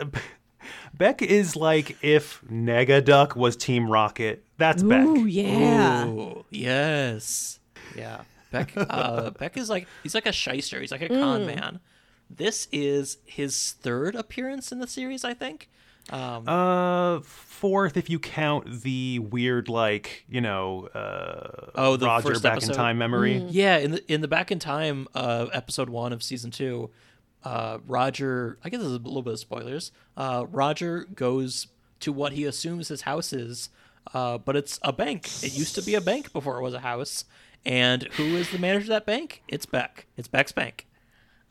Beck 0.95 1.23
is 1.23 1.57
like 1.57 1.97
if 2.03 2.41
Negaduck 2.51 3.37
was 3.37 3.57
Team 3.57 3.91
Rocket. 3.91 4.45
That's 4.57 4.83
Beck. 4.83 5.07
Yeah. 5.27 6.07
Ooh, 6.07 6.45
yes. 6.51 7.59
Yeah. 7.97 8.23
Beck 8.53 8.73
uh 8.77 9.31
Beck 9.31 9.57
is 9.57 9.69
like 9.69 9.89
he's 10.05 10.15
like 10.15 10.27
a 10.27 10.33
shyster. 10.33 10.81
He's 10.81 10.93
like 10.93 11.03
a 11.03 11.09
con 11.09 11.41
Mm. 11.43 11.47
man. 11.57 11.81
This 12.31 12.69
is 12.73 13.19
his 13.25 13.73
third 13.73 14.15
appearance 14.15 14.73
in 14.73 14.81
the 14.81 14.87
series, 14.89 15.25
I 15.25 15.35
think. 15.35 15.69
Um, 16.11 16.47
Uh, 16.49 17.21
fourth 17.21 17.97
if 17.97 18.11
you 18.11 18.19
count 18.19 18.83
the 18.83 19.21
weird, 19.21 19.69
like 19.69 20.25
you 20.29 20.41
know, 20.41 20.87
uh, 20.89 21.71
Oh, 21.75 21.97
the 21.97 22.07
Roger 22.07 22.29
first 22.31 22.43
back 22.43 22.53
episode? 22.59 22.73
in 22.73 22.77
time 22.77 22.99
memory. 22.99 23.39
Yeah, 23.49 23.79
in 23.79 23.93
the 23.93 24.13
in 24.13 24.21
the 24.21 24.29
back 24.29 24.51
in 24.53 24.59
time 24.59 25.07
uh, 25.15 25.47
episode 25.53 25.89
one 25.89 26.13
of 26.13 26.23
season 26.23 26.51
two, 26.51 26.91
uh, 27.45 27.79
Roger. 27.87 28.59
I 28.65 28.69
guess 28.69 28.81
this 28.81 28.89
is 28.89 28.95
a 28.95 28.99
little 28.99 29.23
bit 29.23 29.33
of 29.35 29.39
spoilers. 29.39 29.93
Uh, 30.17 30.45
Roger 30.51 31.05
goes 31.15 31.69
to 32.01 32.13
what 32.13 32.33
he 32.35 32.45
assumes 32.45 32.89
his 32.89 33.03
house 33.03 33.33
is, 33.33 33.71
uh, 34.13 34.37
but 34.37 34.57
it's 34.57 34.79
a 34.83 34.93
bank. 34.93 35.27
It 35.43 35.57
used 35.57 35.75
to 35.77 35.83
be 35.83 35.95
a 35.95 36.01
bank 36.03 36.33
before 36.35 36.59
it 36.59 36.63
was 36.63 36.75
a 36.75 36.81
house. 36.81 37.25
And 37.65 38.03
who 38.19 38.25
is 38.37 38.51
the 38.51 38.59
manager 38.59 38.83
of 38.85 38.89
that 38.89 39.07
bank? 39.07 39.43
It's 39.49 39.65
Beck. 39.65 40.05
It's 40.19 40.29
Beck's 40.29 40.53
bank. 40.53 40.87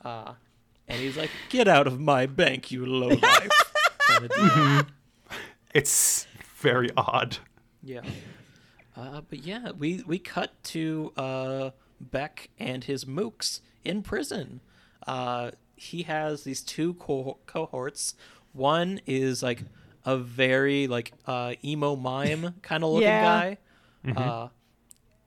Uh, 0.05 0.33
and 0.94 1.02
he's 1.02 1.18
like, 1.18 1.32
"Get 1.49 1.68
out 1.68 1.88
of 1.88 1.99
my 1.99 2.26
bank, 2.26 2.72
you 2.72 2.86
lowlife." 2.86 3.49
Kinda 4.07 4.30
deal. 4.30 5.38
It's 5.74 6.28
very 6.57 6.90
odd. 6.95 7.38
Yeah. 7.82 8.02
Uh, 8.95 9.22
but 9.22 9.40
yeah, 9.40 9.72
we 9.72 10.03
we 10.06 10.20
cut 10.20 10.52
to 10.65 11.11
uh, 11.18 11.70
Beck 11.99 12.49
and 12.60 12.84
his 12.84 13.06
mooks 13.06 13.61
in 13.84 14.03
prison. 14.03 14.61
Uh, 15.07 15.52
he 15.76 16.03
has 16.03 16.44
these 16.44 16.61
two 16.61 16.94
co- 16.95 17.40
cohorts. 17.48 18.14
One 18.53 19.02
is 19.07 19.41
like 19.41 19.64
a 20.06 20.18
very 20.18 20.88
like 20.88 21.11
uh, 21.26 21.56
emo 21.64 21.95
mime 21.95 22.56
kind 22.61 22.84
of 22.84 22.91
looking 22.91 23.07
Yeah. 23.07 23.24
guy, 23.24 23.57
uh, 24.15 24.48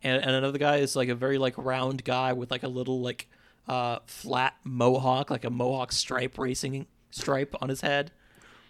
and, 0.03 0.23
and 0.23 0.31
another 0.31 0.59
guy 0.59 0.77
is 0.77 0.95
like 0.95 1.09
a 1.09 1.15
very 1.17 1.39
like 1.39 1.55
round 1.59 2.05
guy 2.05 2.33
with 2.35 2.51
like 2.53 2.63
a 2.63 2.69
little 2.69 3.01
like 3.01 3.29
uh, 3.69 3.99
flat 4.07 4.55
mohawk, 4.65 5.31
like 5.31 5.45
a 5.45 5.51
mohawk 5.51 5.93
stripe 5.93 6.39
racing 6.39 6.87
stripe 7.11 7.55
on 7.61 7.69
his 7.69 7.81
head. 7.81 8.13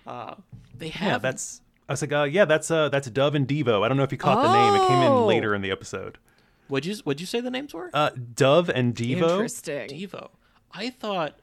Uh, 0.06 0.36
they 0.76 0.88
have 0.88 1.08
Yeah, 1.12 1.18
that's. 1.18 1.60
I 1.88 1.92
was 1.92 2.02
like, 2.02 2.12
uh, 2.12 2.24
yeah, 2.24 2.44
that's 2.44 2.70
uh, 2.70 2.88
that's 2.88 3.08
Dove 3.10 3.34
and 3.34 3.46
Devo. 3.46 3.84
I 3.84 3.88
don't 3.88 3.96
know 3.96 4.02
if 4.02 4.12
you 4.12 4.18
caught 4.18 4.42
the 4.42 4.52
name. 4.52 4.74
It 4.82 4.88
came 4.88 5.02
in 5.02 5.12
Oh. 5.12 5.26
later 5.26 5.54
in 5.54 5.62
the 5.62 5.70
episode. 5.70 6.18
What'd 6.68 6.86
you 6.86 6.96
What'd 7.04 7.20
you 7.20 7.26
say 7.26 7.40
the 7.40 7.50
names 7.50 7.72
were? 7.74 7.90
Uh, 7.94 8.10
Dove 8.34 8.68
and 8.68 8.94
Devo. 8.94 9.22
Interesting. 9.30 9.88
Devo. 9.88 10.30
I 10.72 10.90
thought, 10.90 11.38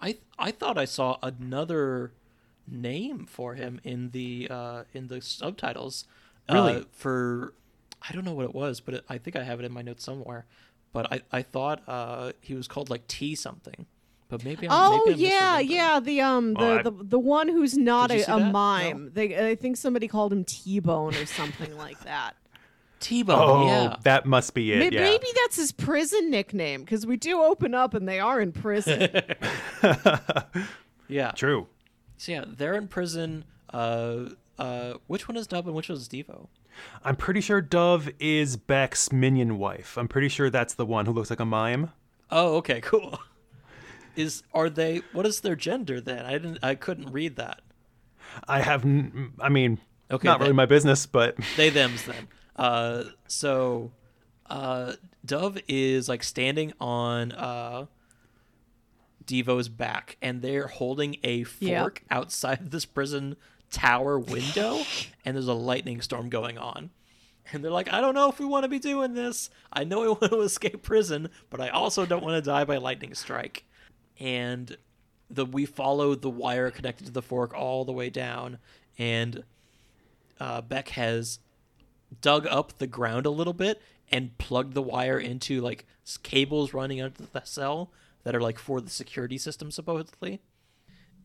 I 0.00 0.16
I 0.38 0.50
thought 0.50 0.78
I 0.78 0.86
saw 0.86 1.18
another 1.22 2.12
name 2.66 3.26
for 3.26 3.54
him 3.54 3.80
in 3.84 4.10
the 4.10 4.48
uh, 4.50 4.82
in 4.94 5.08
the 5.08 5.20
subtitles. 5.20 6.04
Uh, 6.48 6.54
Really? 6.54 6.86
for 6.92 7.52
I 8.08 8.12
don't 8.14 8.24
know 8.24 8.32
what 8.32 8.44
it 8.46 8.54
was, 8.54 8.80
but 8.80 8.94
it, 8.94 9.04
I 9.08 9.18
think 9.18 9.36
I 9.36 9.42
have 9.42 9.60
it 9.60 9.64
in 9.66 9.72
my 9.72 9.82
notes 9.82 10.04
somewhere. 10.04 10.46
But 10.92 11.12
I 11.12 11.20
I 11.32 11.42
thought 11.42 11.82
uh, 11.86 12.32
he 12.40 12.54
was 12.54 12.68
called 12.68 12.90
like 12.90 13.06
T 13.06 13.34
something. 13.34 13.86
But 14.28 14.44
maybe 14.44 14.66
I'm, 14.68 14.72
Oh 14.72 15.02
maybe 15.06 15.26
I'm 15.26 15.30
yeah, 15.30 15.58
yeah. 15.60 16.00
The 16.00 16.20
um 16.20 16.54
the, 16.54 16.60
Oh, 16.60 16.78
I- 16.78 16.82
the 16.82 16.90
the 16.90 17.18
one 17.18 17.48
who's 17.48 17.76
not 17.76 18.10
a, 18.10 18.22
a 18.22 18.38
that? 18.40 18.52
mime. 18.52 19.10
They 19.14 19.50
I 19.50 19.54
think 19.54 19.76
somebody 19.76 20.08
called 20.08 20.32
him 20.32 20.44
T 20.44 20.80
Bone 20.80 21.14
or 21.14 21.26
something 21.26 21.76
like 21.78 22.00
that. 22.04 22.34
T-Bone. 22.98 23.38
Oh, 23.38 23.66
yeah. 23.66 23.96
that 24.04 24.24
must 24.24 24.54
be 24.54 24.72
it. 24.72 24.78
May- 24.78 24.88
yeah. 24.90 25.02
Maybe 25.02 25.26
that's 25.42 25.56
his 25.56 25.70
prison 25.70 26.30
nickname 26.30 26.80
because 26.80 27.04
we 27.06 27.18
do 27.18 27.42
open 27.42 27.74
up 27.74 27.92
and 27.92 28.08
they 28.08 28.18
are 28.20 28.40
in 28.40 28.52
prison. 28.52 29.10
Yeah. 31.08 31.30
True. 31.32 31.66
So 32.16 32.32
yeah, 32.32 32.44
they're 32.46 32.74
in 32.74 32.88
prison. 32.88 33.44
Uh, 33.72 34.30
uh, 34.58 34.94
which 35.06 35.28
one 35.28 35.36
is 35.36 35.46
Dove 35.46 35.66
and 35.66 35.74
which 35.76 35.88
one 35.88 35.98
is 35.98 36.08
Devo? 36.08 36.48
I'm 37.04 37.16
pretty 37.16 37.40
sure 37.40 37.60
Dove 37.60 38.08
is 38.18 38.56
Beck's 38.56 39.10
minion 39.12 39.58
wife. 39.58 39.96
I'm 39.96 40.08
pretty 40.08 40.28
sure 40.28 40.50
that's 40.50 40.74
the 40.74 40.86
one 40.86 41.06
who 41.06 41.12
looks 41.12 41.30
like 41.30 41.40
a 41.40 41.44
mime. 41.44 41.92
Oh, 42.30 42.56
okay, 42.56 42.80
cool. 42.82 43.18
Is 44.14 44.42
are 44.54 44.70
they? 44.70 45.02
What 45.12 45.26
is 45.26 45.40
their 45.40 45.56
gender 45.56 46.00
then? 46.00 46.24
I 46.24 46.32
didn't. 46.32 46.58
I 46.62 46.74
couldn't 46.74 47.12
read 47.12 47.36
that. 47.36 47.60
I 48.48 48.60
have, 48.60 48.84
n- 48.84 49.32
I 49.40 49.48
mean, 49.48 49.78
Okay, 50.10 50.26
not 50.26 50.40
really 50.40 50.52
my 50.52 50.66
business, 50.66 51.06
but 51.06 51.36
They 51.56 51.70
them's 51.70 52.04
then. 52.04 52.28
Uh, 52.56 53.04
so, 53.28 53.92
uh, 54.46 54.94
Dove 55.24 55.58
is 55.68 56.08
like 56.08 56.22
standing 56.22 56.72
on 56.80 57.32
uh, 57.32 57.86
Devo's 59.26 59.68
back, 59.68 60.16
and 60.22 60.40
they're 60.42 60.66
holding 60.68 61.16
a 61.24 61.44
Yeah. 61.60 61.80
fork 61.82 62.02
outside 62.10 62.60
of 62.60 62.70
this 62.70 62.84
prison 62.86 63.36
tower 63.70 64.18
window, 64.18 64.82
and 65.24 65.36
there's 65.36 65.48
a 65.48 65.54
lightning 65.54 66.00
storm 66.00 66.28
going 66.28 66.58
on. 66.58 66.90
And 67.52 67.62
they're 67.62 67.70
like, 67.70 67.92
I 67.92 68.00
don't 68.00 68.14
know 68.14 68.28
if 68.28 68.40
we 68.40 68.46
want 68.46 68.64
to 68.64 68.68
be 68.68 68.80
doing 68.80 69.14
this. 69.14 69.50
I 69.72 69.84
know 69.84 70.00
we 70.00 70.08
want 70.08 70.32
to 70.32 70.40
escape 70.40 70.82
prison, 70.82 71.28
but 71.48 71.60
I 71.60 71.68
also 71.68 72.04
don't 72.04 72.24
want 72.24 72.42
to 72.42 72.50
die 72.50 72.64
by 72.64 72.78
lightning 72.78 73.14
strike. 73.14 73.64
And 74.18 74.76
the 75.30 75.44
we 75.44 75.66
follow 75.66 76.14
the 76.14 76.30
wire 76.30 76.70
connected 76.70 77.06
to 77.06 77.12
the 77.12 77.22
fork 77.22 77.54
all 77.54 77.84
the 77.84 77.92
way 77.92 78.10
down, 78.10 78.58
and 78.98 79.44
uh, 80.40 80.60
Beck 80.60 80.88
has 80.90 81.40
dug 82.20 82.46
up 82.46 82.78
the 82.78 82.86
ground 82.86 83.26
a 83.26 83.30
little 83.30 83.52
bit 83.52 83.82
and 84.10 84.36
plugged 84.38 84.74
the 84.74 84.82
wire 84.82 85.18
into 85.18 85.60
like 85.60 85.84
cables 86.22 86.72
running 86.72 87.00
under 87.00 87.22
the 87.32 87.42
cell 87.44 87.90
that 88.22 88.34
are 88.34 88.40
like 88.40 88.58
for 88.58 88.80
the 88.80 88.90
security 88.90 89.36
system 89.38 89.70
supposedly 89.70 90.40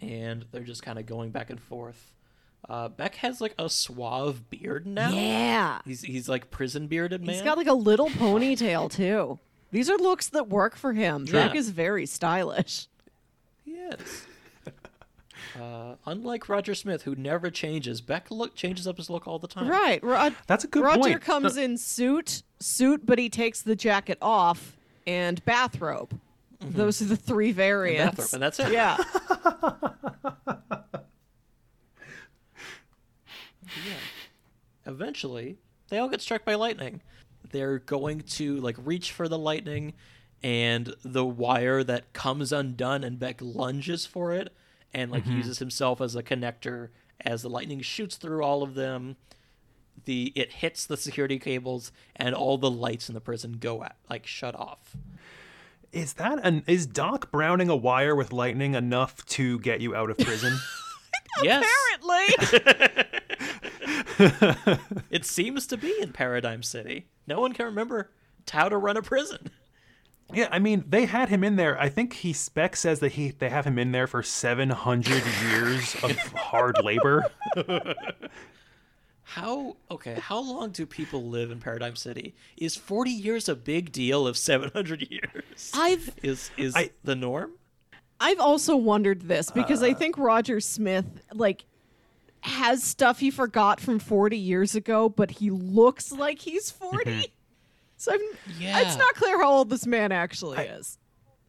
and 0.01 0.45
they're 0.51 0.63
just 0.63 0.81
kind 0.81 0.97
of 0.97 1.05
going 1.05 1.29
back 1.29 1.49
and 1.49 1.59
forth 1.59 2.13
uh, 2.71 2.87
beck 2.87 3.15
has 3.15 3.41
like 3.41 3.53
a 3.59 3.69
suave 3.69 4.49
beard 4.49 4.87
now 4.87 5.11
yeah. 5.11 5.79
he's, 5.83 6.01
he's 6.01 6.29
like 6.29 6.49
prison 6.49 6.87
bearded 6.87 7.21
man 7.21 7.35
He's 7.35 7.43
got 7.43 7.57
like 7.57 7.67
a 7.67 7.73
little 7.73 8.09
ponytail 8.09 8.89
too. 8.95 9.39
These 9.71 9.89
are 9.89 9.97
looks 9.97 10.29
that 10.29 10.47
work 10.49 10.75
for 10.75 10.93
him. 10.93 11.25
Yeah. 11.25 11.47
Beck 11.47 11.55
is 11.55 11.69
very 11.69 12.05
stylish. 12.05 12.87
Yes. 13.65 14.25
Uh, 15.59 15.95
unlike 16.05 16.47
Roger 16.47 16.73
Smith, 16.73 17.01
who 17.01 17.13
never 17.13 17.49
changes, 17.49 17.99
Beck 17.99 18.31
look 18.31 18.55
changes 18.55 18.87
up 18.87 18.95
his 18.95 19.09
look 19.09 19.27
all 19.27 19.37
the 19.37 19.49
time. 19.49 19.67
Right. 19.67 20.01
Rod- 20.01 20.33
that's 20.47 20.63
a 20.63 20.67
good 20.67 20.81
Roger 20.81 20.99
point. 20.99 21.13
Roger 21.15 21.19
comes 21.19 21.57
in 21.57 21.77
suit, 21.77 22.43
suit, 22.61 23.05
but 23.05 23.19
he 23.19 23.27
takes 23.29 23.61
the 23.61 23.75
jacket 23.75 24.17
off 24.21 24.77
and 25.05 25.43
bathrobe. 25.43 26.17
Those 26.61 27.01
are 27.01 27.05
the 27.05 27.17
three 27.17 27.51
variants. 27.51 28.15
bathrobe, 28.15 28.33
and 28.35 28.41
that's 28.41 28.59
it. 28.61 28.71
Yeah. 28.71 28.97
Eventually 34.85 35.57
they 35.89 35.99
all 35.99 36.09
get 36.09 36.21
struck 36.21 36.45
by 36.45 36.55
lightning. 36.55 37.01
They're 37.51 37.79
going 37.79 38.21
to 38.21 38.57
like 38.57 38.77
reach 38.83 39.11
for 39.11 39.27
the 39.27 39.37
lightning 39.37 39.93
and 40.43 40.95
the 41.03 41.25
wire 41.25 41.83
that 41.83 42.13
comes 42.13 42.51
undone 42.51 43.03
and 43.03 43.19
beck 43.19 43.37
lunges 43.41 44.05
for 44.05 44.33
it 44.33 44.53
and 44.93 45.11
like 45.11 45.23
mm-hmm. 45.23 45.37
uses 45.37 45.59
himself 45.59 46.01
as 46.01 46.15
a 46.15 46.23
connector 46.23 46.89
as 47.19 47.43
the 47.43 47.49
lightning 47.49 47.81
shoots 47.81 48.15
through 48.15 48.43
all 48.43 48.63
of 48.63 48.73
them. 48.73 49.17
The 50.05 50.31
it 50.35 50.53
hits 50.53 50.85
the 50.85 50.97
security 50.97 51.37
cables 51.37 51.91
and 52.15 52.33
all 52.33 52.57
the 52.57 52.71
lights 52.71 53.07
in 53.07 53.13
the 53.13 53.21
prison 53.21 53.57
go 53.59 53.83
at 53.83 53.97
like 54.09 54.25
shut 54.25 54.55
off. 54.55 54.95
Is 55.91 56.13
that 56.13 56.39
an 56.41 56.63
is 56.67 56.87
Doc 56.87 57.31
browning 57.31 57.69
a 57.69 57.75
wire 57.75 58.15
with 58.15 58.31
lightning 58.31 58.75
enough 58.75 59.25
to 59.27 59.59
get 59.59 59.81
you 59.81 59.93
out 59.93 60.09
of 60.09 60.17
prison? 60.17 60.57
yes 61.43 61.65
Apparently. 61.99 62.27
it 65.11 65.25
seems 65.25 65.67
to 65.67 65.77
be 65.77 65.95
in 66.01 66.11
paradigm 66.11 66.63
city 66.63 67.07
no 67.27 67.39
one 67.39 67.53
can 67.53 67.65
remember 67.65 68.11
how 68.51 68.67
to 68.69 68.77
run 68.77 68.97
a 68.97 69.01
prison 69.01 69.49
yeah, 70.33 70.47
I 70.49 70.59
mean, 70.59 70.85
they 70.87 71.07
had 71.07 71.27
him 71.27 71.43
in 71.43 71.57
there. 71.57 71.77
I 71.77 71.89
think 71.89 72.13
he 72.13 72.31
spec 72.31 72.77
says 72.77 72.99
that 72.99 73.11
he 73.13 73.31
they 73.31 73.49
have 73.49 73.65
him 73.65 73.77
in 73.77 73.91
there 73.91 74.07
for 74.07 74.23
700 74.23 75.23
years 75.49 75.95
of 76.03 76.15
hard 76.33 76.77
labor. 76.83 77.25
How 79.23 79.77
okay? 79.89 80.15
How 80.15 80.39
long 80.41 80.71
do 80.71 80.85
people 80.85 81.23
live 81.29 81.51
in 81.51 81.59
Paradigm 81.61 81.95
City? 81.95 82.35
Is 82.57 82.75
forty 82.75 83.11
years 83.11 83.47
a 83.47 83.55
big 83.55 83.93
deal? 83.93 84.27
of 84.27 84.35
seven 84.35 84.69
hundred 84.73 85.09
years 85.09 85.71
I've 85.73 86.13
is 86.21 86.51
is 86.57 86.75
I- 86.75 86.89
the 87.05 87.15
norm? 87.15 87.51
I've 88.21 88.39
also 88.39 88.75
wondered 88.75 89.23
this 89.23 89.49
because 89.51 89.81
I 89.83 89.89
uh. 89.91 89.95
think 89.95 90.17
Roger 90.17 90.59
Smith 90.59 91.05
like 91.33 91.65
has 92.41 92.83
stuff 92.83 93.19
he 93.19 93.31
forgot 93.31 93.79
from 93.79 93.99
40 93.99 94.37
years 94.37 94.75
ago, 94.75 95.09
but 95.09 95.31
he 95.31 95.49
looks 95.49 96.11
like 96.11 96.39
he's 96.39 96.71
40. 96.71 97.03
Mm-hmm. 97.05 97.21
So 97.97 98.13
I'm, 98.13 98.19
Yeah. 98.59 98.79
it's 98.81 98.97
not 98.97 99.13
clear 99.15 99.39
how 99.39 99.51
old 99.51 99.69
this 99.69 99.85
man 99.85 100.11
actually 100.11 100.57
is. 100.57 100.97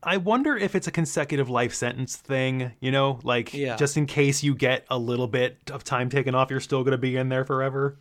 I 0.03 0.17
wonder 0.17 0.57
if 0.57 0.75
it's 0.75 0.87
a 0.87 0.91
consecutive 0.91 1.49
life 1.49 1.73
sentence 1.73 2.17
thing, 2.17 2.73
you 2.81 2.91
know, 2.91 3.21
like 3.23 3.55
Yeah. 3.55 3.77
just 3.77 3.97
in 3.97 4.07
case 4.07 4.43
you 4.43 4.55
get 4.55 4.85
a 4.91 4.99
little 4.99 5.29
bit 5.29 5.59
of 5.71 5.85
time 5.85 6.11
taken 6.11 6.35
off, 6.35 6.51
you're 6.51 6.61
still 6.61 6.83
going 6.83 6.93
to 6.93 6.99
be 6.99 7.17
in 7.17 7.29
there 7.29 7.45
forever. 7.45 7.97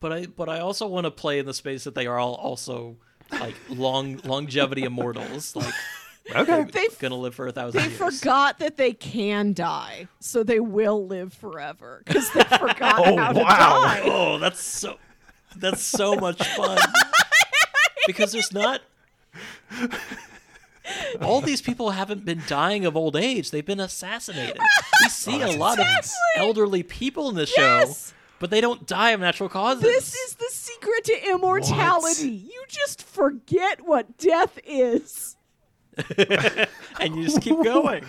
But 0.00 0.12
I 0.12 0.26
but 0.26 0.48
I 0.48 0.60
also 0.60 0.86
want 0.86 1.04
to 1.06 1.10
play 1.10 1.40
in 1.40 1.46
the 1.46 1.52
space 1.54 1.84
that 1.84 1.94
they 1.94 2.06
are 2.06 2.18
all 2.18 2.34
also 2.36 2.96
like 3.32 3.56
long 3.68 4.18
longevity 4.24 4.84
immortals, 4.84 5.56
like 5.56 5.74
Okay. 6.34 6.64
They're 6.64 6.88
gonna 6.98 7.16
live 7.16 7.34
for 7.34 7.46
a 7.46 7.52
thousand 7.52 7.80
they 7.80 7.88
years. 7.88 8.20
forgot 8.20 8.58
that 8.58 8.76
they 8.76 8.92
can 8.92 9.52
die, 9.54 10.08
so 10.20 10.42
they 10.42 10.60
will 10.60 11.06
live 11.06 11.32
forever 11.32 12.02
because 12.04 12.30
they 12.32 12.42
forgot 12.58 12.98
Oh, 12.98 13.16
how 13.16 13.32
to 13.32 13.40
die. 13.40 14.00
Oh, 14.04 14.38
that's 14.38 14.60
so 14.62 14.98
that's 15.56 15.82
so 15.82 16.16
much 16.16 16.42
fun. 16.54 16.78
because 18.06 18.32
there's 18.32 18.52
not 18.52 18.82
all 21.20 21.40
these 21.40 21.60
people 21.62 21.90
haven't 21.90 22.24
been 22.24 22.42
dying 22.46 22.84
of 22.86 22.96
old 22.96 23.16
age. 23.16 23.50
They've 23.50 23.64
been 23.64 23.80
assassinated. 23.80 24.58
we 25.02 25.08
see 25.08 25.40
a 25.42 25.52
lot 25.52 25.78
of 25.78 25.86
elderly 26.36 26.82
people 26.82 27.28
in 27.28 27.34
the 27.36 27.46
show, 27.46 27.92
but 28.38 28.50
they 28.50 28.60
don't 28.60 28.86
die 28.86 29.10
of 29.10 29.20
natural 29.20 29.48
causes. 29.48 29.82
This 29.82 30.14
is 30.14 30.34
the 30.34 30.48
secret 30.50 31.04
to 31.04 31.30
immortality. 31.30 32.30
You 32.30 32.64
just 32.68 33.02
forget 33.02 33.86
what 33.86 34.16
death 34.18 34.58
is. 34.64 35.36
and 37.00 37.16
you 37.16 37.24
just 37.24 37.40
keep 37.42 37.62
going. 37.62 38.04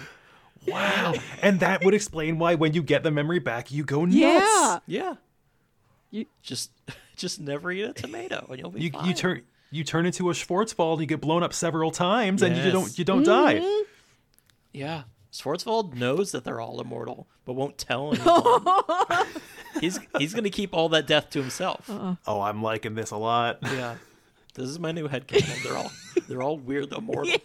Wow. 0.67 1.13
and 1.41 1.61
that 1.61 1.83
would 1.83 1.93
explain 1.93 2.37
why 2.37 2.55
when 2.55 2.73
you 2.73 2.83
get 2.83 3.03
the 3.03 3.11
memory 3.11 3.39
back, 3.39 3.71
you 3.71 3.83
go 3.83 4.05
nuts. 4.05 4.15
Yeah. 4.17 4.79
Yeah. 4.87 5.15
You- 6.11 6.25
just 6.41 6.71
just 7.15 7.39
never 7.39 7.71
eat 7.71 7.83
a 7.83 7.93
tomato 7.93 8.45
and 8.49 8.59
you'll 8.59 8.71
be 8.71 8.81
You 8.81 8.91
fine. 8.91 9.07
you 9.07 9.13
turn 9.13 9.41
you 9.71 9.83
turn 9.83 10.05
into 10.05 10.29
a 10.29 10.33
Schwarzwald, 10.33 10.99
you 10.99 11.05
get 11.05 11.21
blown 11.21 11.43
up 11.43 11.53
several 11.53 11.91
times, 11.91 12.41
and 12.41 12.57
you 12.57 12.71
don't 12.71 12.97
you 12.97 13.05
don't 13.05 13.23
die. 13.23 13.55
Mm-hmm. 13.59 13.83
Yeah. 14.73 15.03
Schwarzwald 15.31 15.93
knows 15.93 16.31
that 16.31 16.43
they're 16.43 16.59
all 16.59 16.81
immortal, 16.81 17.27
but 17.45 17.53
won't 17.53 17.77
tell 17.77 18.13
anyone. 18.15 19.27
he's 19.79 19.99
he's 20.17 20.33
gonna 20.33 20.49
keep 20.49 20.73
all 20.73 20.89
that 20.89 21.05
death 21.05 21.29
to 21.31 21.39
himself. 21.39 21.87
Uh-uh. 21.89 22.15
Oh, 22.25 22.41
I'm 22.41 22.63
liking 22.63 22.95
this 22.95 23.11
a 23.11 23.17
lot. 23.17 23.59
Yeah. 23.61 23.95
This 24.59 24.69
is 24.69 24.79
my 24.79 24.91
new 24.91 25.07
headcanon. 25.07 25.63
They're 25.63 25.77
all 25.77 25.91
they're 26.27 26.41
all 26.41 26.57
weird 26.57 26.91
immortals. 26.91 27.37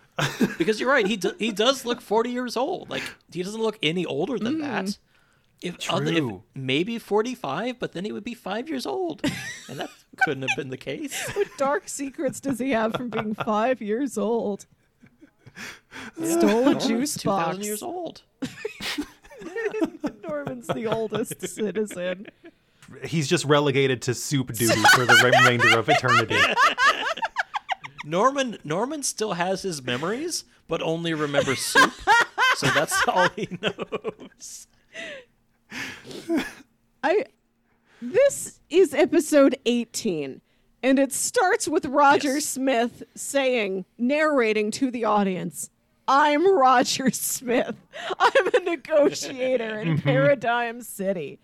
because 0.58 0.80
you're 0.80 0.90
right, 0.90 1.06
he 1.06 1.16
do, 1.16 1.32
he 1.38 1.52
does 1.52 1.84
look 1.84 2.00
40 2.00 2.30
years 2.30 2.56
old. 2.56 2.88
Like 2.88 3.02
he 3.30 3.42
doesn't 3.42 3.60
look 3.60 3.78
any 3.82 4.06
older 4.06 4.38
than 4.38 4.56
mm. 4.56 4.60
that. 4.62 4.98
If, 5.62 5.90
other, 5.90 6.12
if 6.12 6.24
maybe 6.54 6.98
45, 6.98 7.78
but 7.78 7.92
then 7.92 8.04
he 8.04 8.12
would 8.12 8.24
be 8.24 8.34
5 8.34 8.68
years 8.68 8.84
old. 8.84 9.22
And 9.68 9.78
that 9.80 9.88
couldn't 10.24 10.46
have 10.46 10.56
been 10.56 10.68
the 10.68 10.76
case. 10.76 11.30
What 11.34 11.48
dark 11.56 11.88
secrets 11.88 12.40
does 12.40 12.58
he 12.58 12.70
have 12.70 12.94
from 12.94 13.08
being 13.08 13.34
five 13.34 13.80
years 13.80 14.18
old? 14.18 14.66
Stole 16.16 16.34
a 16.34 16.36
Norman's 16.36 16.86
juice 16.86 17.14
2000 17.14 17.56
box. 17.56 17.66
years 17.66 17.82
old. 17.82 18.22
Norman's 20.22 20.66
the 20.66 20.86
oldest 20.86 21.46
citizen. 21.46 22.26
He's 23.04 23.28
just 23.28 23.44
relegated 23.44 24.02
to 24.02 24.14
soup 24.14 24.52
duty 24.52 24.80
for 24.94 25.04
the 25.06 25.14
remainder 25.22 25.78
of 25.78 25.88
eternity. 25.88 26.38
Norman 28.04 28.58
Norman 28.64 29.02
still 29.02 29.32
has 29.32 29.62
his 29.62 29.82
memories, 29.82 30.44
but 30.68 30.82
only 30.82 31.14
remembers 31.14 31.60
soup. 31.60 31.92
so 32.56 32.66
that's 32.68 33.02
all 33.08 33.28
he 33.30 33.48
knows. 33.62 34.66
I 37.02 37.24
this 38.02 38.60
is 38.68 38.92
episode 38.92 39.56
18 39.64 40.40
and 40.82 40.98
it 40.98 41.12
starts 41.12 41.66
with 41.66 41.86
Roger 41.86 42.34
Yes. 42.34 42.46
Smith 42.46 43.02
saying 43.14 43.86
narrating 43.96 44.70
to 44.72 44.90
the 44.90 45.04
audience 45.06 45.70
I'm 46.06 46.46
Roger 46.54 47.10
Smith. 47.10 47.76
I'm 48.20 48.46
a 48.48 48.60
negotiator 48.60 49.80
in 49.80 49.98
Paradigm 50.02 50.82
City. 50.82 51.38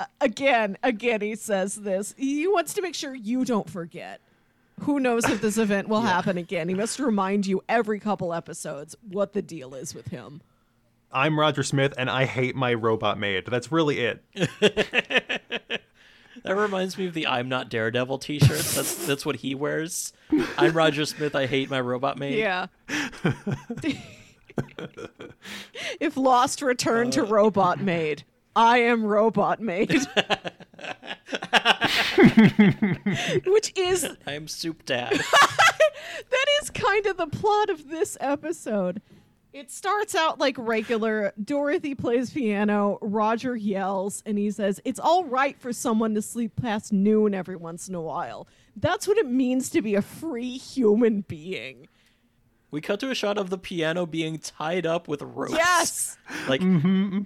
A- 0.00 0.06
Again, 0.20 0.76
again 0.82 1.20
he 1.20 1.36
says 1.36 1.76
this. 1.76 2.14
He 2.18 2.48
wants 2.48 2.74
to 2.74 2.82
make 2.82 2.94
sure 2.96 3.14
you 3.14 3.44
don't 3.44 3.70
forget. 3.70 4.20
Who 4.80 4.98
knows 4.98 5.24
if 5.28 5.40
this 5.40 5.58
event 5.58 5.88
will 5.88 6.00
happen 6.16 6.36
again? 6.38 6.68
He 6.68 6.74
must 6.74 6.98
remind 6.98 7.46
you 7.46 7.62
every 7.68 8.00
couple 8.00 8.34
episodes 8.34 8.96
what 9.08 9.32
the 9.34 9.42
deal 9.42 9.74
is 9.74 9.94
with 9.94 10.08
him. 10.08 10.40
I'm 11.12 11.38
Roger 11.38 11.62
Smith, 11.62 11.92
and 11.98 12.08
I 12.08 12.24
hate 12.24 12.56
my 12.56 12.72
robot 12.74 13.18
maid. 13.18 13.46
That's 13.46 13.70
really 13.70 14.00
it. 14.00 14.24
That 16.42 16.56
reminds 16.56 16.96
me 16.96 17.06
of 17.06 17.12
the 17.12 17.26
"I'm 17.26 17.48
not 17.50 17.68
Daredevil" 17.68 18.18
T-shirts. 18.18 18.74
That's 18.74 19.06
that's 19.06 19.26
what 19.26 19.36
he 19.36 19.54
wears. 19.54 20.14
I'm 20.56 20.72
Roger 20.72 21.04
Smith. 21.04 21.34
I 21.34 21.44
hate 21.46 21.68
my 21.68 21.80
robot 21.80 22.16
maid. 22.18 22.38
Yeah. 22.38 22.68
if 26.00 26.16
Lost 26.16 26.62
returned 26.62 27.12
to 27.14 27.24
uh. 27.24 27.26
Robot 27.26 27.80
Maid, 27.80 28.24
I 28.54 28.78
am 28.78 29.04
Robot 29.04 29.60
made. 29.60 29.92
Which 33.46 33.72
is 33.76 34.08
I 34.26 34.32
am 34.32 34.48
Soup 34.48 34.84
Dad. 34.84 35.12
that 36.30 36.46
is 36.62 36.70
kind 36.70 37.06
of 37.06 37.16
the 37.16 37.26
plot 37.26 37.70
of 37.70 37.88
this 37.88 38.16
episode. 38.20 39.00
It 39.52 39.70
starts 39.70 40.14
out 40.14 40.38
like 40.38 40.56
regular. 40.58 41.32
Dorothy 41.42 41.94
plays 41.94 42.30
piano, 42.30 42.98
Roger 43.02 43.56
yells, 43.56 44.22
and 44.24 44.38
he 44.38 44.50
says, 44.50 44.80
It's 44.84 45.00
all 45.00 45.24
right 45.24 45.58
for 45.58 45.72
someone 45.72 46.14
to 46.14 46.22
sleep 46.22 46.54
past 46.60 46.92
noon 46.92 47.34
every 47.34 47.56
once 47.56 47.88
in 47.88 47.94
a 47.94 48.00
while. 48.00 48.46
That's 48.76 49.08
what 49.08 49.18
it 49.18 49.26
means 49.26 49.68
to 49.70 49.82
be 49.82 49.96
a 49.96 50.02
free 50.02 50.56
human 50.56 51.22
being. 51.22 51.88
We 52.70 52.80
cut 52.80 53.00
to 53.00 53.10
a 53.10 53.14
shot 53.16 53.36
of 53.38 53.50
the 53.50 53.58
piano 53.58 54.06
being 54.06 54.38
tied 54.38 54.86
up 54.86 55.08
with 55.08 55.22
ropes. 55.22 55.52
Yes! 55.52 56.16
Like, 56.48 56.60
mm-hmm. 56.60 57.22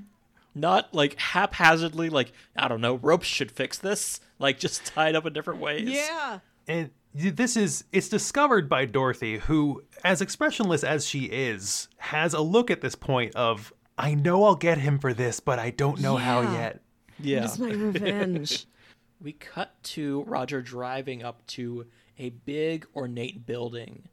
Not 0.54 0.94
like 0.94 1.18
haphazardly. 1.18 2.10
Like 2.10 2.32
I 2.56 2.68
don't 2.68 2.80
know. 2.80 2.96
Ropes 2.96 3.26
should 3.26 3.50
fix 3.50 3.78
this. 3.78 4.20
Like 4.38 4.58
just 4.58 4.84
tied 4.86 5.14
up 5.14 5.26
in 5.26 5.32
different 5.32 5.60
ways. 5.60 5.88
Yeah. 5.88 6.40
And 6.66 6.90
this 7.14 7.56
is 7.56 7.84
it's 7.92 8.08
discovered 8.08 8.68
by 8.68 8.86
Dorothy, 8.86 9.38
who, 9.38 9.82
as 10.04 10.20
expressionless 10.20 10.82
as 10.82 11.06
she 11.06 11.24
is, 11.24 11.88
has 11.98 12.34
a 12.34 12.40
look 12.40 12.70
at 12.70 12.80
this 12.80 12.94
point 12.94 13.34
of 13.36 13.72
I 13.96 14.14
know 14.14 14.44
I'll 14.44 14.56
get 14.56 14.78
him 14.78 14.98
for 14.98 15.14
this, 15.14 15.40
but 15.40 15.58
I 15.58 15.70
don't 15.70 16.00
know 16.00 16.16
how 16.16 16.40
yet. 16.40 16.80
Yeah. 17.20 17.44
It's 17.44 17.58
my 17.60 17.68
revenge. 17.68 18.66
we 19.20 19.32
cut 19.32 19.80
to 19.84 20.22
Roger 20.24 20.60
driving 20.60 21.22
up 21.22 21.46
to 21.48 21.86
a 22.18 22.30
big 22.30 22.86
ornate 22.94 23.46
building. 23.46 24.08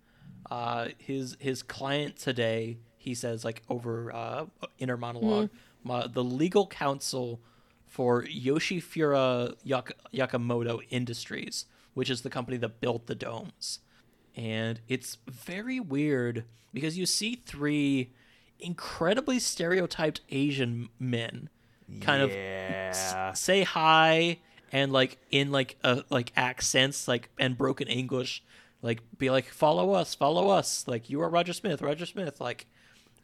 Uh, 0.49 0.89
his 0.97 1.37
his 1.39 1.63
client 1.63 2.17
today, 2.17 2.77
he 2.97 3.15
says, 3.15 3.45
like 3.45 3.63
over 3.69 4.13
uh, 4.13 4.45
inner 4.77 4.97
monologue, 4.97 5.49
ma- 5.83 6.07
the 6.07 6.23
legal 6.23 6.67
counsel 6.67 7.39
for 7.87 8.23
Yoshifura 8.23 9.55
Yak- 9.63 9.91
Yakamoto 10.13 10.81
Industries, 10.89 11.65
which 11.93 12.09
is 12.09 12.21
the 12.21 12.29
company 12.29 12.57
that 12.57 12.79
built 12.79 13.07
the 13.07 13.15
domes. 13.15 13.79
And 14.35 14.79
it's 14.87 15.17
very 15.29 15.79
weird 15.79 16.45
because 16.73 16.97
you 16.97 17.05
see 17.05 17.41
three 17.45 18.11
incredibly 18.59 19.39
stereotyped 19.39 20.21
Asian 20.29 20.89
men 20.99 21.49
kind 21.99 22.21
of 22.21 22.29
Yeah. 22.31 23.33
say 23.33 23.63
hi 23.63 24.37
and 24.71 24.93
like 24.93 25.17
in 25.31 25.51
like 25.51 25.75
a 25.83 26.05
like 26.09 26.31
accents 26.37 27.05
like 27.05 27.29
and 27.37 27.57
broken 27.57 27.89
english 27.89 28.41
like 28.81 29.01
be 29.17 29.29
like 29.29 29.45
follow 29.49 29.91
us 29.91 30.15
follow 30.15 30.47
us 30.49 30.87
like 30.87 31.09
you 31.09 31.19
are 31.21 31.27
roger 31.29 31.51
smith 31.51 31.81
roger 31.81 32.05
smith 32.05 32.39
like 32.39 32.65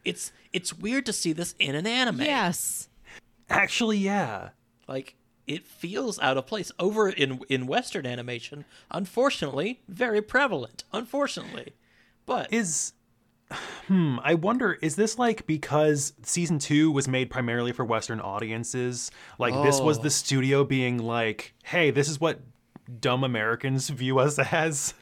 it's 0.08 0.32
it's 0.54 0.74
weird 0.74 1.06
to 1.06 1.14
see 1.14 1.34
this 1.34 1.54
in 1.60 1.76
an 1.76 1.86
anime 1.86 2.22
yes. 2.22 2.88
Actually, 3.50 3.98
yeah. 3.98 4.50
like 4.88 5.16
it 5.46 5.66
feels 5.66 6.20
out 6.20 6.38
of 6.38 6.46
place 6.46 6.72
over 6.80 7.08
in 7.10 7.40
in 7.50 7.68
western 7.68 8.06
animation 8.06 8.66
unfortunately 8.92 9.80
very 9.88 10.22
prevalent 10.22 10.84
unfortunately 10.92 11.74
but 12.26 12.52
Is 12.52 12.92
hmm, 13.88 14.18
I 14.22 14.34
wonder 14.34 14.78
is 14.82 14.96
this 14.98 15.18
like 15.18 15.48
because 15.48 16.12
season 16.24 16.60
2 16.60 16.92
was 16.92 17.08
made 17.08 17.30
primarily 17.30 17.72
for 17.72 17.86
western 17.86 18.20
audiences? 18.20 19.10
Like 19.40 19.54
this 19.64 19.80
was 19.80 20.00
Oh. 20.00 20.02
the 20.04 20.10
studio 20.10 20.66
being 20.66 20.98
like, 20.98 21.54
"Hey, 21.64 21.90
this 21.92 22.10
is 22.10 22.20
what 22.20 22.42
dumb 23.00 23.24
Americans 23.24 23.88
view 23.90 24.20
us 24.20 24.38
as." 24.52 24.94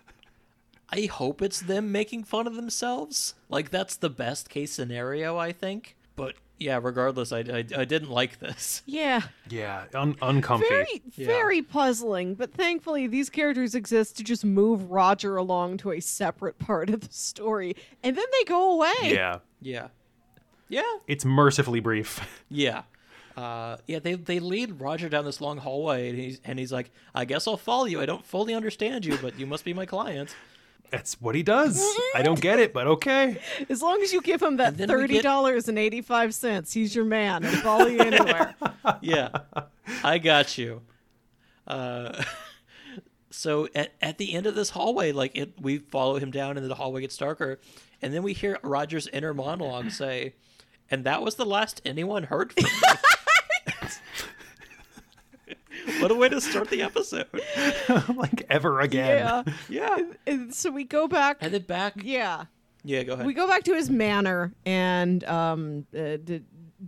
I 0.92 1.06
hope 1.06 1.42
it's 1.42 1.60
them 1.62 1.92
making 1.92 2.24
fun 2.24 2.48
of 2.48 2.56
themselves 2.56 3.34
like 3.50 3.70
that's 3.70 3.96
the 3.98 4.10
best 4.10 4.50
case 4.50 4.72
scenario 4.72 5.38
i 5.38 5.52
think 5.52 5.96
but 6.16 6.36
yeah 6.60 6.80
regardless 6.82 7.32
i 7.32 7.40
i, 7.40 7.66
I 7.78 7.86
didn't 7.86 8.10
like 8.10 8.40
this 8.40 8.82
Yeah. 8.88 9.22
Yeah, 9.50 9.86
un- 9.94 10.16
uncomfy. 10.22 10.66
Very, 10.70 11.02
Yeah. 11.16 11.28
very 11.28 11.62
puzzling, 11.62 12.36
but 12.36 12.54
thankfully 12.54 13.08
these 13.08 13.30
characters 13.30 13.76
exist 13.76 14.18
to 14.18 14.24
just 14.24 14.46
move 14.46 14.90
Roger 14.92 15.36
along 15.38 15.78
to 15.78 15.92
a 15.92 16.00
separate 16.00 16.58
part 16.60 16.90
of 16.90 17.02
the 17.02 17.12
story, 17.14 17.76
and 18.04 18.16
then 18.18 18.26
they 18.32 18.44
go 18.46 18.74
away. 18.74 18.94
yeah. 19.14 19.40
yeah 19.62 19.88
yeah 20.70 20.82
It's 21.08 21.26
mercifully 21.26 21.80
brief. 21.80 22.20
Yeah. 22.50 22.84
Uh, 23.38 23.78
yeah, 23.86 24.00
they 24.00 24.14
they 24.16 24.40
lead 24.40 24.80
Roger 24.80 25.10
down 25.10 25.26
this 25.26 25.42
long 25.42 25.58
hallway, 25.58 26.10
and 26.10 26.18
he's 26.18 26.40
and 26.46 26.58
he's 26.58 26.72
like, 26.72 26.90
"I 27.14 27.26
guess 27.26 27.48
I'll 27.48 27.58
follow 27.58 27.84
you. 27.86 28.00
I 28.00 28.06
don't 28.06 28.26
fully 28.26 28.54
understand 28.56 29.06
you, 29.06 29.18
but 29.22 29.38
you 29.38 29.46
must 29.46 29.66
be 29.66 29.74
my 29.74 29.86
client." 29.86 30.34
That's 30.92 31.20
what 31.22 31.36
he 31.36 31.44
does. 31.44 31.78
I 32.16 32.22
don't 32.24 32.40
get 32.40 32.60
it, 32.60 32.74
but 32.74 32.88
okay. 32.88 33.38
As 33.70 33.82
long 33.82 34.02
as 34.02 34.14
you 34.14 34.22
give 34.22 34.42
him 34.42 34.58
that 34.58 34.70
And 34.70 34.78
then 34.78 34.88
thirty 34.88 35.16
get- 35.16 35.24
dollars 35.24 35.68
and 35.68 35.78
eighty 35.78 36.02
five 36.02 36.34
cents, 36.34 36.74
he's 36.74 36.96
your 36.96 37.06
man. 37.06 37.44
He'll 37.44 37.52
follow 37.62 37.88
you 37.88 38.00
anywhere. 38.00 38.56
Yeah, 39.02 39.30
I 40.04 40.20
got 40.20 40.58
you. 40.58 40.82
Uh, 41.68 42.24
so 43.32 43.68
at 43.76 43.94
at 44.02 44.18
the 44.18 44.34
end 44.34 44.46
of 44.46 44.56
this 44.56 44.70
hallway, 44.72 45.12
like 45.12 45.36
it, 45.36 45.54
we 45.60 45.80
follow 45.80 46.18
him 46.18 46.32
down, 46.32 46.58
and 46.58 46.70
the 46.70 46.76
hallway 46.76 47.02
gets 47.02 47.18
darker, 47.18 47.60
and 48.02 48.14
then 48.14 48.24
we 48.24 48.34
hear 48.34 48.60
Roger's 48.64 49.08
inner 49.08 49.34
monologue 49.34 49.90
say, 49.92 50.34
"And 50.92 51.04
that 51.04 51.22
was 51.24 51.36
the 51.36 51.46
last 51.46 51.82
anyone 51.84 52.24
heard 52.24 52.54
from 52.54 52.64
me." 52.64 52.70
what 56.00 56.12
a 56.12 56.16
way 56.16 56.30
to 56.30 56.40
start 56.42 56.70
the 56.70 56.82
episode! 56.82 57.28
like 58.16 58.46
ever 58.50 58.80
again. 58.82 59.44
yeah. 59.70 59.98
Yeah, 59.98 59.98
And 60.28 60.54
so 60.54 60.72
we 60.72 60.84
go 60.84 61.08
back. 61.08 61.42
headed 61.42 61.68
back. 61.68 61.94
Yeah. 62.04 62.46
Yeah, 62.84 63.04
go 63.04 63.14
ahead. 63.14 63.26
We 63.26 63.34
go 63.34 63.48
back 63.48 63.64
to 63.64 63.74
his 63.74 63.90
manor, 63.90 64.54
and 64.66 65.24
um, 65.24 65.86
uh, 65.98 66.18
d- 66.24 66.44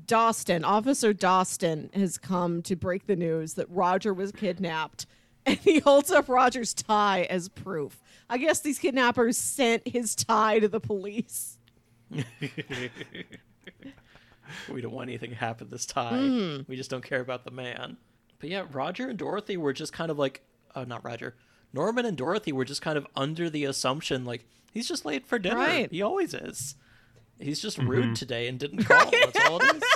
Dastun, 0.06 0.64
Officer 0.64 1.12
Dawson, 1.12 1.90
has 1.94 2.18
come 2.20 2.62
to 2.64 2.76
break 2.76 3.08
the 3.08 3.16
news 3.16 3.56
that 3.56 3.66
Roger 3.70 4.14
was 4.14 4.32
kidnapped, 4.32 5.08
and 5.48 5.58
he 5.58 5.80
holds 5.80 6.12
up 6.12 6.30
Roger's 6.30 6.74
tie 6.74 7.24
as 7.32 7.50
proof. 7.50 8.00
I 8.30 8.38
guess 8.38 8.60
these 8.60 8.78
kidnappers 8.78 9.38
sent 9.38 9.88
his 9.88 10.14
tie 10.14 10.60
to 10.60 10.68
the 10.68 10.80
police. 10.80 11.58
We 14.72 14.82
don't 14.82 14.94
want 14.94 15.10
anything 15.10 15.32
to 15.32 15.36
happen 15.36 15.68
this 15.70 15.86
time. 15.86 16.14
Mm-hmm. 16.30 16.62
We 16.72 16.76
just 16.78 16.90
don't 16.90 17.04
care 17.04 17.20
about 17.22 17.44
the 17.44 17.52
man. 17.52 17.98
But 18.40 18.50
yeah, 18.50 18.66
Roger 18.72 19.10
and 19.10 19.18
Dorothy 19.18 19.58
were 19.58 19.74
just 19.74 19.94
kind 19.94 20.12
of 20.12 20.18
like, 20.20 20.42
oh, 20.76 20.84
not 20.84 21.04
Roger. 21.04 21.36
Norman 21.74 22.06
and 22.06 22.16
Dorothy 22.18 22.52
were 22.52 22.66
just 22.66 22.82
kind 22.82 22.98
of 22.98 23.06
under 23.16 23.50
the 23.50 23.66
assumption 23.66 24.24
like 24.26 24.46
he's 24.74 24.88
just 24.88 25.06
late 25.06 25.26
for 25.28 25.38
dinner. 25.40 25.56
Right. 25.58 25.92
He 25.92 26.02
always 26.02 26.34
is. 26.34 26.76
He's 27.40 27.62
just 27.62 27.78
Mm-hmm. 27.78 27.90
rude 27.90 28.16
today 28.16 28.48
and 28.48 28.58
didn't 28.60 28.86
call. 28.86 29.10
That's 29.12 29.40
all 29.50 29.60
it 29.62 29.76
is. 29.76 29.84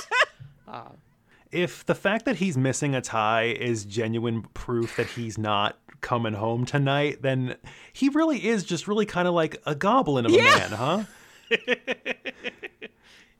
If 1.50 1.84
the 1.84 1.94
fact 1.94 2.24
that 2.24 2.36
he's 2.36 2.56
missing 2.56 2.94
a 2.94 3.02
tie 3.02 3.44
is 3.48 3.84
genuine 3.84 4.40
proof 4.54 4.96
that 4.96 5.06
he's 5.08 5.36
not 5.36 5.78
coming 6.00 6.32
home 6.32 6.64
tonight, 6.64 7.20
then 7.20 7.56
he 7.92 8.08
really 8.08 8.46
is 8.46 8.64
just 8.64 8.88
really 8.88 9.04
kind 9.04 9.28
of 9.28 9.34
like 9.34 9.60
a 9.66 9.74
goblin 9.74 10.24
of 10.24 10.32
a 10.32 10.34
Yeah. 10.34 10.44
man, 10.44 10.70
huh? 10.70 11.04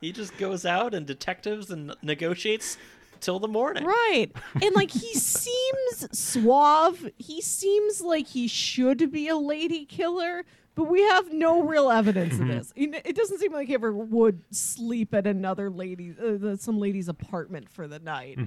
He 0.00 0.10
just 0.10 0.36
goes 0.36 0.66
out 0.66 0.94
and 0.94 1.06
detectives 1.06 1.70
and 1.70 1.94
negotiates 2.02 2.76
till 3.22 3.38
the 3.38 3.48
morning. 3.48 3.84
Right. 3.84 4.28
And 4.60 4.74
like 4.74 4.90
he 4.90 5.14
seems 5.14 6.08
suave. 6.12 7.08
He 7.16 7.40
seems 7.40 8.02
like 8.02 8.26
he 8.26 8.48
should 8.48 9.10
be 9.10 9.28
a 9.28 9.36
lady 9.36 9.86
killer, 9.86 10.44
but 10.74 10.84
we 10.84 11.02
have 11.02 11.32
no 11.32 11.62
real 11.62 11.90
evidence 11.90 12.38
of 12.38 12.48
this. 12.48 12.72
It 12.76 13.16
doesn't 13.16 13.38
seem 13.38 13.52
like 13.52 13.68
he 13.68 13.74
ever 13.74 13.92
would 13.92 14.42
sleep 14.50 15.14
at 15.14 15.26
another 15.26 15.70
lady, 15.70 16.14
uh, 16.22 16.56
some 16.56 16.78
lady's 16.78 17.08
apartment 17.08 17.70
for 17.70 17.86
the 17.86 17.98
night. 17.98 18.38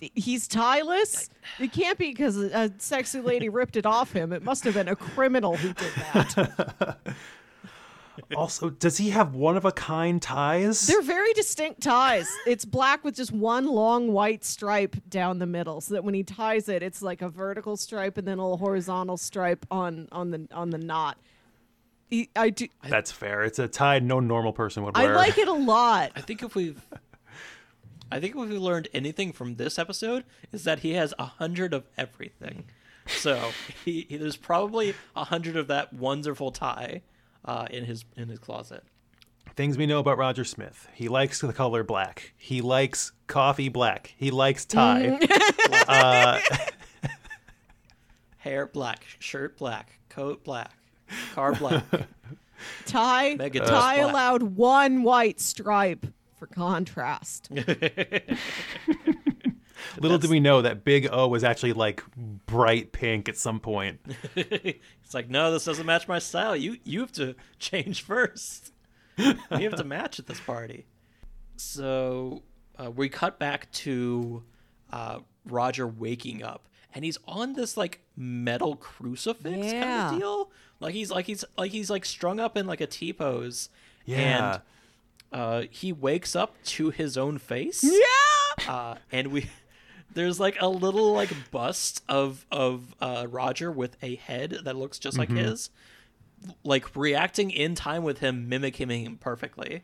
He's 0.00 0.46
tieless. 0.48 1.30
It 1.58 1.72
can't 1.72 1.98
be 1.98 2.10
because 2.10 2.36
a 2.36 2.72
sexy 2.78 3.20
lady 3.20 3.48
ripped 3.48 3.76
it 3.76 3.86
off 3.86 4.12
him. 4.12 4.32
It 4.32 4.42
must 4.42 4.64
have 4.64 4.74
been 4.74 4.88
a 4.88 4.96
criminal 4.96 5.56
who 5.56 5.72
did 5.72 5.92
that. 6.12 6.98
Also, 8.36 8.70
does 8.70 8.96
he 8.96 9.10
have 9.10 9.34
one 9.34 9.56
of 9.56 9.64
a 9.64 9.72
kind 9.72 10.20
ties? 10.20 10.86
They're 10.86 11.02
very 11.02 11.32
distinct 11.32 11.82
ties. 11.82 12.28
It's 12.46 12.64
black 12.64 13.04
with 13.04 13.16
just 13.16 13.32
one 13.32 13.66
long 13.66 14.12
white 14.12 14.44
stripe 14.44 14.96
down 15.08 15.38
the 15.38 15.46
middle, 15.46 15.80
so 15.80 15.94
that 15.94 16.04
when 16.04 16.14
he 16.14 16.22
ties 16.22 16.68
it, 16.68 16.82
it's 16.82 17.02
like 17.02 17.22
a 17.22 17.28
vertical 17.28 17.76
stripe 17.76 18.18
and 18.18 18.26
then 18.26 18.38
a 18.38 18.42
little 18.42 18.58
horizontal 18.58 19.16
stripe 19.16 19.66
on 19.70 20.08
on 20.12 20.30
the 20.30 20.48
on 20.52 20.70
the 20.70 20.78
knot. 20.78 21.18
He, 22.08 22.30
I 22.34 22.50
do. 22.50 22.68
That's 22.82 23.12
fair. 23.12 23.44
It's 23.44 23.58
a 23.58 23.68
tie 23.68 23.98
no 23.98 24.18
normal 24.18 24.52
person 24.52 24.82
would 24.84 24.96
wear. 24.96 25.12
I 25.12 25.16
like 25.16 25.36
it 25.36 25.48
a 25.48 25.52
lot. 25.52 26.12
I 26.16 26.22
think 26.22 26.42
if 26.42 26.54
we've 26.54 26.80
I 28.10 28.20
think 28.20 28.34
if 28.34 28.48
we 28.48 28.56
learned 28.56 28.88
anything 28.94 29.32
from 29.32 29.56
this 29.56 29.78
episode 29.78 30.24
is 30.52 30.64
that 30.64 30.80
he 30.80 30.94
has 30.94 31.12
a 31.18 31.26
hundred 31.26 31.74
of 31.74 31.84
everything. 31.96 32.64
So 33.06 33.52
he, 33.84 34.06
he 34.08 34.16
there's 34.16 34.36
probably 34.36 34.94
a 35.14 35.24
hundred 35.24 35.56
of 35.56 35.66
that 35.68 35.92
wonderful 35.92 36.50
tie 36.50 37.02
uh, 37.44 37.66
in 37.70 37.84
his 37.84 38.04
in 38.16 38.28
his 38.28 38.38
closet. 38.38 38.84
Things 39.56 39.76
we 39.76 39.86
know 39.86 39.98
about 39.98 40.18
Roger 40.18 40.44
Smith. 40.44 40.86
He 40.94 41.08
likes 41.08 41.40
the 41.40 41.52
color 41.52 41.82
black. 41.82 42.32
He 42.36 42.60
likes 42.60 43.12
coffee 43.26 43.68
black. 43.68 44.14
He 44.16 44.30
likes 44.30 44.64
tie. 44.64 45.18
Hair 48.38 48.66
black, 48.68 49.04
shirt 49.18 49.58
black, 49.58 49.98
coat 50.08 50.44
black, 50.44 50.70
car 51.34 51.54
black. 51.54 51.84
Tie 52.86 53.36
Mega 53.36 53.60
tie 53.60 53.98
Black. 53.98 54.10
allowed 54.10 54.42
one 54.42 55.04
white 55.04 55.40
stripe 55.40 56.04
for 56.36 56.48
contrast. 56.48 57.48
Little 60.00 60.18
did 60.18 60.30
we 60.30 60.40
know 60.40 60.62
that 60.62 60.84
Big 60.84 61.08
O 61.10 61.28
was 61.28 61.44
actually 61.44 61.72
like 61.72 62.02
bright 62.46 62.92
pink 62.92 63.28
at 63.28 63.36
some 63.36 63.60
point. 63.60 64.00
it's 64.36 65.14
like, 65.14 65.28
no, 65.30 65.50
this 65.52 65.64
doesn't 65.64 65.86
match 65.86 66.06
my 66.08 66.18
style. 66.18 66.56
You 66.56 66.76
you 66.84 67.00
have 67.00 67.12
to 67.12 67.34
change 67.58 68.02
first. 68.02 68.72
you 69.16 69.34
have 69.50 69.76
to 69.76 69.84
match 69.96 70.18
at 70.18 70.26
this 70.26 70.40
party. 70.40 70.86
So 71.56 72.42
uh, 72.78 72.90
we 72.90 73.08
cut 73.08 73.38
back 73.38 73.70
to 73.72 74.42
uh, 74.92 75.20
Roger 75.44 75.86
waking 75.86 76.42
up, 76.42 76.68
and 76.94 77.04
he's 77.04 77.18
on 77.26 77.54
this 77.54 77.76
like 77.76 78.00
metal 78.16 78.76
crucifix 78.76 79.72
kind 79.72 79.84
of 80.14 80.18
deal. 80.18 80.50
Like 80.80 80.94
he's 80.94 81.10
like 81.10 81.26
he's 81.26 81.44
like 81.56 81.72
he's 81.72 81.90
like 81.90 82.04
strung 82.04 82.38
up 82.40 82.56
in 82.56 82.66
like 82.66 82.80
a 82.80 82.86
T 82.86 83.12
pose. 83.12 83.68
Yeah. 84.04 84.52
And 84.52 84.62
uh, 85.32 85.62
he 85.70 85.92
wakes 85.92 86.34
up 86.34 86.54
to 86.64 86.88
his 86.90 87.18
own 87.18 87.36
face 87.36 87.84
Yeah. 87.84 88.72
uh, 88.72 88.94
and 89.12 89.26
we 89.28 89.50
there's 90.14 90.40
like 90.40 90.56
a 90.60 90.68
little 90.68 91.12
like 91.12 91.30
bust 91.50 92.02
of 92.08 92.46
of 92.50 92.94
uh, 93.00 93.26
Roger 93.28 93.70
with 93.70 93.96
a 94.02 94.16
head 94.16 94.58
that 94.64 94.76
looks 94.76 94.98
just 94.98 95.18
like 95.18 95.30
his, 95.30 95.70
like 96.64 96.94
reacting 96.96 97.50
in 97.50 97.74
time 97.74 98.02
with 98.02 98.18
him, 98.18 98.48
mimicking 98.48 98.90
him 98.90 99.16
perfectly. 99.18 99.82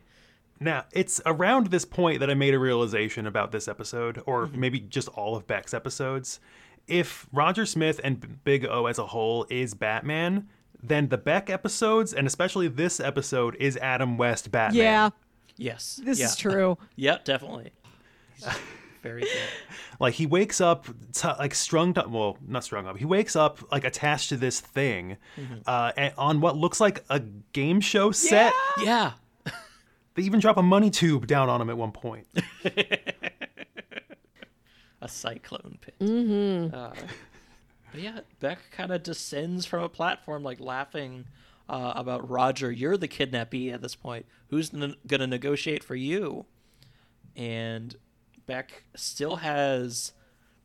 Now, 0.59 0.85
it's 0.93 1.21
around 1.25 1.67
this 1.67 1.83
point 1.85 2.21
that 2.21 2.29
I 2.29 2.33
made 2.33 2.53
a 2.53 2.59
realization 2.59 3.27
about 3.27 3.51
this 3.51 3.67
episode, 3.67 4.21
or 4.25 4.47
maybe 4.47 4.79
just 4.79 5.09
all 5.09 5.35
of 5.35 5.45
Beck's 5.47 5.73
episodes. 5.73 6.39
If 6.87 7.27
Roger 7.33 7.65
Smith 7.65 7.99
and 8.03 8.43
Big 8.45 8.65
O 8.65 8.85
as 8.85 8.97
a 8.97 9.07
whole 9.07 9.45
is 9.49 9.73
Batman, 9.73 10.47
then 10.81 11.09
the 11.09 11.17
Beck 11.17 11.49
episodes, 11.49 12.13
and 12.13 12.25
especially 12.25 12.67
this 12.69 12.99
episode, 13.01 13.55
is 13.59 13.75
Adam 13.77 14.17
West 14.17 14.49
Batman. 14.51 14.81
Yeah. 14.81 15.09
Yes, 15.57 15.99
This 16.03 16.19
yeah. 16.19 16.25
is 16.27 16.35
true. 16.37 16.77
yep, 16.95 17.25
definitely. 17.25 17.71
Very 19.05 19.21
good. 19.21 19.29
Like 19.99 20.15
he 20.15 20.25
wakes 20.25 20.59
up, 20.59 20.87
t- 21.13 21.27
like 21.39 21.53
strung 21.53 21.97
up. 21.97 22.09
Well, 22.09 22.37
not 22.45 22.63
strung 22.63 22.87
up. 22.87 22.97
He 22.97 23.05
wakes 23.05 23.35
up 23.35 23.71
like 23.71 23.83
attached 23.83 24.29
to 24.29 24.37
this 24.37 24.59
thing, 24.59 25.17
uh, 25.67 25.91
and 25.95 26.13
on 26.17 26.41
what 26.41 26.57
looks 26.57 26.79
like 26.81 27.05
a 27.09 27.19
game 27.53 27.79
show 27.81 28.11
set. 28.11 28.51
Yeah, 28.83 29.13
They 30.15 30.23
even 30.23 30.39
drop 30.39 30.57
a 30.57 30.63
money 30.63 30.89
tube 30.89 31.27
down 31.27 31.49
on 31.49 31.61
him 31.61 31.69
at 31.69 31.77
one 31.77 31.91
point. 31.91 32.25
a 35.01 35.07
cyclone 35.07 35.77
pit. 35.81 35.95
Mm-hmm. 35.99 36.73
Uh, 36.73 36.93
but 37.91 38.01
yeah, 38.01 38.19
Beck 38.39 38.59
kind 38.71 38.91
of 38.91 39.03
descends 39.03 39.65
from 39.65 39.83
a 39.83 39.89
platform, 39.89 40.41
like 40.43 40.59
laughing 40.59 41.25
uh, 41.69 41.93
about 41.95 42.29
Roger. 42.29 42.71
You're 42.71 42.97
the 42.97 43.07
kidnappee 43.07 43.71
at 43.71 43.81
this 43.81 43.95
point. 43.95 44.25
Who's 44.49 44.73
n- 44.73 44.95
gonna 45.05 45.27
negotiate 45.27 45.83
for 45.83 45.95
you? 45.95 46.45
And 47.35 47.95
Beck 48.47 48.83
still 48.95 49.37
has. 49.37 50.11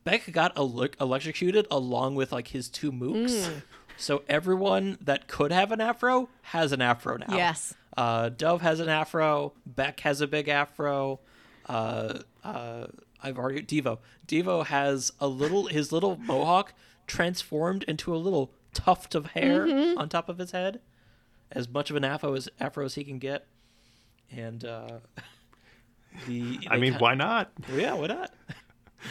Beck 0.03 0.31
got 0.31 0.57
ele- 0.57 0.89
electrocuted 0.99 1.67
along 1.69 2.15
with 2.15 2.31
like 2.31 2.47
his 2.49 2.69
two 2.69 2.91
mooks. 2.91 3.61
So 3.97 4.23
everyone 4.27 4.97
that 5.01 5.27
could 5.27 5.51
have 5.51 5.71
an 5.71 5.79
afro 5.81 6.29
has 6.43 6.71
an 6.71 6.81
afro 6.81 7.17
now. 7.17 7.35
Yes. 7.35 7.75
Uh, 7.95 8.29
Dove 8.29 8.61
has 8.61 8.79
an 8.79 8.89
afro. 8.89 9.53
Beck 9.65 9.99
has 9.99 10.21
a 10.21 10.27
big 10.27 10.47
afro. 10.47 11.19
Uh, 11.69 12.19
uh, 12.43 12.87
I've 13.21 13.37
already 13.37 13.61
Devo. 13.61 13.99
Devo 14.27 14.65
has 14.65 15.11
a 15.19 15.27
little 15.27 15.67
his 15.67 15.91
little 15.91 16.17
mohawk 16.17 16.73
transformed 17.05 17.83
into 17.83 18.15
a 18.15 18.17
little 18.17 18.51
tuft 18.73 19.13
of 19.13 19.27
hair 19.27 19.63
on 19.97 20.09
top 20.09 20.29
of 20.29 20.37
his 20.39 20.51
head, 20.51 20.79
as 21.51 21.69
much 21.69 21.89
of 21.91 21.95
an 21.95 22.03
afro 22.03 22.33
as 22.33 22.49
afro 22.59 22.85
as 22.85 22.95
he 22.95 23.03
can 23.03 23.19
get. 23.19 23.45
And 24.31 24.63
uh, 24.65 24.99
the 26.27 26.59
I 26.69 26.77
mean, 26.77 26.93
why 26.95 27.15
not? 27.15 27.51
yeah, 27.73 27.93
why 27.93 28.07
not? 28.07 28.31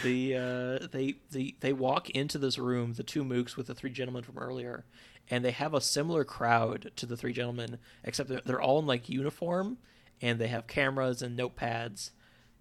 The 0.04 0.36
uh, 0.36 0.86
they 0.92 1.16
they 1.32 1.56
they 1.58 1.72
walk 1.72 2.10
into 2.10 2.38
this 2.38 2.58
room, 2.58 2.92
the 2.94 3.02
two 3.02 3.24
mooks 3.24 3.56
with 3.56 3.66
the 3.66 3.74
three 3.74 3.90
gentlemen 3.90 4.22
from 4.22 4.38
earlier, 4.38 4.84
and 5.28 5.44
they 5.44 5.50
have 5.50 5.74
a 5.74 5.80
similar 5.80 6.24
crowd 6.24 6.92
to 6.94 7.06
the 7.06 7.16
three 7.16 7.32
gentlemen, 7.32 7.78
except 8.04 8.28
they're, 8.28 8.40
they're 8.44 8.60
all 8.60 8.78
in 8.78 8.86
like 8.86 9.08
uniform, 9.08 9.78
and 10.22 10.38
they 10.38 10.46
have 10.46 10.68
cameras 10.68 11.22
and 11.22 11.36
notepads, 11.36 12.10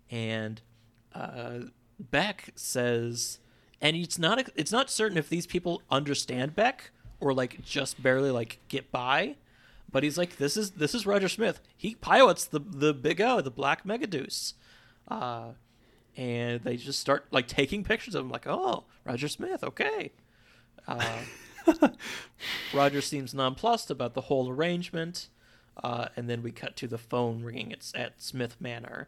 and 0.10 0.61
uh, 1.14 1.60
Beck 1.99 2.49
says, 2.56 3.38
and 3.80 3.95
it's 3.95 4.18
not 4.18 4.49
it's 4.56 4.72
not 4.72 4.90
certain 4.90 5.18
if 5.18 5.30
these 5.30 5.45
people 5.45 5.84
understand 5.91 6.56
Beck 6.56 6.90
or 7.20 7.32
like 7.34 7.64
just 7.64 8.02
barely 8.02 8.32
like 8.32 8.60
get 8.70 8.91
by, 8.91 9.36
but 9.91 10.03
he's 10.03 10.18
like, 10.18 10.38
this 10.38 10.57
is 10.57 10.72
this 10.72 10.94
is 10.94 11.06
Roger 11.06 11.30
Smith. 11.30 11.61
He 11.76 11.95
pilots 11.95 12.45
the 12.45 12.60
the 12.60 12.94
Big 12.94 13.22
O, 13.22 13.41
the 13.41 13.52
Black 13.52 13.86
Megadeus. 13.86 14.53
Uh, 15.07 15.52
and 16.16 16.61
they 16.64 16.76
just 16.76 16.99
start 16.99 17.28
like 17.32 17.48
taking 17.48 17.84
pictures 17.84 18.14
of 18.14 18.26
him, 18.26 18.30
like, 18.30 18.45
oh, 18.48 18.84
Roger 19.06 19.28
Smith, 19.28 19.64
okay. 19.64 20.11
Uh, 20.88 21.20
Roger 22.74 23.02
seems 23.02 23.34
nonplussed 23.34 23.90
about 23.90 24.16
the 24.16 24.22
whole 24.22 24.49
arrangement, 24.49 25.30
uh, 25.82 26.07
and 26.16 26.30
then 26.30 26.44
we 26.44 26.52
cut 26.52 26.76
to 26.76 26.88
the 26.88 26.98
phone 26.98 27.44
ringing 27.44 27.72
at, 27.72 27.91
at 27.95 28.22
Smith 28.22 28.57
Manor, 28.60 29.07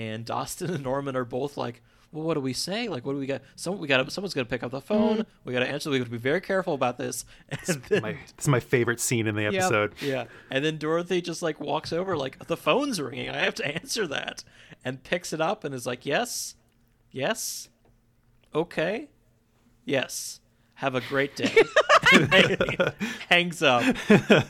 and 0.00 0.24
Dastun 0.24 0.70
and 0.74 0.82
Norman 0.82 1.14
are 1.14 1.24
both 1.26 1.56
like, 1.58 1.82
well, 2.12 2.24
what 2.24 2.34
do 2.34 2.40
we 2.40 2.52
say? 2.54 2.88
Like, 2.88 3.04
what 3.06 3.12
do 3.12 3.18
we 3.18 3.26
got? 3.26 3.42
Some 3.54 3.78
we 3.78 3.86
got. 3.86 4.10
Someone's 4.10 4.34
gonna 4.34 4.44
pick 4.46 4.62
up 4.62 4.72
the 4.72 4.80
phone. 4.80 5.18
Mm-hmm. 5.18 5.30
We 5.44 5.52
got 5.52 5.60
to 5.60 5.68
answer. 5.68 5.90
We 5.90 5.98
got 5.98 6.06
to 6.06 6.10
be 6.10 6.16
very 6.18 6.40
careful 6.40 6.74
about 6.74 6.98
this. 6.98 7.24
And 7.68 7.82
then, 7.84 8.02
My, 8.02 8.12
this 8.12 8.32
is 8.40 8.48
my 8.48 8.58
favorite 8.60 8.98
scene 8.98 9.26
in 9.28 9.36
the 9.36 9.44
episode. 9.46 9.94
yeah, 10.00 10.24
and 10.50 10.64
then 10.64 10.78
Dorothy 10.78 11.20
just 11.20 11.40
like 11.42 11.60
walks 11.60 11.92
over, 11.92 12.16
like 12.16 12.46
the 12.46 12.56
phone's 12.56 13.00
ringing. 13.00 13.28
I 13.30 13.38
have 13.44 13.54
to 13.56 13.66
answer 13.66 14.06
that, 14.08 14.42
and 14.84 15.02
picks 15.04 15.32
it 15.32 15.40
up 15.40 15.62
and 15.62 15.72
is 15.74 15.86
like, 15.86 16.04
"Yes, 16.04 16.56
yes, 17.12 17.68
okay, 18.54 19.08
yes. 19.84 20.40
Have 20.74 20.94
a 20.96 21.00
great 21.02 21.36
day." 21.36 21.54
Hangs 23.28 23.62
up. 23.62 23.84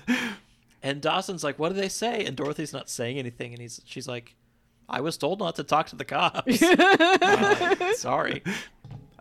And 0.83 1.03
Dawson's 1.03 1.45
like, 1.45 1.59
"What 1.59 1.69
do 1.69 1.75
they 1.75 1.91
say?" 1.91 2.25
And 2.25 2.35
Dorothy's 2.35 2.73
not 2.73 2.89
saying 2.89 3.19
anything, 3.19 3.53
and 3.53 3.61
he's 3.61 3.83
she's 3.85 4.09
like, 4.09 4.35
"I 4.91 5.01
was 5.01 5.17
told 5.17 5.39
not 5.39 5.57
to 5.57 5.65
talk 5.65 5.87
to 5.89 5.97
the 5.97 6.05
cops. 6.05 6.63
Uh, 6.63 7.93
sorry." 7.95 8.43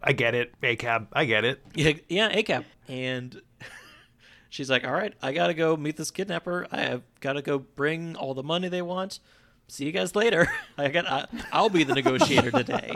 I 0.01 0.13
get 0.13 0.33
it. 0.33 0.53
A 0.63 0.75
cab. 0.75 1.07
I 1.11 1.25
get 1.25 1.43
it. 1.43 1.61
Yeah, 1.75 1.93
yeah, 2.07 2.33
ACAB. 2.33 2.63
And 2.87 3.41
she's 4.49 4.69
like, 4.69 4.85
"All 4.85 4.93
right, 4.93 5.13
I 5.21 5.31
gotta 5.33 5.53
go 5.53 5.75
meet 5.77 5.97
this 5.97 6.11
kidnapper. 6.11 6.67
I 6.71 6.81
have 6.81 7.03
gotta 7.19 7.41
go 7.41 7.59
bring 7.59 8.15
all 8.15 8.33
the 8.33 8.43
money 8.43 8.69
they 8.69 8.81
want. 8.81 9.19
See 9.67 9.85
you 9.85 9.91
guys 9.91 10.15
later. 10.15 10.51
I 10.77 10.89
got. 10.89 11.05
I, 11.07 11.25
I'll 11.51 11.69
be 11.69 11.83
the 11.83 11.93
negotiator 11.93 12.51
today." 12.51 12.91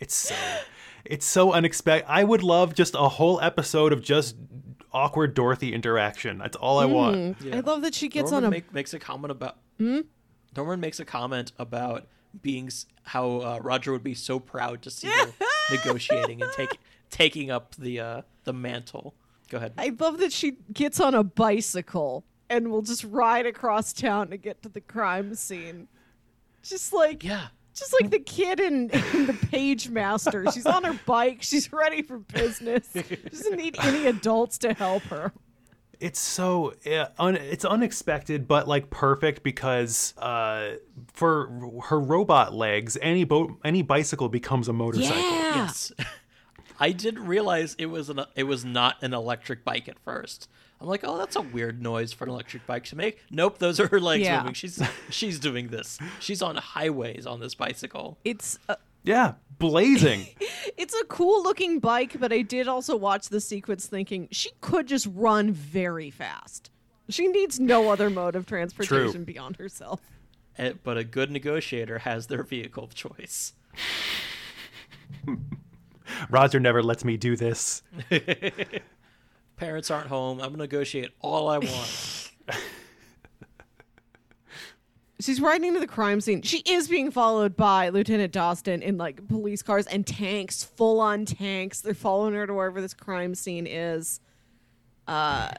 It's 0.00 0.16
so 0.16 0.34
it's 1.04 1.26
so 1.26 1.52
unexpected. 1.52 2.10
I 2.10 2.24
would 2.24 2.42
love 2.42 2.74
just 2.74 2.94
a 2.94 3.08
whole 3.08 3.40
episode 3.40 3.92
of 3.92 4.02
just 4.02 4.36
awkward 4.92 5.34
Dorothy 5.34 5.72
interaction. 5.72 6.38
That's 6.38 6.56
all 6.56 6.78
I 6.78 6.84
want. 6.86 7.36
I 7.52 7.60
love 7.60 7.82
that 7.82 7.94
she 7.94 8.08
gets 8.08 8.30
Norman 8.30 8.44
on 8.44 8.48
a. 8.48 8.56
make, 8.56 8.72
makes 8.72 8.94
a 8.94 8.98
comment 8.98 9.30
about. 9.30 9.58
Norman 10.56 10.80
makes 10.80 11.00
a 11.00 11.04
comment 11.04 11.52
about 11.58 12.06
being 12.40 12.70
how 13.04 13.40
uh, 13.40 13.58
Roger 13.62 13.92
would 13.92 14.04
be 14.04 14.14
so 14.14 14.38
proud 14.38 14.82
to 14.82 14.90
see 14.90 15.08
her 15.08 15.32
negotiating 15.70 16.42
and 16.42 16.50
take, 16.52 16.78
taking 17.10 17.50
up 17.50 17.74
the 17.76 18.00
uh, 18.00 18.22
the 18.44 18.52
mantle. 18.52 19.14
Go 19.48 19.58
ahead. 19.58 19.74
I 19.76 19.94
love 19.98 20.18
that 20.18 20.32
she 20.32 20.56
gets 20.72 20.98
on 21.00 21.14
a 21.14 21.22
bicycle 21.22 22.24
and 22.48 22.70
will 22.70 22.82
just 22.82 23.04
ride 23.04 23.46
across 23.46 23.92
town 23.92 24.28
to 24.28 24.36
get 24.36 24.62
to 24.62 24.68
the 24.68 24.80
crime 24.80 25.34
scene. 25.34 25.88
Just 26.62 26.92
like 26.92 27.24
yeah. 27.24 27.48
just 27.74 27.94
like 28.00 28.10
the 28.10 28.18
kid 28.18 28.60
in, 28.60 28.90
in 28.90 29.26
the 29.26 29.32
Pagemaster. 29.32 30.52
She's 30.52 30.66
on 30.66 30.84
her 30.84 30.98
bike. 31.06 31.42
She's 31.42 31.72
ready 31.72 32.02
for 32.02 32.18
business. 32.18 32.88
She 32.92 33.16
doesn't 33.16 33.56
need 33.56 33.76
any 33.80 34.06
adults 34.06 34.58
to 34.58 34.74
help 34.74 35.02
her. 35.04 35.32
It's 36.02 36.18
so 36.20 36.74
yeah, 36.84 37.08
un, 37.18 37.36
it's 37.36 37.64
unexpected, 37.64 38.48
but 38.48 38.66
like 38.66 38.90
perfect 38.90 39.42
because 39.44 40.14
uh, 40.18 40.72
for 41.12 41.48
her 41.84 42.00
robot 42.00 42.52
legs, 42.52 42.98
any 43.00 43.22
boat, 43.24 43.52
any 43.64 43.82
bicycle 43.82 44.28
becomes 44.28 44.66
a 44.68 44.72
motorcycle. 44.72 45.20
Yes. 45.20 45.92
I 46.80 46.90
didn't 46.90 47.24
realize 47.26 47.76
it 47.78 47.86
was 47.86 48.10
an 48.10 48.20
it 48.34 48.42
was 48.44 48.64
not 48.64 48.96
an 49.02 49.14
electric 49.14 49.64
bike 49.64 49.88
at 49.88 49.98
first. 50.00 50.48
I'm 50.80 50.88
like, 50.88 51.02
oh, 51.04 51.16
that's 51.16 51.36
a 51.36 51.40
weird 51.40 51.80
noise 51.80 52.12
for 52.12 52.24
an 52.24 52.30
electric 52.30 52.66
bike 52.66 52.82
to 52.86 52.96
make. 52.96 53.22
Nope, 53.30 53.58
those 53.58 53.78
are 53.78 53.86
her 53.86 54.00
legs 54.00 54.24
Yeah. 54.24 54.38
moving. 54.38 54.54
She's 54.54 54.82
she's 55.10 55.38
doing 55.38 55.68
this. 55.68 56.00
She's 56.18 56.42
on 56.42 56.56
highways 56.56 57.24
on 57.26 57.38
this 57.38 57.54
bicycle. 57.54 58.18
It's 58.24 58.58
a, 58.68 58.76
Yeah, 59.04 59.34
blazing. 59.62 60.26
it's 60.76 60.94
a 60.94 61.04
cool 61.04 61.42
looking 61.42 61.78
bike, 61.78 62.18
but 62.18 62.32
I 62.32 62.42
did 62.42 62.66
also 62.68 62.96
watch 62.96 63.28
the 63.28 63.40
sequence 63.40 63.86
thinking 63.86 64.28
she 64.30 64.50
could 64.60 64.88
just 64.88 65.08
run 65.14 65.52
very 65.52 66.10
fast. 66.10 66.70
She 67.08 67.28
needs 67.28 67.60
no 67.60 67.90
other 67.90 68.10
mode 68.10 68.34
of 68.36 68.44
transportation 68.46 69.24
beyond 69.24 69.56
herself. 69.56 70.00
Eh, 70.58 70.72
But 70.82 70.98
a 70.98 71.04
good 71.04 71.30
negotiator 71.30 71.98
has 72.00 72.26
their 72.26 72.42
vehicle 72.42 72.84
of 72.84 72.94
choice. 72.94 73.54
Roger 76.30 76.60
never 76.60 76.82
lets 76.82 77.04
me 77.04 77.16
do 77.16 77.36
this. 77.36 77.82
Parents 79.56 79.90
aren't 79.90 80.08
home. 80.08 80.40
I'm 80.40 80.50
gonna 80.50 80.64
negotiate 80.64 81.10
all 81.20 81.48
I 81.48 81.58
want. 81.58 82.30
She's 85.22 85.40
riding 85.40 85.74
to 85.74 85.80
the 85.80 85.86
crime 85.86 86.20
scene. 86.20 86.42
She 86.42 86.58
is 86.66 86.88
being 86.88 87.12
followed 87.12 87.56
by 87.56 87.90
Lieutenant 87.90 88.32
Dastun 88.32 88.82
in 88.82 88.98
like 88.98 89.28
police 89.28 89.62
cars 89.62 89.86
and 89.86 90.04
tanks, 90.04 90.64
full 90.64 91.00
on 91.00 91.24
tanks. 91.24 91.80
They're 91.80 91.94
following 91.94 92.34
her 92.34 92.46
to 92.46 92.54
wherever 92.54 92.80
this 92.80 92.94
crime 92.94 93.34
scene 93.36 93.66
is. 93.66 94.20
Uh, 95.06 95.50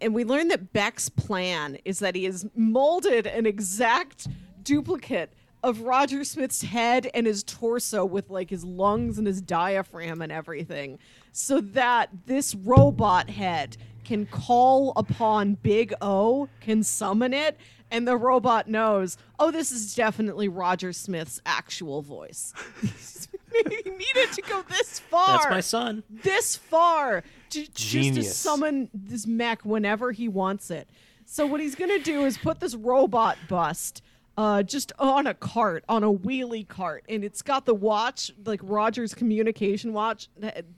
and 0.00 0.14
we 0.14 0.24
learn 0.24 0.48
that 0.48 0.72
Beck's 0.72 1.08
plan 1.08 1.76
is 1.84 1.98
that 1.98 2.14
he 2.14 2.24
has 2.24 2.46
molded 2.54 3.26
an 3.26 3.44
exact 3.46 4.28
duplicate 4.62 5.32
of 5.62 5.82
Roger 5.82 6.24
Smith's 6.24 6.62
head 6.62 7.10
and 7.14 7.26
his 7.26 7.42
torso 7.44 8.04
with 8.04 8.30
like 8.30 8.50
his 8.50 8.64
lungs 8.64 9.18
and 9.18 9.26
his 9.26 9.40
diaphragm 9.40 10.22
and 10.22 10.32
everything, 10.32 10.98
so 11.32 11.60
that 11.60 12.08
this 12.26 12.54
robot 12.54 13.30
head 13.30 13.76
can 14.04 14.26
call 14.26 14.92
upon 14.96 15.54
Big 15.54 15.94
O, 16.02 16.48
can 16.60 16.82
summon 16.82 17.32
it, 17.32 17.56
and 17.92 18.08
the 18.08 18.16
robot 18.16 18.66
knows, 18.66 19.18
oh, 19.38 19.52
this 19.52 19.70
is 19.70 19.94
definitely 19.94 20.48
Roger 20.48 20.92
Smith's 20.92 21.40
actual 21.46 22.02
voice. 22.02 22.54
he 22.82 23.90
needed 23.90 24.32
to 24.32 24.42
go 24.42 24.62
this 24.62 24.98
far 24.98 25.38
That's 25.38 25.50
my 25.50 25.60
son. 25.60 26.02
this 26.10 26.56
far 26.56 27.22
to, 27.50 27.66
just 27.74 28.14
to 28.14 28.24
summon 28.24 28.88
this 28.94 29.26
mech 29.26 29.64
whenever 29.64 30.10
he 30.10 30.26
wants 30.26 30.70
it. 30.70 30.88
So 31.26 31.46
what 31.46 31.60
he's 31.60 31.74
gonna 31.74 31.98
do 31.98 32.24
is 32.24 32.38
put 32.38 32.60
this 32.60 32.74
robot 32.74 33.36
bust 33.46 34.02
uh, 34.38 34.62
just 34.62 34.92
on 34.98 35.26
a 35.26 35.34
cart, 35.34 35.84
on 35.88 36.02
a 36.02 36.12
wheelie 36.12 36.66
cart, 36.66 37.04
and 37.08 37.22
it's 37.22 37.42
got 37.42 37.66
the 37.66 37.74
watch, 37.74 38.32
like 38.46 38.60
Roger's 38.62 39.14
communication 39.14 39.92
watch, 39.92 40.28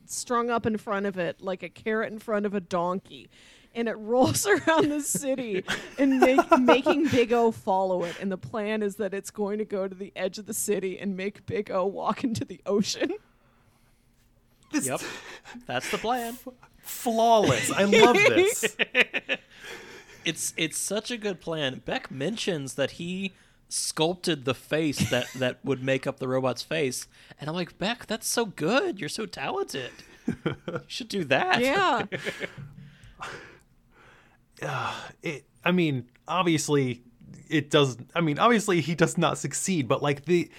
strung 0.07 0.51
up 0.51 0.67
in 0.67 0.77
front 0.77 1.07
of 1.07 1.17
it, 1.17 1.41
like 1.41 1.63
a 1.63 1.69
carrot 1.69 2.13
in 2.13 2.19
front 2.19 2.47
of 2.47 2.55
a 2.55 2.61
donkey. 2.61 3.29
And 3.75 3.89
it 3.89 3.95
rolls 3.99 4.47
around 4.47 4.91
the 4.91 5.01
city 5.01 5.65
and 5.99 6.21
make, 6.21 6.59
making 6.59 7.09
Big 7.09 7.33
O 7.33 7.51
follow 7.51 8.05
it. 8.05 8.17
And 8.21 8.31
the 8.31 8.39
plan 8.39 8.83
is 8.83 8.97
that 8.97 9.13
it's 9.13 9.31
going 9.31 9.59
to 9.59 9.65
go 9.65 9.89
to 9.89 9.95
the 9.95 10.13
edge 10.15 10.39
of 10.39 10.47
the 10.47 10.55
city 10.55 10.99
and 10.99 11.17
make 11.17 11.45
Big 11.47 11.71
O 11.71 11.85
walk 11.87 12.23
into 12.25 12.45
the 12.45 12.61
ocean. 12.67 13.11
This 14.73 14.87
Yep, 14.87 15.01
that's 15.67 15.91
the 15.91 15.99
plan. 15.99 16.37
flawless. 16.79 17.71
I 17.73 17.85
love 17.85 18.15
this. 18.17 18.77
It's 20.25 20.55
it's 20.57 20.79
such 20.79 21.11
a 21.11 21.19
good 21.19 21.41
plan. 21.43 21.83
Beck 21.85 22.11
mentions 22.11 22.77
that 22.77 22.93
he 22.93 23.35
sculpted 23.69 24.47
the 24.47 24.55
face 24.55 25.11
that 25.11 25.27
that 25.35 25.59
would 25.63 25.83
make 25.83 26.07
up 26.07 26.19
the 26.19 26.27
robot's 26.29 26.63
face, 26.63 27.07
and 27.39 27.51
I'm 27.51 27.55
like, 27.55 27.77
Beck, 27.77 28.07
that's 28.07 28.27
so 28.27 28.47
good. 28.47 28.99
You're 28.99 29.11
so 29.11 29.27
talented. 29.27 29.91
You 30.27 30.81
should 30.87 31.09
do 31.09 31.25
that. 31.25 31.61
Yeah. 31.61 32.07
It 35.23 35.45
i 35.65 35.73
mean 35.73 36.09
obviously 36.29 37.03
it 37.49 37.71
does 37.71 37.97
i 38.15 38.21
mean 38.21 38.39
obviously 38.39 38.81
he 38.81 38.95
does 38.95 39.19
not 39.19 39.39
succeed 39.39 39.89
but 39.89 40.03
like 40.03 40.25
the 40.25 40.51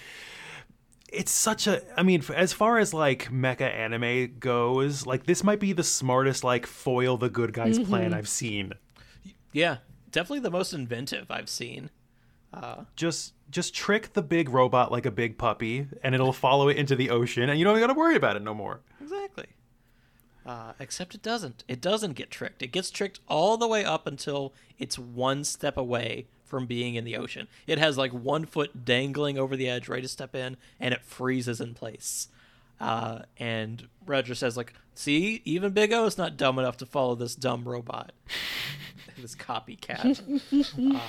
it's 1.12 1.32
such 1.32 1.66
a 1.66 1.82
i 1.98 2.02
mean 2.02 2.22
as 2.34 2.52
far 2.52 2.78
as 2.78 2.92
like 2.92 3.30
mecha 3.30 3.62
anime 3.62 4.36
goes 4.38 5.06
like 5.06 5.24
this 5.24 5.42
might 5.42 5.60
be 5.60 5.72
the 5.72 5.82
smartest 5.82 6.44
like 6.44 6.66
foil 6.66 7.16
the 7.16 7.30
good 7.30 7.52
guys 7.52 7.78
mm-hmm. 7.78 7.88
plan 7.88 8.14
i've 8.14 8.28
seen 8.28 8.72
Yeah, 9.56 9.78
definitely 10.10 10.40
the 10.40 10.50
most 10.50 10.74
inventive 10.74 11.30
I've 11.30 11.48
seen. 11.48 11.88
Uh, 12.52 12.84
just 12.94 13.32
just 13.50 13.74
trick 13.74 14.12
the 14.12 14.20
big 14.20 14.50
robot 14.50 14.92
like 14.92 15.06
a 15.06 15.10
big 15.10 15.38
puppy 15.38 15.86
and 16.02 16.14
it'll 16.14 16.32
follow 16.32 16.68
it 16.68 16.76
into 16.76 16.94
the 16.94 17.08
ocean 17.08 17.48
and 17.48 17.58
you 17.58 17.64
don't 17.64 17.76
even 17.76 17.86
gotta 17.86 17.98
worry 17.98 18.16
about 18.16 18.36
it 18.36 18.42
no 18.42 18.52
more 18.52 18.80
Exactly. 19.00 19.46
Uh, 20.46 20.72
except 20.78 21.14
it 21.14 21.22
doesn't. 21.22 21.64
It 21.66 21.80
doesn't 21.80 22.12
get 22.12 22.30
tricked. 22.30 22.62
It 22.62 22.68
gets 22.68 22.90
tricked 22.90 23.18
all 23.28 23.56
the 23.56 23.66
way 23.66 23.84
up 23.84 24.06
until 24.06 24.52
it's 24.78 24.96
one 24.98 25.42
step 25.42 25.76
away 25.76 26.26
from 26.44 26.66
being 26.66 26.94
in 26.94 27.04
the 27.04 27.16
ocean. 27.16 27.48
It 27.66 27.78
has 27.78 27.98
like 27.98 28.12
one 28.12 28.46
foot 28.46 28.84
dangling 28.84 29.38
over 29.38 29.56
the 29.56 29.68
edge, 29.68 29.88
ready 29.88 30.02
to 30.02 30.08
step 30.08 30.36
in, 30.36 30.56
and 30.78 30.94
it 30.94 31.02
freezes 31.02 31.60
in 31.60 31.74
place. 31.74 32.28
Uh, 32.80 33.20
and 33.38 33.88
Roger 34.06 34.36
says, 34.36 34.56
like, 34.56 34.72
see, 34.94 35.42
even 35.44 35.72
Big 35.72 35.92
O 35.92 36.04
is 36.04 36.16
not 36.16 36.36
dumb 36.36 36.58
enough 36.58 36.76
to 36.76 36.86
follow 36.86 37.16
this 37.16 37.34
dumb 37.34 37.64
robot. 37.64 38.12
this 39.20 39.34
copycat. 39.34 40.94
uh, 40.94 41.00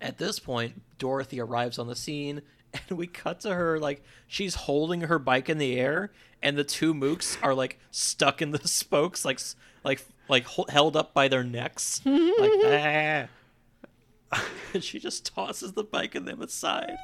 at 0.00 0.18
this 0.18 0.38
point, 0.38 0.80
Dorothy 0.98 1.40
arrives 1.40 1.78
on 1.78 1.88
the 1.88 1.96
scene, 1.96 2.42
and 2.88 2.98
we 2.98 3.06
cut 3.06 3.40
to 3.40 3.54
her 3.54 3.78
like 3.78 4.02
she's 4.26 4.54
holding 4.54 5.02
her 5.02 5.18
bike 5.18 5.48
in 5.48 5.58
the 5.58 5.78
air, 5.78 6.10
and 6.42 6.56
the 6.56 6.64
two 6.64 6.94
mooks 6.94 7.36
are 7.42 7.54
like 7.54 7.78
stuck 7.90 8.40
in 8.42 8.50
the 8.50 8.58
spokes, 8.68 9.24
like 9.24 9.40
like 9.84 10.04
like 10.28 10.46
held 10.68 10.96
up 10.96 11.14
by 11.14 11.28
their 11.28 11.44
necks, 11.44 12.00
like 12.04 12.50
ah. 14.32 14.44
and 14.74 14.84
she 14.84 14.98
just 14.98 15.26
tosses 15.34 15.72
the 15.72 15.84
bike 15.84 16.14
in 16.14 16.24
them 16.24 16.42
aside. 16.42 16.96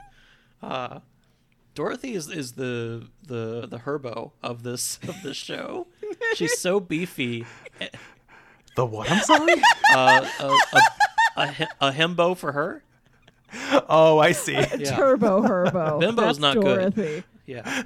Uh, 0.62 1.00
Dorothy 1.74 2.14
is, 2.14 2.28
is 2.30 2.52
the 2.52 3.08
the 3.26 3.66
the 3.66 3.78
herbo 3.78 4.32
of 4.42 4.62
this 4.62 4.98
of 5.08 5.22
this 5.22 5.36
show. 5.36 5.86
She's 6.34 6.58
so 6.58 6.80
beefy. 6.80 7.44
the 8.76 8.84
what 8.84 9.08
i'm 9.10 9.20
sorry 9.22 9.54
Uh, 9.94 10.28
a, 10.40 10.46
a, 10.46 10.80
a, 11.36 11.68
a 11.80 11.92
himbo 11.92 12.36
for 12.36 12.52
her. 12.52 12.82
Oh, 13.88 14.18
I 14.18 14.32
see. 14.32 14.52
Yeah. 14.52 14.96
Turbo 14.96 15.42
Herbo. 15.42 16.00
Bimbo's 16.02 16.38
That's 16.38 16.38
not 16.38 16.60
good. 16.60 17.24
Yeah. 17.46 17.82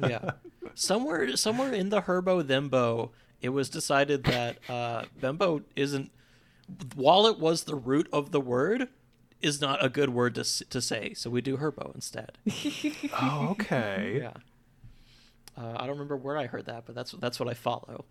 yeah. 0.00 0.30
Somewhere 0.74 1.36
somewhere 1.36 1.72
in 1.72 1.88
the 1.90 2.02
Herbo 2.02 2.42
Thembo, 2.42 3.10
it 3.40 3.50
was 3.50 3.68
decided 3.68 4.24
that 4.24 4.58
uh 4.68 5.04
Bembo 5.20 5.62
isn't 5.76 6.10
while 6.94 7.26
it 7.26 7.38
was 7.38 7.64
the 7.64 7.74
root 7.74 8.08
of 8.12 8.30
the 8.30 8.40
word 8.40 8.88
is 9.40 9.60
not 9.60 9.84
a 9.84 9.88
good 9.88 10.10
word 10.10 10.34
to 10.34 10.44
to 10.44 10.80
say. 10.80 11.14
So 11.14 11.30
we 11.30 11.40
do 11.40 11.56
Herbo 11.56 11.94
instead. 11.94 12.38
Oh, 13.20 13.48
okay. 13.50 14.18
Yeah. 14.20 14.32
Uh, 15.56 15.74
I 15.76 15.80
don't 15.80 15.90
remember 15.90 16.16
where 16.16 16.36
I 16.36 16.46
heard 16.46 16.66
that, 16.66 16.84
but 16.86 16.94
that's 16.94 17.12
that's 17.12 17.40
what 17.40 17.48
I 17.48 17.54
follow. 17.54 18.04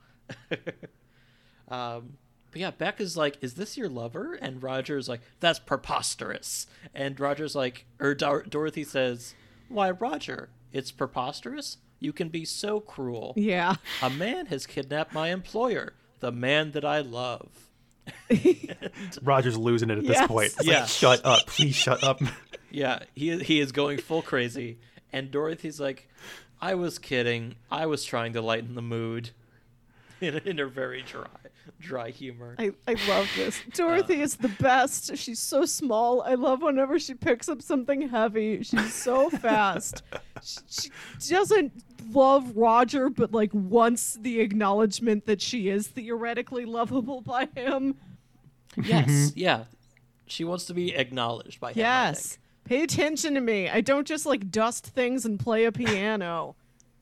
um, 1.70 2.18
but 2.58 2.62
yeah, 2.62 2.72
Beck 2.72 3.00
is 3.00 3.16
like, 3.16 3.38
"Is 3.42 3.54
this 3.54 3.78
your 3.78 3.88
lover?" 3.88 4.34
And 4.34 4.64
Roger's 4.64 5.08
like, 5.08 5.22
"That's 5.40 5.60
preposterous." 5.60 6.66
And 6.94 7.20
Roger's 7.20 7.54
like, 7.56 7.86
or 8.00 8.16
Dor- 8.16 8.44
Dorothy 8.50 8.84
says, 8.84 9.36
"Why, 9.70 9.92
Roger? 9.92 10.50
It's 10.74 10.92
preposterous. 10.92 11.78
You 12.00 12.14
can 12.14 12.30
be 12.30 12.46
so 12.46 12.80
cruel. 12.80 13.34
Yeah. 13.36 13.76
A 14.02 14.10
man 14.10 14.48
has 14.48 14.66
kidnapped 14.66 15.14
my 15.14 15.30
employer, 15.30 15.94
the 16.20 16.32
man 16.32 16.72
that 16.72 16.84
I 16.84 17.02
love." 17.02 17.70
Roger's 19.22 19.58
losing 19.58 19.90
it 19.92 20.00
at 20.00 20.06
this 20.08 20.26
point. 20.28 20.54
It's 20.58 20.66
Yeah. 20.66 20.80
like, 20.82 20.90
shut 20.90 21.26
up. 21.26 21.46
Please 21.48 21.76
shut 21.76 22.04
up. 22.04 22.20
Yeah, 22.70 23.00
he 23.16 23.38
he 23.40 23.62
is 23.62 23.72
going 23.72 23.98
full 24.00 24.22
crazy, 24.22 24.78
and 25.14 25.32
Dorothy's 25.32 25.80
like, 25.80 26.10
"I 26.60 26.76
was 26.76 27.00
kidding. 27.00 27.56
I 27.72 27.86
was 27.86 28.04
trying 28.04 28.34
to 28.34 28.42
lighten 28.42 28.76
the 28.76 28.82
mood." 28.82 29.30
In, 30.22 30.36
in 30.40 30.58
her 30.58 30.66
very 30.68 31.02
dry, 31.04 31.28
dry 31.80 32.10
humor. 32.10 32.56
I, 32.58 32.72
I 32.88 32.96
love 33.08 33.30
this. 33.36 33.62
Dorothy 33.74 34.20
uh. 34.20 34.24
is 34.24 34.36
the 34.36 34.50
best. 34.50 35.18
She's 35.18 35.40
so 35.40 35.66
small. 35.66 36.22
I 36.22 36.36
love 36.36 36.62
whenever 36.62 37.00
she 37.00 37.14
picks 37.14 37.50
up 37.50 37.62
something 37.62 38.10
heavy. 38.10 38.64
She's 38.64 38.94
so 38.94 39.30
fast. 39.30 40.04
she, 40.44 40.90
she 41.20 41.34
doesn't 41.34 41.72
love 42.12 42.56
Roger, 42.56 43.10
but 43.10 43.32
like 43.32 43.52
wants 43.54 44.18
the 44.22 44.40
acknowledgement 44.40 45.26
that 45.26 45.42
she 45.42 45.70
is 45.70 45.88
theoretically 45.88 46.66
lovable 46.66 47.22
by 47.22 47.48
him. 47.56 47.96
Yes, 48.76 49.10
mm-hmm. 49.10 49.40
yeah. 49.40 49.64
She 50.28 50.44
wants 50.44 50.66
to 50.66 50.74
be 50.74 50.96
acknowledged 50.96 51.60
by 51.60 51.72
him. 51.72 51.80
Yes. 51.80 52.38
Pay 52.66 52.84
attention 52.84 53.34
to 53.36 53.42
me. 53.42 53.70
I 53.70 53.82
don't 53.82 54.06
just 54.06 54.26
like 54.26 54.52
dust 54.52 54.86
things 54.88 55.26
and 55.26 55.40
play 55.40 55.66
a 55.66 55.72
piano 55.72 56.56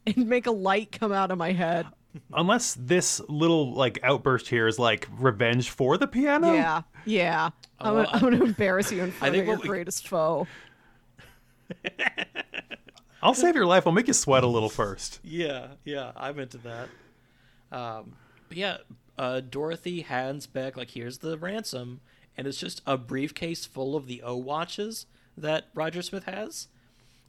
and 0.05 0.27
make 0.27 0.45
a 0.45 0.51
light 0.51 0.91
come 0.91 1.11
out 1.11 1.31
of 1.31 1.37
my 1.37 1.51
head. 1.51 1.87
Unless 2.33 2.75
this 2.75 3.19
little 3.27 3.73
like 3.73 3.99
outburst 4.03 4.47
here 4.47 4.67
is 4.67 4.79
like 4.79 5.07
revenge 5.17 5.69
for 5.69 5.97
the 5.97 6.07
piano. 6.07 6.53
Yeah. 6.53 6.81
Yeah. 7.05 7.49
I'm, 7.79 7.93
gonna, 7.95 8.09
I'm 8.11 8.19
gonna 8.21 8.43
embarrass 8.43 8.91
you 8.91 9.03
in 9.03 9.11
front 9.13 9.35
of 9.35 9.45
your 9.45 9.57
we- 9.57 9.67
greatest 9.67 10.07
foe. 10.07 10.47
I'll 13.21 13.33
save 13.33 13.55
your 13.55 13.65
life. 13.65 13.87
I'll 13.87 13.93
make 13.93 14.07
you 14.07 14.13
sweat 14.13 14.43
a 14.43 14.47
little 14.47 14.69
first. 14.69 15.19
Yeah, 15.23 15.67
yeah, 15.83 16.11
I'm 16.15 16.37
into 16.39 16.59
that. 16.59 16.89
Um, 17.71 18.13
but 18.47 18.57
yeah, 18.57 18.77
uh, 19.17 19.41
Dorothy 19.41 20.01
hands 20.01 20.45
back 20.45 20.77
like, 20.77 20.91
"Here's 20.91 21.17
the 21.19 21.37
ransom," 21.37 22.01
and 22.37 22.45
it's 22.45 22.59
just 22.59 22.81
a 22.85 22.97
briefcase 22.97 23.65
full 23.65 23.95
of 23.95 24.05
the 24.05 24.21
O 24.21 24.35
watches 24.35 25.07
that 25.35 25.65
Roger 25.73 26.03
Smith 26.03 26.25
has. 26.25 26.67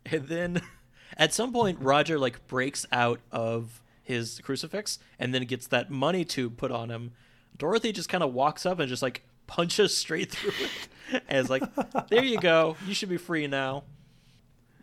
And 0.05 0.29
then, 0.29 0.61
at 1.17 1.33
some 1.33 1.53
point, 1.53 1.79
Roger 1.81 2.19
like 2.19 2.47
breaks 2.47 2.85
out 2.93 3.21
of 3.33 3.81
his 4.07 4.41
crucifix 4.41 4.99
and 5.19 5.35
then 5.35 5.43
gets 5.45 5.67
that 5.67 5.91
money 5.91 6.25
tube 6.25 6.57
put 6.57 6.71
on 6.71 6.91
him. 6.91 7.13
Dorothy 7.59 7.91
just 7.93 8.09
kind 8.09 8.23
of 8.23 8.33
walks 8.33 8.65
up 8.65 8.79
and 8.79 8.89
just 8.89 9.03
like 9.03 9.23
punches 9.47 9.97
straight 9.97 10.31
through 10.31 10.53
it, 10.61 11.23
and 11.29 11.39
is 11.39 11.51
like, 11.51 11.63
"There 12.09 12.23
you 12.25 12.39
go. 12.39 12.77
You 12.87 12.95
should 12.95 13.09
be 13.09 13.17
free 13.17 13.47
now." 13.47 13.85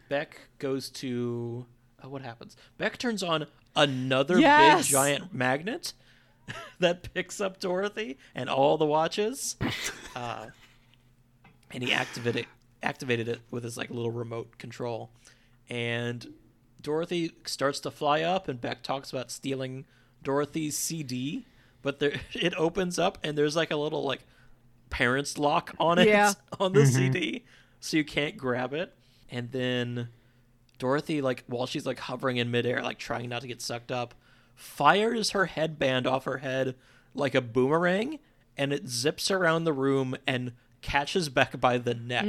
Beck 0.10 0.40
goes 0.60 0.90
to 0.90 1.66
oh, 2.04 2.10
what 2.10 2.22
happens? 2.22 2.58
Beck 2.78 2.98
turns 2.98 3.24
on 3.24 3.48
another 3.76 4.40
Yes! 4.40 4.86
big 4.86 4.92
giant 4.92 5.34
magnet 5.34 5.94
that 6.80 7.14
picks 7.14 7.40
up 7.40 7.60
Dorothy 7.60 8.18
and 8.36 8.50
all 8.50 8.78
the 8.78 8.86
watches, 8.86 9.56
uh, 10.16 10.48
and 11.72 11.82
he 11.84 11.94
activated 11.94 12.46
activated 12.82 13.28
it 13.30 13.40
with 13.50 13.64
his 13.64 13.78
like 13.78 13.90
little 13.90 14.12
remote 14.12 14.58
control, 14.58 15.10
and 15.70 16.28
Dorothy 16.84 17.32
starts 17.46 17.80
to 17.82 17.92
fly 17.92 18.22
up, 18.22 18.48
and 18.48 18.62
Beck 18.62 18.84
talks 18.84 19.10
about 19.12 19.32
stealing 19.32 19.86
Dorothy's 20.22 20.78
CD, 20.78 21.46
but 21.82 22.00
there 22.00 22.14
it 22.34 22.54
opens 22.56 23.00
up 23.00 23.18
and 23.24 23.38
there's 23.38 23.56
like 23.56 23.72
a 23.72 23.76
little 23.78 24.04
like 24.04 24.22
parents 24.90 25.38
lock 25.38 25.74
on 25.80 25.98
it 25.98 26.08
Yeah. 26.08 26.34
on 26.60 26.74
the 26.74 26.86
CD, 26.86 27.44
so 27.80 27.98
you 27.98 28.04
can't 28.04 28.38
grab 28.38 28.74
it. 28.74 28.94
And 29.32 29.52
then 29.52 30.10
Dorothy, 30.78 31.22
like 31.22 31.44
while 31.48 31.66
she's 31.66 31.86
like 31.86 32.00
hovering 32.00 32.38
in 32.38 32.52
midair, 32.52 32.82
like 32.84 33.00
trying 33.00 33.30
not 33.30 33.42
to 33.42 33.48
get 33.48 33.62
sucked 33.62 33.92
up, 33.92 34.14
fires 34.56 35.32
her 35.32 35.46
headband 35.46 36.06
off 36.06 36.26
her 36.26 36.38
head 36.38 36.76
like 37.16 37.34
a 37.36 37.42
boomerang, 37.42 38.20
and 38.58 38.72
it 38.74 38.88
zips 38.88 39.32
around 39.32 39.64
the 39.64 39.74
room 39.74 40.16
and 40.28 40.52
catches 40.82 41.30
Beck 41.30 41.60
by 41.60 41.78
the 41.78 41.94
neck, 41.94 42.26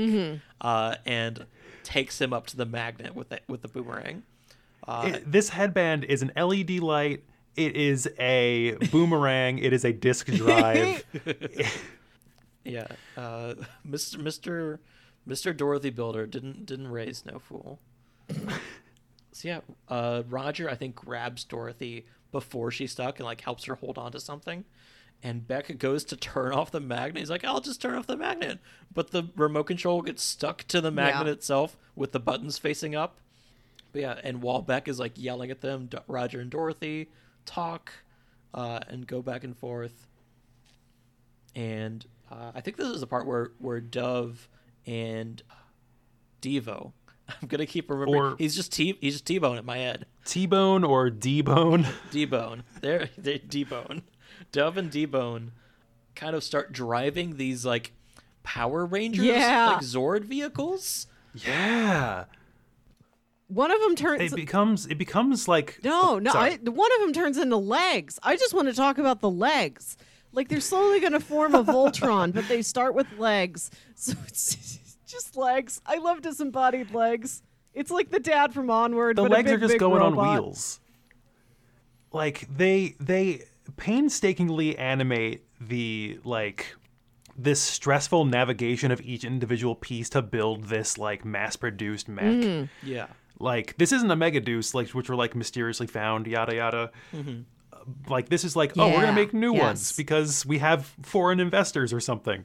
uh, 0.61 0.95
and 1.05 1.47
takes 1.83 2.21
him 2.21 2.33
up 2.33 2.47
to 2.47 2.57
the 2.57 2.65
magnet 2.65 3.15
with 3.15 3.33
it 3.33 3.43
with 3.49 3.63
the 3.63 3.69
boomerang. 3.69 4.23
It- 4.89 5.31
this 5.31 5.49
headband 5.51 6.05
is 6.05 6.23
an 6.23 6.33
LED 6.37 6.81
light. 6.81 7.25
It 7.57 7.77
is 7.77 8.09
a 8.19 8.73
boomerang. 8.91 9.59
it 9.59 9.73
is 9.73 9.85
a 9.85 9.93
disk 9.93 10.27
drive. 10.27 11.05
Yeah, 12.65 12.87
uh, 13.17 13.55
Mr. 13.87 14.17
Mr. 14.17 14.79
Mr. 15.29 15.55
Dorothy 15.55 15.91
Builder 15.91 16.27
didn't 16.27 16.65
didn't 16.65 16.89
raise 16.89 17.25
no 17.27 17.39
fool. 17.39 17.79
so 19.33 19.49
yeah, 19.49 19.61
uh, 19.89 20.23
Roger 20.31 20.71
I 20.71 20.75
think 20.75 20.95
grabs 20.95 21.45
Dorothy 21.45 22.07
before 22.33 22.71
she's 22.71 22.93
stuck 22.93 23.19
and 23.19 23.27
like 23.27 23.43
helps 23.43 23.65
her 23.65 23.75
hold 23.75 23.99
on 23.99 24.13
to 24.13 24.21
something. 24.21 24.65
And 25.23 25.47
Beck 25.47 25.77
goes 25.79 26.05
to 26.05 26.17
turn 26.17 26.53
off 26.53 26.71
the 26.71 26.81
magnet. 26.81 27.21
He's 27.21 27.29
like, 27.31 27.45
"I'll 27.45 27.61
just 27.61 27.83
turn 27.83 27.97
off 27.97 28.07
the 28.07 28.17
magnet," 28.17 28.61
but 28.93 29.11
the 29.11 29.25
remote 29.37 29.65
control 29.65 30.01
gets 30.01 30.23
stuck 30.23 30.65
to 30.69 30.81
the 30.81 30.91
magnet 30.91 31.27
Yeah. 31.27 31.33
itself 31.35 31.77
with 31.95 32.13
the 32.13 32.21
buttons 32.21 32.57
facing 32.57 32.95
up. 32.95 33.19
But 33.95 34.03
yeah, 34.03 34.19
and 34.23 34.43
while 34.43 34.61
Beck 34.61 34.89
is 34.89 34.99
like 34.99 35.13
yelling 35.17 35.51
at 35.51 35.63
them, 35.63 35.87
Do- 35.87 35.99
Roger 36.09 36.41
and 36.41 36.51
Dorothy 36.51 37.09
talk 37.47 37.93
uh, 38.53 38.81
and 38.89 39.07
go 39.07 39.23
back 39.23 39.43
and 39.45 39.57
forth 39.57 40.09
and 41.55 42.05
uh, 42.31 42.53
I 42.55 42.61
think 42.61 42.77
this 42.77 42.89
is 42.89 43.01
the 43.01 43.07
part 43.07 43.27
where 43.27 43.53
where 43.59 43.81
Dove 43.81 44.49
and 44.87 45.43
Devo. 46.43 46.93
I'm 47.29 47.49
gonna 47.49 47.67
keep 47.67 47.89
remembering. 47.91 48.23
Or- 48.33 48.37
he's 48.39 48.57
just 48.57 48.73
T. 48.73 48.99
He's 49.01 49.15
just 49.15 49.27
T-Bone 49.27 49.59
in 49.59 49.65
my 49.65 49.79
head. 49.79 50.07
T-bone 50.25 50.85
or 50.85 51.11
D-bone. 51.11 51.87
D-Bone. 52.11 52.65
They're 52.81 53.09
they 53.17 53.39
D-Bone. 53.39 54.03
Dove 54.53 54.77
and 54.77 54.91
D-Bone 54.91 55.53
kind 56.15 56.35
of 56.37 56.43
start 56.45 56.73
driving 56.73 57.37
these 57.37 57.65
like 57.65 57.93
Power 58.43 58.85
Rangers, 58.85 59.25
Yeah. 59.25 59.71
like 59.75 59.81
Zord 59.83 60.25
vehicles. 60.25 61.07
Yeah. 61.35 62.25
One 63.55 63.71
of 63.71 63.81
them 63.81 63.95
turns. 63.95 64.33
It 64.33 64.37
becomes 64.37 64.87
it 64.87 64.99
becomes 64.99 65.47
like 65.47 65.79
no, 65.85 66.15
oh, 66.15 66.19
no. 66.19 66.33
I, 66.33 66.57
one 66.57 66.91
of 66.95 67.01
them 67.01 67.13
turns 67.13 67.39
into 67.39 67.57
legs. 67.57 68.19
I 68.23 68.37
just 68.37 68.53
want 68.53 68.67
to 68.67 68.75
talk 68.75 68.99
about 68.99 69.21
the 69.21 69.31
legs. 69.31 69.97
Like 70.33 70.49
they're 70.49 70.61
slowly 70.61 70.99
going 70.99 71.13
to 71.13 71.21
form 71.21 71.55
a 71.55 71.63
Voltron, 71.63 72.35
but 72.35 72.49
they 72.49 72.63
start 72.63 72.95
with 72.95 73.07
legs. 73.19 73.71
So 73.97 74.15
it's 74.27 74.57
just 75.07 75.37
legs. 75.37 75.81
I 75.87 75.99
love 75.99 76.21
disembodied 76.21 76.93
legs. 76.93 77.45
It's 77.73 77.93
like 77.93 78.11
the 78.11 78.19
dad 78.19 78.53
from 78.53 78.71
Onward. 78.71 79.17
the 79.17 79.23
but 79.23 79.31
a 79.31 79.35
legs 79.35 79.51
big, 79.51 79.55
are 79.55 79.61
just 79.61 79.75
big 79.75 79.81
going 79.81 80.03
on 80.03 80.17
wheels. 80.17 80.81
Like 82.13 82.49
they 82.55 82.97
they 82.99 83.45
painstakingly 83.77 84.77
animate 84.77 85.45
the 85.61 86.19
like 86.25 86.75
this 87.37 87.61
stressful 87.61 88.25
navigation 88.25 88.91
of 88.91 89.01
each 89.01 89.23
individual 89.23 89.77
piece 89.77 90.09
to 90.11 90.23
build 90.23 90.65
this 90.65 90.99
like 90.99 91.25
mass-produced 91.25 92.09
mech. 92.09 92.25
Mm. 92.25 92.69
Yeah. 92.83 93.07
Like 93.39 93.77
this 93.77 93.93
isn't 93.93 94.11
a 94.11 94.17
Megadeus 94.17 94.75
like 94.75 94.89
which 94.91 95.09
were 95.09 95.17
like 95.17 95.35
mysteriously 95.35 95.87
found 95.87 96.27
yada 96.27 96.55
yada. 96.55 96.91
Uh, 97.13 97.27
Like 98.09 98.29
this 98.29 98.45
is 98.45 98.57
like 98.57 98.73
oh 98.79 98.89
we're 98.89 99.01
gonna 99.01 99.13
make 99.13 99.35
new 99.35 99.53
yes. 99.55 99.63
ones 99.63 99.93
because 99.93 100.47
we 100.47 100.59
have 100.59 100.95
foreign 101.03 101.41
investors 101.41 101.93
or 101.93 102.01
something. 102.01 102.45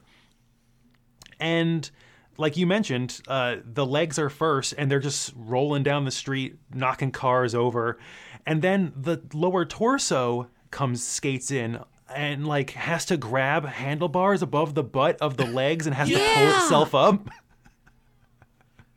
And 1.38 1.90
like 2.36 2.56
you 2.56 2.66
mentioned, 2.66 3.20
uh, 3.28 3.56
the 3.64 3.84
legs 3.84 4.18
are 4.18 4.30
first, 4.30 4.74
and 4.78 4.90
they're 4.90 4.98
just 4.98 5.32
rolling 5.36 5.82
down 5.82 6.04
the 6.04 6.10
street, 6.10 6.56
knocking 6.72 7.10
cars 7.12 7.54
over, 7.54 7.98
and 8.46 8.62
then 8.62 8.92
the 8.96 9.22
lower 9.34 9.64
torso 9.64 10.48
comes 10.70 11.04
skates 11.04 11.50
in 11.50 11.78
and 12.14 12.46
like 12.46 12.70
has 12.70 13.04
to 13.06 13.16
grab 13.16 13.66
handlebars 13.66 14.42
above 14.42 14.74
the 14.74 14.82
butt 14.82 15.16
of 15.20 15.36
the 15.36 15.46
legs 15.46 15.86
and 15.86 15.94
has 15.94 16.08
to 16.08 16.14
pull 16.16 16.48
itself 16.56 16.94
up. 16.94 17.28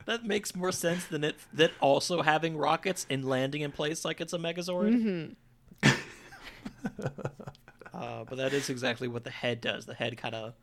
That 0.06 0.26
makes 0.26 0.56
more 0.56 0.72
sense 0.72 1.06
than 1.06 1.24
it 1.24 1.36
that 1.54 1.72
also 1.80 2.22
having 2.22 2.58
rockets 2.58 3.06
and 3.10 3.24
landing 3.24 3.62
in 3.62 3.72
place 3.72 4.04
like 4.04 4.20
it's 4.22 4.34
a 4.34 4.38
Megazord. 4.38 5.36
uh, 7.94 8.24
but 8.26 8.38
that 8.38 8.54
is 8.54 8.70
exactly 8.70 9.08
what 9.08 9.24
the 9.24 9.30
head 9.30 9.62
does. 9.62 9.86
The 9.86 9.94
head 9.94 10.18
kind 10.18 10.36
of 10.36 10.54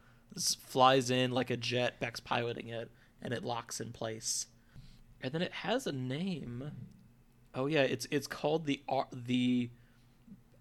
flies 0.67 1.11
in 1.11 1.31
like 1.31 1.51
a 1.51 1.57
jet. 1.57 2.01
Beck's 2.01 2.21
piloting 2.21 2.69
it, 2.69 2.91
and 3.23 3.33
it 3.33 3.45
locks 3.45 3.81
in 3.81 3.93
place. 3.93 4.47
And 5.23 5.33
then 5.33 5.43
it 5.43 5.53
has 5.53 5.87
a 5.87 5.93
name. 5.93 6.71
Oh 7.55 7.67
yeah, 7.67 7.83
it's 7.83 8.07
it's 8.11 8.27
called 8.27 8.67
the 8.67 8.83
R- 8.89 9.09
the 9.13 9.71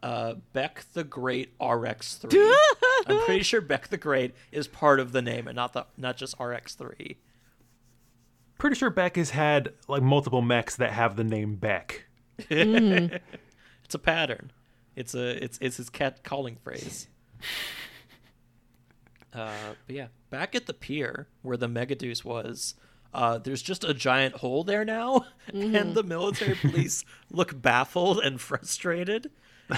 uh, 0.02 0.36
Beck 0.54 0.86
the 0.94 1.04
Great 1.04 1.54
RX 1.62 2.16
three. 2.16 2.56
I'm 3.08 3.20
pretty 3.26 3.44
sure 3.44 3.62
Beck 3.62 3.88
the 3.90 3.98
Great 3.98 4.34
is 4.52 4.68
part 4.68 5.00
of 5.00 5.12
the 5.12 5.22
name 5.22 5.48
and 5.48 5.56
not 5.56 5.74
the 5.74 5.86
not 5.98 6.18
just 6.18 6.40
RX 6.40 6.76
three. 6.76 7.18
Pretty 8.60 8.76
sure 8.76 8.92
Beck 8.92 9.16
has 9.16 9.32
had 9.32 9.74
like 9.88 10.04
multiple 10.04 10.44
mechs 10.44 10.76
that 10.76 10.92
have 10.92 11.16
the 11.16 11.24
name 11.24 11.56
Beck. 11.56 12.06
It's 13.90 13.96
a 13.96 14.00
pattern. 14.00 14.52
It's 14.96 15.16
a 15.16 15.44
it's 15.44 15.58
it's 15.60 15.78
his 15.78 15.90
cat 15.90 16.24
calling 16.24 16.58
phrase. 16.64 17.08
Uh, 19.32 19.76
but 19.86 19.96
yeah, 19.96 20.08
back 20.32 20.56
at 20.56 20.66
the 20.66 20.74
pier 20.74 21.28
where 21.44 21.56
the 21.56 21.68
Megadeus 21.68 22.26
was, 22.26 22.74
uh, 23.14 23.38
there's 23.38 23.62
just 23.62 23.84
a 23.84 23.94
giant 23.94 24.36
hole 24.38 24.64
there 24.64 24.84
now, 24.84 25.24
and 25.54 25.94
the 25.94 26.02
military 26.02 26.56
police 26.56 27.06
look 27.32 27.62
baffled 27.62 28.20
and 28.22 28.42
frustrated, 28.42 29.30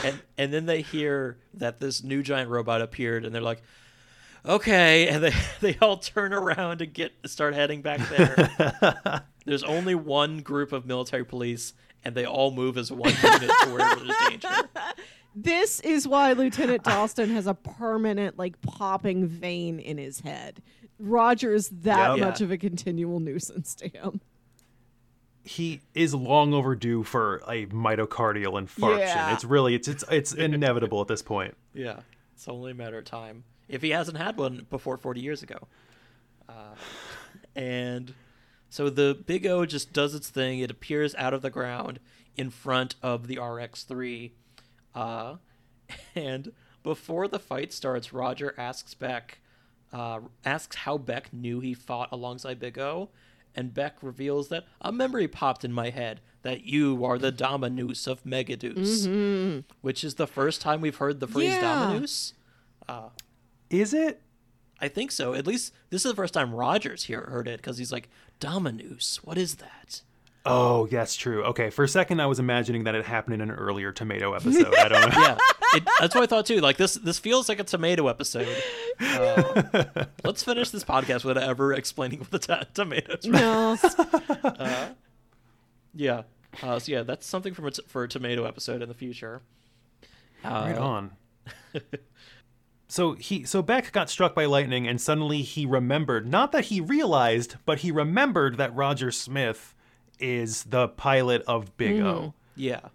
and 0.05 0.21
and 0.37 0.53
then 0.53 0.67
they 0.67 0.81
hear 0.81 1.37
that 1.53 1.81
this 1.81 2.01
new 2.01 2.23
giant 2.23 2.49
robot 2.49 2.81
appeared, 2.81 3.25
and 3.25 3.35
they're 3.35 3.41
like, 3.41 3.61
"Okay," 4.45 5.07
and 5.07 5.23
they 5.23 5.33
they 5.61 5.77
all 5.81 5.97
turn 5.97 6.33
around 6.33 6.81
and 6.81 6.93
get 6.93 7.11
start 7.25 7.53
heading 7.53 7.81
back 7.81 7.99
there. 8.09 9.23
there's 9.45 9.63
only 9.63 9.95
one 9.95 10.39
group 10.41 10.71
of 10.71 10.85
military 10.85 11.25
police, 11.25 11.73
and 12.03 12.15
they 12.15 12.25
all 12.25 12.51
move 12.51 12.77
as 12.77 12.91
one 12.91 13.13
unit 13.23 13.51
to 13.63 13.69
wherever 13.71 14.03
there's 14.03 14.17
danger. 14.29 14.49
This 15.33 15.79
is 15.79 16.05
why 16.05 16.33
Lieutenant 16.33 16.83
Dastun 16.83 17.29
has 17.29 17.47
a 17.47 17.53
permanent, 17.53 18.37
like, 18.37 18.61
popping 18.61 19.27
vein 19.27 19.79
in 19.79 19.97
his 19.97 20.19
head. 20.19 20.61
Roger 20.99 21.53
is 21.53 21.69
that 21.69 22.17
Yep. 22.17 22.19
much 22.19 22.41
Yeah. 22.41 22.45
of 22.47 22.51
a 22.51 22.57
continual 22.57 23.21
nuisance 23.21 23.73
to 23.75 23.87
him. 23.87 24.19
He 25.45 25.79
is 25.93 26.13
long 26.13 26.53
overdue 26.53 27.03
for 27.03 27.37
a 27.47 27.65
myocardial 27.67 28.61
infarction. 28.61 28.99
Yeah. 28.99 29.33
It's 29.33 29.45
really 29.45 29.73
it's 29.73 29.87
it's 29.87 30.03
it's 30.11 30.33
inevitable 30.33 30.99
at 30.99 31.07
this 31.07 31.21
point. 31.21 31.55
Yeah, 31.73 32.01
it's 32.35 32.49
only 32.49 32.71
a 32.71 32.75
matter 32.75 32.97
of 32.97 33.05
time 33.05 33.45
if 33.71 33.81
he 33.81 33.89
hasn't 33.91 34.17
had 34.17 34.37
one 34.37 34.67
before 34.69 34.97
40 34.97 35.21
years 35.21 35.41
ago. 35.41 35.67
Uh, 36.47 36.75
and 37.55 38.13
so 38.69 38.89
the 38.89 39.17
Big 39.25 39.45
O 39.47 39.65
just 39.65 39.93
does 39.93 40.13
its 40.13 40.29
thing. 40.29 40.59
It 40.59 40.69
appears 40.69 41.15
out 41.15 41.33
of 41.33 41.41
the 41.41 41.49
ground 41.49 41.99
in 42.35 42.49
front 42.49 42.95
of 43.01 43.27
the 43.27 43.37
RX3. 43.37 44.31
Uh, 44.93 45.35
and 46.15 46.51
before 46.83 47.27
the 47.27 47.39
fight 47.39 47.73
starts, 47.73 48.13
Roger 48.13 48.53
asks 48.57 48.93
Beck, 48.93 49.39
uh, 49.93 50.19
asks 50.45 50.75
how 50.77 50.97
Beck 50.97 51.31
knew 51.33 51.59
he 51.59 51.73
fought 51.73 52.09
alongside 52.11 52.59
Big 52.59 52.77
O. 52.77 53.09
And 53.53 53.73
Beck 53.73 53.97
reveals 54.01 54.47
that 54.47 54.63
a 54.79 54.93
memory 54.93 55.27
popped 55.27 55.65
in 55.65 55.73
my 55.73 55.89
head 55.89 56.21
that 56.43 56.63
you 56.63 57.03
are 57.05 57.17
the 57.17 57.31
Dominus 57.33 58.07
of 58.07 58.23
Megadeus, 58.23 59.63
which 59.81 60.03
is 60.05 60.15
the 60.15 60.25
first 60.25 60.61
time 60.61 60.79
we've 60.79 60.95
heard 60.95 61.19
the 61.19 61.27
phrase 61.27 61.53
Yeah. 61.55 61.61
Dominus. 61.61 62.33
Is 63.71 63.93
it? 63.93 64.21
I 64.79 64.87
think 64.87 65.11
so. 65.11 65.33
At 65.33 65.47
least 65.47 65.73
this 65.89 66.05
is 66.05 66.11
the 66.11 66.15
first 66.15 66.33
time 66.33 66.53
Rogers 66.53 67.03
here 67.05 67.21
heard 67.21 67.47
it 67.47 67.57
because 67.57 67.77
he's 67.77 67.91
like, 67.91 68.09
Dominus, 68.39 69.23
what 69.23 69.37
is 69.37 69.55
that? 69.55 70.01
Oh, 70.45 70.87
that's 70.87 71.15
true. 71.15 71.43
Okay, 71.45 71.69
for 71.69 71.83
a 71.83 71.87
second 71.87 72.19
I 72.19 72.25
was 72.25 72.39
imagining 72.39 72.83
that 72.85 72.95
it 72.95 73.05
happened 73.05 73.35
in 73.35 73.41
an 73.41 73.51
earlier 73.51 73.91
tomato 73.91 74.33
episode. 74.33 74.73
I 74.75 74.87
don't 74.87 75.01
know. 75.15 75.37
Yeah, 75.73 75.77
it, 75.77 75.83
that's 76.01 76.13
what 76.15 76.23
I 76.23 76.27
thought 76.27 76.45
too. 76.47 76.59
Like 76.59 76.75
this, 76.77 76.95
this 76.95 77.17
feels 77.19 77.47
like 77.47 77.59
a 77.59 77.63
tomato 77.63 78.07
episode. 78.07 78.47
Uh, 78.99 80.05
let's 80.23 80.43
finish 80.43 80.69
this 80.71 80.83
podcast 80.83 81.23
without 81.23 81.43
ever 81.47 81.71
explaining 81.73 82.19
what 82.19 82.31
the 82.31 82.39
t- 82.39 82.53
tomatoes. 82.73 83.25
No. 83.25 83.77
Yeah. 85.93 86.23
Uh, 86.61 86.79
so 86.79 86.91
yeah, 86.91 87.03
that's 87.03 87.25
something 87.25 87.53
from 87.53 87.65
a 87.67 87.71
t- 87.71 87.83
for 87.87 88.03
a 88.03 88.07
tomato 88.07 88.45
episode 88.45 88.81
in 88.81 88.87
the 88.89 88.95
future. 88.95 89.41
Uh, 90.43 90.63
Right 90.67 90.77
on. 90.77 91.11
so 92.91 93.13
he 93.13 93.45
so 93.45 93.61
Beck 93.61 93.93
got 93.93 94.09
struck 94.09 94.35
by 94.35 94.43
lightning 94.43 94.85
and 94.85 94.99
suddenly 94.99 95.43
he 95.43 95.65
remembered 95.65 96.27
not 96.27 96.51
that 96.51 96.65
he 96.65 96.81
realized, 96.81 97.55
but 97.65 97.79
he 97.79 97.89
remembered 97.89 98.57
that 98.57 98.75
Roger 98.75 99.11
Smith 99.11 99.73
is 100.19 100.63
the 100.63 100.89
pilot 100.89 101.41
of 101.47 101.77
Big 101.77 102.01
O. 102.01 102.33
Yeah. 102.53 102.89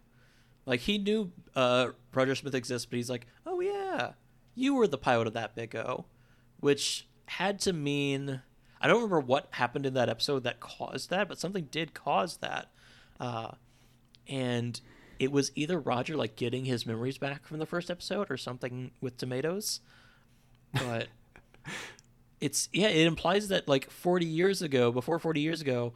Like 0.66 0.80
he 0.80 0.98
knew 0.98 1.32
uh, 1.54 1.92
Roger 2.12 2.34
Smith 2.34 2.54
exists, 2.54 2.84
but 2.84 2.96
he's 2.96 3.08
like, 3.08 3.26
oh 3.46 3.60
yeah, 3.60 4.12
you 4.54 4.74
were 4.74 4.86
the 4.86 4.98
pilot 4.98 5.28
of 5.28 5.32
that 5.32 5.54
Big 5.56 5.74
O, 5.74 6.04
which 6.60 7.08
had 7.24 7.58
to 7.60 7.72
mean 7.72 8.42
I 8.78 8.88
don't 8.88 8.96
remember 8.96 9.20
what 9.20 9.48
happened 9.52 9.86
in 9.86 9.94
that 9.94 10.10
episode 10.10 10.44
that 10.44 10.60
caused 10.60 11.08
that, 11.08 11.26
but 11.26 11.38
something 11.38 11.68
did 11.70 11.94
cause 11.94 12.36
that, 12.38 12.70
uh, 13.18 13.52
and 14.28 14.78
it 15.18 15.32
was 15.32 15.52
either 15.54 15.78
Roger 15.78 16.16
like 16.16 16.36
getting 16.36 16.64
his 16.64 16.86
memories 16.86 17.18
back 17.18 17.46
from 17.46 17.58
the 17.58 17.66
first 17.66 17.90
episode 17.90 18.30
or 18.30 18.36
something 18.36 18.92
with 19.00 19.16
tomatoes, 19.16 19.80
but. 20.72 21.08
It's 22.38 22.68
yeah. 22.70 22.88
It 22.88 23.06
implies 23.06 23.48
that 23.48 23.66
like 23.66 23.90
40 23.90 24.26
years 24.26 24.60
ago, 24.60 24.92
before 24.92 25.18
40 25.18 25.40
years 25.40 25.62
ago, 25.62 25.94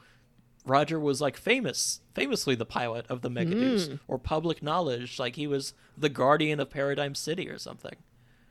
Roger 0.64 0.98
was 1.01 1.20
like 1.20 1.36
famous, 1.36 2.01
famously 2.14 2.55
the 2.55 2.66
pilot 2.66 3.06
of 3.09 3.22
the 3.22 3.30
Megadeus, 3.30 3.88
hmm. 3.88 3.94
or 4.09 4.18
public 4.18 4.62
knowledge, 4.62 5.18
like 5.18 5.36
he 5.36 5.47
was 5.47 5.74
the 5.97 6.09
guardian 6.09 6.60
of 6.60 6.70
Paradigm 6.70 7.14
City 7.14 7.48
or 7.48 7.59
something. 7.59 7.97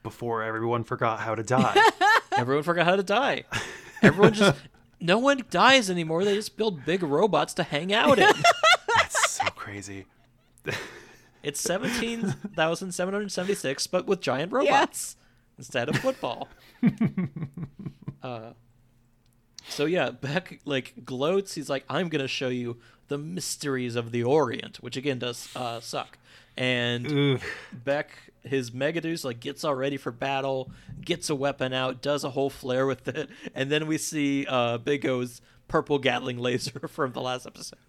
Before 0.03 0.43
everyone 0.43 0.83
forgot 0.83 1.19
how 1.19 1.35
to 1.35 1.43
die. 1.43 1.75
Everyone 2.37 2.63
forgot 2.63 2.85
how 2.85 2.95
to 2.95 3.03
die. 3.03 3.43
Everyone 4.01 4.33
just, 4.33 4.57
no 5.01 5.19
one 5.19 5.43
dies 5.49 5.89
anymore. 5.89 6.23
They 6.23 6.35
just 6.35 6.55
build 6.55 6.85
big 6.85 7.03
robots 7.03 7.53
to 7.55 7.63
hang 7.63 7.91
out 7.91 8.17
in. 8.17 8.31
That's 8.95 9.31
so 9.31 9.43
crazy. 9.55 10.05
It's 11.41 11.61
17,776, 11.61 13.87
but 13.87 14.05
with 14.05 14.19
giant 14.19 14.51
robots 14.51 15.15
instead 15.57 15.87
of 15.87 15.95
football. 15.97 16.49
uh, 18.23 18.51
so 19.67 19.85
yeah, 19.85 20.11
Beck 20.11 20.59
like 20.65 21.05
gloats. 21.05 21.53
He's 21.53 21.69
like, 21.69 21.85
"I'm 21.89 22.09
gonna 22.09 22.27
show 22.27 22.49
you 22.49 22.77
the 23.07 23.17
mysteries 23.17 23.95
of 23.95 24.11
the 24.11 24.23
Orient," 24.23 24.77
which 24.77 24.97
again 24.97 25.19
does 25.19 25.47
uh, 25.55 25.79
suck. 25.79 26.17
And 26.57 27.35
Ugh. 27.35 27.41
Beck, 27.71 28.09
his 28.43 28.71
Megadeus, 28.71 29.23
like 29.23 29.39
gets 29.39 29.63
all 29.63 29.75
ready 29.75 29.95
for 29.95 30.11
battle, 30.11 30.69
gets 30.99 31.29
a 31.29 31.35
weapon 31.35 31.71
out, 31.71 32.01
does 32.01 32.25
a 32.25 32.31
whole 32.31 32.49
flare 32.49 32.85
with 32.85 33.07
it, 33.07 33.29
and 33.55 33.71
then 33.71 33.87
we 33.87 33.97
see 33.97 34.45
uh, 34.45 34.77
Big 34.77 35.05
O's 35.05 35.39
purple 35.69 35.99
Gatling 35.99 36.37
laser 36.37 36.87
from 36.89 37.13
the 37.13 37.21
last 37.21 37.45
episode 37.45 37.79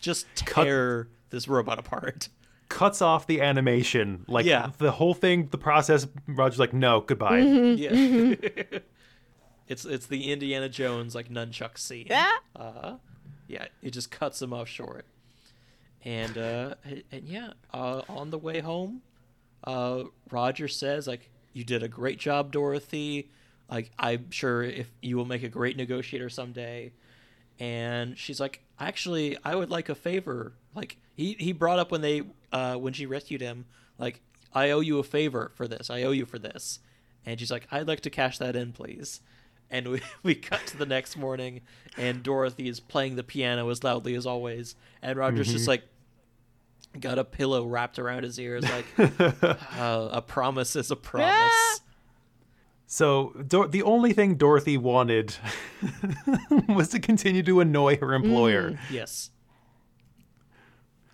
just 0.00 0.26
tear 0.34 1.08
this 1.30 1.48
robot 1.48 1.78
apart. 1.78 2.28
Cuts 2.68 3.02
off 3.02 3.26
the 3.26 3.40
animation. 3.40 4.24
Like 4.28 4.46
Yeah. 4.46 4.70
the 4.78 4.92
whole 4.92 5.14
thing, 5.14 5.48
the 5.50 5.58
process, 5.58 6.06
Roger's 6.28 6.58
like, 6.60 6.72
no, 6.72 7.00
goodbye. 7.00 7.38
Yeah. 7.40 8.34
it's 9.68 9.84
it's 9.84 10.06
the 10.06 10.30
Indiana 10.32 10.68
Jones 10.68 11.14
like 11.14 11.28
nunchuck 11.28 11.78
scene. 11.78 12.06
Yeah. 12.08 12.30
Uh, 12.54 12.96
yeah, 13.48 13.66
it 13.82 13.90
just 13.90 14.10
cuts 14.10 14.40
him 14.40 14.52
off 14.52 14.68
short. 14.68 15.06
And 16.04 16.38
uh 16.38 16.74
and, 16.84 17.02
and 17.12 17.24
yeah, 17.28 17.50
uh 17.74 18.02
on 18.08 18.30
the 18.30 18.38
way 18.38 18.60
home, 18.60 19.02
uh 19.64 20.04
Roger 20.30 20.68
says 20.68 21.06
like 21.06 21.28
you 21.52 21.64
did 21.64 21.82
a 21.82 21.88
great 21.88 22.18
job, 22.18 22.52
Dorothy. 22.52 23.30
Like 23.68 23.90
I'm 23.98 24.30
sure 24.30 24.62
if 24.62 24.90
you 25.02 25.16
will 25.16 25.26
make 25.26 25.42
a 25.42 25.48
great 25.48 25.76
negotiator 25.76 26.28
someday. 26.30 26.92
And 27.58 28.16
she's 28.16 28.40
like, 28.40 28.62
actually, 28.78 29.36
I 29.44 29.54
would 29.54 29.68
like 29.70 29.88
a 29.90 29.94
favor. 29.94 30.54
Like 30.74 30.96
he 31.20 31.36
he 31.38 31.52
brought 31.52 31.78
up 31.78 31.92
when 31.92 32.00
they 32.00 32.22
uh 32.50 32.76
when 32.76 32.92
she 32.94 33.04
rescued 33.04 33.42
him, 33.42 33.66
like 33.98 34.22
I 34.54 34.70
owe 34.70 34.80
you 34.80 34.98
a 34.98 35.02
favor 35.02 35.52
for 35.54 35.68
this. 35.68 35.90
I 35.90 36.02
owe 36.02 36.12
you 36.12 36.24
for 36.24 36.38
this. 36.38 36.80
And 37.26 37.38
she's 37.38 37.50
like, 37.50 37.68
I'd 37.70 37.86
like 37.86 38.00
to 38.00 38.10
cash 38.10 38.38
that 38.38 38.56
in, 38.56 38.72
please. 38.72 39.20
And 39.70 39.88
we, 39.88 40.00
we 40.22 40.34
cut 40.34 40.66
to 40.68 40.78
the 40.78 40.86
next 40.86 41.16
morning, 41.16 41.60
and 41.96 42.22
Dorothy 42.22 42.66
is 42.66 42.80
playing 42.80 43.16
the 43.16 43.22
piano 43.22 43.68
as 43.68 43.84
loudly 43.84 44.14
as 44.14 44.26
always. 44.26 44.74
And 45.02 45.18
Roger's 45.18 45.52
just 45.52 45.68
like, 45.68 45.84
got 46.98 47.18
a 47.18 47.24
pillow 47.24 47.66
wrapped 47.66 47.98
around 47.98 48.24
his 48.24 48.40
ears, 48.40 48.64
like, 48.64 48.86
uh, 49.78 50.08
a 50.10 50.22
promise 50.22 50.74
is 50.74 50.90
a 50.90 50.96
promise. 50.96 51.80
So 52.86 53.34
Dor- 53.46 53.68
the 53.68 53.82
only 53.82 54.14
thing 54.14 54.34
Dorothy 54.36 54.78
wanted 54.78 55.36
was 56.68 56.88
to 56.88 56.98
continue 56.98 57.42
to 57.44 57.60
annoy 57.60 57.98
her 57.98 58.14
employer. 58.14 58.78
Yes. 58.90 59.30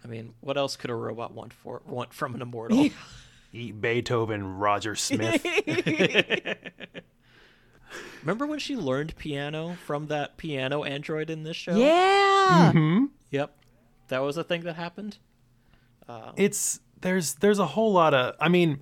I 0.07 0.09
mean, 0.09 0.35
what 0.41 0.57
else 0.57 0.77
could 0.77 0.91
a 0.91 0.95
robot 0.95 1.35
want 1.35 1.53
for 1.53 1.83
want 1.85 2.15
from 2.15 2.37
an 2.37 2.43
immortal? 2.43 2.89
Eat 3.53 3.81
Beethoven, 3.81 4.57
Roger 4.59 4.95
Smith. 4.95 5.45
Remember 8.23 8.47
when 8.47 8.59
she 8.61 8.77
learned 8.77 9.16
piano 9.16 9.77
from 9.85 10.07
that 10.09 10.37
piano 10.37 10.85
android 10.85 11.28
in 11.31 11.43
this 11.43 11.57
show? 11.57 11.74
Yeah. 11.77 12.73
Hmm. 12.73 13.05
Yep. 13.31 13.57
That 14.09 14.20
was 14.20 14.37
a 14.37 14.45
thing 14.45 14.62
that 14.62 14.74
happened. 14.77 15.19
it's 16.37 16.78
there's 17.01 17.35
there's 17.35 17.59
a 17.59 17.66
whole 17.66 17.93
lot 17.93 18.15
of 18.15 18.37
I 18.41 18.49
mean 18.49 18.81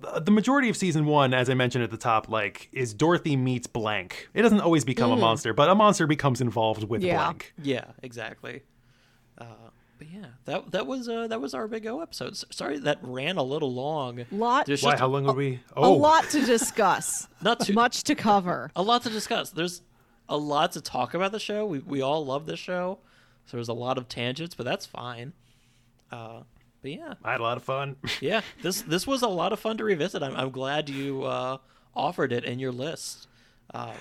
the- 0.00 0.20
the 0.20 0.30
majority 0.30 0.68
of 0.70 0.76
season 0.76 1.04
one, 1.04 1.34
as 1.34 1.50
I 1.50 1.54
mentioned 1.54 1.84
at 1.84 1.90
the 1.90 1.96
top, 1.98 2.28
like 2.30 2.68
is 2.72 2.94
Dorothy 2.94 3.36
meets 3.36 3.66
blank. 3.66 4.28
It 4.32 4.40
doesn't 4.42 4.60
always 4.62 4.84
become 4.86 5.12
a 5.12 5.16
monster, 5.16 5.52
but 5.52 5.68
a 5.68 5.74
monster 5.74 6.06
becomes 6.06 6.40
involved 6.40 6.88
with 6.88 7.02
Yeah. 7.02 7.16
blank. 7.16 7.52
Yeah, 7.62 7.84
exactly. 8.02 8.62
Uh, 9.38 9.44
but 9.98 10.08
yeah, 10.08 10.26
that 10.44 10.70
that 10.72 10.86
was 10.86 11.08
uh, 11.08 11.26
that 11.28 11.40
was 11.40 11.54
our 11.54 11.66
big 11.68 11.86
O 11.86 12.00
episode. 12.00 12.36
Sorry 12.36 12.78
that 12.78 12.98
ran 13.02 13.36
a 13.36 13.42
little 13.42 13.72
long. 13.72 14.24
Lot- 14.30 14.66
There's 14.66 14.82
Why? 14.82 14.92
just 14.92 15.00
How 15.00 15.06
long 15.08 15.24
would 15.24 15.36
we? 15.36 15.60
Oh, 15.76 15.92
A 15.92 15.94
lot 15.94 16.24
to 16.30 16.44
discuss. 16.44 17.28
Not 17.42 17.60
too- 17.60 17.72
much 17.72 18.02
to 18.04 18.14
cover. 18.14 18.70
a 18.76 18.82
lot 18.82 19.02
to 19.04 19.10
discuss. 19.10 19.50
There's 19.50 19.82
a 20.28 20.36
lot 20.36 20.72
to 20.72 20.80
talk 20.80 21.14
about 21.14 21.32
the 21.32 21.38
show. 21.40 21.64
We 21.66 21.78
we 21.80 22.02
all 22.02 22.24
love 22.24 22.46
this 22.46 22.58
show, 22.58 22.98
so 23.46 23.56
there's 23.56 23.68
a 23.68 23.72
lot 23.74 23.96
of 23.98 24.08
tangents, 24.08 24.54
but 24.54 24.64
that's 24.66 24.84
fine. 24.86 25.32
Uh, 26.10 26.40
but 26.82 26.90
yeah, 26.92 27.14
I 27.24 27.32
had 27.32 27.40
a 27.40 27.44
lot 27.44 27.56
of 27.56 27.62
fun. 27.64 27.96
yeah, 28.20 28.40
this 28.62 28.82
this 28.82 29.06
was 29.06 29.22
a 29.22 29.28
lot 29.28 29.52
of 29.52 29.60
fun 29.60 29.76
to 29.78 29.84
revisit. 29.84 30.22
I'm 30.22 30.36
I'm 30.36 30.50
glad 30.50 30.88
you 30.88 31.24
uh, 31.24 31.58
offered 31.94 32.32
it 32.32 32.44
in 32.44 32.58
your 32.58 32.72
list. 32.72 33.28
Um, 33.74 33.94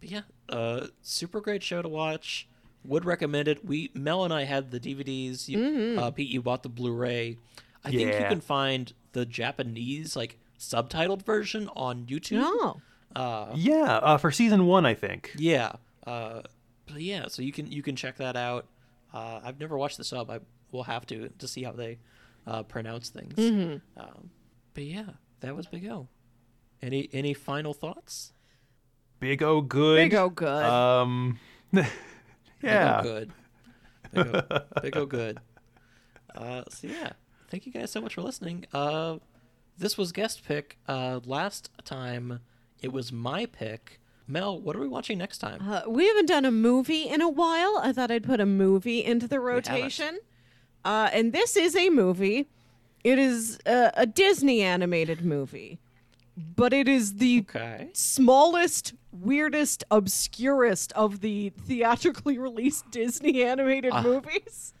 but 0.00 0.10
yeah, 0.10 0.20
uh, 0.48 0.86
super 1.02 1.40
great 1.40 1.62
show 1.62 1.82
to 1.82 1.88
watch. 1.88 2.46
Would 2.84 3.04
recommend 3.04 3.48
it. 3.48 3.64
We 3.64 3.90
Mel 3.94 4.24
and 4.24 4.32
I 4.32 4.44
had 4.44 4.70
the 4.70 4.78
DVDs. 4.78 5.48
You, 5.48 5.98
uh, 5.98 6.10
Pete, 6.10 6.28
you 6.28 6.42
bought 6.42 6.62
the 6.62 6.68
Blu-ray. 6.68 7.38
I 7.84 7.90
think 7.90 8.12
you 8.12 8.26
can 8.28 8.40
find 8.40 8.92
the 9.12 9.24
Japanese 9.24 10.16
like 10.16 10.38
subtitled 10.58 11.22
version 11.22 11.68
on 11.74 12.04
YouTube. 12.04 12.38
No. 12.40 12.80
yeah, 13.54 13.98
uh, 14.02 14.18
for 14.18 14.30
season 14.30 14.66
one, 14.66 14.84
I 14.86 14.94
think. 14.94 15.32
Yeah. 15.36 15.72
Uh, 16.06 16.42
but 16.86 17.00
yeah, 17.00 17.26
so 17.28 17.42
you 17.42 17.52
can 17.52 17.70
you 17.70 17.82
can 17.82 17.96
check 17.96 18.16
that 18.18 18.36
out. 18.36 18.66
Uh, 19.12 19.40
I've 19.44 19.60
never 19.60 19.78
watched 19.78 19.96
the 19.98 20.04
sub. 20.04 20.30
I 20.30 20.40
will 20.72 20.82
have 20.84 21.06
to 21.06 21.28
to 21.38 21.48
see 21.48 21.62
how 21.62 21.72
they 21.72 21.98
uh, 22.46 22.62
pronounce 22.64 23.08
things. 23.08 23.34
Um, 23.96 24.30
but 24.74 24.84
yeah, 24.84 25.10
that 25.40 25.56
was 25.56 25.66
Big 25.66 25.86
O. 25.86 26.08
Any 26.82 27.08
any 27.12 27.32
final 27.32 27.72
thoughts? 27.72 28.32
Big 29.20 29.42
O 29.42 29.60
good. 29.60 29.96
Big 29.96 30.14
O 30.14 30.28
good. 30.28 30.64
Um, 30.64 31.38
yeah. 32.64 33.00
Big 33.02 33.10
O 33.10 33.14
good. 33.14 33.32
Big 34.12 34.32
go, 34.32 34.60
Big 34.82 34.96
O 34.96 35.06
good. 35.06 35.38
Uh, 36.36 36.64
so 36.68 36.88
yeah, 36.88 37.12
thank 37.48 37.64
you 37.64 37.70
guys 37.70 37.92
so 37.92 38.00
much 38.00 38.14
for 38.16 38.22
listening. 38.22 38.64
Uh, 38.72 39.18
this 39.78 39.96
was 39.96 40.10
guest 40.10 40.42
pick. 40.44 40.78
Uh, 40.88 41.20
last 41.24 41.70
time 41.84 42.40
it 42.82 42.92
was 42.92 43.12
my 43.12 43.46
pick. 43.46 44.00
Mel, 44.26 44.60
what 44.60 44.74
are 44.74 44.80
we 44.80 44.88
watching 44.88 45.16
next 45.16 45.38
time? 45.38 45.62
Uh, 45.70 45.82
we 45.86 46.08
haven't 46.08 46.26
done 46.26 46.44
a 46.44 46.50
movie 46.50 47.02
in 47.02 47.20
a 47.20 47.28
while. 47.28 47.78
I 47.80 47.92
thought 47.92 48.10
I'd 48.10 48.24
put 48.24 48.40
a 48.40 48.46
movie 48.46 49.04
into 49.04 49.28
the 49.28 49.38
rotation. 49.38 50.18
Uh, 50.84 51.08
and 51.12 51.32
this 51.32 51.56
is 51.56 51.76
a 51.76 51.88
movie. 51.90 52.48
It 53.04 53.18
is 53.20 53.60
a, 53.64 53.92
a 53.94 54.04
Disney 54.06 54.60
animated 54.62 55.24
movie, 55.24 55.78
but 56.36 56.72
it 56.72 56.88
is 56.88 57.18
the 57.18 57.40
Okay. 57.48 57.90
smallest, 57.92 58.94
weirdest, 59.14 59.84
obscurest 59.90 60.92
of 60.92 61.20
the 61.20 61.50
theatrically 61.50 62.36
released 62.48 62.90
Disney 62.90 63.42
animated 63.42 63.92
Ah. 63.92 64.02
movies. 64.02 64.74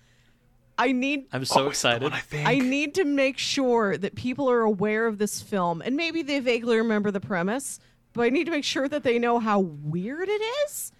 I 0.76 0.90
need 0.92 1.26
I'm 1.32 1.44
so 1.44 1.64
Oh, 1.64 1.68
excited. 1.68 2.12
I 2.12 2.18
think. 2.18 2.48
I 2.48 2.58
need 2.58 2.94
to 2.96 3.04
make 3.04 3.38
sure 3.38 3.96
that 3.96 4.16
people 4.16 4.50
are 4.50 4.62
aware 4.62 5.06
of 5.06 5.18
this 5.18 5.40
film, 5.40 5.80
and 5.82 5.96
maybe 5.96 6.22
they 6.22 6.40
vaguely 6.40 6.76
remember 6.76 7.10
the 7.12 7.20
premise, 7.20 7.78
but 8.12 8.22
I 8.22 8.30
need 8.30 8.44
to 8.46 8.50
make 8.50 8.64
sure 8.64 8.88
that 8.88 9.04
they 9.04 9.18
know 9.20 9.38
how 9.38 9.60
weird 9.60 10.28
it 10.28 10.42
is. 10.66 10.90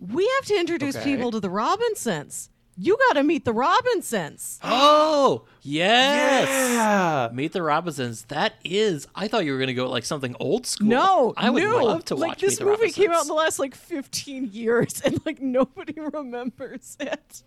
We 0.00 0.26
have 0.36 0.46
to 0.46 0.58
introduce 0.58 0.96
Okay. 0.96 1.14
people 1.16 1.30
to 1.30 1.40
the 1.40 1.50
Robinsons. 1.50 2.48
You 2.78 2.96
got 3.08 3.14
to 3.14 3.22
meet 3.22 3.44
the 3.44 3.52
Robinsons. 3.52 4.58
Oh, 4.64 5.44
yes. 5.60 6.48
yeah. 6.48 7.28
Meet 7.32 7.52
the 7.52 7.62
Robinsons. 7.62 8.24
That 8.24 8.54
is. 8.64 9.06
I 9.14 9.28
thought 9.28 9.44
you 9.44 9.52
were 9.52 9.58
gonna 9.58 9.74
go 9.74 9.88
like 9.88 10.04
something 10.04 10.34
old 10.40 10.66
school. 10.66 10.88
No, 10.88 11.34
I 11.36 11.50
would 11.50 11.62
no. 11.62 11.84
love 11.84 12.04
to 12.06 12.14
like 12.16 12.28
watch 12.30 12.40
this 12.40 12.58
Meet 12.58 12.64
the 12.64 12.70
movie 12.70 12.90
came 12.90 13.10
out 13.12 13.22
in 13.22 13.28
the 13.28 13.34
last 13.34 13.58
like 13.58 13.74
15 13.74 14.50
years, 14.52 15.00
and 15.04 15.20
like 15.24 15.40
nobody 15.40 15.94
remembers 16.12 16.96
it. 16.98 17.42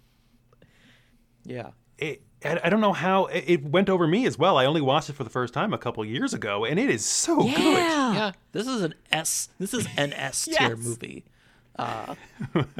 Yeah. 1.43 1.71
It, 1.97 2.21
I 2.43 2.59
I 2.65 2.69
don't 2.69 2.81
know 2.81 2.93
how 2.93 3.25
it, 3.25 3.43
it 3.47 3.63
went 3.63 3.89
over 3.89 4.07
me 4.07 4.25
as 4.25 4.37
well. 4.37 4.57
I 4.57 4.65
only 4.65 4.81
watched 4.81 5.09
it 5.09 5.13
for 5.13 5.23
the 5.23 5.29
first 5.29 5.53
time 5.53 5.73
a 5.73 5.77
couple 5.77 6.03
years 6.05 6.33
ago, 6.33 6.65
and 6.65 6.79
it 6.79 6.89
is 6.89 7.05
so 7.05 7.37
good. 7.37 7.51
Yeah. 7.57 8.31
This 8.51 8.67
is 8.67 8.81
an 8.81 8.93
S. 9.11 9.49
This 9.59 9.73
is 9.73 9.87
an 9.97 10.13
S 10.13 10.45
tier 10.45 10.55
Yes. 10.75 10.77
movie. 10.77 11.25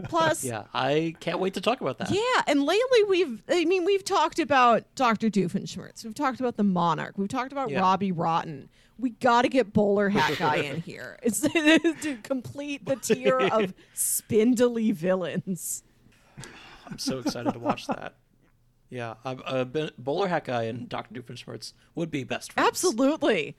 Plus, 0.06 0.44
Yeah. 0.44 0.64
I 0.74 1.16
can't 1.20 1.40
wait 1.40 1.54
to 1.56 1.62
talk 1.62 1.82
about 1.82 1.98
that. 2.00 2.12
Yeah, 2.12 2.22
and 2.48 2.64
lately 2.64 3.04
we've 3.08 3.42
I 3.50 3.66
mean 3.66 3.86
we've 3.86 4.04
talked 4.04 4.40
about 4.40 4.84
Dr. 4.96 5.30
Doofenshmirtz. 5.30 6.04
We've 6.04 6.16
talked 6.16 6.40
about 6.40 6.58
the 6.58 6.64
Monarch. 6.64 7.18
We've 7.18 7.30
talked 7.30 7.52
about 7.52 7.70
Yeah. 7.70 7.82
Robbie 7.82 8.12
Rotten. 8.12 8.70
We 8.98 9.10
got 9.10 9.42
to 9.42 9.50
get 9.50 9.74
Bowler 9.74 10.10
Hat 10.10 10.36
Guy 10.40 10.56
in 10.58 10.82
here. 10.82 11.18
It's 11.22 11.42
to 12.02 12.18
complete 12.24 12.86
the 12.86 12.96
tier 12.96 13.40
of 13.40 13.74
spindly 13.94 14.92
villains. 14.92 15.84
I'm 16.88 16.98
so 17.00 17.20
excited 17.20 17.52
to 17.54 17.60
watch 17.60 17.88
that. 17.88 18.16
Yeah. 18.90 19.16
I've, 19.26 19.42
uh, 19.46 19.64
been, 19.66 19.90
Bowler 19.98 20.28
Hat 20.28 20.46
Guy 20.46 20.64
and 20.64 20.88
Dr. 20.88 21.20
Doofenshmirtz 21.20 21.74
would 21.96 22.12
be 22.12 22.24
best 22.24 22.54
friends. 22.54 22.68
Absolutely. 22.70 23.58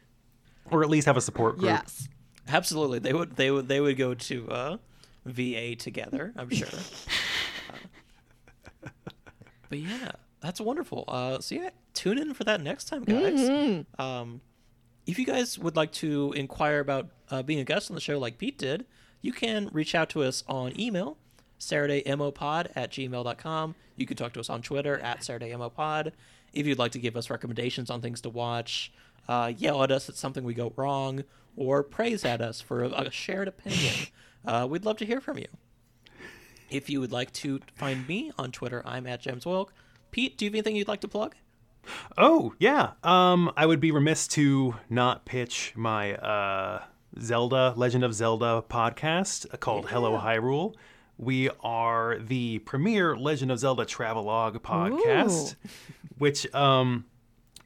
Or 0.71 0.83
at 0.83 0.89
least 0.89 1.07
have 1.07 1.17
a 1.17 1.21
support 1.21 1.57
group. 1.59 1.67
Yes. 1.71 2.09
Absolutely. 2.49 3.01
They 3.01 3.13
would. 3.13 3.37
They 3.37 3.51
would. 3.51 3.67
They 3.69 3.81
would 3.81 3.97
go 3.99 4.15
to 4.15 4.49
uh, 4.51 4.77
VA 5.27 5.77
together. 5.77 6.33
I'm 6.37 6.51
sure. 6.51 6.69
Uh, 8.83 8.89
but 9.69 9.79
yeah, 9.79 10.13
that's 10.41 10.61
wonderful. 10.61 11.05
Uh, 11.09 11.41
so 11.41 11.55
yeah, 11.55 11.71
tune 11.95 12.19
in 12.19 12.35
for 12.35 12.45
that 12.45 12.61
next 12.61 12.85
time, 12.85 13.05
guys. 13.05 13.85
Um, 13.99 14.41
if 15.07 15.19
you 15.19 15.27
guys 15.27 15.59
would 15.59 15.77
like 15.77 15.93
to 15.93 16.33
inquire 16.37 16.81
about 16.81 17.09
uh, 17.31 17.43
being 17.43 17.61
a 17.61 17.65
guest 17.65 17.91
on 17.91 17.95
the 17.95 18.01
show, 18.01 18.19
like 18.19 18.39
Pete 18.39 18.59
did, 18.59 18.87
you 19.23 19.33
can 19.33 19.69
reach 19.73 19.95
out 19.95 20.09
to 20.11 20.23
us 20.23 20.45
on 20.49 20.79
email, 20.79 21.17
SaturdayMOPod 21.61 22.69
at 22.77 22.91
gmail.com. 22.91 23.75
You 23.97 24.07
can 24.07 24.17
talk 24.17 24.33
to 24.35 24.41
us 24.41 24.51
on 24.51 24.63
Twitter 24.63 24.99
at 24.99 25.21
SaturdayMOPod. 25.21 26.13
If 26.53 26.67
you'd 26.67 26.79
like 26.79 26.93
to 26.93 26.99
give 26.99 27.17
us 27.17 27.31
recommendations 27.31 27.91
on 27.91 28.01
things 28.01 28.21
to 28.23 28.31
watch, 28.31 28.93
uh, 29.29 29.53
yell 29.57 29.83
at 29.83 29.91
us 29.91 30.09
at 30.09 30.17
something 30.17 30.45
we 30.45 30.55
go 30.55 30.73
wrong, 30.77 31.25
or 31.57 31.83
praise 31.83 32.25
at 32.25 32.41
us 32.41 32.61
for 32.61 32.85
a, 32.85 32.89
a 32.89 33.11
shared 33.11 33.49
opinion, 33.49 33.95
uh, 34.47 34.67
we'd 34.69 34.85
love 34.85 34.99
to 34.99 35.07
hear 35.07 35.21
from 35.21 35.39
you. 35.39 35.47
If 36.71 36.91
you 36.91 37.01
would 37.01 37.13
like 37.13 37.33
to 37.35 37.61
find 37.75 38.07
me 38.09 38.33
on 38.39 38.51
Twitter, 38.51 38.83
I'm 38.85 39.07
at 39.07 39.21
James 39.21 39.47
Wilk. 39.47 39.73
Pete, 40.11 40.37
do 40.37 40.45
you 40.45 40.51
have 40.51 40.55
anything 40.55 40.77
you'd 40.77 40.89
like 40.89 41.01
to 41.03 41.09
plug? 41.09 41.35
Oh 42.19 42.55
yeah. 42.59 42.93
Um, 43.05 43.53
I 43.57 43.67
would 43.67 43.81
be 43.81 43.91
remiss 43.93 44.27
to 44.29 44.75
not 44.91 45.25
pitch 45.25 45.73
my 45.77 46.15
uh, 46.15 46.83
Zelda 47.21 47.75
Legend 47.77 48.05
of 48.05 48.15
Zelda 48.15 48.65
podcast 48.69 49.47
uh, 49.53 49.57
called 49.57 49.89
Hello 49.89 50.19
Hyrule. 50.19 50.75
We 51.19 51.49
are 51.61 52.19
the 52.19 52.59
premier 52.61 53.17
Legend 53.17 53.51
of 53.51 53.59
Zelda 53.59 53.85
travelogue 53.85 54.63
podcast, 54.63 55.55
which 56.19 56.53
um, 56.55 57.07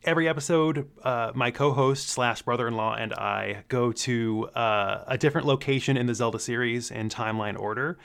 every 0.04 0.28
episode, 0.28 0.88
uh, 1.02 1.32
my 1.34 1.50
co-host 1.50 2.08
slash 2.08 2.42
brother-in-law 2.42 2.94
and 2.94 3.12
I 3.12 3.64
go 3.68 3.92
to 3.92 4.48
uh, 4.54 5.04
a 5.06 5.18
different 5.18 5.46
location 5.46 5.96
in 5.96 6.06
the 6.06 6.14
Zelda 6.14 6.38
series 6.38 6.90
in 6.90 7.08
timeline 7.08 7.58
order, 7.58 7.98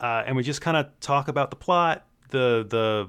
uh, 0.00 0.24
and 0.26 0.36
we 0.36 0.42
just 0.42 0.60
kind 0.60 0.76
of 0.76 0.86
talk 1.00 1.28
about 1.28 1.50
the 1.50 1.56
plot, 1.56 2.06
the 2.30 2.66
the 2.68 3.08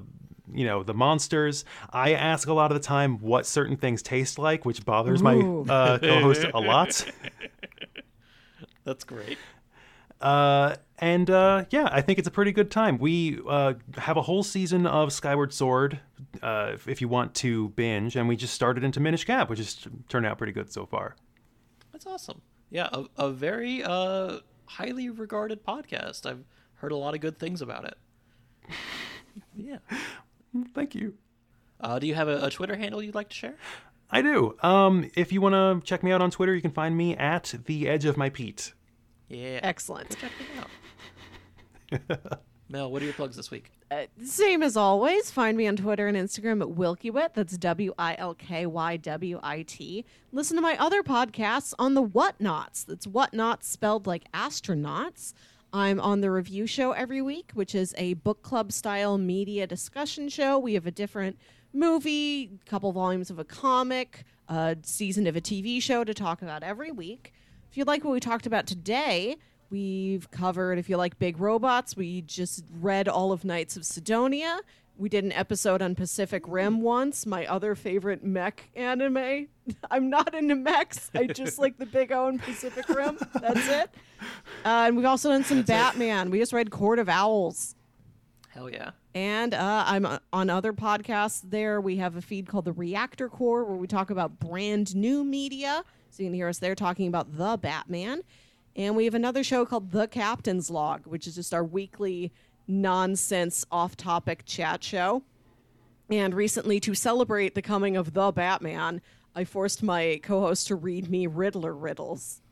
you 0.52 0.64
know 0.64 0.82
the 0.82 0.94
monsters. 0.94 1.64
I 1.92 2.14
ask 2.14 2.48
a 2.48 2.54
lot 2.54 2.70
of 2.70 2.80
the 2.80 2.86
time 2.86 3.18
what 3.20 3.46
certain 3.46 3.76
things 3.76 4.02
taste 4.02 4.38
like, 4.38 4.64
which 4.64 4.84
bothers 4.84 5.22
my 5.22 5.34
Ooh. 5.34 5.66
uh, 5.68 5.98
co-host 5.98 6.46
a 6.54 6.60
lot. 6.60 7.04
That's 8.84 9.04
great. 9.04 9.38
Uh, 10.20 10.76
and 11.00 11.28
uh, 11.30 11.64
yeah, 11.70 11.88
I 11.90 12.00
think 12.02 12.18
it's 12.18 12.28
a 12.28 12.30
pretty 12.30 12.52
good 12.52 12.70
time. 12.70 12.98
We 12.98 13.40
uh, 13.48 13.74
have 13.96 14.16
a 14.16 14.22
whole 14.22 14.42
season 14.42 14.86
of 14.86 15.12
Skyward 15.12 15.52
Sword 15.52 15.98
uh, 16.42 16.72
if, 16.74 16.86
if 16.86 17.00
you 17.00 17.08
want 17.08 17.34
to 17.36 17.70
binge, 17.70 18.16
and 18.16 18.28
we 18.28 18.36
just 18.36 18.54
started 18.54 18.84
into 18.84 19.00
Minish 19.00 19.24
Cap, 19.24 19.48
which 19.50 19.58
has 19.58 19.86
turned 20.08 20.26
out 20.26 20.38
pretty 20.38 20.52
good 20.52 20.70
so 20.72 20.86
far. 20.86 21.16
That's 21.92 22.06
awesome. 22.06 22.42
Yeah, 22.70 22.88
a, 22.92 23.04
a 23.16 23.30
very 23.30 23.82
uh, 23.82 24.38
highly 24.66 25.10
regarded 25.10 25.64
podcast. 25.64 26.24
I've 26.26 26.44
heard 26.74 26.92
a 26.92 26.96
lot 26.96 27.14
of 27.14 27.20
good 27.20 27.38
things 27.38 27.62
about 27.62 27.84
it. 27.84 27.98
Yeah. 29.56 29.78
Thank 30.74 30.94
you. 30.96 31.14
Uh, 31.80 31.98
do 32.00 32.06
you 32.06 32.14
have 32.16 32.26
a, 32.28 32.46
a 32.46 32.50
Twitter 32.50 32.74
handle 32.76 33.00
you'd 33.00 33.14
like 33.14 33.28
to 33.28 33.34
share? 33.34 33.54
I 34.10 34.22
do. 34.22 34.56
Um, 34.60 35.08
if 35.14 35.32
you 35.32 35.40
want 35.40 35.54
to 35.54 35.86
check 35.86 36.02
me 36.02 36.10
out 36.10 36.20
on 36.20 36.32
Twitter, 36.32 36.54
you 36.54 36.60
can 36.60 36.72
find 36.72 36.96
me 36.96 37.16
at 37.16 37.54
the 37.66 37.88
Edge 37.88 38.04
of 38.04 38.16
My 38.16 38.28
Pete. 38.28 38.74
Yeah. 39.28 39.60
Excellent. 39.62 40.10
Check 40.18 40.32
it 40.40 40.60
out. 40.60 40.68
Mel, 42.68 42.90
what 42.90 43.02
are 43.02 43.04
your 43.04 43.14
plugs 43.14 43.36
this 43.36 43.50
week? 43.50 43.72
Uh, 43.90 44.04
same 44.24 44.62
as 44.62 44.76
always. 44.76 45.30
Find 45.30 45.58
me 45.58 45.66
on 45.66 45.74
Twitter 45.74 46.06
and 46.06 46.16
Instagram 46.16 46.62
at 46.62 46.68
Wilkywit. 46.68 47.34
That's 47.34 47.58
W 47.58 47.92
I 47.98 48.14
L 48.16 48.34
K 48.34 48.64
Y 48.64 48.96
W 48.98 49.40
I 49.42 49.62
T. 49.62 50.04
Listen 50.30 50.56
to 50.56 50.62
my 50.62 50.76
other 50.78 51.02
podcasts 51.02 51.74
on 51.80 51.94
the 51.94 52.02
Whatnauts. 52.02 52.86
That's 52.86 53.06
Whatnauts 53.06 53.64
spelled 53.64 54.06
like 54.06 54.30
astronauts. 54.32 55.32
I'm 55.72 55.98
on 56.00 56.20
the 56.20 56.30
review 56.30 56.66
show 56.66 56.92
every 56.92 57.22
week, 57.22 57.50
which 57.54 57.74
is 57.74 57.94
a 57.98 58.14
book 58.14 58.42
club 58.42 58.70
style 58.70 59.18
media 59.18 59.66
discussion 59.66 60.28
show. 60.28 60.58
We 60.58 60.74
have 60.74 60.86
a 60.86 60.92
different 60.92 61.38
movie, 61.72 62.50
couple 62.66 62.92
volumes 62.92 63.30
of 63.30 63.38
a 63.38 63.44
comic, 63.44 64.24
a 64.48 64.76
season 64.82 65.26
of 65.26 65.36
a 65.36 65.40
TV 65.40 65.82
show 65.82 66.04
to 66.04 66.14
talk 66.14 66.42
about 66.42 66.62
every 66.62 66.90
week. 66.92 67.32
If 67.70 67.76
you 67.76 67.84
like 67.84 68.04
what 68.04 68.12
we 68.12 68.20
talked 68.20 68.46
about 68.46 68.66
today, 68.66 69.36
we've 69.70 70.30
covered, 70.30 70.78
if 70.78 70.88
you 70.88 70.96
like 70.96 71.18
big 71.18 71.40
robots, 71.40 71.96
we 71.96 72.22
just 72.22 72.64
read 72.80 73.08
all 73.08 73.32
of 73.32 73.44
Knights 73.44 73.76
of 73.76 73.84
Sidonia. 73.84 74.60
We 74.96 75.08
did 75.08 75.24
an 75.24 75.32
episode 75.32 75.80
on 75.80 75.94
Pacific 75.94 76.42
Rim 76.46 76.82
once, 76.82 77.24
my 77.24 77.46
other 77.46 77.74
favorite 77.74 78.22
mech 78.22 78.68
anime. 78.74 79.48
I'm 79.90 80.10
not 80.10 80.34
into 80.34 80.56
mechs. 80.56 81.10
I 81.14 81.26
just 81.26 81.58
like 81.58 81.78
the 81.78 81.86
Big 81.86 82.12
O 82.12 82.26
and 82.26 82.42
Pacific 82.42 82.86
Rim. 82.88 83.18
That's 83.40 83.66
it. 83.66 83.90
Uh, 84.64 84.84
and 84.86 84.96
we've 84.96 85.06
also 85.06 85.30
done 85.30 85.44
some 85.44 85.62
Batman. 85.62 86.30
We 86.30 86.38
just 86.38 86.52
read 86.52 86.70
Court 86.70 86.98
of 86.98 87.08
Owls. 87.08 87.76
Hell 88.50 88.68
yeah. 88.68 88.90
And 89.14 89.54
uh, 89.54 89.84
I'm 89.86 90.04
uh, 90.04 90.18
on 90.32 90.50
other 90.50 90.72
podcasts 90.72 91.40
there. 91.44 91.80
We 91.80 91.96
have 91.96 92.16
a 92.16 92.20
feed 92.20 92.46
called 92.46 92.66
The 92.66 92.72
Reactor 92.72 93.28
Core 93.28 93.64
where 93.64 93.76
we 93.76 93.86
talk 93.86 94.10
about 94.10 94.38
brand 94.38 94.94
new 94.94 95.24
media. 95.24 95.82
So 96.10 96.22
you 96.22 96.28
can 96.28 96.34
hear 96.34 96.48
us 96.48 96.58
there 96.58 96.74
talking 96.74 97.08
about 97.08 97.38
The 97.38 97.56
Batman. 97.56 98.22
And 98.76 98.96
we 98.96 99.04
have 99.04 99.14
another 99.14 99.42
show 99.42 99.66
called 99.66 99.90
The 99.90 100.06
Captain's 100.06 100.70
Log, 100.70 101.06
which 101.06 101.26
is 101.26 101.34
just 101.34 101.52
our 101.52 101.64
weekly 101.64 102.32
nonsense 102.66 103.64
off 103.70 103.96
topic 103.96 104.44
chat 104.46 104.82
show. 104.84 105.22
And 106.08 106.34
recently, 106.34 106.80
to 106.80 106.94
celebrate 106.94 107.54
the 107.54 107.62
coming 107.62 107.96
of 107.96 108.14
The 108.14 108.32
Batman, 108.32 109.00
I 109.34 109.44
forced 109.44 109.82
my 109.82 110.20
co 110.22 110.40
host 110.40 110.66
to 110.68 110.74
read 110.74 111.08
me 111.08 111.26
Riddler 111.26 111.74
riddles. 111.74 112.42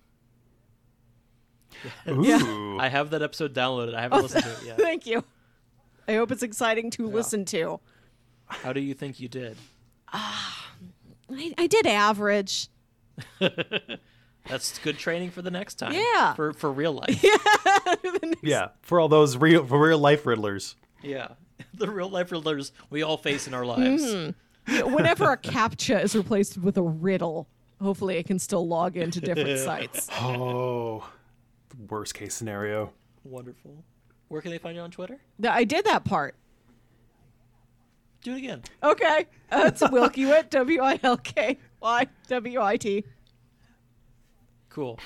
Ooh. 2.09 2.78
I 2.78 2.89
have 2.89 3.11
that 3.11 3.23
episode 3.23 3.55
downloaded. 3.55 3.95
I 3.95 4.03
haven't 4.03 4.19
oh, 4.19 4.23
listened 4.23 4.45
to 4.45 4.51
it 4.51 4.62
yet. 4.65 4.78
Thank 4.78 5.07
you. 5.07 5.24
I 6.07 6.15
hope 6.15 6.32
it's 6.32 6.43
exciting 6.43 6.90
to 6.93 7.07
listen 7.07 7.45
to. 7.47 7.81
How 8.47 8.73
do 8.73 8.81
you 8.81 8.95
think 8.95 9.20
you 9.20 9.28
did? 9.28 9.57
Ah, 10.12 10.73
I, 11.31 11.55
I 11.59 11.66
did 11.66 11.86
average. 11.86 12.69
That's 14.49 14.79
good 14.79 14.99
training 14.99 15.31
for 15.31 15.43
the 15.43 15.51
next 15.51 15.75
time. 15.75 15.93
Yeah. 15.93 16.35
For 16.35 16.53
for 16.53 16.73
real 16.73 16.93
life. 16.93 17.23
yeah, 17.23 17.95
yeah. 18.43 18.69
for 18.83 18.99
all 19.01 19.09
those 19.09 19.37
real 19.37 19.65
for 19.66 19.81
real 19.81 19.99
life 19.99 20.25
riddlers. 20.25 20.75
yeah. 21.03 21.29
The 21.75 21.89
real 21.91 22.09
life 22.09 22.31
riddlers 22.31 22.73
we 22.91 23.03
all 23.03 23.16
face 23.16 23.47
in 23.47 23.55
our 23.55 23.65
lives. 23.65 24.03
Mm-hmm. 24.03 24.93
Whenever 24.93 25.31
a 25.33 25.37
captcha 25.37 26.03
is 26.03 26.15
replaced 26.16 26.59
with 26.59 26.77
a 26.77 26.83
riddle, 26.83 27.49
hopefully 27.81 28.19
I 28.19 28.23
can 28.23 28.39
still 28.39 28.66
log 28.66 28.97
into 28.97 29.20
different 29.20 29.59
sites. 29.61 30.09
Oh, 30.20 31.09
worst 31.89 32.15
case 32.15 32.35
scenario. 32.35 32.93
Wonderful. 33.25 33.85
Where 34.29 34.41
can 34.43 34.51
they 34.51 34.59
find 34.59 34.77
you 34.77 34.83
on 34.83 34.91
Twitter? 34.91 35.19
Th- 35.41 35.53
I 35.53 35.65
did 35.65 35.85
that 35.85 36.05
part. 36.05 36.35
Do 38.23 38.35
it 38.35 38.39
again. 38.39 38.62
Okay. 38.83 39.27
Uh, 39.51 39.65
it's 39.66 39.83
Wilkywit, 39.83 40.51
W 40.51 40.83
I 40.83 40.99
L 41.03 41.16
K 41.16 41.59
Y 41.81 42.07
W 42.29 42.61
I 42.61 42.77
T. 42.77 43.05
Cool. 44.78 45.00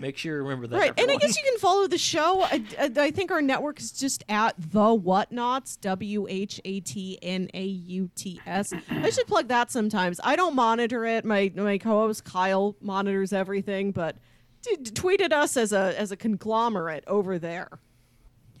Make 0.00 0.16
sure 0.16 0.34
you 0.34 0.42
remember 0.42 0.66
that. 0.66 0.76
Right. 0.76 0.92
And 0.98 1.08
I 1.08 1.14
guess 1.14 1.36
you 1.36 1.44
can 1.44 1.58
follow 1.60 1.86
the 1.86 1.96
show. 1.96 2.42
I, 2.42 2.64
I, 2.76 2.90
I 2.96 3.10
think 3.12 3.30
our 3.30 3.40
network 3.40 3.78
is 3.78 3.92
just 3.92 4.24
at 4.28 4.56
The 4.58 4.80
Whatnauts, 4.80 5.80
W 5.80 6.26
H 6.28 6.60
A 6.64 6.80
T 6.80 7.20
N 7.22 7.48
A 7.54 7.62
U 7.62 8.10
T 8.16 8.40
S. 8.44 8.72
I 8.90 9.10
should 9.10 9.28
plug 9.28 9.46
that 9.46 9.70
sometimes. 9.70 10.18
I 10.24 10.34
don't 10.34 10.56
monitor 10.56 11.04
it. 11.04 11.24
My 11.24 11.52
my 11.54 11.78
co 11.78 11.90
host 12.00 12.24
Kyle 12.24 12.74
monitors 12.80 13.32
everything, 13.32 13.92
but 13.92 14.16
t- 14.62 14.76
tweeted 14.78 15.32
us 15.32 15.56
as 15.56 15.72
a 15.72 15.96
as 15.96 16.10
a 16.10 16.16
conglomerate 16.16 17.04
over 17.06 17.38
there. 17.38 17.68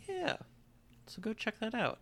Yeah. 0.08 0.36
So 1.08 1.20
go 1.20 1.32
check 1.32 1.58
that 1.58 1.74
out. 1.74 1.98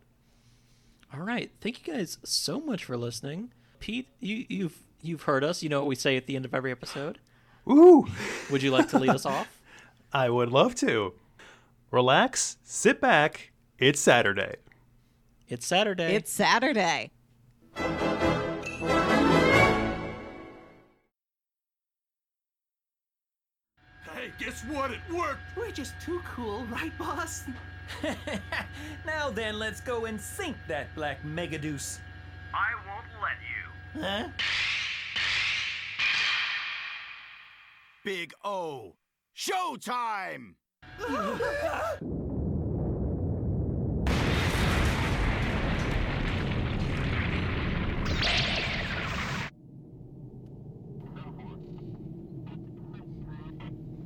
All 1.15 1.21
right. 1.21 1.51
Thank 1.63 1.87
you 1.87 1.95
guys 1.95 2.19
so 2.25 2.61
much 2.61 2.85
for 2.85 2.99
listening. 2.99 3.53
Pete, 3.79 4.09
you, 4.21 4.45
you've 4.51 4.83
you've 5.01 5.23
heard 5.23 5.45
us. 5.45 5.63
You 5.63 5.71
know 5.71 5.81
what 5.81 5.89
we 5.89 5.95
say 5.95 6.19
at 6.19 6.27
the 6.27 6.37
end 6.37 6.45
of 6.45 6.53
every 6.53 6.73
episode. 6.73 7.21
Ooh, 7.69 8.07
Would 8.51 8.63
you 8.63 8.71
like 8.71 8.89
to 8.91 8.99
lead 8.99 9.11
us 9.11 9.27
off? 9.27 9.49
I 10.13 10.29
would 10.31 10.51
love 10.51 10.75
to. 10.77 11.13
Relax, 11.91 12.57
sit 12.65 13.01
back. 13.01 13.53
It's 13.79 14.01
Saturday. 14.01 14.57
It's 15.49 15.67
Saturday. 15.67 16.15
It's 16.15 16.31
Saturday. 16.31 17.11
Hey, 24.05 24.33
guess 24.39 24.63
what? 24.65 24.91
It 24.91 25.01
worked! 25.13 25.41
We're 25.57 25.71
just 25.71 25.95
too 26.01 26.21
cool, 26.35 26.65
right, 26.71 26.97
boss? 26.99 27.45
now 29.07 29.31
then, 29.31 29.59
let's 29.59 29.81
go 29.81 30.07
and 30.07 30.21
sink 30.21 30.57
that 30.69 30.95
black 30.95 31.23
megadeus. 31.25 31.99
I 32.55 32.73
won't 32.87 33.07
let 33.23 33.39
you. 33.49 34.01
Huh? 34.03 34.29
Big 38.05 38.33
O. 38.45 38.95
Showtime! 39.37 40.55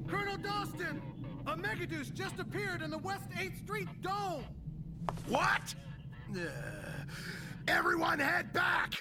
Colonel 0.08 0.38
Dastun! 0.38 1.00
A 1.46 1.56
Megadeus 1.56 2.12
just 2.12 2.40
appeared 2.40 2.82
in 2.82 2.90
the 2.90 2.98
West 2.98 3.30
8th 3.30 3.58
Street 3.58 3.88
Dome! 4.02 4.44
What? 5.28 5.74
Ugh. 6.32 6.48
everyone 7.68 8.18
head 8.18 8.52
back! 8.52 8.94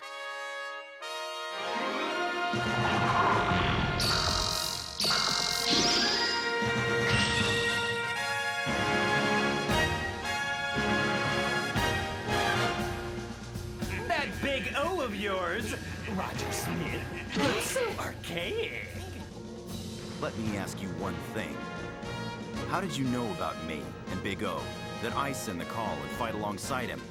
Yours, 15.24 15.74
Roger 16.18 16.52
Smith, 16.52 17.02
looks 17.38 17.72
so 17.72 17.82
archaic. 17.98 18.90
Let 20.20 20.38
me 20.40 20.58
ask 20.58 20.82
you 20.82 20.90
one 21.00 21.16
thing. 21.34 21.56
How 22.68 22.82
did 22.82 22.98
you 22.98 23.06
know 23.06 23.26
about 23.32 23.56
me 23.66 23.80
and 24.12 24.22
Big 24.22 24.44
O? 24.44 24.62
That 25.02 25.16
I 25.16 25.32
send 25.32 25.62
the 25.62 25.66
call 25.66 25.94
and 25.94 26.10
fight 26.18 26.36
alongside 26.36 26.90
him? 26.90 27.02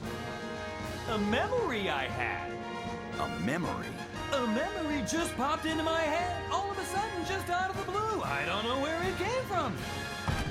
A 1.09 1.19
memory 1.21 1.89
I 1.89 2.05
had. 2.05 2.51
A 3.19 3.41
memory? 3.47 3.87
A 4.35 4.47
memory 4.49 5.03
just 5.11 5.35
popped 5.39 5.65
into 5.65 5.83
my 5.83 6.03
head 6.03 6.37
all 6.53 6.71
of 6.71 6.79
a 6.79 6.85
sudden, 6.85 7.25
just 7.27 7.49
out 7.49 7.71
of 7.71 7.79
the 7.79 7.93
blue. 7.93 8.21
I 8.21 8.45
don't 8.45 8.65
know 8.65 8.79
where 8.83 9.03
it 9.05 9.17
came 9.17 9.43
from. 9.45 9.75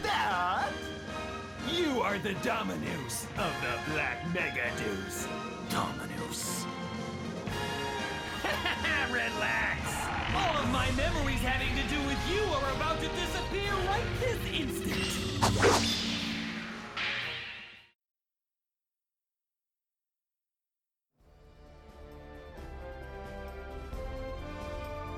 That? 0.02 0.68
You 1.70 2.02
are 2.02 2.18
the 2.18 2.34
Dominus 2.42 3.28
of 3.38 3.54
the 3.62 3.94
Black 3.94 4.26
Mega 4.34 4.72
Megadeus. 4.76 5.28
Dominus. 5.70 6.66
Relax. 9.12 9.80
All 10.36 10.58
of 10.58 10.70
my 10.72 10.90
memories 10.92 11.40
having 11.42 11.76
to 11.76 11.84
do 11.94 12.02
with 12.08 12.18
you 12.30 12.42
are 12.44 12.72
about 12.76 13.00
to 13.02 13.08
disappear 13.10 13.72
right 13.88 14.04
this 14.20 14.40
instant. 14.52 15.22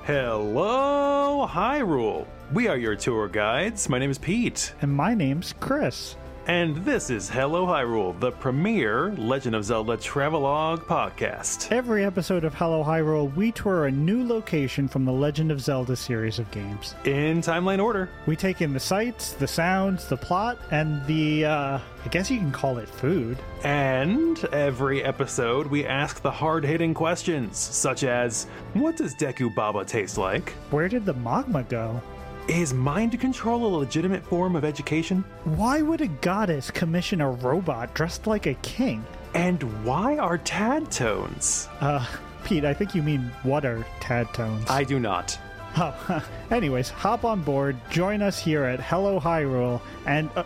Hello, 0.04 1.48
Hyrule. 1.50 2.26
We 2.52 2.68
are 2.68 2.76
your 2.76 2.94
tour 2.94 3.26
guides. 3.26 3.88
My 3.88 3.98
name 3.98 4.10
is 4.10 4.18
Pete. 4.18 4.74
And 4.82 4.92
my 4.92 5.14
name's 5.14 5.54
Chris. 5.60 6.16
And 6.46 6.76
this 6.84 7.08
is 7.08 7.30
Hello 7.30 7.66
Hyrule, 7.66 8.20
the 8.20 8.30
premier 8.30 9.12
Legend 9.12 9.54
of 9.54 9.64
Zelda 9.64 9.96
travelogue 9.96 10.82
podcast. 10.82 11.72
Every 11.72 12.04
episode 12.04 12.44
of 12.44 12.52
Hello 12.52 12.84
Hyrule, 12.84 13.34
we 13.34 13.50
tour 13.50 13.86
a 13.86 13.90
new 13.90 14.28
location 14.28 14.86
from 14.86 15.06
the 15.06 15.12
Legend 15.12 15.50
of 15.50 15.62
Zelda 15.62 15.96
series 15.96 16.38
of 16.38 16.50
games. 16.50 16.96
In 17.06 17.40
timeline 17.40 17.82
order. 17.82 18.10
We 18.26 18.36
take 18.36 18.60
in 18.60 18.74
the 18.74 18.80
sights, 18.80 19.32
the 19.32 19.48
sounds, 19.48 20.06
the 20.06 20.18
plot, 20.18 20.58
and 20.70 21.06
the, 21.06 21.46
uh, 21.46 21.78
I 22.04 22.08
guess 22.10 22.30
you 22.30 22.36
can 22.36 22.52
call 22.52 22.76
it 22.76 22.90
food. 22.90 23.38
And 23.62 24.44
every 24.52 25.02
episode, 25.02 25.66
we 25.66 25.86
ask 25.86 26.20
the 26.20 26.30
hard 26.30 26.62
hitting 26.62 26.92
questions, 26.92 27.56
such 27.56 28.04
as 28.04 28.44
What 28.74 28.98
does 28.98 29.14
Deku 29.14 29.54
Baba 29.54 29.82
taste 29.86 30.18
like? 30.18 30.50
Where 30.70 30.90
did 30.90 31.06
the 31.06 31.14
magma 31.14 31.62
go? 31.62 32.02
Is 32.48 32.74
mind 32.74 33.18
control 33.18 33.64
a 33.64 33.72
legitimate 33.78 34.22
form 34.22 34.54
of 34.54 34.66
education? 34.66 35.24
Why 35.44 35.80
would 35.80 36.02
a 36.02 36.08
goddess 36.08 36.70
commission 36.70 37.22
a 37.22 37.30
robot 37.30 37.94
dressed 37.94 38.26
like 38.26 38.44
a 38.44 38.52
king? 38.54 39.02
And 39.34 39.62
why 39.82 40.18
are 40.18 40.36
Tadtones? 40.36 41.68
Uh, 41.80 42.04
Pete, 42.44 42.66
I 42.66 42.74
think 42.74 42.94
you 42.94 43.02
mean 43.02 43.30
what 43.44 43.64
are 43.64 43.86
Tadtones? 44.00 44.68
I 44.68 44.84
do 44.84 45.00
not. 45.00 45.38
Oh, 45.78 46.22
anyways, 46.50 46.90
hop 46.90 47.24
on 47.24 47.40
board, 47.40 47.78
join 47.88 48.20
us 48.20 48.38
here 48.38 48.64
at 48.64 48.78
Hello 48.78 49.18
Hyrule, 49.18 49.80
and. 50.04 50.28
Uh, 50.36 50.44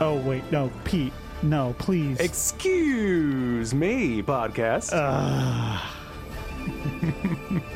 oh, 0.00 0.18
wait, 0.20 0.50
no, 0.50 0.72
Pete, 0.84 1.12
no, 1.42 1.74
please. 1.78 2.18
Excuse 2.18 3.74
me, 3.74 4.22
podcast. 4.22 4.90
Ugh. 4.94 5.92